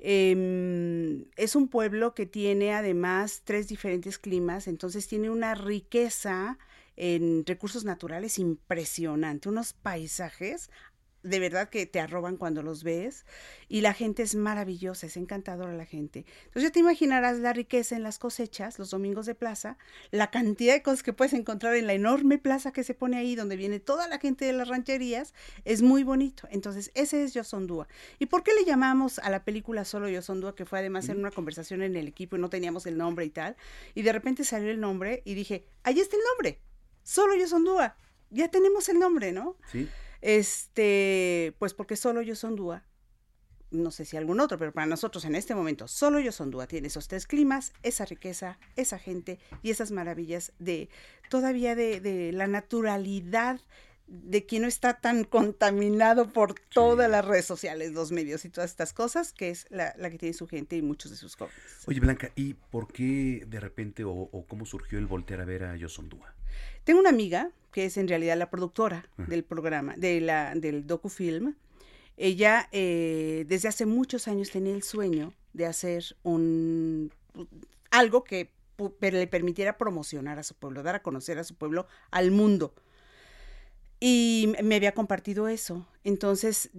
Em, 0.00 1.24
es 1.36 1.56
un 1.56 1.68
pueblo 1.68 2.14
que 2.14 2.26
tiene 2.26 2.72
además 2.72 3.42
tres 3.44 3.68
diferentes 3.68 4.18
climas, 4.18 4.68
entonces 4.68 5.08
tiene 5.08 5.30
una 5.30 5.54
riqueza 5.54 6.58
en 6.96 7.44
recursos 7.46 7.84
naturales 7.84 8.38
impresionante, 8.38 9.48
unos 9.48 9.72
paisajes 9.72 10.70
de 11.22 11.40
verdad 11.40 11.68
que 11.68 11.86
te 11.86 12.00
arroban 12.00 12.36
cuando 12.36 12.62
los 12.62 12.84
ves 12.84 13.26
y 13.68 13.80
la 13.80 13.92
gente 13.92 14.22
es 14.22 14.34
maravillosa, 14.34 15.06
es 15.06 15.16
encantadora 15.16 15.72
la 15.72 15.84
gente. 15.84 16.24
Entonces 16.46 16.62
ya 16.62 16.70
te 16.70 16.80
imaginarás 16.80 17.38
la 17.38 17.52
riqueza 17.52 17.96
en 17.96 18.02
las 18.02 18.18
cosechas, 18.18 18.78
los 18.78 18.90
domingos 18.90 19.26
de 19.26 19.34
plaza, 19.34 19.78
la 20.10 20.30
cantidad 20.30 20.74
de 20.74 20.82
cosas 20.82 21.02
que 21.02 21.12
puedes 21.12 21.32
encontrar 21.32 21.74
en 21.74 21.86
la 21.86 21.94
enorme 21.94 22.38
plaza 22.38 22.72
que 22.72 22.84
se 22.84 22.94
pone 22.94 23.16
ahí 23.16 23.34
donde 23.34 23.56
viene 23.56 23.80
toda 23.80 24.08
la 24.08 24.18
gente 24.18 24.44
de 24.44 24.52
las 24.52 24.68
rancherías, 24.68 25.34
es 25.64 25.82
muy 25.82 26.04
bonito. 26.04 26.46
Entonces 26.50 26.90
ese 26.94 27.24
es 27.24 27.34
Yosondúa. 27.34 27.88
¿Y 28.18 28.26
por 28.26 28.42
qué 28.42 28.52
le 28.54 28.64
llamamos 28.64 29.18
a 29.18 29.30
la 29.30 29.44
película 29.44 29.84
solo 29.84 30.08
Yosondúa? 30.08 30.54
Que 30.54 30.64
fue 30.64 30.78
además 30.78 31.08
en 31.08 31.18
una 31.18 31.30
conversación 31.30 31.82
en 31.82 31.96
el 31.96 32.06
equipo 32.06 32.36
y 32.36 32.40
no 32.40 32.48
teníamos 32.48 32.86
el 32.86 32.96
nombre 32.96 33.24
y 33.24 33.30
tal. 33.30 33.56
Y 33.94 34.02
de 34.02 34.12
repente 34.12 34.44
salió 34.44 34.70
el 34.70 34.80
nombre 34.80 35.22
y 35.24 35.34
dije, 35.34 35.66
ahí 35.82 35.98
está 35.98 36.16
el 36.16 36.22
nombre, 36.32 36.60
solo 37.02 37.34
Yosondúa. 37.36 37.96
Ya 38.30 38.48
tenemos 38.48 38.88
el 38.88 38.98
nombre, 38.98 39.32
¿no? 39.32 39.56
Sí. 39.72 39.88
Este, 40.20 41.54
pues 41.58 41.74
porque 41.74 41.96
solo 41.96 42.22
Yosondúa, 42.22 42.84
no 43.70 43.90
sé 43.90 44.04
si 44.04 44.16
algún 44.16 44.40
otro, 44.40 44.58
pero 44.58 44.72
para 44.72 44.86
nosotros 44.86 45.24
en 45.24 45.34
este 45.34 45.54
momento, 45.54 45.88
solo 45.88 46.20
Yosondúa 46.20 46.66
tiene 46.66 46.88
esos 46.88 47.06
tres 47.06 47.26
climas, 47.26 47.72
esa 47.82 48.04
riqueza, 48.04 48.58
esa 48.76 48.98
gente 48.98 49.38
y 49.62 49.70
esas 49.70 49.90
maravillas 49.90 50.52
de 50.58 50.88
todavía 51.28 51.74
de, 51.74 52.00
de 52.00 52.32
la 52.32 52.46
naturalidad 52.46 53.60
de 54.08 54.46
que 54.46 54.58
no 54.58 54.66
está 54.66 54.94
tan 55.00 55.24
contaminado 55.24 56.32
por 56.32 56.54
todas 56.54 57.10
las 57.10 57.24
redes 57.24 57.44
sociales, 57.44 57.92
los 57.92 58.10
medios 58.10 58.44
y 58.46 58.48
todas 58.48 58.70
estas 58.70 58.94
cosas, 58.94 59.32
que 59.32 59.50
es 59.50 59.66
la, 59.68 59.94
la 59.98 60.08
que 60.10 60.16
tiene 60.16 60.32
su 60.32 60.46
gente 60.46 60.76
y 60.76 60.82
muchos 60.82 61.10
de 61.10 61.18
sus 61.18 61.36
jóvenes. 61.36 61.60
Oye, 61.86 62.00
Blanca, 62.00 62.32
¿y 62.34 62.54
por 62.54 62.90
qué 62.90 63.44
de 63.46 63.60
repente 63.60 64.04
o, 64.04 64.12
o 64.12 64.46
cómo 64.46 64.64
surgió 64.64 64.98
el 64.98 65.06
voltear 65.06 65.42
a 65.42 65.44
ver 65.44 65.64
a 65.64 65.76
Yosondúa? 65.76 66.34
Tengo 66.88 67.00
una 67.00 67.10
amiga 67.10 67.50
que 67.70 67.84
es 67.84 67.98
en 67.98 68.08
realidad 68.08 68.38
la 68.38 68.48
productora 68.48 69.10
del 69.18 69.44
programa, 69.44 69.94
de 69.98 70.22
la, 70.22 70.54
del 70.54 70.86
docufilm. 70.86 71.54
Ella 72.16 72.66
eh, 72.72 73.44
desde 73.46 73.68
hace 73.68 73.84
muchos 73.84 74.26
años 74.26 74.50
tenía 74.50 74.72
el 74.72 74.82
sueño 74.82 75.34
de 75.52 75.66
hacer 75.66 76.16
un 76.22 77.12
algo 77.90 78.24
que 78.24 78.54
le 79.02 79.26
permitiera 79.26 79.76
promocionar 79.76 80.38
a 80.38 80.42
su 80.42 80.54
pueblo, 80.54 80.82
dar 80.82 80.94
a 80.94 81.02
conocer 81.02 81.38
a 81.38 81.44
su 81.44 81.56
pueblo 81.56 81.86
al 82.10 82.30
mundo. 82.30 82.72
Y 84.00 84.54
me 84.64 84.76
había 84.76 84.94
compartido 84.94 85.46
eso. 85.46 85.86
Entonces, 86.04 86.70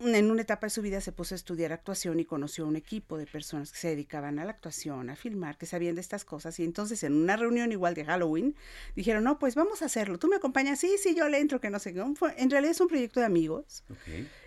en 0.00 0.30
una 0.30 0.42
etapa 0.42 0.66
de 0.66 0.70
su 0.70 0.80
vida 0.82 1.00
se 1.00 1.10
puso 1.12 1.34
a 1.34 1.36
estudiar 1.36 1.72
actuación 1.72 2.20
y 2.20 2.24
conoció 2.24 2.64
a 2.64 2.68
un 2.68 2.76
equipo 2.76 3.18
de 3.18 3.26
personas 3.26 3.72
que 3.72 3.78
se 3.78 3.88
dedicaban 3.88 4.38
a 4.38 4.44
la 4.44 4.52
actuación, 4.52 5.10
a 5.10 5.16
filmar, 5.16 5.58
que 5.58 5.66
sabían 5.66 5.96
de 5.96 6.00
estas 6.00 6.24
cosas. 6.24 6.58
Y 6.60 6.64
entonces, 6.64 7.02
en 7.02 7.14
una 7.14 7.36
reunión 7.36 7.72
igual 7.72 7.94
de 7.94 8.04
Halloween, 8.04 8.54
dijeron, 8.94 9.24
no, 9.24 9.38
pues 9.38 9.54
vamos 9.56 9.82
a 9.82 9.86
hacerlo. 9.86 10.18
¿Tú 10.18 10.28
me 10.28 10.36
acompañas? 10.36 10.78
Sí, 10.78 10.96
sí, 11.02 11.14
yo 11.16 11.28
le 11.28 11.38
entro, 11.38 11.60
que 11.60 11.70
no 11.70 11.78
sé 11.78 11.94
En 12.36 12.50
realidad 12.50 12.70
es 12.72 12.80
un 12.80 12.88
proyecto 12.88 13.20
de 13.20 13.26
amigos. 13.26 13.82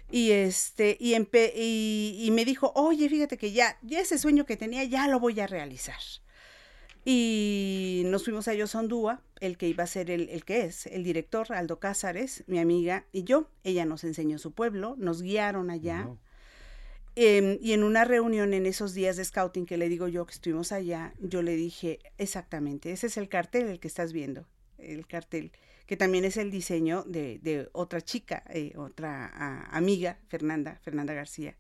Y 0.10 0.32
este, 0.32 0.98
y, 1.00 1.14
empe- 1.14 1.54
y, 1.56 2.18
y 2.22 2.32
me 2.32 2.44
dijo, 2.46 2.72
oye, 2.76 3.08
fíjate 3.10 3.38
que 3.38 3.52
ya, 3.52 3.78
ya 3.82 4.00
ese 4.00 4.18
sueño 4.18 4.46
que 4.46 4.58
tenía, 4.58 4.84
ya 4.84 5.08
lo 5.08 5.20
voy 5.20 5.40
a 5.40 5.48
realizar. 5.48 6.00
Y 7.04 8.04
nos 8.06 8.24
fuimos 8.26 8.48
a 8.48 8.54
Yosondúa, 8.54 9.22
el 9.40 9.58
que 9.58 9.68
iba 9.68 9.84
a 9.84 9.88
ser 9.88 10.12
el, 10.12 10.30
el 10.30 10.46
que 10.46 10.66
es, 10.66 10.86
el 10.86 11.04
director, 11.04 11.52
Aldo 11.52 11.80
Cázares, 11.80 12.44
mi 12.48 12.60
amiga 12.60 13.06
y 13.12 13.24
yo. 13.24 13.50
Ella 13.64 13.86
nos 13.86 14.04
enseñó 14.04 14.38
su 14.38 14.52
pueblo, 14.52 14.96
nos 15.00 15.22
guiaron 15.24 15.72
allá. 15.72 16.08
Em, 17.16 17.58
y 17.60 17.74
en 17.74 17.84
una 17.84 18.06
reunión 18.06 18.54
en 18.54 18.66
esos 18.66 18.94
días 18.94 19.18
de 19.18 19.26
scouting 19.26 19.66
que 19.66 19.78
le 19.78 19.90
digo 19.90 20.08
yo 20.08 20.26
que 20.26 20.34
estuvimos 20.34 20.72
allá, 20.72 21.14
yo 21.20 21.42
le 21.42 21.56
dije 21.56 22.00
exactamente, 22.18 22.94
ese 22.94 23.08
es 23.08 23.18
el 23.18 23.28
cartel 23.28 23.68
el 23.68 23.82
que 23.82 23.90
estás 23.90 24.14
viendo, 24.14 24.48
el 24.78 25.06
cartel, 25.08 25.52
que 25.88 25.98
también 25.98 26.24
es 26.24 26.38
el 26.38 26.52
diseño 26.52 27.04
de, 27.04 27.40
de 27.40 27.68
otra 27.74 28.00
chica, 28.00 28.44
eh, 28.50 28.74
otra 28.78 29.30
ah, 29.34 29.68
amiga, 29.72 30.20
Fernanda, 30.30 30.80
Fernanda 30.84 31.14
García. 31.14 31.58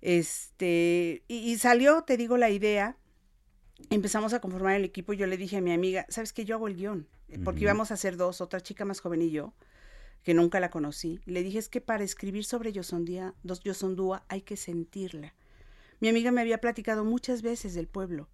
Este, 0.00 1.22
y, 1.28 1.52
y 1.52 1.58
salió, 1.58 2.02
te 2.02 2.16
digo, 2.16 2.36
la 2.36 2.50
idea, 2.50 2.96
empezamos 3.90 4.32
a 4.32 4.40
conformar 4.40 4.76
el 4.76 4.84
equipo, 4.84 5.12
yo 5.12 5.26
le 5.26 5.36
dije 5.36 5.58
a 5.58 5.60
mi 5.60 5.72
amiga, 5.72 6.06
¿sabes 6.08 6.32
qué? 6.32 6.44
Yo 6.44 6.56
hago 6.56 6.68
el 6.68 6.76
guion, 6.76 7.08
eh, 7.28 7.38
porque 7.42 7.62
íbamos 7.62 7.90
a 7.90 7.94
hacer 7.94 8.16
dos, 8.16 8.40
otra 8.40 8.60
chica 8.60 8.84
más 8.84 9.00
joven 9.00 9.22
y 9.22 9.30
yo, 9.30 9.52
que 10.22 10.34
nunca 10.34 10.60
la 10.60 10.70
conocí. 10.70 11.20
Le 11.24 11.42
dije, 11.42 11.58
es 11.58 11.68
que 11.68 11.80
para 11.80 12.04
escribir 12.04 12.44
sobre 12.44 12.72
Yosondía, 12.72 13.34
dos 13.42 13.60
Yosondúa 13.60 14.24
hay 14.28 14.42
que 14.42 14.56
sentirla. 14.56 15.34
Mi 16.00 16.08
amiga 16.08 16.30
me 16.30 16.40
había 16.40 16.60
platicado 16.60 17.04
muchas 17.04 17.42
veces 17.42 17.74
del 17.74 17.88
pueblo, 17.88 18.28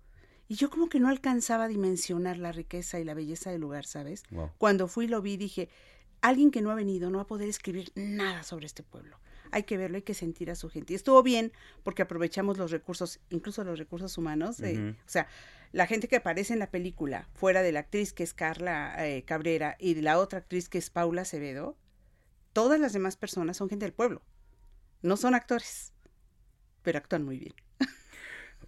y 0.48 0.56
yo 0.56 0.68
como 0.68 0.88
que 0.88 1.00
no 1.00 1.08
alcanzaba 1.08 1.64
a 1.64 1.68
dimensionar 1.68 2.36
la 2.36 2.52
riqueza 2.52 3.00
y 3.00 3.04
la 3.04 3.14
belleza 3.14 3.50
del 3.50 3.60
lugar, 3.60 3.86
¿sabes? 3.86 4.22
Wow. 4.30 4.50
Cuando 4.58 4.88
fui 4.88 5.06
y 5.06 5.08
lo 5.08 5.22
vi, 5.22 5.36
dije, 5.36 5.70
alguien 6.20 6.50
que 6.50 6.60
no 6.60 6.70
ha 6.70 6.74
venido 6.74 7.10
no 7.10 7.18
va 7.18 7.22
a 7.22 7.26
poder 7.26 7.48
escribir 7.48 7.90
nada 7.94 8.42
sobre 8.42 8.66
este 8.66 8.82
pueblo. 8.82 9.18
Hay 9.52 9.62
que 9.64 9.76
verlo, 9.76 9.96
hay 9.96 10.02
que 10.02 10.14
sentir 10.14 10.50
a 10.50 10.56
su 10.56 10.68
gente. 10.70 10.94
Y 10.94 10.96
estuvo 10.96 11.22
bien 11.22 11.52
porque 11.84 12.02
aprovechamos 12.02 12.58
los 12.58 12.70
recursos, 12.72 13.20
incluso 13.30 13.62
los 13.64 13.78
recursos 13.78 14.18
humanos. 14.18 14.58
de- 14.58 14.74
Ujú. 14.74 14.88
O 14.90 15.08
sea, 15.08 15.28
la 15.72 15.86
gente 15.86 16.08
que 16.08 16.16
aparece 16.16 16.52
en 16.52 16.58
la 16.58 16.70
película, 16.70 17.28
fuera 17.34 17.62
de 17.62 17.72
la 17.72 17.80
actriz 17.80 18.12
que 18.12 18.24
es 18.24 18.34
Carla 18.34 18.94
eh, 19.06 19.22
Cabrera 19.24 19.76
y 19.78 19.94
de 19.94 20.02
la 20.02 20.18
otra 20.18 20.40
actriz 20.40 20.68
que 20.68 20.78
es 20.78 20.90
Paula 20.90 21.22
Acevedo, 21.22 21.76
todas 22.52 22.80
las 22.80 22.92
demás 22.92 23.16
personas 23.16 23.56
son 23.58 23.68
gente 23.68 23.84
del 23.86 23.94
pueblo. 23.94 24.22
No 25.02 25.16
son 25.16 25.34
actores, 25.34 25.92
pero 26.82 26.98
actúan 26.98 27.24
muy 27.24 27.38
bien. 27.38 27.54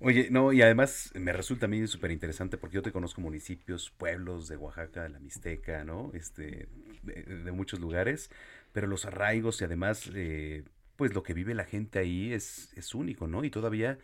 Oye, 0.00 0.28
no, 0.30 0.52
y 0.52 0.60
además 0.60 1.10
me 1.14 1.32
resulta 1.32 1.66
a 1.66 1.68
mí 1.68 1.86
súper 1.86 2.10
interesante 2.10 2.58
porque 2.58 2.74
yo 2.74 2.82
te 2.82 2.92
conozco 2.92 3.20
municipios, 3.20 3.90
pueblos 3.90 4.48
de 4.48 4.56
Oaxaca, 4.56 5.04
de 5.04 5.08
la 5.10 5.20
Mixteca, 5.20 5.84
¿no? 5.84 6.10
Este, 6.14 6.68
de, 7.02 7.22
de 7.22 7.52
muchos 7.52 7.78
lugares, 7.80 8.28
pero 8.72 8.86
los 8.88 9.04
arraigos 9.06 9.60
y 9.60 9.64
además, 9.64 10.10
eh, 10.14 10.64
pues 10.96 11.14
lo 11.14 11.22
que 11.22 11.34
vive 11.34 11.54
la 11.54 11.64
gente 11.64 11.98
ahí 11.98 12.32
es, 12.32 12.72
es 12.74 12.94
único, 12.94 13.26
¿no? 13.26 13.44
Y 13.44 13.50
todavía, 13.50 13.98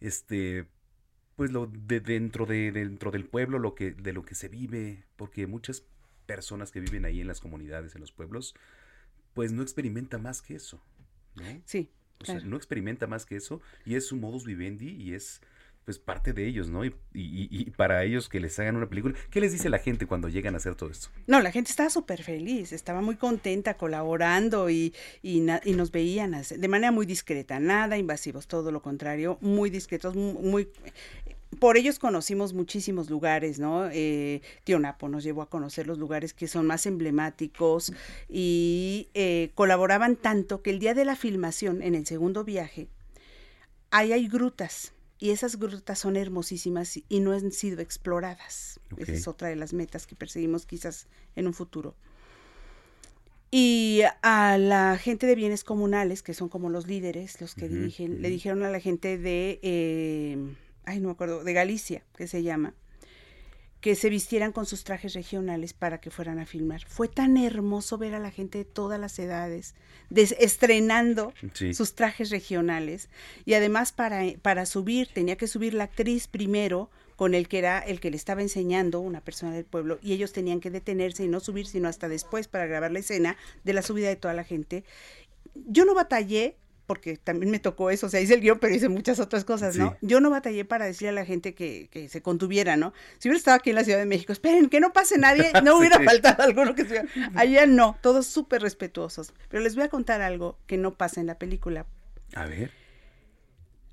este, 0.00 0.66
pues 1.36 1.50
lo 1.52 1.66
de 1.66 2.00
dentro 2.00 2.46
de 2.46 2.72
dentro 2.72 3.10
del 3.10 3.24
pueblo, 3.24 3.58
lo 3.58 3.74
que 3.74 3.92
de 3.92 4.12
lo 4.12 4.24
que 4.24 4.34
se 4.34 4.48
vive, 4.48 5.04
porque 5.16 5.46
muchas 5.46 5.84
personas 6.26 6.72
que 6.72 6.80
viven 6.80 7.04
ahí 7.04 7.20
en 7.20 7.28
las 7.28 7.40
comunidades, 7.40 7.94
en 7.94 8.00
los 8.00 8.12
pueblos, 8.12 8.54
pues 9.34 9.52
no 9.52 9.62
experimenta 9.62 10.18
más 10.18 10.42
que 10.42 10.56
eso, 10.56 10.82
¿no? 11.34 11.44
Sí. 11.64 11.90
O 12.20 12.24
sea, 12.24 12.40
no 12.40 12.56
experimenta 12.56 13.06
más 13.06 13.26
que 13.26 13.36
eso 13.36 13.60
y 13.84 13.94
es 13.94 14.06
su 14.06 14.16
modus 14.16 14.46
vivendi 14.46 14.88
y 14.88 15.12
es 15.12 15.42
pues 15.86 16.00
parte 16.00 16.32
de 16.32 16.44
ellos, 16.48 16.68
¿no? 16.68 16.84
Y, 16.84 16.88
y- 17.14 17.46
y 17.48 17.70
para 17.70 18.02
ellos 18.02 18.28
que 18.28 18.40
les 18.40 18.58
hagan 18.58 18.74
una 18.74 18.88
película, 18.88 19.14
¿qué 19.30 19.40
les 19.40 19.52
dice 19.52 19.70
la 19.70 19.78
gente 19.78 20.04
cuando 20.06 20.28
llegan 20.28 20.54
a 20.54 20.56
hacer 20.56 20.74
todo 20.74 20.90
esto? 20.90 21.10
No, 21.28 21.40
la 21.40 21.52
gente 21.52 21.70
estaba 21.70 21.90
súper 21.90 22.24
feliz, 22.24 22.72
estaba 22.72 23.00
muy 23.00 23.14
contenta 23.14 23.74
colaborando 23.76 24.68
y, 24.68 24.92
y, 25.22 25.40
nos 25.40 25.92
veían 25.92 26.34
de 26.56 26.68
manera 26.68 26.90
muy 26.90 27.06
discreta, 27.06 27.60
nada 27.60 27.96
invasivos, 27.98 28.48
todo 28.48 28.72
lo 28.72 28.82
contrario, 28.82 29.38
muy 29.40 29.70
discretos, 29.70 30.16
mu- 30.16 30.40
muy... 30.42 30.68
Por 31.60 31.76
ellos 31.76 32.00
conocimos 32.00 32.52
muchísimos 32.52 33.08
lugares, 33.08 33.60
¿no? 33.60 33.88
Eh, 33.92 34.42
Tío 34.64 34.80
Napo 34.80 35.08
nos 35.08 35.22
llevó 35.22 35.42
a 35.42 35.48
conocer 35.48 35.86
los 35.86 35.98
lugares 35.98 36.34
que 36.34 36.48
son 36.48 36.66
más 36.66 36.84
emblemáticos 36.86 37.92
y 38.28 39.06
eh, 39.14 39.52
colaboraban 39.54 40.16
tanto 40.16 40.62
que 40.62 40.70
el 40.70 40.80
día 40.80 40.94
de 40.94 41.04
la 41.04 41.14
filmación, 41.14 41.80
en 41.80 41.94
el 41.94 42.06
segundo 42.06 42.42
viaje, 42.42 42.88
ahí 43.92 44.12
hay 44.12 44.26
grutas 44.26 44.92
y 45.18 45.30
esas 45.30 45.58
grutas 45.58 45.98
son 45.98 46.16
hermosísimas 46.16 46.98
y 47.08 47.20
no 47.20 47.32
han 47.32 47.52
sido 47.52 47.80
exploradas. 47.80 48.80
Esa 48.96 49.12
es 49.12 49.28
otra 49.28 49.48
de 49.48 49.56
las 49.56 49.72
metas 49.72 50.06
que 50.06 50.14
perseguimos 50.14 50.66
quizás 50.66 51.06
en 51.34 51.46
un 51.46 51.54
futuro. 51.54 51.94
Y 53.50 54.02
a 54.22 54.58
la 54.58 54.98
gente 54.98 55.26
de 55.26 55.34
bienes 55.34 55.64
comunales, 55.64 56.22
que 56.22 56.34
son 56.34 56.48
como 56.48 56.68
los 56.68 56.86
líderes, 56.86 57.40
los 57.40 57.54
que 57.54 57.68
dirigen, 57.68 58.20
le 58.20 58.28
dijeron 58.28 58.64
a 58.64 58.70
la 58.70 58.80
gente 58.80 59.18
de, 59.18 59.60
eh, 59.62 60.36
ay, 60.84 61.00
no 61.00 61.08
me 61.08 61.12
acuerdo, 61.12 61.44
de 61.44 61.52
Galicia, 61.52 62.02
que 62.16 62.26
se 62.26 62.42
llama, 62.42 62.74
que 63.80 63.94
se 63.94 64.08
vistieran 64.10 64.52
con 64.52 64.66
sus 64.66 64.84
trajes 64.84 65.12
regionales 65.14 65.72
para 65.72 66.00
que 66.00 66.10
fueran 66.10 66.38
a 66.38 66.46
filmar. 66.46 66.82
Fue 66.86 67.08
tan 67.08 67.36
hermoso 67.36 67.98
ver 67.98 68.14
a 68.14 68.18
la 68.18 68.30
gente 68.30 68.58
de 68.58 68.64
todas 68.64 68.98
las 68.98 69.18
edades 69.18 69.74
des- 70.10 70.34
estrenando 70.40 71.32
Sí. 71.52 71.74
sus 71.74 71.94
trajes 71.94 72.30
regionales 72.30 73.08
y 73.44 73.54
además 73.54 73.92
para, 73.92 74.22
para 74.42 74.66
subir 74.66 75.08
tenía 75.12 75.36
que 75.36 75.46
subir 75.46 75.74
la 75.74 75.84
actriz 75.84 76.26
primero 76.26 76.90
con 77.16 77.34
el 77.34 77.48
que 77.48 77.58
era 77.58 77.78
el 77.78 78.00
que 78.00 78.10
le 78.10 78.16
estaba 78.16 78.42
enseñando 78.42 79.00
una 79.00 79.20
persona 79.20 79.52
del 79.52 79.64
pueblo 79.64 79.98
y 80.02 80.12
ellos 80.12 80.32
tenían 80.32 80.60
que 80.60 80.70
detenerse 80.70 81.24
y 81.24 81.28
no 81.28 81.40
subir 81.40 81.66
sino 81.66 81.88
hasta 81.88 82.08
después 82.08 82.48
para 82.48 82.66
grabar 82.66 82.90
la 82.92 82.98
escena 82.98 83.36
de 83.64 83.72
la 83.72 83.82
subida 83.82 84.08
de 84.08 84.16
toda 84.16 84.34
la 84.34 84.44
gente. 84.44 84.84
Yo 85.54 85.84
no 85.84 85.94
batallé 85.94 86.56
porque 86.86 87.16
también 87.16 87.50
me 87.50 87.58
tocó 87.58 87.90
eso, 87.90 88.06
o 88.06 88.08
sea, 88.08 88.20
hice 88.20 88.34
el 88.34 88.40
guion, 88.40 88.58
pero 88.58 88.74
hice 88.74 88.88
muchas 88.88 89.18
otras 89.20 89.44
cosas, 89.44 89.76
¿no? 89.76 89.90
Sí. 89.90 89.96
Yo 90.06 90.20
no 90.20 90.30
batallé 90.30 90.64
para 90.64 90.86
decirle 90.86 91.08
a 91.08 91.12
la 91.12 91.24
gente 91.24 91.54
que, 91.54 91.88
que 91.90 92.08
se 92.08 92.22
contuviera, 92.22 92.76
¿no? 92.76 92.92
Si 93.18 93.28
hubiera 93.28 93.38
estado 93.38 93.56
aquí 93.56 93.70
en 93.70 93.76
la 93.76 93.84
Ciudad 93.84 93.98
de 93.98 94.06
México, 94.06 94.32
esperen, 94.32 94.68
que 94.68 94.80
no 94.80 94.92
pase 94.92 95.18
nadie, 95.18 95.50
no 95.64 95.76
hubiera 95.78 95.98
Sí. 95.98 96.04
faltado 96.04 96.42
alguno 96.42 96.74
que 96.74 96.82
estuviera. 96.82 97.08
Allá 97.34 97.66
no, 97.66 97.98
todos 98.02 98.26
súper 98.26 98.62
respetuosos. 98.62 99.32
Pero 99.48 99.62
les 99.62 99.74
voy 99.74 99.84
a 99.84 99.88
contar 99.88 100.20
algo 100.22 100.58
que 100.66 100.76
no 100.78 100.94
pasa 100.94 101.20
en 101.20 101.26
la 101.26 101.38
película. 101.38 101.86
A 102.34 102.46
ver. 102.46 102.70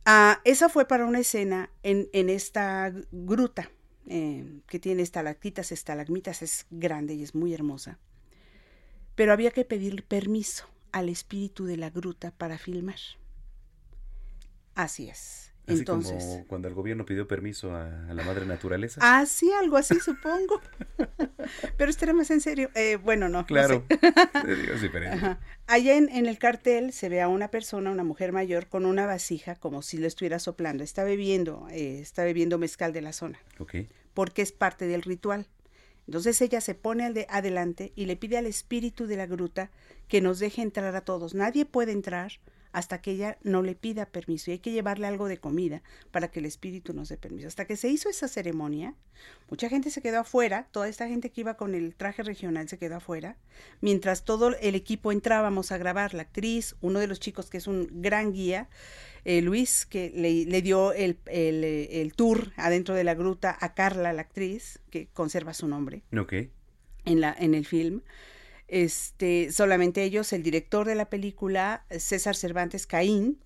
Ah, 0.06 0.42
esa 0.44 0.70
fue 0.70 0.88
para 0.88 1.06
una 1.06 1.20
escena 1.20 1.70
en, 1.82 2.10
en 2.14 2.30
esta 2.30 2.94
gruta 3.12 3.72
eh, 4.08 4.44
que 4.68 4.80
tiene 4.80 5.02
estalactitas, 5.02 5.72
estalagmitas, 5.72 6.42
es 6.42 6.66
grande 6.70 7.14
y 7.14 7.24
es 7.24 7.34
muy 7.36 7.54
hermosa. 7.54 8.00
Pero 9.16 9.32
había 9.32 9.52
que 9.52 9.64
pedir 9.64 10.04
permiso 10.04 10.68
al 10.94 11.10
espíritu 11.10 11.66
de 11.66 11.76
la 11.76 11.90
gruta 11.90 12.32
para 12.32 12.58
filmar. 12.58 12.96
Así 14.76 15.10
es. 15.10 15.52
Así 15.66 15.80
Entonces, 15.80 16.22
como 16.26 16.48
cuando 16.48 16.68
el 16.68 16.74
gobierno 16.74 17.06
pidió 17.06 17.26
permiso 17.26 17.74
a, 17.74 18.10
a 18.10 18.14
la 18.14 18.24
madre 18.26 18.46
naturaleza. 18.46 19.00
así, 19.18 19.50
algo 19.54 19.78
así, 19.78 19.98
supongo. 20.00 20.60
Pero 21.78 21.92
era 22.02 22.12
más 22.14 22.32
en 22.32 22.42
serio. 22.42 22.70
Eh, 22.76 22.98
bueno, 22.98 23.30
no. 23.30 23.40
no 23.40 23.46
claro. 23.46 23.86
sé. 23.90 23.98
Te 24.46 24.56
digo, 24.58 24.74
es 24.74 24.82
diferente. 24.82 25.16
Ajá. 25.16 25.40
Allá 25.68 25.96
en, 25.96 26.10
en 26.10 26.26
el 26.26 26.38
cartel 26.38 26.92
se 26.92 27.08
ve 27.08 27.22
a 27.22 27.30
una 27.30 27.48
persona, 27.50 27.92
una 27.92 28.04
mujer 28.04 28.34
mayor, 28.34 28.68
con 28.68 28.86
una 28.86 29.06
vasija 29.06 29.56
como 29.56 29.82
si 29.82 29.98
lo 29.98 30.06
estuviera 30.08 30.38
soplando. 30.40 30.84
Está 30.84 31.06
bebiendo, 31.06 31.68
eh, 31.72 32.00
está 32.02 32.26
bebiendo 32.26 32.58
mezcal 32.58 32.92
de 32.92 33.02
la 33.02 33.14
zona, 33.14 33.40
Ok. 33.58 33.76
porque 34.14 34.42
es 34.42 34.52
parte 34.52 34.86
del 34.86 35.02
ritual. 35.02 35.48
Entonces 36.08 36.42
ella 36.42 36.62
se 36.62 36.76
pone 36.76 37.06
al 37.06 37.14
de- 37.14 37.28
adelante 37.30 37.94
y 37.96 38.06
le 38.06 38.16
pide 38.18 38.38
al 38.38 38.46
espíritu 38.46 39.08
de 39.08 39.18
la 39.18 39.26
gruta 39.26 39.72
que 40.08 40.22
nos 40.22 40.40
deje 40.40 40.62
entrar 40.62 40.96
a 40.96 41.02
todos. 41.02 41.34
Nadie 41.34 41.66
puede 41.66 41.92
entrar 41.92 42.34
hasta 42.74 43.02
que 43.02 43.12
ella 43.12 43.38
no 43.44 43.62
le 43.62 43.76
pida 43.76 44.06
permiso 44.08 44.52
y 44.52 44.54
hay 44.56 44.60
que 44.60 44.72
llevarle 44.72 45.08
algo 45.08 45.28
de 45.30 45.38
comida 45.38 45.82
para 46.12 46.28
que 46.30 46.40
el 46.40 46.46
espíritu 46.46 46.94
nos 46.94 47.08
dé 47.08 47.18
permiso. 47.18 47.48
Hasta 47.48 47.66
que 47.66 47.78
se 47.78 47.88
hizo 47.88 48.10
esa 48.10 48.28
ceremonia, 48.28 48.96
mucha 49.50 49.70
gente 49.70 49.90
se 49.90 50.02
quedó 50.02 50.20
afuera, 50.20 50.68
toda 50.72 50.90
esta 50.90 51.08
gente 51.08 51.30
que 51.32 51.42
iba 51.42 51.56
con 51.56 51.76
el 51.76 51.96
traje 51.96 52.24
regional 52.24 52.68
se 52.68 52.78
quedó 52.78 52.98
afuera, 52.98 53.38
mientras 53.80 54.26
todo 54.26 54.56
el 54.58 54.76
equipo 54.76 55.12
entrábamos 55.12 55.72
a 55.72 55.78
grabar, 55.78 56.14
la 56.14 56.24
actriz, 56.24 56.76
uno 56.82 57.00
de 57.00 57.08
los 57.08 57.20
chicos 57.20 57.50
que 57.50 57.58
es 57.58 57.68
un 57.68 57.88
gran 58.02 58.34
guía, 58.34 58.68
eh, 59.26 59.42
Luis, 59.42 59.86
que 59.86 60.12
le, 60.14 60.44
le 60.46 60.62
dio 60.62 60.92
el, 60.92 61.18
el, 61.28 61.64
eh, 61.64 62.02
el 62.02 62.14
tour 62.14 62.52
adentro 62.58 62.94
de 62.96 63.06
la 63.06 63.14
gruta 63.14 63.56
a 63.62 63.74
Carla, 63.74 64.12
la 64.12 64.24
actriz, 64.24 64.82
que 64.90 65.08
conserva 65.14 65.54
su 65.54 65.68
nombre 65.68 66.02
Ok. 66.18 66.34
en, 67.06 67.22
la, 67.22 67.34
en 67.38 67.54
el 67.54 67.66
film. 67.66 68.02
Este, 68.68 69.52
solamente 69.52 70.04
ellos, 70.04 70.34
el 70.34 70.42
director 70.44 70.88
de 70.88 70.96
la 70.96 71.10
película, 71.10 71.86
César 71.90 72.36
Cervantes 72.36 72.88
Caín, 72.88 73.40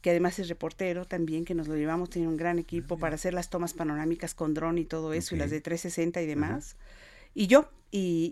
que 0.00 0.10
además 0.10 0.38
es 0.38 0.48
reportero 0.48 1.06
también, 1.06 1.44
que 1.44 1.54
nos 1.54 1.68
lo 1.68 1.76
llevamos, 1.76 2.10
tiene 2.10 2.28
un 2.28 2.36
gran 2.36 2.58
equipo 2.58 2.98
para 2.98 3.14
hacer 3.14 3.34
las 3.34 3.50
tomas 3.50 3.72
panorámicas 3.72 4.34
con 4.34 4.52
dron 4.52 4.78
y 4.78 4.84
todo 4.84 5.12
eso, 5.12 5.34
y 5.34 5.38
las 5.38 5.50
de 5.50 5.60
360 5.60 6.20
y 6.22 6.26
demás. 6.26 6.76
Y 7.34 7.46
yo, 7.46 7.68
y, 7.90 8.30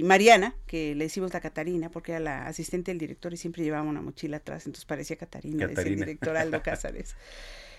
y 0.00 0.04
Mariana, 0.04 0.54
que 0.66 0.94
le 0.94 1.04
decimos 1.04 1.32
la 1.32 1.40
Catarina, 1.40 1.90
porque 1.90 2.12
era 2.12 2.20
la 2.20 2.46
asistente 2.46 2.90
del 2.90 2.98
director 2.98 3.32
y 3.32 3.36
siempre 3.36 3.62
llevaba 3.62 3.82
una 3.82 4.00
mochila 4.00 4.38
atrás, 4.38 4.66
entonces 4.66 4.84
parecía 4.84 5.16
Catarina, 5.16 5.66
decía 5.66 5.68
el 5.68 5.74
Catarina. 5.74 6.06
director 6.06 6.36
Aldo 6.36 6.62
Cázares. 6.64 7.14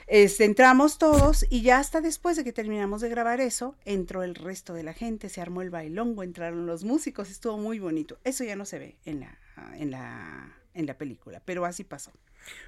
Este, 0.07 0.45
entramos 0.45 0.97
todos 0.97 1.45
y 1.49 1.61
ya 1.61 1.79
hasta 1.79 2.01
después 2.01 2.37
de 2.37 2.43
que 2.43 2.53
terminamos 2.53 3.01
de 3.01 3.09
grabar 3.09 3.41
eso, 3.41 3.75
entró 3.85 4.23
el 4.23 4.35
resto 4.35 4.73
de 4.73 4.83
la 4.83 4.93
gente, 4.93 5.29
se 5.29 5.41
armó 5.41 5.61
el 5.61 5.69
bailongo, 5.69 6.23
entraron 6.23 6.65
los 6.65 6.83
músicos, 6.83 7.29
estuvo 7.29 7.57
muy 7.57 7.79
bonito. 7.79 8.19
Eso 8.23 8.43
ya 8.43 8.55
no 8.55 8.65
se 8.65 8.79
ve 8.79 8.95
en 9.05 9.21
la, 9.21 9.37
en 9.77 9.91
la, 9.91 10.55
en 10.73 10.85
la 10.85 10.97
película, 10.97 11.41
pero 11.45 11.65
así 11.65 11.83
pasó. 11.83 12.11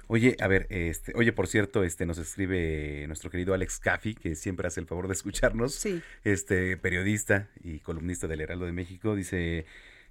Oye, 0.06 0.36
a 0.40 0.48
ver, 0.48 0.66
este, 0.70 1.12
oye, 1.14 1.32
por 1.32 1.48
cierto, 1.48 1.84
este 1.84 2.06
nos 2.06 2.18
escribe 2.18 3.06
nuestro 3.06 3.30
querido 3.30 3.52
Alex 3.52 3.78
Caffi, 3.78 4.14
que 4.14 4.34
siempre 4.34 4.66
hace 4.66 4.80
el 4.80 4.86
favor 4.86 5.06
de 5.06 5.12
escucharnos. 5.12 5.74
Sí. 5.74 6.02
Este, 6.24 6.76
periodista 6.76 7.50
y 7.62 7.80
columnista 7.80 8.26
del 8.26 8.40
Heraldo 8.40 8.64
de 8.64 8.72
México, 8.72 9.14
dice, 9.14 9.66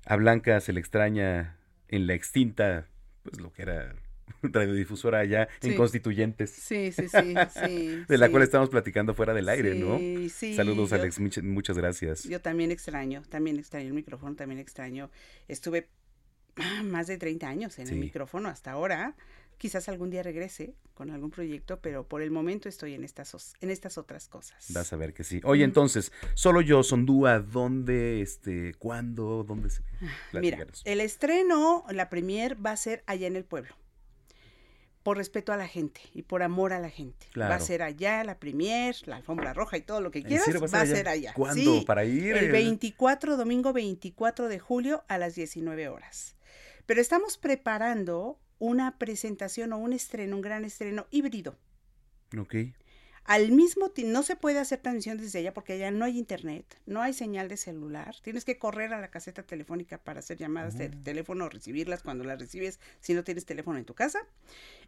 a 0.06 0.16
Blanca 0.18 0.60
se 0.62 0.74
le 0.74 0.80
extraña 0.80 1.58
en 1.88 2.08
la 2.08 2.14
extinta, 2.14 2.88
pues 3.24 3.40
lo 3.40 3.52
que 3.52 3.64
era 3.64 3.96
radiodifusora 4.44 5.20
allá 5.20 5.48
en 5.62 5.72
Sí. 5.72 5.76
Constituyentes. 5.76 6.50
Sí, 6.52 6.92
sí, 6.92 7.08
sí, 7.10 7.36
sí, 7.66 8.04
de 8.08 8.18
la 8.18 8.30
cual 8.30 8.44
estamos 8.44 8.70
platicando 8.70 9.14
fuera 9.14 9.34
del 9.34 9.50
aire, 9.50 9.76
¿no? 9.76 9.98
Sí, 9.98 10.30
sí, 10.30 10.56
Saludos, 10.56 10.90
yo- 10.90 10.96
Alex, 10.98 11.20
much- 11.20 11.44
muchas 11.44 11.78
gracias. 11.78 12.24
Yo 12.24 12.42
también 12.42 12.72
extraño, 12.72 13.24
también 13.30 13.58
extraño 13.60 13.88
el 13.88 13.94
micrófono, 13.94 14.36
también 14.36 14.60
extraño. 14.60 15.10
Estuve 15.48 15.90
ah, 16.58 16.84
más 16.84 17.08
de 17.08 17.18
30 17.18 17.48
años 17.48 17.80
en 17.80 17.88
el 17.88 17.96
micrófono 17.96 18.50
hasta 18.50 18.72
ahora. 18.72 19.16
Quizás 19.58 19.88
algún 19.88 20.10
día 20.10 20.22
regrese 20.22 20.76
con 20.96 21.12
algún 21.12 21.32
proyecto, 21.32 21.80
pero 21.80 22.06
por 22.06 22.22
el 22.22 22.30
momento 22.30 22.68
estoy 22.68 22.94
en 22.94 23.06
estas, 23.06 23.54
en 23.62 23.70
estas 23.70 23.98
otras 23.98 24.28
cosas. 24.28 24.66
Vas 24.74 24.92
a 24.92 24.98
ver 24.98 25.14
que 25.14 25.24
sí. 25.24 25.40
Oye, 25.46 25.64
entonces, 25.64 26.12
solo 26.34 26.60
yo, 26.60 26.84
Sondúa, 26.84 27.40
¿dónde, 27.40 28.22
este, 28.22 28.74
cuándo, 28.74 29.46
dónde 29.48 29.70
se 29.70 29.82
ve? 30.34 30.42
Mira, 30.42 30.66
el 30.84 31.00
estreno, 31.00 31.86
la 31.90 32.10
premier 32.10 32.58
va 32.64 32.72
a 32.72 32.78
ser 32.78 33.02
allá 33.08 33.28
en 33.28 33.38
el 33.38 33.46
pueblo. 33.46 33.74
Por 35.06 35.18
respeto 35.18 35.54
a 35.54 35.58
la 35.58 35.68
gente 35.68 36.02
y 36.16 36.24
por 36.24 36.42
amor 36.42 36.74
a 36.74 36.80
la 36.80 36.90
gente. 36.90 37.28
Va 37.40 37.54
a 37.54 37.60
ser 37.60 37.84
allá 37.84 38.24
la 38.24 38.40
premier, 38.40 38.96
la 39.06 39.18
alfombra 39.18 39.54
roja 39.54 39.78
y 39.78 39.82
todo 39.82 40.02
lo 40.02 40.10
que 40.10 40.18
¿En 40.18 40.26
quieras. 40.26 40.46
serio 40.46 40.62
Va 40.62 40.82
a 40.82 40.86
ser 40.88 41.08
allá. 41.08 41.32
¿Cuándo? 41.34 41.62
Sí, 41.62 41.84
¿Para 41.86 42.06
ir? 42.06 42.36
El 42.36 42.52
24, 42.52 43.38
domingo 43.38 43.72
24 43.72 44.48
de 44.48 44.58
julio 44.58 45.04
a 45.08 45.20
las 45.20 45.36
19 45.36 45.90
horas. 45.90 46.36
Pero 46.88 47.02
estamos 47.02 47.38
preparando 47.38 48.40
una 48.58 48.98
presentación 48.98 49.74
o 49.74 49.78
un 49.78 49.94
estreno, 49.94 50.38
un 50.38 50.42
gran 50.42 50.66
estreno 50.66 51.06
híbrido. 51.12 51.56
Ok. 52.36 52.56
Al 53.26 53.52
mismo 53.52 53.90
tiempo, 53.90 54.14
no 54.14 54.22
se 54.22 54.36
puede 54.36 54.60
hacer 54.60 54.80
transmisión 54.82 55.18
desde 55.18 55.40
allá 55.40 55.52
porque 55.52 55.74
allá 55.74 55.90
no 55.90 56.06
hay 56.06 56.20
internet, 56.20 56.80
no 56.86 57.02
hay 57.02 57.12
señal 57.12 57.48
de 57.48 57.58
celular. 57.58 58.16
Tienes 58.22 58.46
que 58.46 58.60
correr 58.60 58.94
a 58.94 59.02
la 59.02 59.10
caseta 59.10 59.42
telefónica 59.42 59.98
para 59.98 60.20
hacer 60.20 60.38
llamadas 60.38 60.78
de 60.78 60.90
teléfono 60.90 61.46
o 61.46 61.50
recibirlas 61.50 62.04
cuando 62.04 62.24
las 62.24 62.40
recibes 62.40 62.80
si 63.00 63.16
no 63.16 63.24
tienes 63.24 63.46
teléfono 63.46 63.80
en 63.80 63.86
tu 63.86 63.96
casa. 63.96 64.20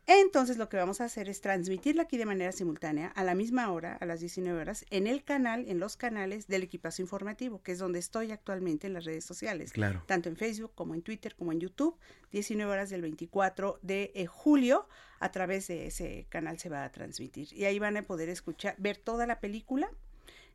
Entonces 0.09 0.57
lo 0.57 0.69
que 0.69 0.77
vamos 0.77 1.01
a 1.01 1.05
hacer 1.05 1.27
es 1.27 1.41
transmitirla 1.41 2.03
aquí 2.03 2.15
de 2.15 2.25
manera 2.25 2.53
simultánea 2.53 3.09
a 3.09 3.25
la 3.25 3.35
misma 3.35 3.69
hora, 3.73 3.97
a 3.99 4.05
las 4.05 4.21
19 4.21 4.57
horas, 4.57 4.85
en 4.89 5.05
el 5.05 5.25
canal, 5.25 5.65
en 5.67 5.79
los 5.79 5.97
canales 5.97 6.47
del 6.47 6.63
equipazo 6.63 7.01
informativo, 7.01 7.61
que 7.61 7.73
es 7.73 7.79
donde 7.79 7.99
estoy 7.99 8.31
actualmente 8.31 8.87
en 8.87 8.93
las 8.93 9.03
redes 9.03 9.25
sociales. 9.25 9.73
Claro. 9.73 10.01
Tanto 10.05 10.29
en 10.29 10.37
Facebook 10.37 10.71
como 10.75 10.95
en 10.95 11.01
Twitter 11.01 11.35
como 11.35 11.51
en 11.51 11.59
YouTube. 11.59 11.97
19 12.31 12.71
horas 12.71 12.89
del 12.89 13.01
24 13.01 13.79
de 13.81 14.13
eh, 14.15 14.27
julio. 14.27 14.87
A 15.19 15.31
través 15.31 15.67
de 15.67 15.87
ese 15.87 16.25
canal 16.29 16.57
se 16.57 16.69
va 16.69 16.85
a 16.85 16.91
transmitir. 16.91 17.51
Y 17.51 17.65
ahí 17.65 17.77
van 17.77 17.97
a 17.97 18.03
poder 18.03 18.29
escuchar, 18.29 18.75
ver 18.77 18.95
toda 18.95 19.27
la 19.27 19.41
película. 19.41 19.91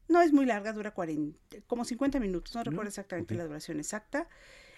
No 0.09 0.23
es 0.23 0.33
muy 0.33 0.47
larga, 0.47 0.73
dura 0.73 0.93
40, 0.93 1.59
como 1.66 1.85
50 1.85 2.20
minutos, 2.20 2.55
no 2.55 2.65
recuerdo 2.65 2.89
exactamente 2.89 3.35
la 3.35 3.45
duración 3.45 3.79
exacta. 3.79 4.29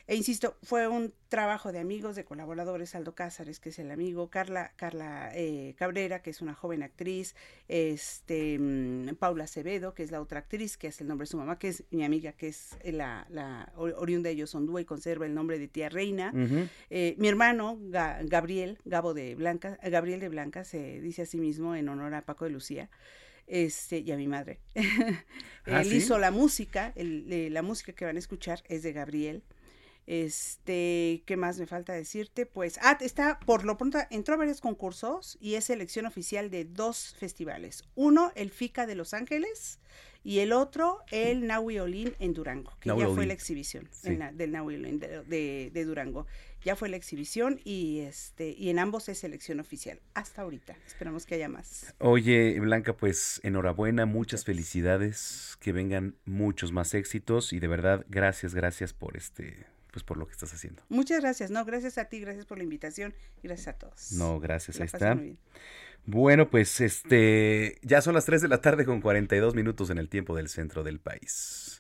E 0.07 0.17
insisto, 0.17 0.59
fue 0.63 0.87
un 0.87 1.15
trabajo 1.31 1.73
de 1.73 1.79
amigos, 1.79 2.15
de 2.15 2.25
colaboradores, 2.27 2.95
Aldo 2.95 3.15
Cázares, 3.15 3.59
que 3.59 3.71
es 3.71 3.79
el 3.79 3.91
amigo, 3.91 4.29
Carla, 4.29 4.73
Carla 4.77 5.31
eh, 5.35 5.75
Cabrera, 5.79 6.21
que 6.21 6.29
es 6.29 6.43
una 6.43 6.53
joven 6.53 6.83
actriz, 6.83 7.35
este, 7.69 8.59
mm, 8.59 9.15
Paula 9.19 9.45
Acevedo, 9.45 9.95
que 9.95 10.03
es 10.03 10.11
la 10.11 10.21
otra 10.21 10.41
actriz, 10.41 10.77
que 10.77 10.89
es 10.89 11.01
el 11.01 11.09
nombre 11.09 11.25
de 11.25 11.31
su 11.31 11.39
mamá, 11.39 11.59
que 11.59 11.69
es 11.69 11.85
mi 11.91 12.05
amiga, 12.05 12.33
que 12.33 12.49
es 12.49 12.77
la, 12.85 13.27
la 13.31 13.73
or- 13.77 13.95
oriunda 13.97 14.29
de 14.29 14.37
Yosondúa 14.37 14.83
y 14.83 14.85
conserva 14.85 15.25
el 15.25 15.33
nombre 15.35 15.59
de 15.59 15.69
tía 15.69 15.89
Reina. 15.89 16.33
Eh, 16.91 17.15
mi 17.19 17.29
hermano, 17.29 17.79
Ga- 17.81 18.19
Gabriel, 18.29 18.79
Gabo 18.85 19.15
de 19.15 19.35
Blanca, 19.37 19.79
Gabriel 19.83 20.21
de 20.21 20.29
Blanca, 20.29 20.65
se 20.65 21.01
dice 21.01 21.23
a 21.23 21.27
sí 21.27 21.39
mismo 21.39 21.75
en 21.75 21.89
honor 21.89 22.13
a 22.13 22.21
Paco 22.27 22.45
de 22.45 22.51
Lucía, 22.51 22.91
este, 23.47 24.01
y 24.01 24.13
a 24.13 24.17
mi 24.19 24.29
madre. 24.29 24.61
Ah, 25.67 25.81
Él 25.81 25.87
¿sí? 25.89 25.97
hizo 25.97 26.19
la 26.19 26.31
música, 26.31 26.93
el- 26.95 27.33
eh, 27.33 27.49
la 27.49 27.63
música 27.63 27.95
que 27.95 28.05
van 28.05 28.17
a 28.17 28.19
escuchar 28.19 28.63
es 28.69 28.83
de 28.83 28.93
Gabriel. 28.93 29.43
Este, 30.07 31.23
¿qué 31.27 31.37
más 31.37 31.59
me 31.59 31.67
falta 31.67 31.93
decirte? 31.93 32.47
Pues, 32.47 32.79
ah, 32.83 32.97
está, 33.01 33.39
por 33.41 33.65
lo 33.65 33.77
pronto, 33.77 33.99
entró 34.11 34.35
a 34.35 34.39
varios 34.39 34.61
concursos 34.61 35.37
y 35.41 35.55
es 35.55 35.65
selección 35.65 36.07
oficial 36.07 36.51
de 36.51 36.65
dos 36.65 37.15
festivales. 37.19 37.85
Uno, 37.95 38.33
el 38.35 38.51
FICA 38.51 38.87
de 38.87 38.95
Los 38.95 39.15
Ángeles 39.15 39.79
y 40.23 40.39
el 40.39 40.53
otro, 40.53 41.01
el 41.11 41.47
Nahui 41.47 41.79
Olin 41.79 42.15
en 42.19 42.33
Durango, 42.33 42.73
que 42.81 42.89
ya 42.97 43.09
fue 43.09 43.27
la 43.27 43.35
exhibición 43.35 43.89
Sí. 43.93 44.09
en 44.09 44.19
la- 44.21 44.33
del 44.33 44.53
Nahui 44.53 44.77
Olin 44.77 44.99
de, 44.99 45.23
de- 45.25 45.71
de 45.73 45.85
Durango. 45.85 46.27
Ya 46.65 46.77
fue 46.77 46.89
la 46.89 46.97
exhibición 46.97 47.61
y 47.63 48.01
este 48.01 48.49
y 48.57 48.71
en 48.71 48.79
ambos 48.79 49.11
es 49.11 49.19
selección 49.19 49.61
oficial. 49.61 50.01
Hasta 50.15 50.41
ahorita. 50.41 50.75
Esperamos 50.87 51.27
que 51.27 51.35
haya 51.35 51.49
más. 51.51 51.95
Oye, 51.99 52.59
Blanca, 52.59 52.97
pues 52.97 53.39
enhorabuena, 53.43 54.07
muchas 54.07 54.45
felicidades, 54.47 55.59
que 55.61 55.73
vengan 55.73 56.17
muchos 56.25 56.73
más 56.73 56.95
éxitos 56.95 57.53
y 57.53 57.61
de 57.61 57.69
verdad, 57.69 58.07
gracias, 58.09 58.55
gracias 58.55 58.95
por 58.95 59.19
este, 59.19 59.67
pues 59.95 60.03
por 60.03 60.17
lo 60.17 60.27
que 60.27 60.33
estás 60.33 60.53
haciendo. 60.53 60.83
Muchas 60.89 61.21
gracias. 61.21 61.53
No, 61.53 61.65
gracias 61.65 61.99
a 61.99 62.07
ti, 62.07 62.19
gracias 62.19 62.47
por 62.47 62.59
la 62.59 62.65
invitación 62.65 63.15
y 63.45 63.47
gracias 63.47 63.69
a 63.69 63.79
todos. 63.79 64.11
No, 64.11 64.41
gracias, 64.41 64.77
La 64.77 64.83
ahí 64.83 64.91
está. 64.93 65.15
muy 65.15 65.25
bien. 65.25 65.39
Bueno, 66.05 66.51
pues 66.51 66.81
este 66.81 67.79
ya 67.83 68.03
son 68.03 68.15
las 68.15 68.25
3 68.25 68.43
de 68.43 68.49
la 68.49 68.61
tarde 68.61 68.85
con 68.85 69.01
42 69.01 69.55
minutos 69.55 69.91
en 69.91 69.99
el 69.99 70.09
tiempo 70.09 70.35
del 70.35 70.49
centro 70.49 70.83
del 70.83 70.99
país. 70.99 71.74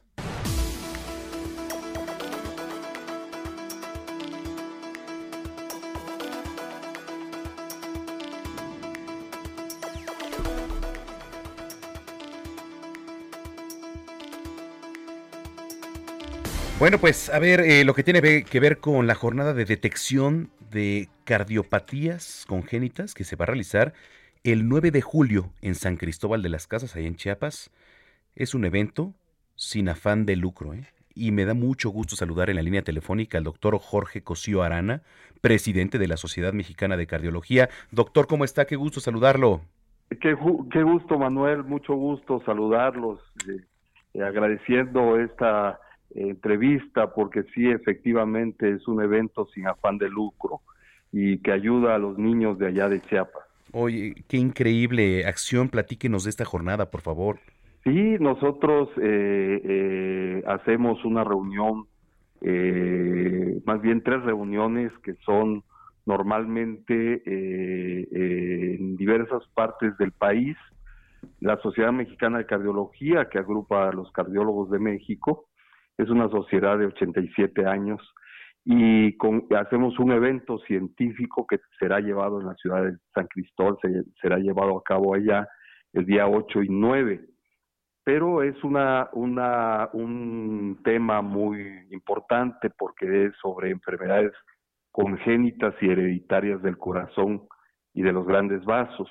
Bueno, 16.85 16.99
pues 16.99 17.33
a 17.33 17.39
ver, 17.39 17.61
eh, 17.61 17.83
lo 17.83 17.95
que 17.95 18.03
tiene 18.03 18.45
que 18.45 18.61
ver 18.61 18.77
con 18.77 19.07
la 19.07 19.15
jornada 19.15 19.55
de 19.55 19.65
detección 19.65 20.51
de 20.71 21.09
cardiopatías 21.25 22.45
congénitas 22.47 23.15
que 23.15 23.25
se 23.25 23.37
va 23.37 23.45
a 23.45 23.47
realizar 23.47 23.95
el 24.43 24.69
9 24.69 24.91
de 24.91 25.01
julio 25.01 25.49
en 25.63 25.77
San 25.77 25.97
Cristóbal 25.97 26.43
de 26.43 26.51
las 26.51 26.67
Casas, 26.67 26.95
ahí 26.95 27.07
en 27.07 27.17
Chiapas. 27.17 27.71
Es 28.37 28.55
un 28.55 28.67
evento 28.67 29.15
sin 29.57 29.89
afán 29.89 30.27
de 30.27 30.37
lucro, 30.37 30.75
¿eh? 30.75 30.85
Y 31.15 31.33
me 31.33 31.47
da 31.47 31.55
mucho 31.55 31.89
gusto 31.89 32.17
saludar 32.17 32.51
en 32.51 32.57
la 32.57 32.63
línea 32.63 32.83
telefónica 32.83 33.39
al 33.39 33.45
doctor 33.45 33.79
Jorge 33.79 34.23
Cosío 34.23 34.63
Arana, 34.63 35.01
presidente 35.41 35.99
de 35.99 36.09
la 36.09 36.19
Sociedad 36.19 36.53
Mexicana 36.53 36.99
de 36.99 37.07
Cardiología. 37.07 37.71
Doctor, 37.93 38.27
¿cómo 38.27 38.45
está? 38.45 38.67
Qué 38.67 38.77
gusto 38.77 39.01
saludarlo. 39.01 39.63
Qué, 40.11 40.37
qué 40.71 40.83
gusto, 40.83 41.19
Manuel, 41.19 41.65
mucho 41.65 41.95
gusto 41.95 42.43
saludarlos, 42.45 43.21
eh, 43.49 44.23
agradeciendo 44.23 45.19
esta 45.19 45.81
entrevista 46.15 47.13
porque 47.13 47.43
sí 47.55 47.69
efectivamente 47.69 48.71
es 48.71 48.87
un 48.89 49.03
evento 49.03 49.47
sin 49.55 49.67
afán 49.67 49.99
de 49.99 50.09
lucro 50.09 50.61
y 51.13 51.39
que 51.39 51.53
ayuda 51.53 51.95
a 51.95 51.99
los 51.99 52.19
niños 52.19 52.59
de 52.59 52.69
allá 52.69 52.89
de 52.89 53.01
Chiapas. 53.03 53.45
Oye, 53.73 54.15
qué 54.29 54.37
increíble 54.37 55.27
acción, 55.27 55.69
platíquenos 55.69 56.25
de 56.25 56.31
esta 56.31 56.45
jornada, 56.45 56.91
por 56.91 57.01
favor. 57.01 57.39
Sí, 57.85 58.17
nosotros 58.19 58.89
eh, 58.97 59.61
eh, 59.63 60.43
hacemos 60.47 61.05
una 61.05 61.23
reunión, 61.23 61.87
eh, 62.41 63.61
más 63.67 63.83
bien 63.83 64.03
tres 64.03 64.23
reuniones 64.23 64.91
que 65.03 65.15
son 65.27 65.63
normalmente 66.07 67.23
en 68.77 68.97
diversas 68.97 69.43
partes 69.55 69.97
del 69.99 70.13
país. 70.13 70.57
La 71.41 71.57
Sociedad 71.63 71.93
Mexicana 71.93 72.39
de 72.39 72.47
Cardiología, 72.47 73.29
que 73.29 73.39
agrupa 73.39 73.89
a 73.89 73.93
los 73.93 74.11
cardiólogos 74.13 74.71
de 74.71 74.79
México, 74.79 75.47
es 75.99 76.09
una 76.11 76.29
sociedad 76.29 76.79
de 76.79 76.87
87 76.87 77.67
años 77.67 78.01
y 78.65 79.17
hacemos 79.55 79.99
un 79.99 80.13
evento 80.13 80.59
científico 80.61 81.47
que 81.47 81.59
será 81.79 82.01
llevado 82.01 82.41
en 82.41 82.47
la 82.47 82.55
ciudad 82.55 82.83
de 82.83 82.97
San 83.15 83.27
Cristóbal, 83.27 83.77
será 84.21 84.39
llevado 84.39 84.79
a 84.79 84.83
cabo 84.83 85.15
allá 85.15 85.47
el 85.93 86.07
día 86.07 86.27
8 86.27 86.63
y 86.63 86.69
9. 86.71 87.21
Pero 88.05 88.43
es 88.43 88.63
una, 88.65 89.09
una, 89.13 89.91
un 89.93 90.81
tema 90.83 91.23
muy 91.23 91.87
importante 91.91 92.71
porque 92.71 93.27
es 93.27 93.33
sobre 93.41 93.71
enfermedades 93.71 94.33
congénitas 94.93 95.75
y 95.81 95.89
hereditarias 95.89 96.63
del 96.63 96.79
corazón 96.79 97.47
y 97.93 98.03
de 98.03 98.13
los 98.13 98.27
grandes 98.27 98.65
vasos. 98.65 99.11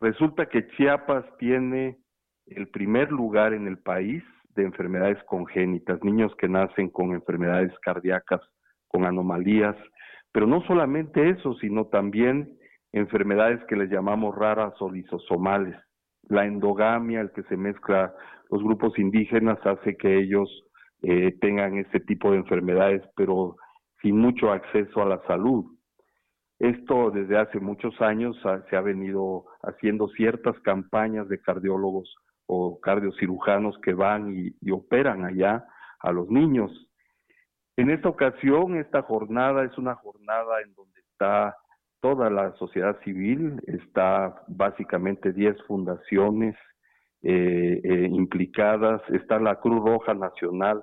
Resulta 0.00 0.46
que 0.46 0.68
Chiapas 0.68 1.24
tiene 1.38 1.98
el 2.46 2.68
primer 2.68 3.10
lugar 3.10 3.52
en 3.52 3.66
el 3.66 3.78
país 3.78 4.22
de 4.54 4.64
enfermedades 4.64 5.22
congénitas, 5.24 6.02
niños 6.02 6.34
que 6.36 6.48
nacen 6.48 6.90
con 6.90 7.12
enfermedades 7.12 7.72
cardíacas, 7.80 8.40
con 8.88 9.04
anomalías, 9.04 9.76
pero 10.32 10.46
no 10.46 10.62
solamente 10.62 11.30
eso, 11.30 11.54
sino 11.54 11.86
también 11.86 12.58
enfermedades 12.92 13.62
que 13.64 13.76
les 13.76 13.90
llamamos 13.90 14.34
raras 14.34 14.74
o 14.80 14.90
lisosomales. 14.90 15.76
La 16.28 16.44
endogamia, 16.44 17.20
el 17.20 17.32
que 17.32 17.42
se 17.44 17.56
mezcla 17.56 18.14
los 18.50 18.62
grupos 18.62 18.98
indígenas, 18.98 19.58
hace 19.64 19.96
que 19.96 20.18
ellos 20.18 20.48
eh, 21.02 21.36
tengan 21.40 21.76
ese 21.78 22.00
tipo 22.00 22.30
de 22.30 22.38
enfermedades, 22.38 23.02
pero 23.16 23.56
sin 24.02 24.18
mucho 24.18 24.52
acceso 24.52 25.02
a 25.02 25.06
la 25.06 25.22
salud. 25.26 25.64
Esto 26.58 27.10
desde 27.10 27.38
hace 27.38 27.60
muchos 27.60 28.00
años 28.00 28.36
se 28.68 28.76
ha 28.76 28.80
venido 28.80 29.44
haciendo 29.62 30.08
ciertas 30.08 30.58
campañas 30.60 31.28
de 31.28 31.40
cardiólogos 31.40 32.12
o 32.48 32.80
cardiocirujanos 32.80 33.78
que 33.78 33.92
van 33.92 34.34
y, 34.34 34.70
operan 34.70 35.24
allá 35.24 35.66
a 36.00 36.12
los 36.12 36.28
niños. 36.30 36.70
En 37.76 37.90
esta 37.90 38.08
ocasión, 38.08 38.76
esta 38.76 39.02
jornada 39.02 39.64
es 39.64 39.76
una 39.78 39.94
jornada 39.94 40.62
en 40.64 40.74
donde 40.74 41.00
está 41.00 41.56
toda 42.00 42.30
la 42.30 42.54
sociedad 42.56 42.98
civil, 43.04 43.60
está 43.66 44.42
básicamente 44.48 45.32
10 45.32 45.62
fundaciones 45.66 46.56
eh, 47.22 47.80
eh, 47.84 48.08
implicadas, 48.10 49.02
está 49.10 49.38
la 49.38 49.56
Cruz 49.56 49.84
Roja 49.84 50.14
Nacional 50.14 50.82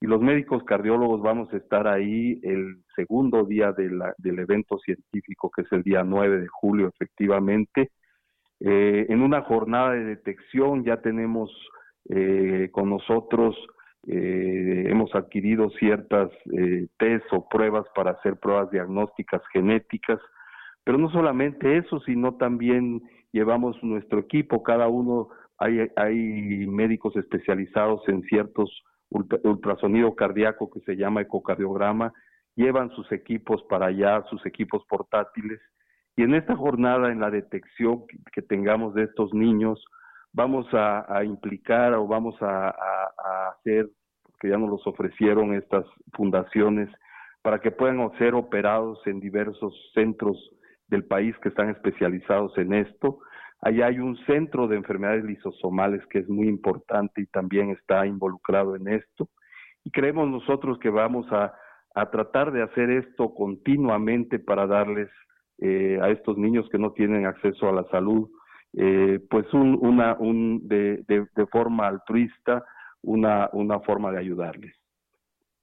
y 0.00 0.06
los 0.06 0.20
médicos 0.20 0.62
cardiólogos 0.64 1.20
vamos 1.20 1.52
a 1.52 1.56
estar 1.56 1.88
ahí 1.88 2.38
el 2.42 2.82
segundo 2.94 3.44
día 3.44 3.72
del 3.72 4.38
evento 4.38 4.78
científico, 4.78 5.50
que 5.50 5.62
es 5.62 5.72
el 5.72 5.82
día 5.82 6.04
9 6.04 6.40
de 6.40 6.48
julio, 6.48 6.88
efectivamente, 6.88 7.90
eh, 8.64 9.06
en 9.08 9.22
una 9.22 9.42
jornada 9.42 9.90
de 9.92 10.04
detección 10.04 10.84
ya 10.84 10.98
tenemos 10.98 11.50
eh, 12.08 12.68
con 12.70 12.90
nosotros, 12.90 13.56
eh, 14.06 14.86
hemos 14.88 15.12
adquirido 15.16 15.70
ciertas 15.70 16.30
test 16.96 17.24
o 17.32 17.48
pruebas 17.48 17.84
para 17.94 18.12
hacer 18.12 18.36
pruebas 18.38 18.70
diagnósticas 18.70 19.42
genéticas, 19.52 20.20
pero 20.84 20.96
no 20.96 21.10
solamente 21.10 21.76
eso, 21.76 22.00
sino 22.00 22.36
también 22.36 23.02
llevamos 23.32 23.82
nuestro 23.82 24.20
equipo, 24.20 24.62
cada 24.62 24.86
uno, 24.86 25.28
hay, 25.58 25.88
hay 25.96 26.66
médicos 26.66 27.16
especializados 27.16 28.08
en 28.08 28.22
ciertos 28.22 28.84
ultrasonido 29.10 30.14
cardíaco 30.14 30.70
que 30.70 30.80
se 30.80 30.96
llama 30.96 31.20
ecocardiograma, 31.20 32.12
llevan 32.54 32.90
sus 32.90 33.10
equipos 33.12 33.62
para 33.64 33.86
allá, 33.86 34.24
sus 34.30 34.44
equipos 34.46 34.84
portátiles, 34.88 35.60
y 36.16 36.22
en 36.22 36.34
esta 36.34 36.56
jornada, 36.56 37.10
en 37.10 37.20
la 37.20 37.30
detección 37.30 38.04
que, 38.32 38.42
tengamos 38.42 38.94
de 38.94 39.04
estos 39.04 39.32
niños, 39.32 39.82
vamos 40.32 40.66
a, 40.72 41.24
implicar 41.24 41.94
o 41.94 42.06
vamos 42.06 42.36
a, 42.42 42.74
hacer, 43.50 43.88
que 44.38 44.50
ya 44.50 44.58
nos 44.58 44.68
los 44.68 44.86
ofrecieron 44.86 45.54
estas 45.54 45.86
fundaciones, 46.12 46.90
para 47.40 47.60
que 47.60 47.70
puedan 47.70 48.10
ser 48.18 48.34
operados 48.34 49.00
en 49.06 49.20
diversos 49.20 49.74
centros 49.94 50.36
del 50.88 51.04
país 51.04 51.34
que 51.38 51.48
están 51.48 51.70
especializados 51.70 52.56
en 52.58 52.74
esto. 52.74 53.20
Allá 53.62 53.86
hay 53.86 53.98
un 53.98 54.16
centro 54.26 54.68
de 54.68 54.76
enfermedades 54.76 55.24
lisosomales 55.24 56.04
que 56.08 56.18
es 56.18 56.28
muy 56.28 56.46
importante 56.46 57.22
y 57.22 57.26
también 57.26 57.70
está 57.70 58.06
involucrado 58.06 58.76
en 58.76 58.88
esto. 58.88 59.28
Y 59.82 59.90
creemos 59.90 60.28
nosotros 60.28 60.78
que 60.78 60.90
vamos 60.90 61.26
a 61.32 61.54
tratar 62.10 62.52
de 62.52 62.62
hacer 62.62 62.90
esto 62.90 63.34
continuamente 63.34 64.38
para 64.38 64.66
darles 64.66 65.08
eh, 65.62 65.98
a 66.02 66.10
estos 66.10 66.36
niños 66.36 66.68
que 66.70 66.78
no 66.78 66.92
tienen 66.92 67.24
acceso 67.24 67.68
a 67.68 67.72
la 67.72 67.84
salud, 67.90 68.28
eh, 68.74 69.20
pues 69.30 69.46
un, 69.52 69.78
una, 69.80 70.16
un, 70.18 70.66
de, 70.66 71.04
de, 71.06 71.46
forma 71.46 71.86
altruista, 71.86 72.64
una, 73.02 73.48
una 73.52 73.80
forma 73.80 74.10
de 74.10 74.18
ayudarles 74.18 74.74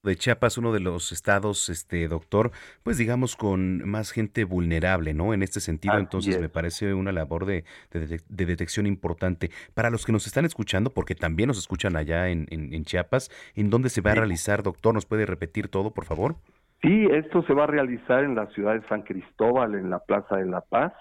de 0.03 0.15
Chiapas, 0.15 0.57
uno 0.57 0.71
de 0.71 0.79
los 0.79 1.11
estados, 1.11 1.69
este 1.69 2.07
doctor, 2.07 2.51
pues 2.83 2.97
digamos 2.97 3.35
con 3.35 3.87
más 3.87 4.11
gente 4.11 4.45
vulnerable, 4.45 5.13
¿no? 5.13 5.33
En 5.33 5.43
este 5.43 5.59
sentido, 5.59 5.97
entonces 5.97 6.39
me 6.39 6.49
parece 6.49 6.93
una 6.93 7.11
labor 7.11 7.45
de, 7.45 7.65
de, 7.91 8.45
detección 8.45 8.87
importante. 8.87 9.51
Para 9.73 9.89
los 9.89 10.05
que 10.05 10.11
nos 10.11 10.25
están 10.25 10.45
escuchando, 10.45 10.91
porque 10.91 11.15
también 11.15 11.47
nos 11.47 11.57
escuchan 11.57 11.97
allá 11.97 12.29
en, 12.29 12.47
en, 12.49 12.85
Chiapas, 12.85 13.29
¿en 13.55 13.69
dónde 13.69 13.89
se 13.89 14.01
va 14.01 14.11
a 14.11 14.15
realizar, 14.15 14.63
doctor? 14.63 14.93
¿Nos 14.93 15.05
puede 15.05 15.25
repetir 15.25 15.67
todo, 15.67 15.91
por 15.91 16.05
favor? 16.05 16.37
Sí, 16.81 17.07
esto 17.11 17.43
se 17.43 17.53
va 17.53 17.65
a 17.65 17.67
realizar 17.67 18.23
en 18.23 18.35
la 18.35 18.47
ciudad 18.47 18.73
de 18.73 18.87
San 18.87 19.01
Cristóbal, 19.01 19.75
en 19.75 19.89
la 19.89 19.99
Plaza 19.99 20.37
de 20.37 20.45
la 20.45 20.61
Paz, 20.61 20.93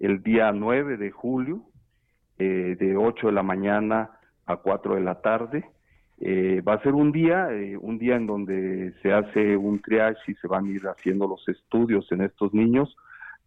el 0.00 0.22
día 0.22 0.50
9 0.50 0.96
de 0.96 1.12
julio, 1.12 1.62
eh, 2.38 2.76
de 2.78 2.96
8 2.96 3.28
de 3.28 3.32
la 3.32 3.44
mañana 3.44 4.10
a 4.46 4.56
4 4.56 4.96
de 4.96 5.00
la 5.02 5.20
tarde. 5.20 5.64
Eh, 6.18 6.60
va 6.66 6.74
a 6.74 6.82
ser 6.82 6.94
un 6.94 7.12
día, 7.12 7.52
eh, 7.52 7.76
un 7.76 7.98
día 7.98 8.16
en 8.16 8.26
donde 8.26 8.94
se 9.02 9.12
hace 9.12 9.56
un 9.56 9.80
triage 9.80 10.32
y 10.32 10.34
se 10.34 10.48
van 10.48 10.66
a 10.66 10.70
ir 10.70 10.82
haciendo 10.88 11.28
los 11.28 11.46
estudios 11.48 12.10
en 12.10 12.22
estos 12.22 12.52
niños, 12.52 12.96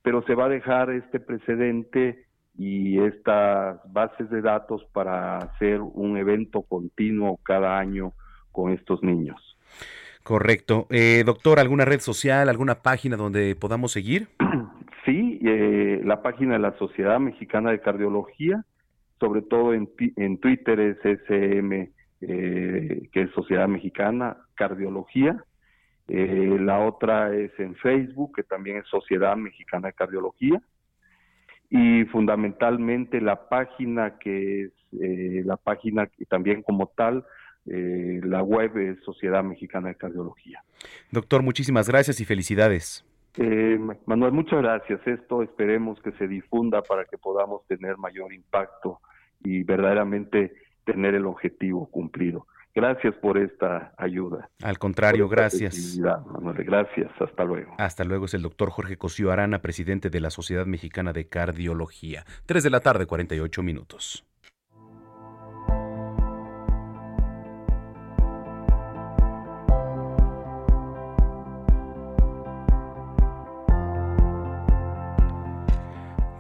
pero 0.01 0.23
se 0.23 0.35
va 0.35 0.45
a 0.45 0.49
dejar 0.49 0.91
este 0.91 1.19
precedente 1.19 2.25
y 2.57 2.99
estas 2.99 3.81
bases 3.91 4.29
de 4.29 4.41
datos 4.41 4.85
para 4.93 5.39
hacer 5.39 5.81
un 5.81 6.15
evento 6.15 6.61
continuo 6.61 7.37
cada 7.43 7.77
año 7.77 8.13
con 8.51 8.71
estos 8.71 9.03
niños. 9.03 9.57
Correcto. 10.23 10.87
Eh, 10.89 11.23
doctor, 11.25 11.59
¿alguna 11.59 11.85
red 11.85 11.99
social, 11.99 12.49
alguna 12.49 12.75
página 12.81 13.17
donde 13.17 13.55
podamos 13.55 13.91
seguir? 13.91 14.27
Sí, 15.05 15.39
eh, 15.43 16.01
la 16.03 16.21
página 16.21 16.53
de 16.53 16.59
la 16.59 16.77
Sociedad 16.77 17.19
Mexicana 17.19 17.71
de 17.71 17.79
Cardiología, 17.79 18.63
sobre 19.19 19.41
todo 19.41 19.73
en, 19.73 19.89
en 20.17 20.37
Twitter 20.37 20.79
es 20.79 20.97
SM, 21.03 21.91
eh, 22.21 23.09
que 23.11 23.21
es 23.21 23.31
Sociedad 23.31 23.67
Mexicana 23.67 24.37
Cardiología. 24.55 25.43
la 26.07 26.79
otra 26.79 27.33
es 27.33 27.51
en 27.59 27.75
Facebook, 27.75 28.35
que 28.35 28.43
también 28.43 28.77
es 28.77 28.87
Sociedad 28.87 29.35
Mexicana 29.35 29.87
de 29.87 29.93
Cardiología. 29.93 30.61
y 31.71 32.03
fundamentalmente 32.05 33.21
la 33.21 33.47
página 33.47 34.19
que 34.19 34.63
es 34.65 34.71
eh, 34.91 35.43
la 35.45 35.57
página 35.57 36.07
que 36.07 36.25
también 36.25 36.63
como 36.63 36.87
tal 36.87 37.23
eh, 37.65 38.21
la 38.23 38.41
web 38.41 38.77
es 38.77 39.03
Sociedad 39.03 39.43
Mexicana 39.43 39.89
de 39.89 39.95
Cardiología. 39.95 40.63
Doctor, 41.11 41.43
muchísimas 41.43 41.87
gracias 41.89 42.19
y 42.21 42.25
felicidades. 42.25 43.05
Eh, 43.37 43.79
Manuel, 44.05 44.33
muchas 44.33 44.61
gracias. 44.61 44.99
Esto 45.05 45.43
esperemos 45.43 46.01
que 46.01 46.11
se 46.13 46.27
difunda 46.27 46.81
para 46.81 47.05
que 47.05 47.17
podamos 47.17 47.65
tener 47.67 47.97
mayor 47.97 48.33
impacto 48.33 48.99
y 49.43 49.63
verdaderamente 49.63 50.53
tener 50.83 51.15
el 51.15 51.25
objetivo 51.25 51.87
cumplido. 51.87 52.47
Gracias 52.75 53.15
por 53.15 53.37
esta 53.37 53.93
ayuda. 53.97 54.49
Al 54.63 54.77
contrario, 54.77 55.27
gracias. 55.27 55.97
Manuel, 55.97 56.63
gracias. 56.63 57.11
Hasta 57.19 57.43
luego. 57.43 57.75
Hasta 57.77 58.03
luego 58.03 58.25
es 58.25 58.33
el 58.33 58.41
doctor 58.41 58.69
Jorge 58.69 58.97
Cosío 58.97 59.31
Arana, 59.31 59.61
presidente 59.61 60.09
de 60.09 60.19
la 60.21 60.29
Sociedad 60.29 60.65
Mexicana 60.65 61.11
de 61.11 61.27
Cardiología. 61.27 62.25
3 62.45 62.63
de 62.63 62.69
la 62.69 62.79
tarde, 62.79 63.05
48 63.05 63.63
minutos. 63.63 64.28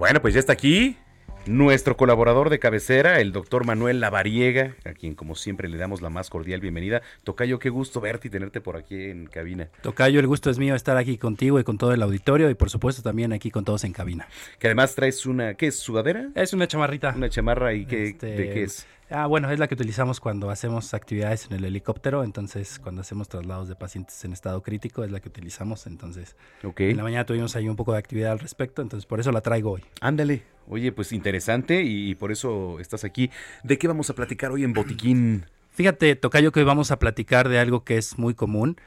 Bueno, 0.09 0.23
pues 0.23 0.33
ya 0.33 0.39
está 0.39 0.53
aquí 0.53 0.97
nuestro 1.45 1.95
colaborador 1.95 2.49
de 2.49 2.57
cabecera, 2.57 3.21
el 3.21 3.31
doctor 3.31 3.63
Manuel 3.63 3.99
Lavariega, 3.99 4.75
a 4.83 4.93
quien 4.93 5.13
como 5.13 5.35
siempre 5.35 5.69
le 5.69 5.77
damos 5.77 6.01
la 6.01 6.09
más 6.09 6.31
cordial 6.31 6.61
bienvenida. 6.61 7.03
Tocayo, 7.23 7.59
qué 7.59 7.69
gusto 7.69 8.01
verte 8.01 8.27
y 8.27 8.31
tenerte 8.31 8.59
por 8.59 8.75
aquí 8.75 8.95
en 8.95 9.27
cabina. 9.27 9.69
Tocayo, 9.83 10.19
el 10.19 10.25
gusto 10.25 10.49
es 10.49 10.57
mío 10.57 10.73
estar 10.73 10.97
aquí 10.97 11.19
contigo 11.19 11.59
y 11.59 11.63
con 11.63 11.77
todo 11.77 11.93
el 11.93 12.01
auditorio 12.01 12.49
y 12.49 12.55
por 12.55 12.71
supuesto 12.71 13.03
también 13.03 13.33
aquí 13.33 13.51
con 13.51 13.65
todos 13.65 13.83
en 13.83 13.93
cabina. 13.93 14.27
Que 14.57 14.65
además 14.65 14.95
traes 14.95 15.27
una, 15.27 15.53
¿qué 15.53 15.67
es? 15.67 15.77
¿Sudadera? 15.77 16.29
Es 16.33 16.53
una 16.53 16.67
chamarrita. 16.67 17.13
Una 17.15 17.29
chamarra 17.29 17.75
y 17.75 17.85
qué, 17.85 18.07
Este, 18.07 18.35
¿de 18.35 18.49
qué 18.49 18.63
es? 18.63 18.87
Ah, 19.11 19.25
bueno, 19.25 19.49
es 19.49 19.57
la 19.57 19.67
que 19.67 19.73
utilizamos 19.73 20.19
cuando 20.19 20.51
hacemos 20.51 20.93
actividades 20.93 21.47
en 21.47 21.53
el 21.53 21.65
helicóptero, 21.65 22.23
entonces 22.23 22.77
cuando 22.77 23.01
hacemos 23.01 23.27
traslados 23.27 23.67
de 23.67 23.75
pacientes 23.75 24.23
en 24.23 24.33
estado 24.33 24.61
crítico 24.61 25.03
es 25.03 25.09
la 25.09 25.19
que 25.19 25.29
utilizamos, 25.29 25.87
entonces 25.87 26.35
en 26.61 26.95
la 26.95 27.01
mañana 27.01 27.25
tuvimos 27.25 27.55
ahí 27.55 27.67
un 27.67 27.75
poco 27.75 27.93
de 27.93 27.97
actividad 27.97 28.31
al 28.31 28.39
respecto, 28.39 28.83
entonces 28.83 29.07
por 29.07 29.19
eso 29.19 29.31
la 29.31 29.41
traigo 29.41 29.71
hoy. 29.71 29.83
Ándale. 30.01 30.43
Oye, 30.67 30.91
pues 30.91 31.11
interesante 31.11 31.81
y 31.81 32.13
por 32.13 32.31
eso 32.31 32.79
estás 32.79 33.03
aquí. 33.03 33.31
¿De 33.63 33.79
qué 33.79 33.87
vamos 33.87 34.11
a 34.11 34.13
platicar 34.13 34.51
hoy 34.51 34.63
en 34.63 34.73
Botiquín? 34.73 35.47
Fíjate, 35.71 36.15
Tocayo, 36.15 36.51
que 36.51 36.59
hoy 36.59 36.65
vamos 36.65 36.91
a 36.91 36.99
platicar 36.99 37.49
de 37.49 37.57
algo 37.57 37.83
que 37.83 37.97
es 37.97 38.19
muy 38.19 38.35
común. 38.35 38.77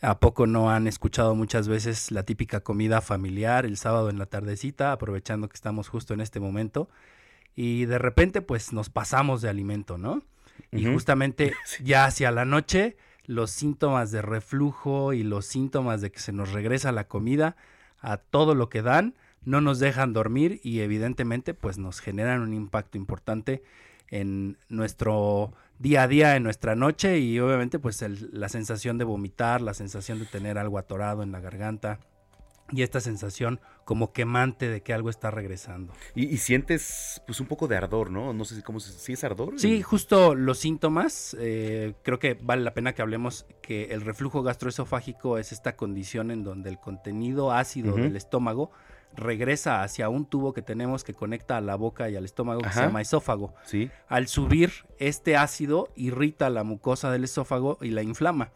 ¿A 0.00 0.20
poco 0.20 0.46
no 0.46 0.70
han 0.70 0.86
escuchado 0.86 1.34
muchas 1.34 1.68
veces 1.68 2.10
la 2.10 2.22
típica 2.22 2.60
comida 2.60 3.02
familiar 3.02 3.66
el 3.66 3.76
sábado 3.76 4.08
en 4.08 4.18
la 4.18 4.26
tardecita, 4.26 4.92
aprovechando 4.92 5.48
que 5.48 5.54
estamos 5.54 5.88
justo 5.88 6.14
en 6.14 6.22
este 6.22 6.40
momento? 6.40 6.88
Y 7.56 7.86
de 7.86 7.98
repente, 7.98 8.42
pues 8.42 8.72
nos 8.72 8.90
pasamos 8.90 9.40
de 9.42 9.48
alimento, 9.48 9.98
¿no? 9.98 10.22
Y 10.70 10.84
justamente 10.92 11.54
ya 11.82 12.04
hacia 12.04 12.30
la 12.30 12.44
noche, 12.44 12.96
los 13.24 13.50
síntomas 13.50 14.10
de 14.12 14.22
reflujo 14.22 15.12
y 15.14 15.22
los 15.24 15.46
síntomas 15.46 16.00
de 16.02 16.12
que 16.12 16.20
se 16.20 16.32
nos 16.32 16.52
regresa 16.52 16.92
la 16.92 17.08
comida 17.08 17.56
a 18.00 18.18
todo 18.18 18.54
lo 18.54 18.68
que 18.68 18.82
dan, 18.82 19.14
no 19.44 19.60
nos 19.60 19.78
dejan 19.78 20.12
dormir 20.12 20.60
y 20.62 20.80
evidentemente 20.80 21.54
pues 21.54 21.78
nos 21.78 22.00
generan 22.00 22.42
un 22.42 22.52
impacto 22.52 22.98
importante 22.98 23.62
en 24.10 24.58
nuestro 24.68 25.52
día 25.78 26.02
a 26.02 26.08
día, 26.08 26.36
en 26.36 26.42
nuestra 26.42 26.74
noche 26.76 27.18
y 27.18 27.38
obviamente 27.40 27.78
pues 27.78 28.02
el- 28.02 28.28
la 28.32 28.48
sensación 28.48 28.98
de 28.98 29.04
vomitar, 29.04 29.60
la 29.60 29.74
sensación 29.74 30.18
de 30.18 30.26
tener 30.26 30.58
algo 30.58 30.78
atorado 30.78 31.22
en 31.22 31.32
la 31.32 31.40
garganta 31.40 31.98
y 32.72 32.82
esta 32.82 33.00
sensación 33.00 33.60
como 33.84 34.12
quemante 34.12 34.68
de 34.68 34.80
que 34.82 34.92
algo 34.92 35.08
está 35.10 35.30
regresando. 35.30 35.92
Y, 36.16 36.24
y 36.26 36.38
sientes 36.38 37.22
pues 37.26 37.38
un 37.40 37.46
poco 37.46 37.68
de 37.68 37.76
ardor, 37.76 38.10
¿no? 38.10 38.32
No 38.32 38.44
sé 38.44 38.56
si 38.56 38.62
cómo 38.62 38.80
se- 38.80 38.92
si 38.92 39.12
es 39.12 39.22
ardor. 39.22 39.58
Sí, 39.60 39.82
justo 39.82 40.34
los 40.34 40.58
síntomas, 40.58 41.36
eh, 41.38 41.94
creo 42.02 42.18
que 42.18 42.34
vale 42.34 42.62
la 42.62 42.74
pena 42.74 42.92
que 42.94 43.02
hablemos 43.02 43.46
que 43.62 43.84
el 43.92 44.00
reflujo 44.00 44.42
gastroesofágico 44.42 45.38
es 45.38 45.52
esta 45.52 45.76
condición 45.76 46.30
en 46.32 46.42
donde 46.42 46.68
el 46.70 46.78
contenido 46.80 47.52
ácido 47.52 47.94
del 47.94 48.16
estómago 48.16 48.70
regresa 49.14 49.82
hacia 49.82 50.08
un 50.08 50.26
tubo 50.26 50.52
que 50.52 50.62
tenemos 50.62 51.04
que 51.04 51.14
conecta 51.14 51.56
a 51.56 51.60
la 51.60 51.76
boca 51.76 52.10
y 52.10 52.16
al 52.16 52.24
estómago 52.24 52.60
que 52.60 52.70
se 52.70 52.80
llama 52.80 53.00
esófago. 53.00 53.54
Sí. 53.64 53.90
Al 54.08 54.28
subir, 54.28 54.72
este 54.98 55.36
ácido 55.36 55.88
irrita 55.94 56.50
la 56.50 56.64
mucosa 56.64 57.10
del 57.10 57.24
esófago 57.24 57.78
y 57.80 57.90
la 57.90 58.02
inflama. 58.02 58.50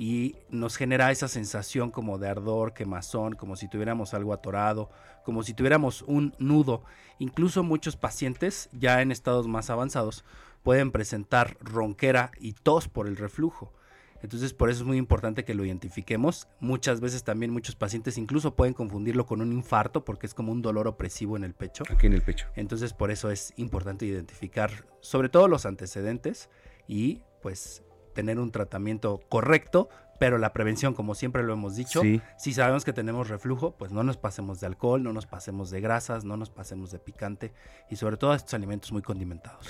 Y 0.00 0.36
nos 0.48 0.78
genera 0.78 1.10
esa 1.10 1.28
sensación 1.28 1.90
como 1.90 2.16
de 2.16 2.26
ardor, 2.26 2.72
quemazón, 2.72 3.34
como 3.34 3.54
si 3.54 3.68
tuviéramos 3.68 4.14
algo 4.14 4.32
atorado, 4.32 4.88
como 5.26 5.42
si 5.42 5.52
tuviéramos 5.52 6.00
un 6.00 6.32
nudo. 6.38 6.84
Incluso 7.18 7.62
muchos 7.62 7.96
pacientes, 7.96 8.70
ya 8.72 9.02
en 9.02 9.12
estados 9.12 9.46
más 9.46 9.68
avanzados, 9.68 10.24
pueden 10.62 10.90
presentar 10.90 11.58
ronquera 11.60 12.30
y 12.40 12.54
tos 12.54 12.88
por 12.88 13.08
el 13.08 13.18
reflujo. 13.18 13.74
Entonces, 14.22 14.54
por 14.54 14.70
eso 14.70 14.80
es 14.80 14.86
muy 14.86 14.96
importante 14.96 15.44
que 15.44 15.52
lo 15.52 15.66
identifiquemos. 15.66 16.48
Muchas 16.60 17.02
veces 17.02 17.22
también 17.22 17.52
muchos 17.52 17.76
pacientes 17.76 18.16
incluso 18.16 18.56
pueden 18.56 18.72
confundirlo 18.72 19.26
con 19.26 19.42
un 19.42 19.52
infarto 19.52 20.06
porque 20.06 20.26
es 20.26 20.32
como 20.32 20.50
un 20.50 20.62
dolor 20.62 20.88
opresivo 20.88 21.36
en 21.36 21.44
el 21.44 21.52
pecho. 21.52 21.84
Aquí 21.90 22.06
en 22.06 22.14
el 22.14 22.22
pecho. 22.22 22.46
Entonces, 22.56 22.94
por 22.94 23.10
eso 23.10 23.30
es 23.30 23.52
importante 23.58 24.06
identificar 24.06 24.70
sobre 25.02 25.28
todo 25.28 25.46
los 25.46 25.66
antecedentes 25.66 26.48
y 26.88 27.20
pues 27.42 27.82
tener 28.20 28.38
un 28.38 28.50
tratamiento 28.52 29.18
correcto, 29.30 29.88
pero 30.18 30.36
la 30.36 30.52
prevención, 30.52 30.92
como 30.92 31.14
siempre 31.14 31.42
lo 31.42 31.54
hemos 31.54 31.74
dicho, 31.74 32.02
Sí. 32.02 32.20
si 32.36 32.52
sabemos 32.52 32.84
que 32.84 32.92
tenemos 32.92 33.30
reflujo, 33.30 33.74
pues 33.78 33.92
no 33.92 34.02
nos 34.02 34.18
pasemos 34.18 34.60
de 34.60 34.66
alcohol, 34.66 35.02
no 35.02 35.14
nos 35.14 35.24
pasemos 35.26 35.70
de 35.70 35.80
grasas, 35.80 36.26
no 36.26 36.36
nos 36.36 36.50
pasemos 36.50 36.90
de 36.90 36.98
picante 36.98 37.52
y 37.88 37.96
sobre 37.96 38.18
todo 38.18 38.34
estos 38.34 38.52
alimentos 38.52 38.92
muy 38.92 39.00
condimentados. 39.00 39.66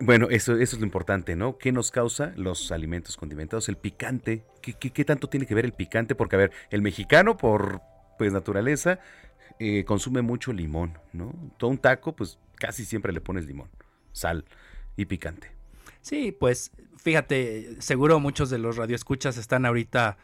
Bueno, 0.00 0.26
eso, 0.30 0.54
eso 0.56 0.74
es 0.74 0.80
lo 0.80 0.84
importante, 0.86 1.36
¿no? 1.36 1.56
¿Qué 1.58 1.70
nos 1.70 1.92
causa 1.92 2.32
los 2.34 2.72
alimentos 2.72 3.16
condimentados? 3.16 3.68
El 3.68 3.76
picante. 3.76 4.44
¿Qué, 4.60 4.72
qué, 4.72 4.90
qué 4.90 5.04
tanto 5.04 5.28
tiene 5.28 5.46
que 5.46 5.54
ver 5.54 5.64
el 5.64 5.72
picante? 5.72 6.16
Porque, 6.16 6.34
a 6.34 6.38
ver, 6.40 6.52
el 6.70 6.82
mexicano, 6.82 7.36
por 7.36 7.80
pues 8.18 8.32
naturaleza, 8.32 8.98
eh, 9.60 9.84
consume 9.84 10.22
mucho 10.22 10.52
limón, 10.52 10.98
¿no? 11.12 11.32
Todo 11.56 11.70
un 11.70 11.78
taco, 11.78 12.16
pues 12.16 12.38
casi 12.56 12.84
siempre 12.84 13.12
le 13.12 13.20
pones 13.20 13.46
limón, 13.46 13.70
sal 14.12 14.44
y 14.96 15.04
picante. 15.04 15.57
Sí, 16.08 16.32
pues 16.32 16.72
fíjate, 16.96 17.76
seguro 17.82 18.18
muchos 18.18 18.48
de 18.48 18.56
los 18.56 18.76
radioescuchas 18.78 19.36
están 19.36 19.66
ahorita 19.66 20.16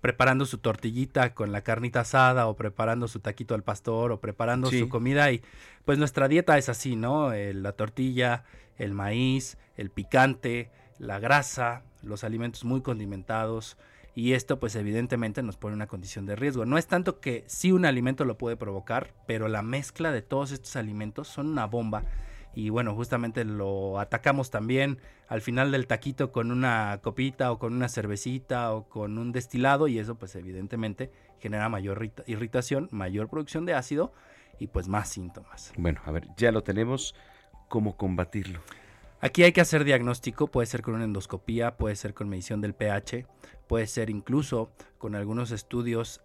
preparando 0.00 0.46
su 0.46 0.58
tortillita 0.58 1.32
con 1.32 1.52
la 1.52 1.60
carnita 1.62 2.00
asada 2.00 2.48
o 2.48 2.56
preparando 2.56 3.06
su 3.06 3.20
taquito 3.20 3.54
al 3.54 3.62
pastor 3.62 4.10
o 4.10 4.20
preparando 4.20 4.68
Sí. 4.68 4.80
su 4.80 4.88
comida 4.88 5.30
y 5.30 5.40
pues 5.84 5.96
nuestra 5.96 6.26
dieta 6.26 6.58
es 6.58 6.68
así, 6.68 6.96
¿no? 6.96 7.32
Eh, 7.32 7.54
la 7.54 7.70
tortilla, 7.70 8.42
el 8.78 8.94
maíz, 8.94 9.58
el 9.76 9.90
picante, 9.90 10.72
la 10.98 11.20
grasa, 11.20 11.84
los 12.02 12.24
alimentos 12.24 12.64
muy 12.64 12.80
condimentados 12.82 13.76
y 14.16 14.32
esto 14.32 14.58
pues 14.58 14.74
evidentemente 14.74 15.44
nos 15.44 15.56
pone 15.56 15.76
una 15.76 15.86
condición 15.86 16.26
de 16.26 16.34
riesgo. 16.34 16.66
No 16.66 16.78
es 16.78 16.88
tanto 16.88 17.20
que 17.20 17.44
sí 17.46 17.70
un 17.70 17.84
alimento 17.84 18.24
lo 18.24 18.36
puede 18.38 18.56
provocar, 18.56 19.14
pero 19.28 19.46
la 19.46 19.62
mezcla 19.62 20.10
de 20.10 20.22
todos 20.22 20.50
estos 20.50 20.74
alimentos 20.74 21.28
son 21.28 21.46
una 21.46 21.66
bomba 21.66 22.02
y 22.54 22.70
bueno, 22.70 22.94
justamente 22.94 23.44
lo 23.44 23.98
atacamos 24.00 24.50
también 24.50 24.98
al 25.28 25.40
final 25.42 25.70
del 25.70 25.86
taquito 25.86 26.32
con 26.32 26.50
una 26.50 26.98
copita 27.02 27.52
o 27.52 27.58
con 27.58 27.74
una 27.74 27.88
cervecita 27.88 28.72
o 28.72 28.88
con 28.88 29.18
un 29.18 29.32
destilado 29.32 29.86
y 29.88 29.98
eso 29.98 30.16
pues 30.16 30.34
evidentemente 30.34 31.10
genera 31.38 31.68
mayor 31.68 31.98
irrita- 31.98 32.24
irritación, 32.26 32.88
mayor 32.90 33.28
producción 33.28 33.66
de 33.66 33.74
ácido 33.74 34.12
y 34.58 34.68
pues 34.68 34.88
más 34.88 35.08
síntomas. 35.08 35.72
Bueno, 35.76 36.00
a 36.04 36.10
ver, 36.10 36.26
ya 36.36 36.50
lo 36.50 36.62
tenemos. 36.62 37.14
¿Cómo 37.68 37.96
combatirlo? 37.96 38.60
Aquí 39.20 39.42
hay 39.42 39.52
que 39.52 39.60
hacer 39.60 39.84
diagnóstico, 39.84 40.46
puede 40.46 40.66
ser 40.66 40.80
con 40.80 40.94
una 40.94 41.04
endoscopía, 41.04 41.76
puede 41.76 41.96
ser 41.96 42.14
con 42.14 42.28
medición 42.28 42.60
del 42.60 42.74
pH, 42.74 43.26
puede 43.66 43.86
ser 43.86 44.10
incluso 44.10 44.72
con 44.96 45.14
algunos 45.14 45.50
estudios 45.50 46.22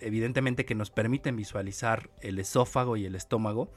evidentemente 0.00 0.64
que 0.64 0.74
nos 0.74 0.90
permiten 0.90 1.36
visualizar 1.36 2.10
el 2.20 2.38
esófago 2.40 2.96
y 2.96 3.06
el 3.06 3.14
estómago. 3.14 3.70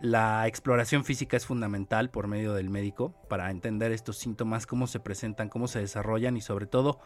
La 0.00 0.46
exploración 0.46 1.04
física 1.04 1.36
es 1.36 1.44
fundamental 1.44 2.10
por 2.10 2.28
medio 2.28 2.54
del 2.54 2.70
médico 2.70 3.14
para 3.28 3.50
entender 3.50 3.90
estos 3.90 4.16
síntomas, 4.16 4.64
cómo 4.64 4.86
se 4.86 5.00
presentan, 5.00 5.48
cómo 5.48 5.66
se 5.66 5.80
desarrollan 5.80 6.36
y 6.36 6.40
sobre 6.40 6.66
todo 6.66 7.00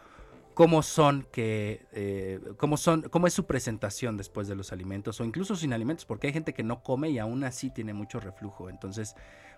cómo 0.53 0.83
son 0.83 1.25
que 1.31 1.87
eh, 1.91 2.39
cómo 2.57 2.77
son 2.77 3.01
cómo 3.03 3.25
es 3.25 3.33
su 3.33 3.47
presentación 3.47 4.15
después 4.15 4.47
de 4.47 4.53
los 4.53 4.71
alimentos 4.71 5.19
o 5.19 5.25
incluso 5.25 5.55
sin 5.55 5.73
alimentos 5.73 6.05
porque 6.05 6.27
hay 6.27 6.33
gente 6.33 6.53
que 6.53 6.61
no 6.61 6.83
come 6.83 7.09
y 7.09 7.17
aún 7.17 7.43
así 7.43 7.71
tiene 7.71 7.93
mucho 7.93 8.19
reflujo. 8.19 8.69
Entonces 8.69 9.15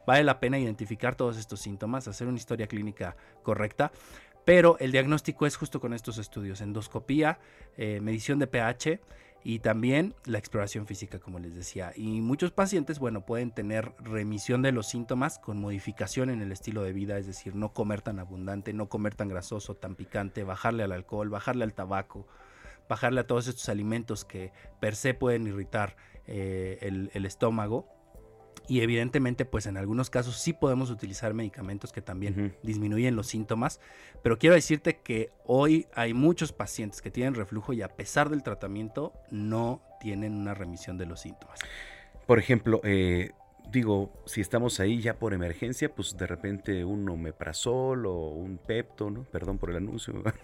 vale 0.07 0.23
la 0.23 0.39
pena 0.39 0.57
identificar 0.57 1.15
todos 1.15 1.37
estos 1.37 1.59
síntomas 1.59 2.07
hacer 2.07 2.27
una 2.27 2.37
historia 2.37 2.67
clínica 2.67 3.17
correcta 3.43 3.91
pero 4.45 4.77
el 4.79 4.91
diagnóstico 4.91 5.45
es 5.45 5.57
justo 5.57 5.81
con 5.81 5.93
estos 5.93 6.19
estudios 6.19 6.61
endoscopía 6.61 7.39
eh, 7.75 7.99
medición 8.01 8.39
de 8.39 8.47
pH 8.47 9.01
y 9.47 9.59
también 9.59 10.15
la 10.25 10.39
exploración 10.39 10.87
física, 10.87 11.19
como 11.19 11.37
les 11.37 11.53
decía. 11.53 11.93
Y 11.95 12.19
muchos 12.21 12.49
pacientes, 12.49 12.97
bueno, 12.97 13.27
pueden 13.27 13.51
tener 13.51 13.93
remisión 13.99 14.63
de 14.63 14.71
los 14.71 14.87
síntomas 14.87 15.37
con 15.37 15.61
modificación 15.61 16.31
en 16.31 16.41
el 16.41 16.51
estilo 16.51 16.81
de 16.81 16.93
vida, 16.93 17.19
es 17.19 17.27
decir, 17.27 17.53
no 17.53 17.71
comer 17.71 18.01
tan 18.01 18.17
abundante, 18.17 18.73
no 18.73 18.89
comer 18.89 19.13
tan 19.13 19.29
grasoso, 19.29 19.75
tan 19.75 19.93
picante, 19.93 20.43
bajarle 20.43 20.81
al 20.81 20.93
alcohol, 20.93 21.29
bajarle 21.29 21.63
al 21.63 21.75
tabaco, 21.75 22.27
bajarle 22.89 23.21
a 23.21 23.27
todos 23.27 23.47
estos 23.47 23.69
alimentos 23.69 24.25
que 24.25 24.51
per 24.79 24.95
se 24.95 25.13
pueden 25.13 25.45
irritar 25.45 25.95
eh, 26.25 26.79
el, 26.81 27.11
el 27.13 27.27
estómago 27.27 27.94
y 28.67 28.81
evidentemente 28.81 29.45
pues 29.45 29.65
en 29.65 29.77
algunos 29.77 30.09
casos 30.09 30.37
sí 30.37 30.53
podemos 30.53 30.89
utilizar 30.89 31.33
medicamentos 31.33 31.91
que 31.91 32.01
también 32.01 32.55
disminuyen 32.63 33.15
los 33.15 33.27
síntomas, 33.27 33.79
pero 34.21 34.37
quiero 34.37 34.55
decirte 34.55 34.97
que 34.97 35.31
hoy 35.45 35.87
hay 35.93 36.13
muchos 36.13 36.51
pacientes 36.51 37.01
que 37.01 37.11
tienen 37.11 37.35
reflujo 37.35 37.73
y 37.73 37.81
a 37.81 37.89
pesar 37.89 38.29
del 38.29 38.43
tratamiento 38.43 39.13
no 39.31 39.81
tienen 39.99 40.33
una 40.33 40.53
remisión 40.53 40.97
de 40.97 41.05
los 41.05 41.21
síntomas. 41.21 41.59
Por 42.25 42.39
ejemplo, 42.39 42.81
eh, 42.83 43.31
digo, 43.71 44.11
si 44.25 44.41
estamos 44.41 44.79
ahí 44.79 45.01
ya 45.01 45.17
por 45.17 45.33
emergencia, 45.33 45.93
pues 45.93 46.17
de 46.17 46.27
repente 46.27 46.85
un 46.85 47.07
omeprazol 47.07 48.05
o 48.05 48.29
un 48.29 48.57
pepto, 48.57 49.09
¿no? 49.09 49.23
Perdón 49.23 49.57
por 49.57 49.69
el 49.69 49.77
anuncio. 49.77 50.23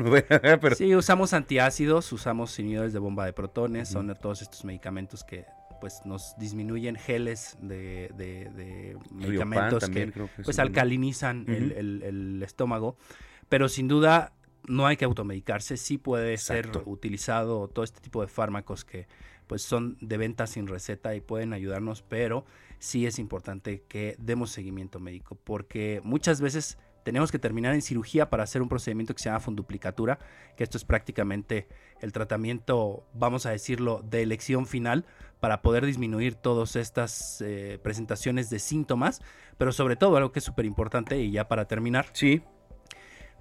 Pero... 0.62 0.76
Sí, 0.76 0.96
usamos 0.96 1.34
antiácidos, 1.34 2.12
usamos 2.12 2.58
inhibidores 2.60 2.94
de 2.94 3.00
bomba 3.00 3.26
de 3.26 3.34
protones, 3.34 3.90
son 3.90 4.14
todos 4.16 4.42
estos 4.42 4.66
medicamentos 4.66 5.24
que 5.24 5.46
pues 5.82 6.02
nos 6.06 6.36
disminuyen 6.38 6.96
geles 6.96 7.58
de, 7.62 8.12
de, 8.16 8.98
medicamentos 9.12 9.90
que, 9.90 10.14
pues 10.44 10.60
alcalinizan 10.60 11.46
el, 11.48 12.04
el, 12.04 12.44
estómago, 12.44 12.96
pero 13.50 13.68
sin 13.68 13.88
duda 13.90 14.34
no 14.68 14.86
hay 14.88 14.96
que 14.96 15.06
automedicarse, 15.06 15.76
sí 15.76 15.98
puede 15.98 16.38
ser 16.38 16.70
utilizado 16.86 17.68
todo 17.68 17.84
este 17.84 18.00
tipo 18.00 18.22
de 18.22 18.28
fármacos 18.28 18.86
que 18.86 19.08
pues 19.48 19.64
son 19.64 19.98
de 20.00 20.16
venta 20.16 20.48
sin 20.48 20.68
receta 20.68 21.14
y 21.16 21.20
pueden 21.20 21.52
ayudarnos, 21.52 22.04
pero 22.04 22.46
sí 22.80 23.06
es 23.06 23.20
importante 23.20 23.84
que 23.90 24.16
demos 24.18 24.52
seguimiento 24.52 25.00
médico, 25.00 25.38
porque 25.44 26.00
muchas 26.06 26.40
veces 26.40 26.78
tenemos 27.04 27.32
que 27.32 27.40
terminar 27.40 27.74
en 27.74 27.82
cirugía 27.82 28.30
para 28.30 28.44
hacer 28.44 28.62
un 28.62 28.70
procedimiento 28.70 29.14
que 29.14 29.22
se 29.22 29.30
llama 29.30 29.40
funduplicatura, 29.40 30.20
que 30.56 30.64
esto 30.64 30.78
es 30.78 30.86
prácticamente 30.86 31.68
el 32.02 32.12
tratamiento, 32.12 33.04
vamos 33.14 33.46
a 33.46 33.52
decirlo, 33.52 34.04
de 34.04 34.22
elección 34.22 34.66
final 34.66 35.06
para 35.40 35.62
poder 35.62 35.86
disminuir 35.86 36.36
todas 36.36 36.76
estas 36.76 37.42
eh, 37.42 37.80
presentaciones 37.82 38.50
de 38.50 38.60
síntomas, 38.60 39.22
pero 39.58 39.72
sobre 39.72 39.96
todo 39.96 40.18
algo 40.18 40.32
que 40.32 40.40
es 40.40 40.46
súper 40.46 40.66
importante 40.66 41.18
y 41.20 41.32
ya 41.32 41.48
para 41.48 41.66
terminar. 41.66 42.08
Sí. 42.14 42.44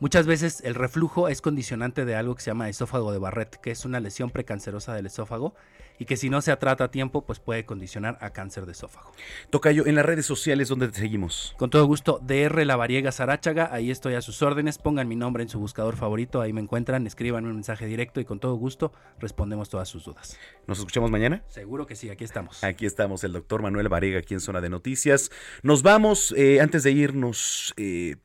Muchas 0.01 0.27
veces 0.27 0.63
el 0.65 0.75
reflujo 0.75 1.29
es 1.29 1.43
condicionante 1.43 2.07
de 2.07 2.17
algo 2.17 2.35
que 2.35 2.41
se 2.41 2.51
llama 2.51 2.71
esófago 2.71 3.13
de 3.13 3.19
Barrett, 3.19 3.57
que 3.57 3.71
es 3.71 3.85
una 3.85 4.01
lesión 4.01 4.31
precancerosa 4.31 4.95
del 4.95 5.05
esófago 5.05 5.55
y 5.99 6.07
que 6.07 6.17
si 6.17 6.31
no 6.31 6.41
se 6.41 6.57
trata 6.57 6.85
a 6.85 6.91
tiempo, 6.91 7.27
pues 7.27 7.39
puede 7.39 7.67
condicionar 7.67 8.17
a 8.23 8.31
cáncer 8.31 8.65
de 8.65 8.73
esófago. 8.73 9.13
Tocayo, 9.51 9.87
en 9.87 9.97
las 9.97 10.07
redes 10.07 10.25
sociales, 10.25 10.69
¿dónde 10.69 10.89
te 10.89 10.99
seguimos? 10.99 11.55
Con 11.59 11.69
todo 11.69 11.85
gusto, 11.85 12.19
DR 12.27 12.65
La 12.65 12.77
Variega 12.77 13.13
Sarachaga, 13.13 13.75
ahí 13.75 13.91
estoy 13.91 14.15
a 14.15 14.23
sus 14.23 14.41
órdenes, 14.41 14.79
pongan 14.79 15.07
mi 15.07 15.17
nombre 15.17 15.43
en 15.43 15.51
su 15.51 15.61
buscador 15.61 15.97
favorito, 15.97 16.41
ahí 16.41 16.55
me 16.55 16.63
encuentran, 16.63 17.07
escriban 17.07 17.45
un 17.45 17.53
mensaje 17.53 17.85
directo 17.85 18.23
y 18.23 18.25
con 18.25 18.41
todo 18.41 18.55
gusto 18.55 18.95
respondemos 19.19 19.69
todas 19.69 19.91
sus 19.91 20.07
dudas. 20.07 20.39
¿Nos 20.67 20.79
escuchamos 20.79 21.11
mañana? 21.11 21.45
Seguro 21.49 21.87
que 21.87 21.95
sí, 21.95 22.09
aquí 22.09 22.25
estamos. 22.25 22.65
Aquí 22.65 22.87
estamos, 22.87 23.23
el 23.23 23.35
doctor 23.35 23.61
Manuel 23.61 23.91
Variega, 23.91 24.21
aquí 24.21 24.33
en 24.33 24.41
Zona 24.41 24.63
de 24.63 24.71
Noticias. 24.71 25.31
Nos 25.63 25.83
vamos, 25.83 26.33
eh, 26.39 26.63
antes 26.63 26.85
de 26.85 26.93
irnos... 26.93 27.75
Eh, 27.77 28.17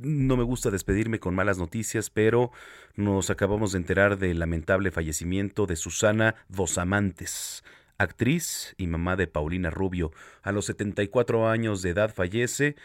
no 0.00 0.36
me 0.36 0.42
gusta 0.42 0.70
despedirme 0.70 1.18
con 1.18 1.34
malas 1.34 1.58
noticias, 1.58 2.10
pero 2.10 2.50
nos 2.94 3.30
acabamos 3.30 3.72
de 3.72 3.78
enterar 3.78 4.18
del 4.18 4.38
lamentable 4.38 4.90
fallecimiento 4.90 5.66
de 5.66 5.76
Susana 5.76 6.34
Dos 6.48 6.78
Amantes, 6.78 7.64
actriz 7.98 8.74
y 8.76 8.86
mamá 8.86 9.16
de 9.16 9.26
Paulina 9.26 9.70
Rubio. 9.70 10.12
A 10.42 10.52
los 10.52 10.66
74 10.66 11.48
años 11.48 11.82
de 11.82 11.90
edad 11.90 12.14
fallece 12.14 12.76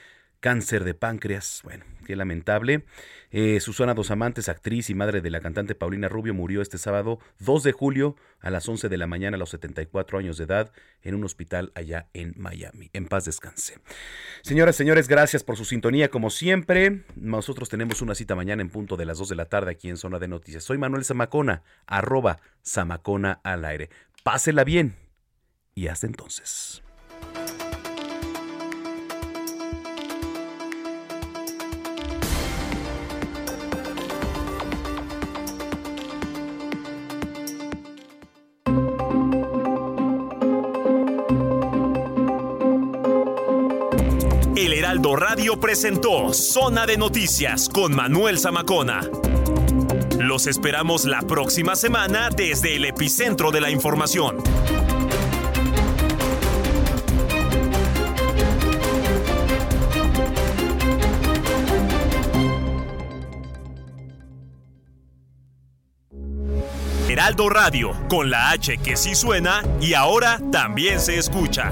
cáncer 0.41 0.83
de 0.83 0.93
páncreas. 0.93 1.61
Bueno, 1.63 1.85
qué 2.05 2.17
lamentable. 2.17 2.83
Eh, 3.29 3.61
Susana 3.61 3.93
Dos 3.93 4.11
Amantes, 4.11 4.49
actriz 4.49 4.89
y 4.89 4.95
madre 4.95 5.21
de 5.21 5.29
la 5.29 5.39
cantante 5.39 5.75
Paulina 5.75 6.09
Rubio, 6.09 6.33
murió 6.33 6.61
este 6.61 6.77
sábado 6.77 7.19
2 7.39 7.63
de 7.63 7.71
julio 7.71 8.17
a 8.41 8.49
las 8.49 8.67
11 8.67 8.89
de 8.89 8.97
la 8.97 9.07
mañana 9.07 9.35
a 9.35 9.37
los 9.37 9.51
74 9.51 10.17
años 10.17 10.37
de 10.37 10.43
edad 10.43 10.71
en 11.03 11.15
un 11.15 11.23
hospital 11.23 11.71
allá 11.75 12.09
en 12.13 12.33
Miami. 12.35 12.89
En 12.91 13.05
paz 13.05 13.23
descanse. 13.23 13.77
Señoras, 14.41 14.75
señores, 14.75 15.07
gracias 15.07 15.43
por 15.43 15.55
su 15.55 15.63
sintonía 15.63 16.09
como 16.09 16.29
siempre. 16.29 17.03
Nosotros 17.15 17.69
tenemos 17.69 18.01
una 18.01 18.15
cita 18.15 18.35
mañana 18.35 18.61
en 18.61 18.69
punto 18.69 18.97
de 18.97 19.05
las 19.05 19.19
2 19.19 19.29
de 19.29 19.35
la 19.35 19.45
tarde 19.45 19.71
aquí 19.71 19.87
en 19.89 19.97
Zona 19.97 20.19
de 20.19 20.27
Noticias. 20.27 20.63
Soy 20.63 20.77
Manuel 20.77 21.05
Zamacona, 21.05 21.63
arroba 21.85 22.39
Zamacona 22.65 23.39
al 23.43 23.63
aire. 23.63 23.89
Pásela 24.23 24.63
bien 24.63 24.95
y 25.75 25.87
hasta 25.87 26.07
entonces. 26.07 26.83
Presentó 45.59 46.33
Zona 46.33 46.85
de 46.85 46.97
Noticias 46.97 47.67
con 47.67 47.93
Manuel 47.93 48.39
Zamacona. 48.39 49.01
Los 50.17 50.47
esperamos 50.47 51.05
la 51.05 51.21
próxima 51.21 51.75
semana 51.75 52.29
desde 52.29 52.75
el 52.77 52.85
epicentro 52.85 53.51
de 53.51 53.61
la 53.61 53.69
información. 53.69 54.37
Heraldo 67.09 67.49
Radio, 67.49 67.91
con 68.07 68.29
la 68.29 68.51
H 68.51 68.77
que 68.77 68.95
sí 68.95 69.15
suena 69.15 69.63
y 69.81 69.93
ahora 69.95 70.39
también 70.51 70.99
se 70.99 71.17
escucha. 71.17 71.71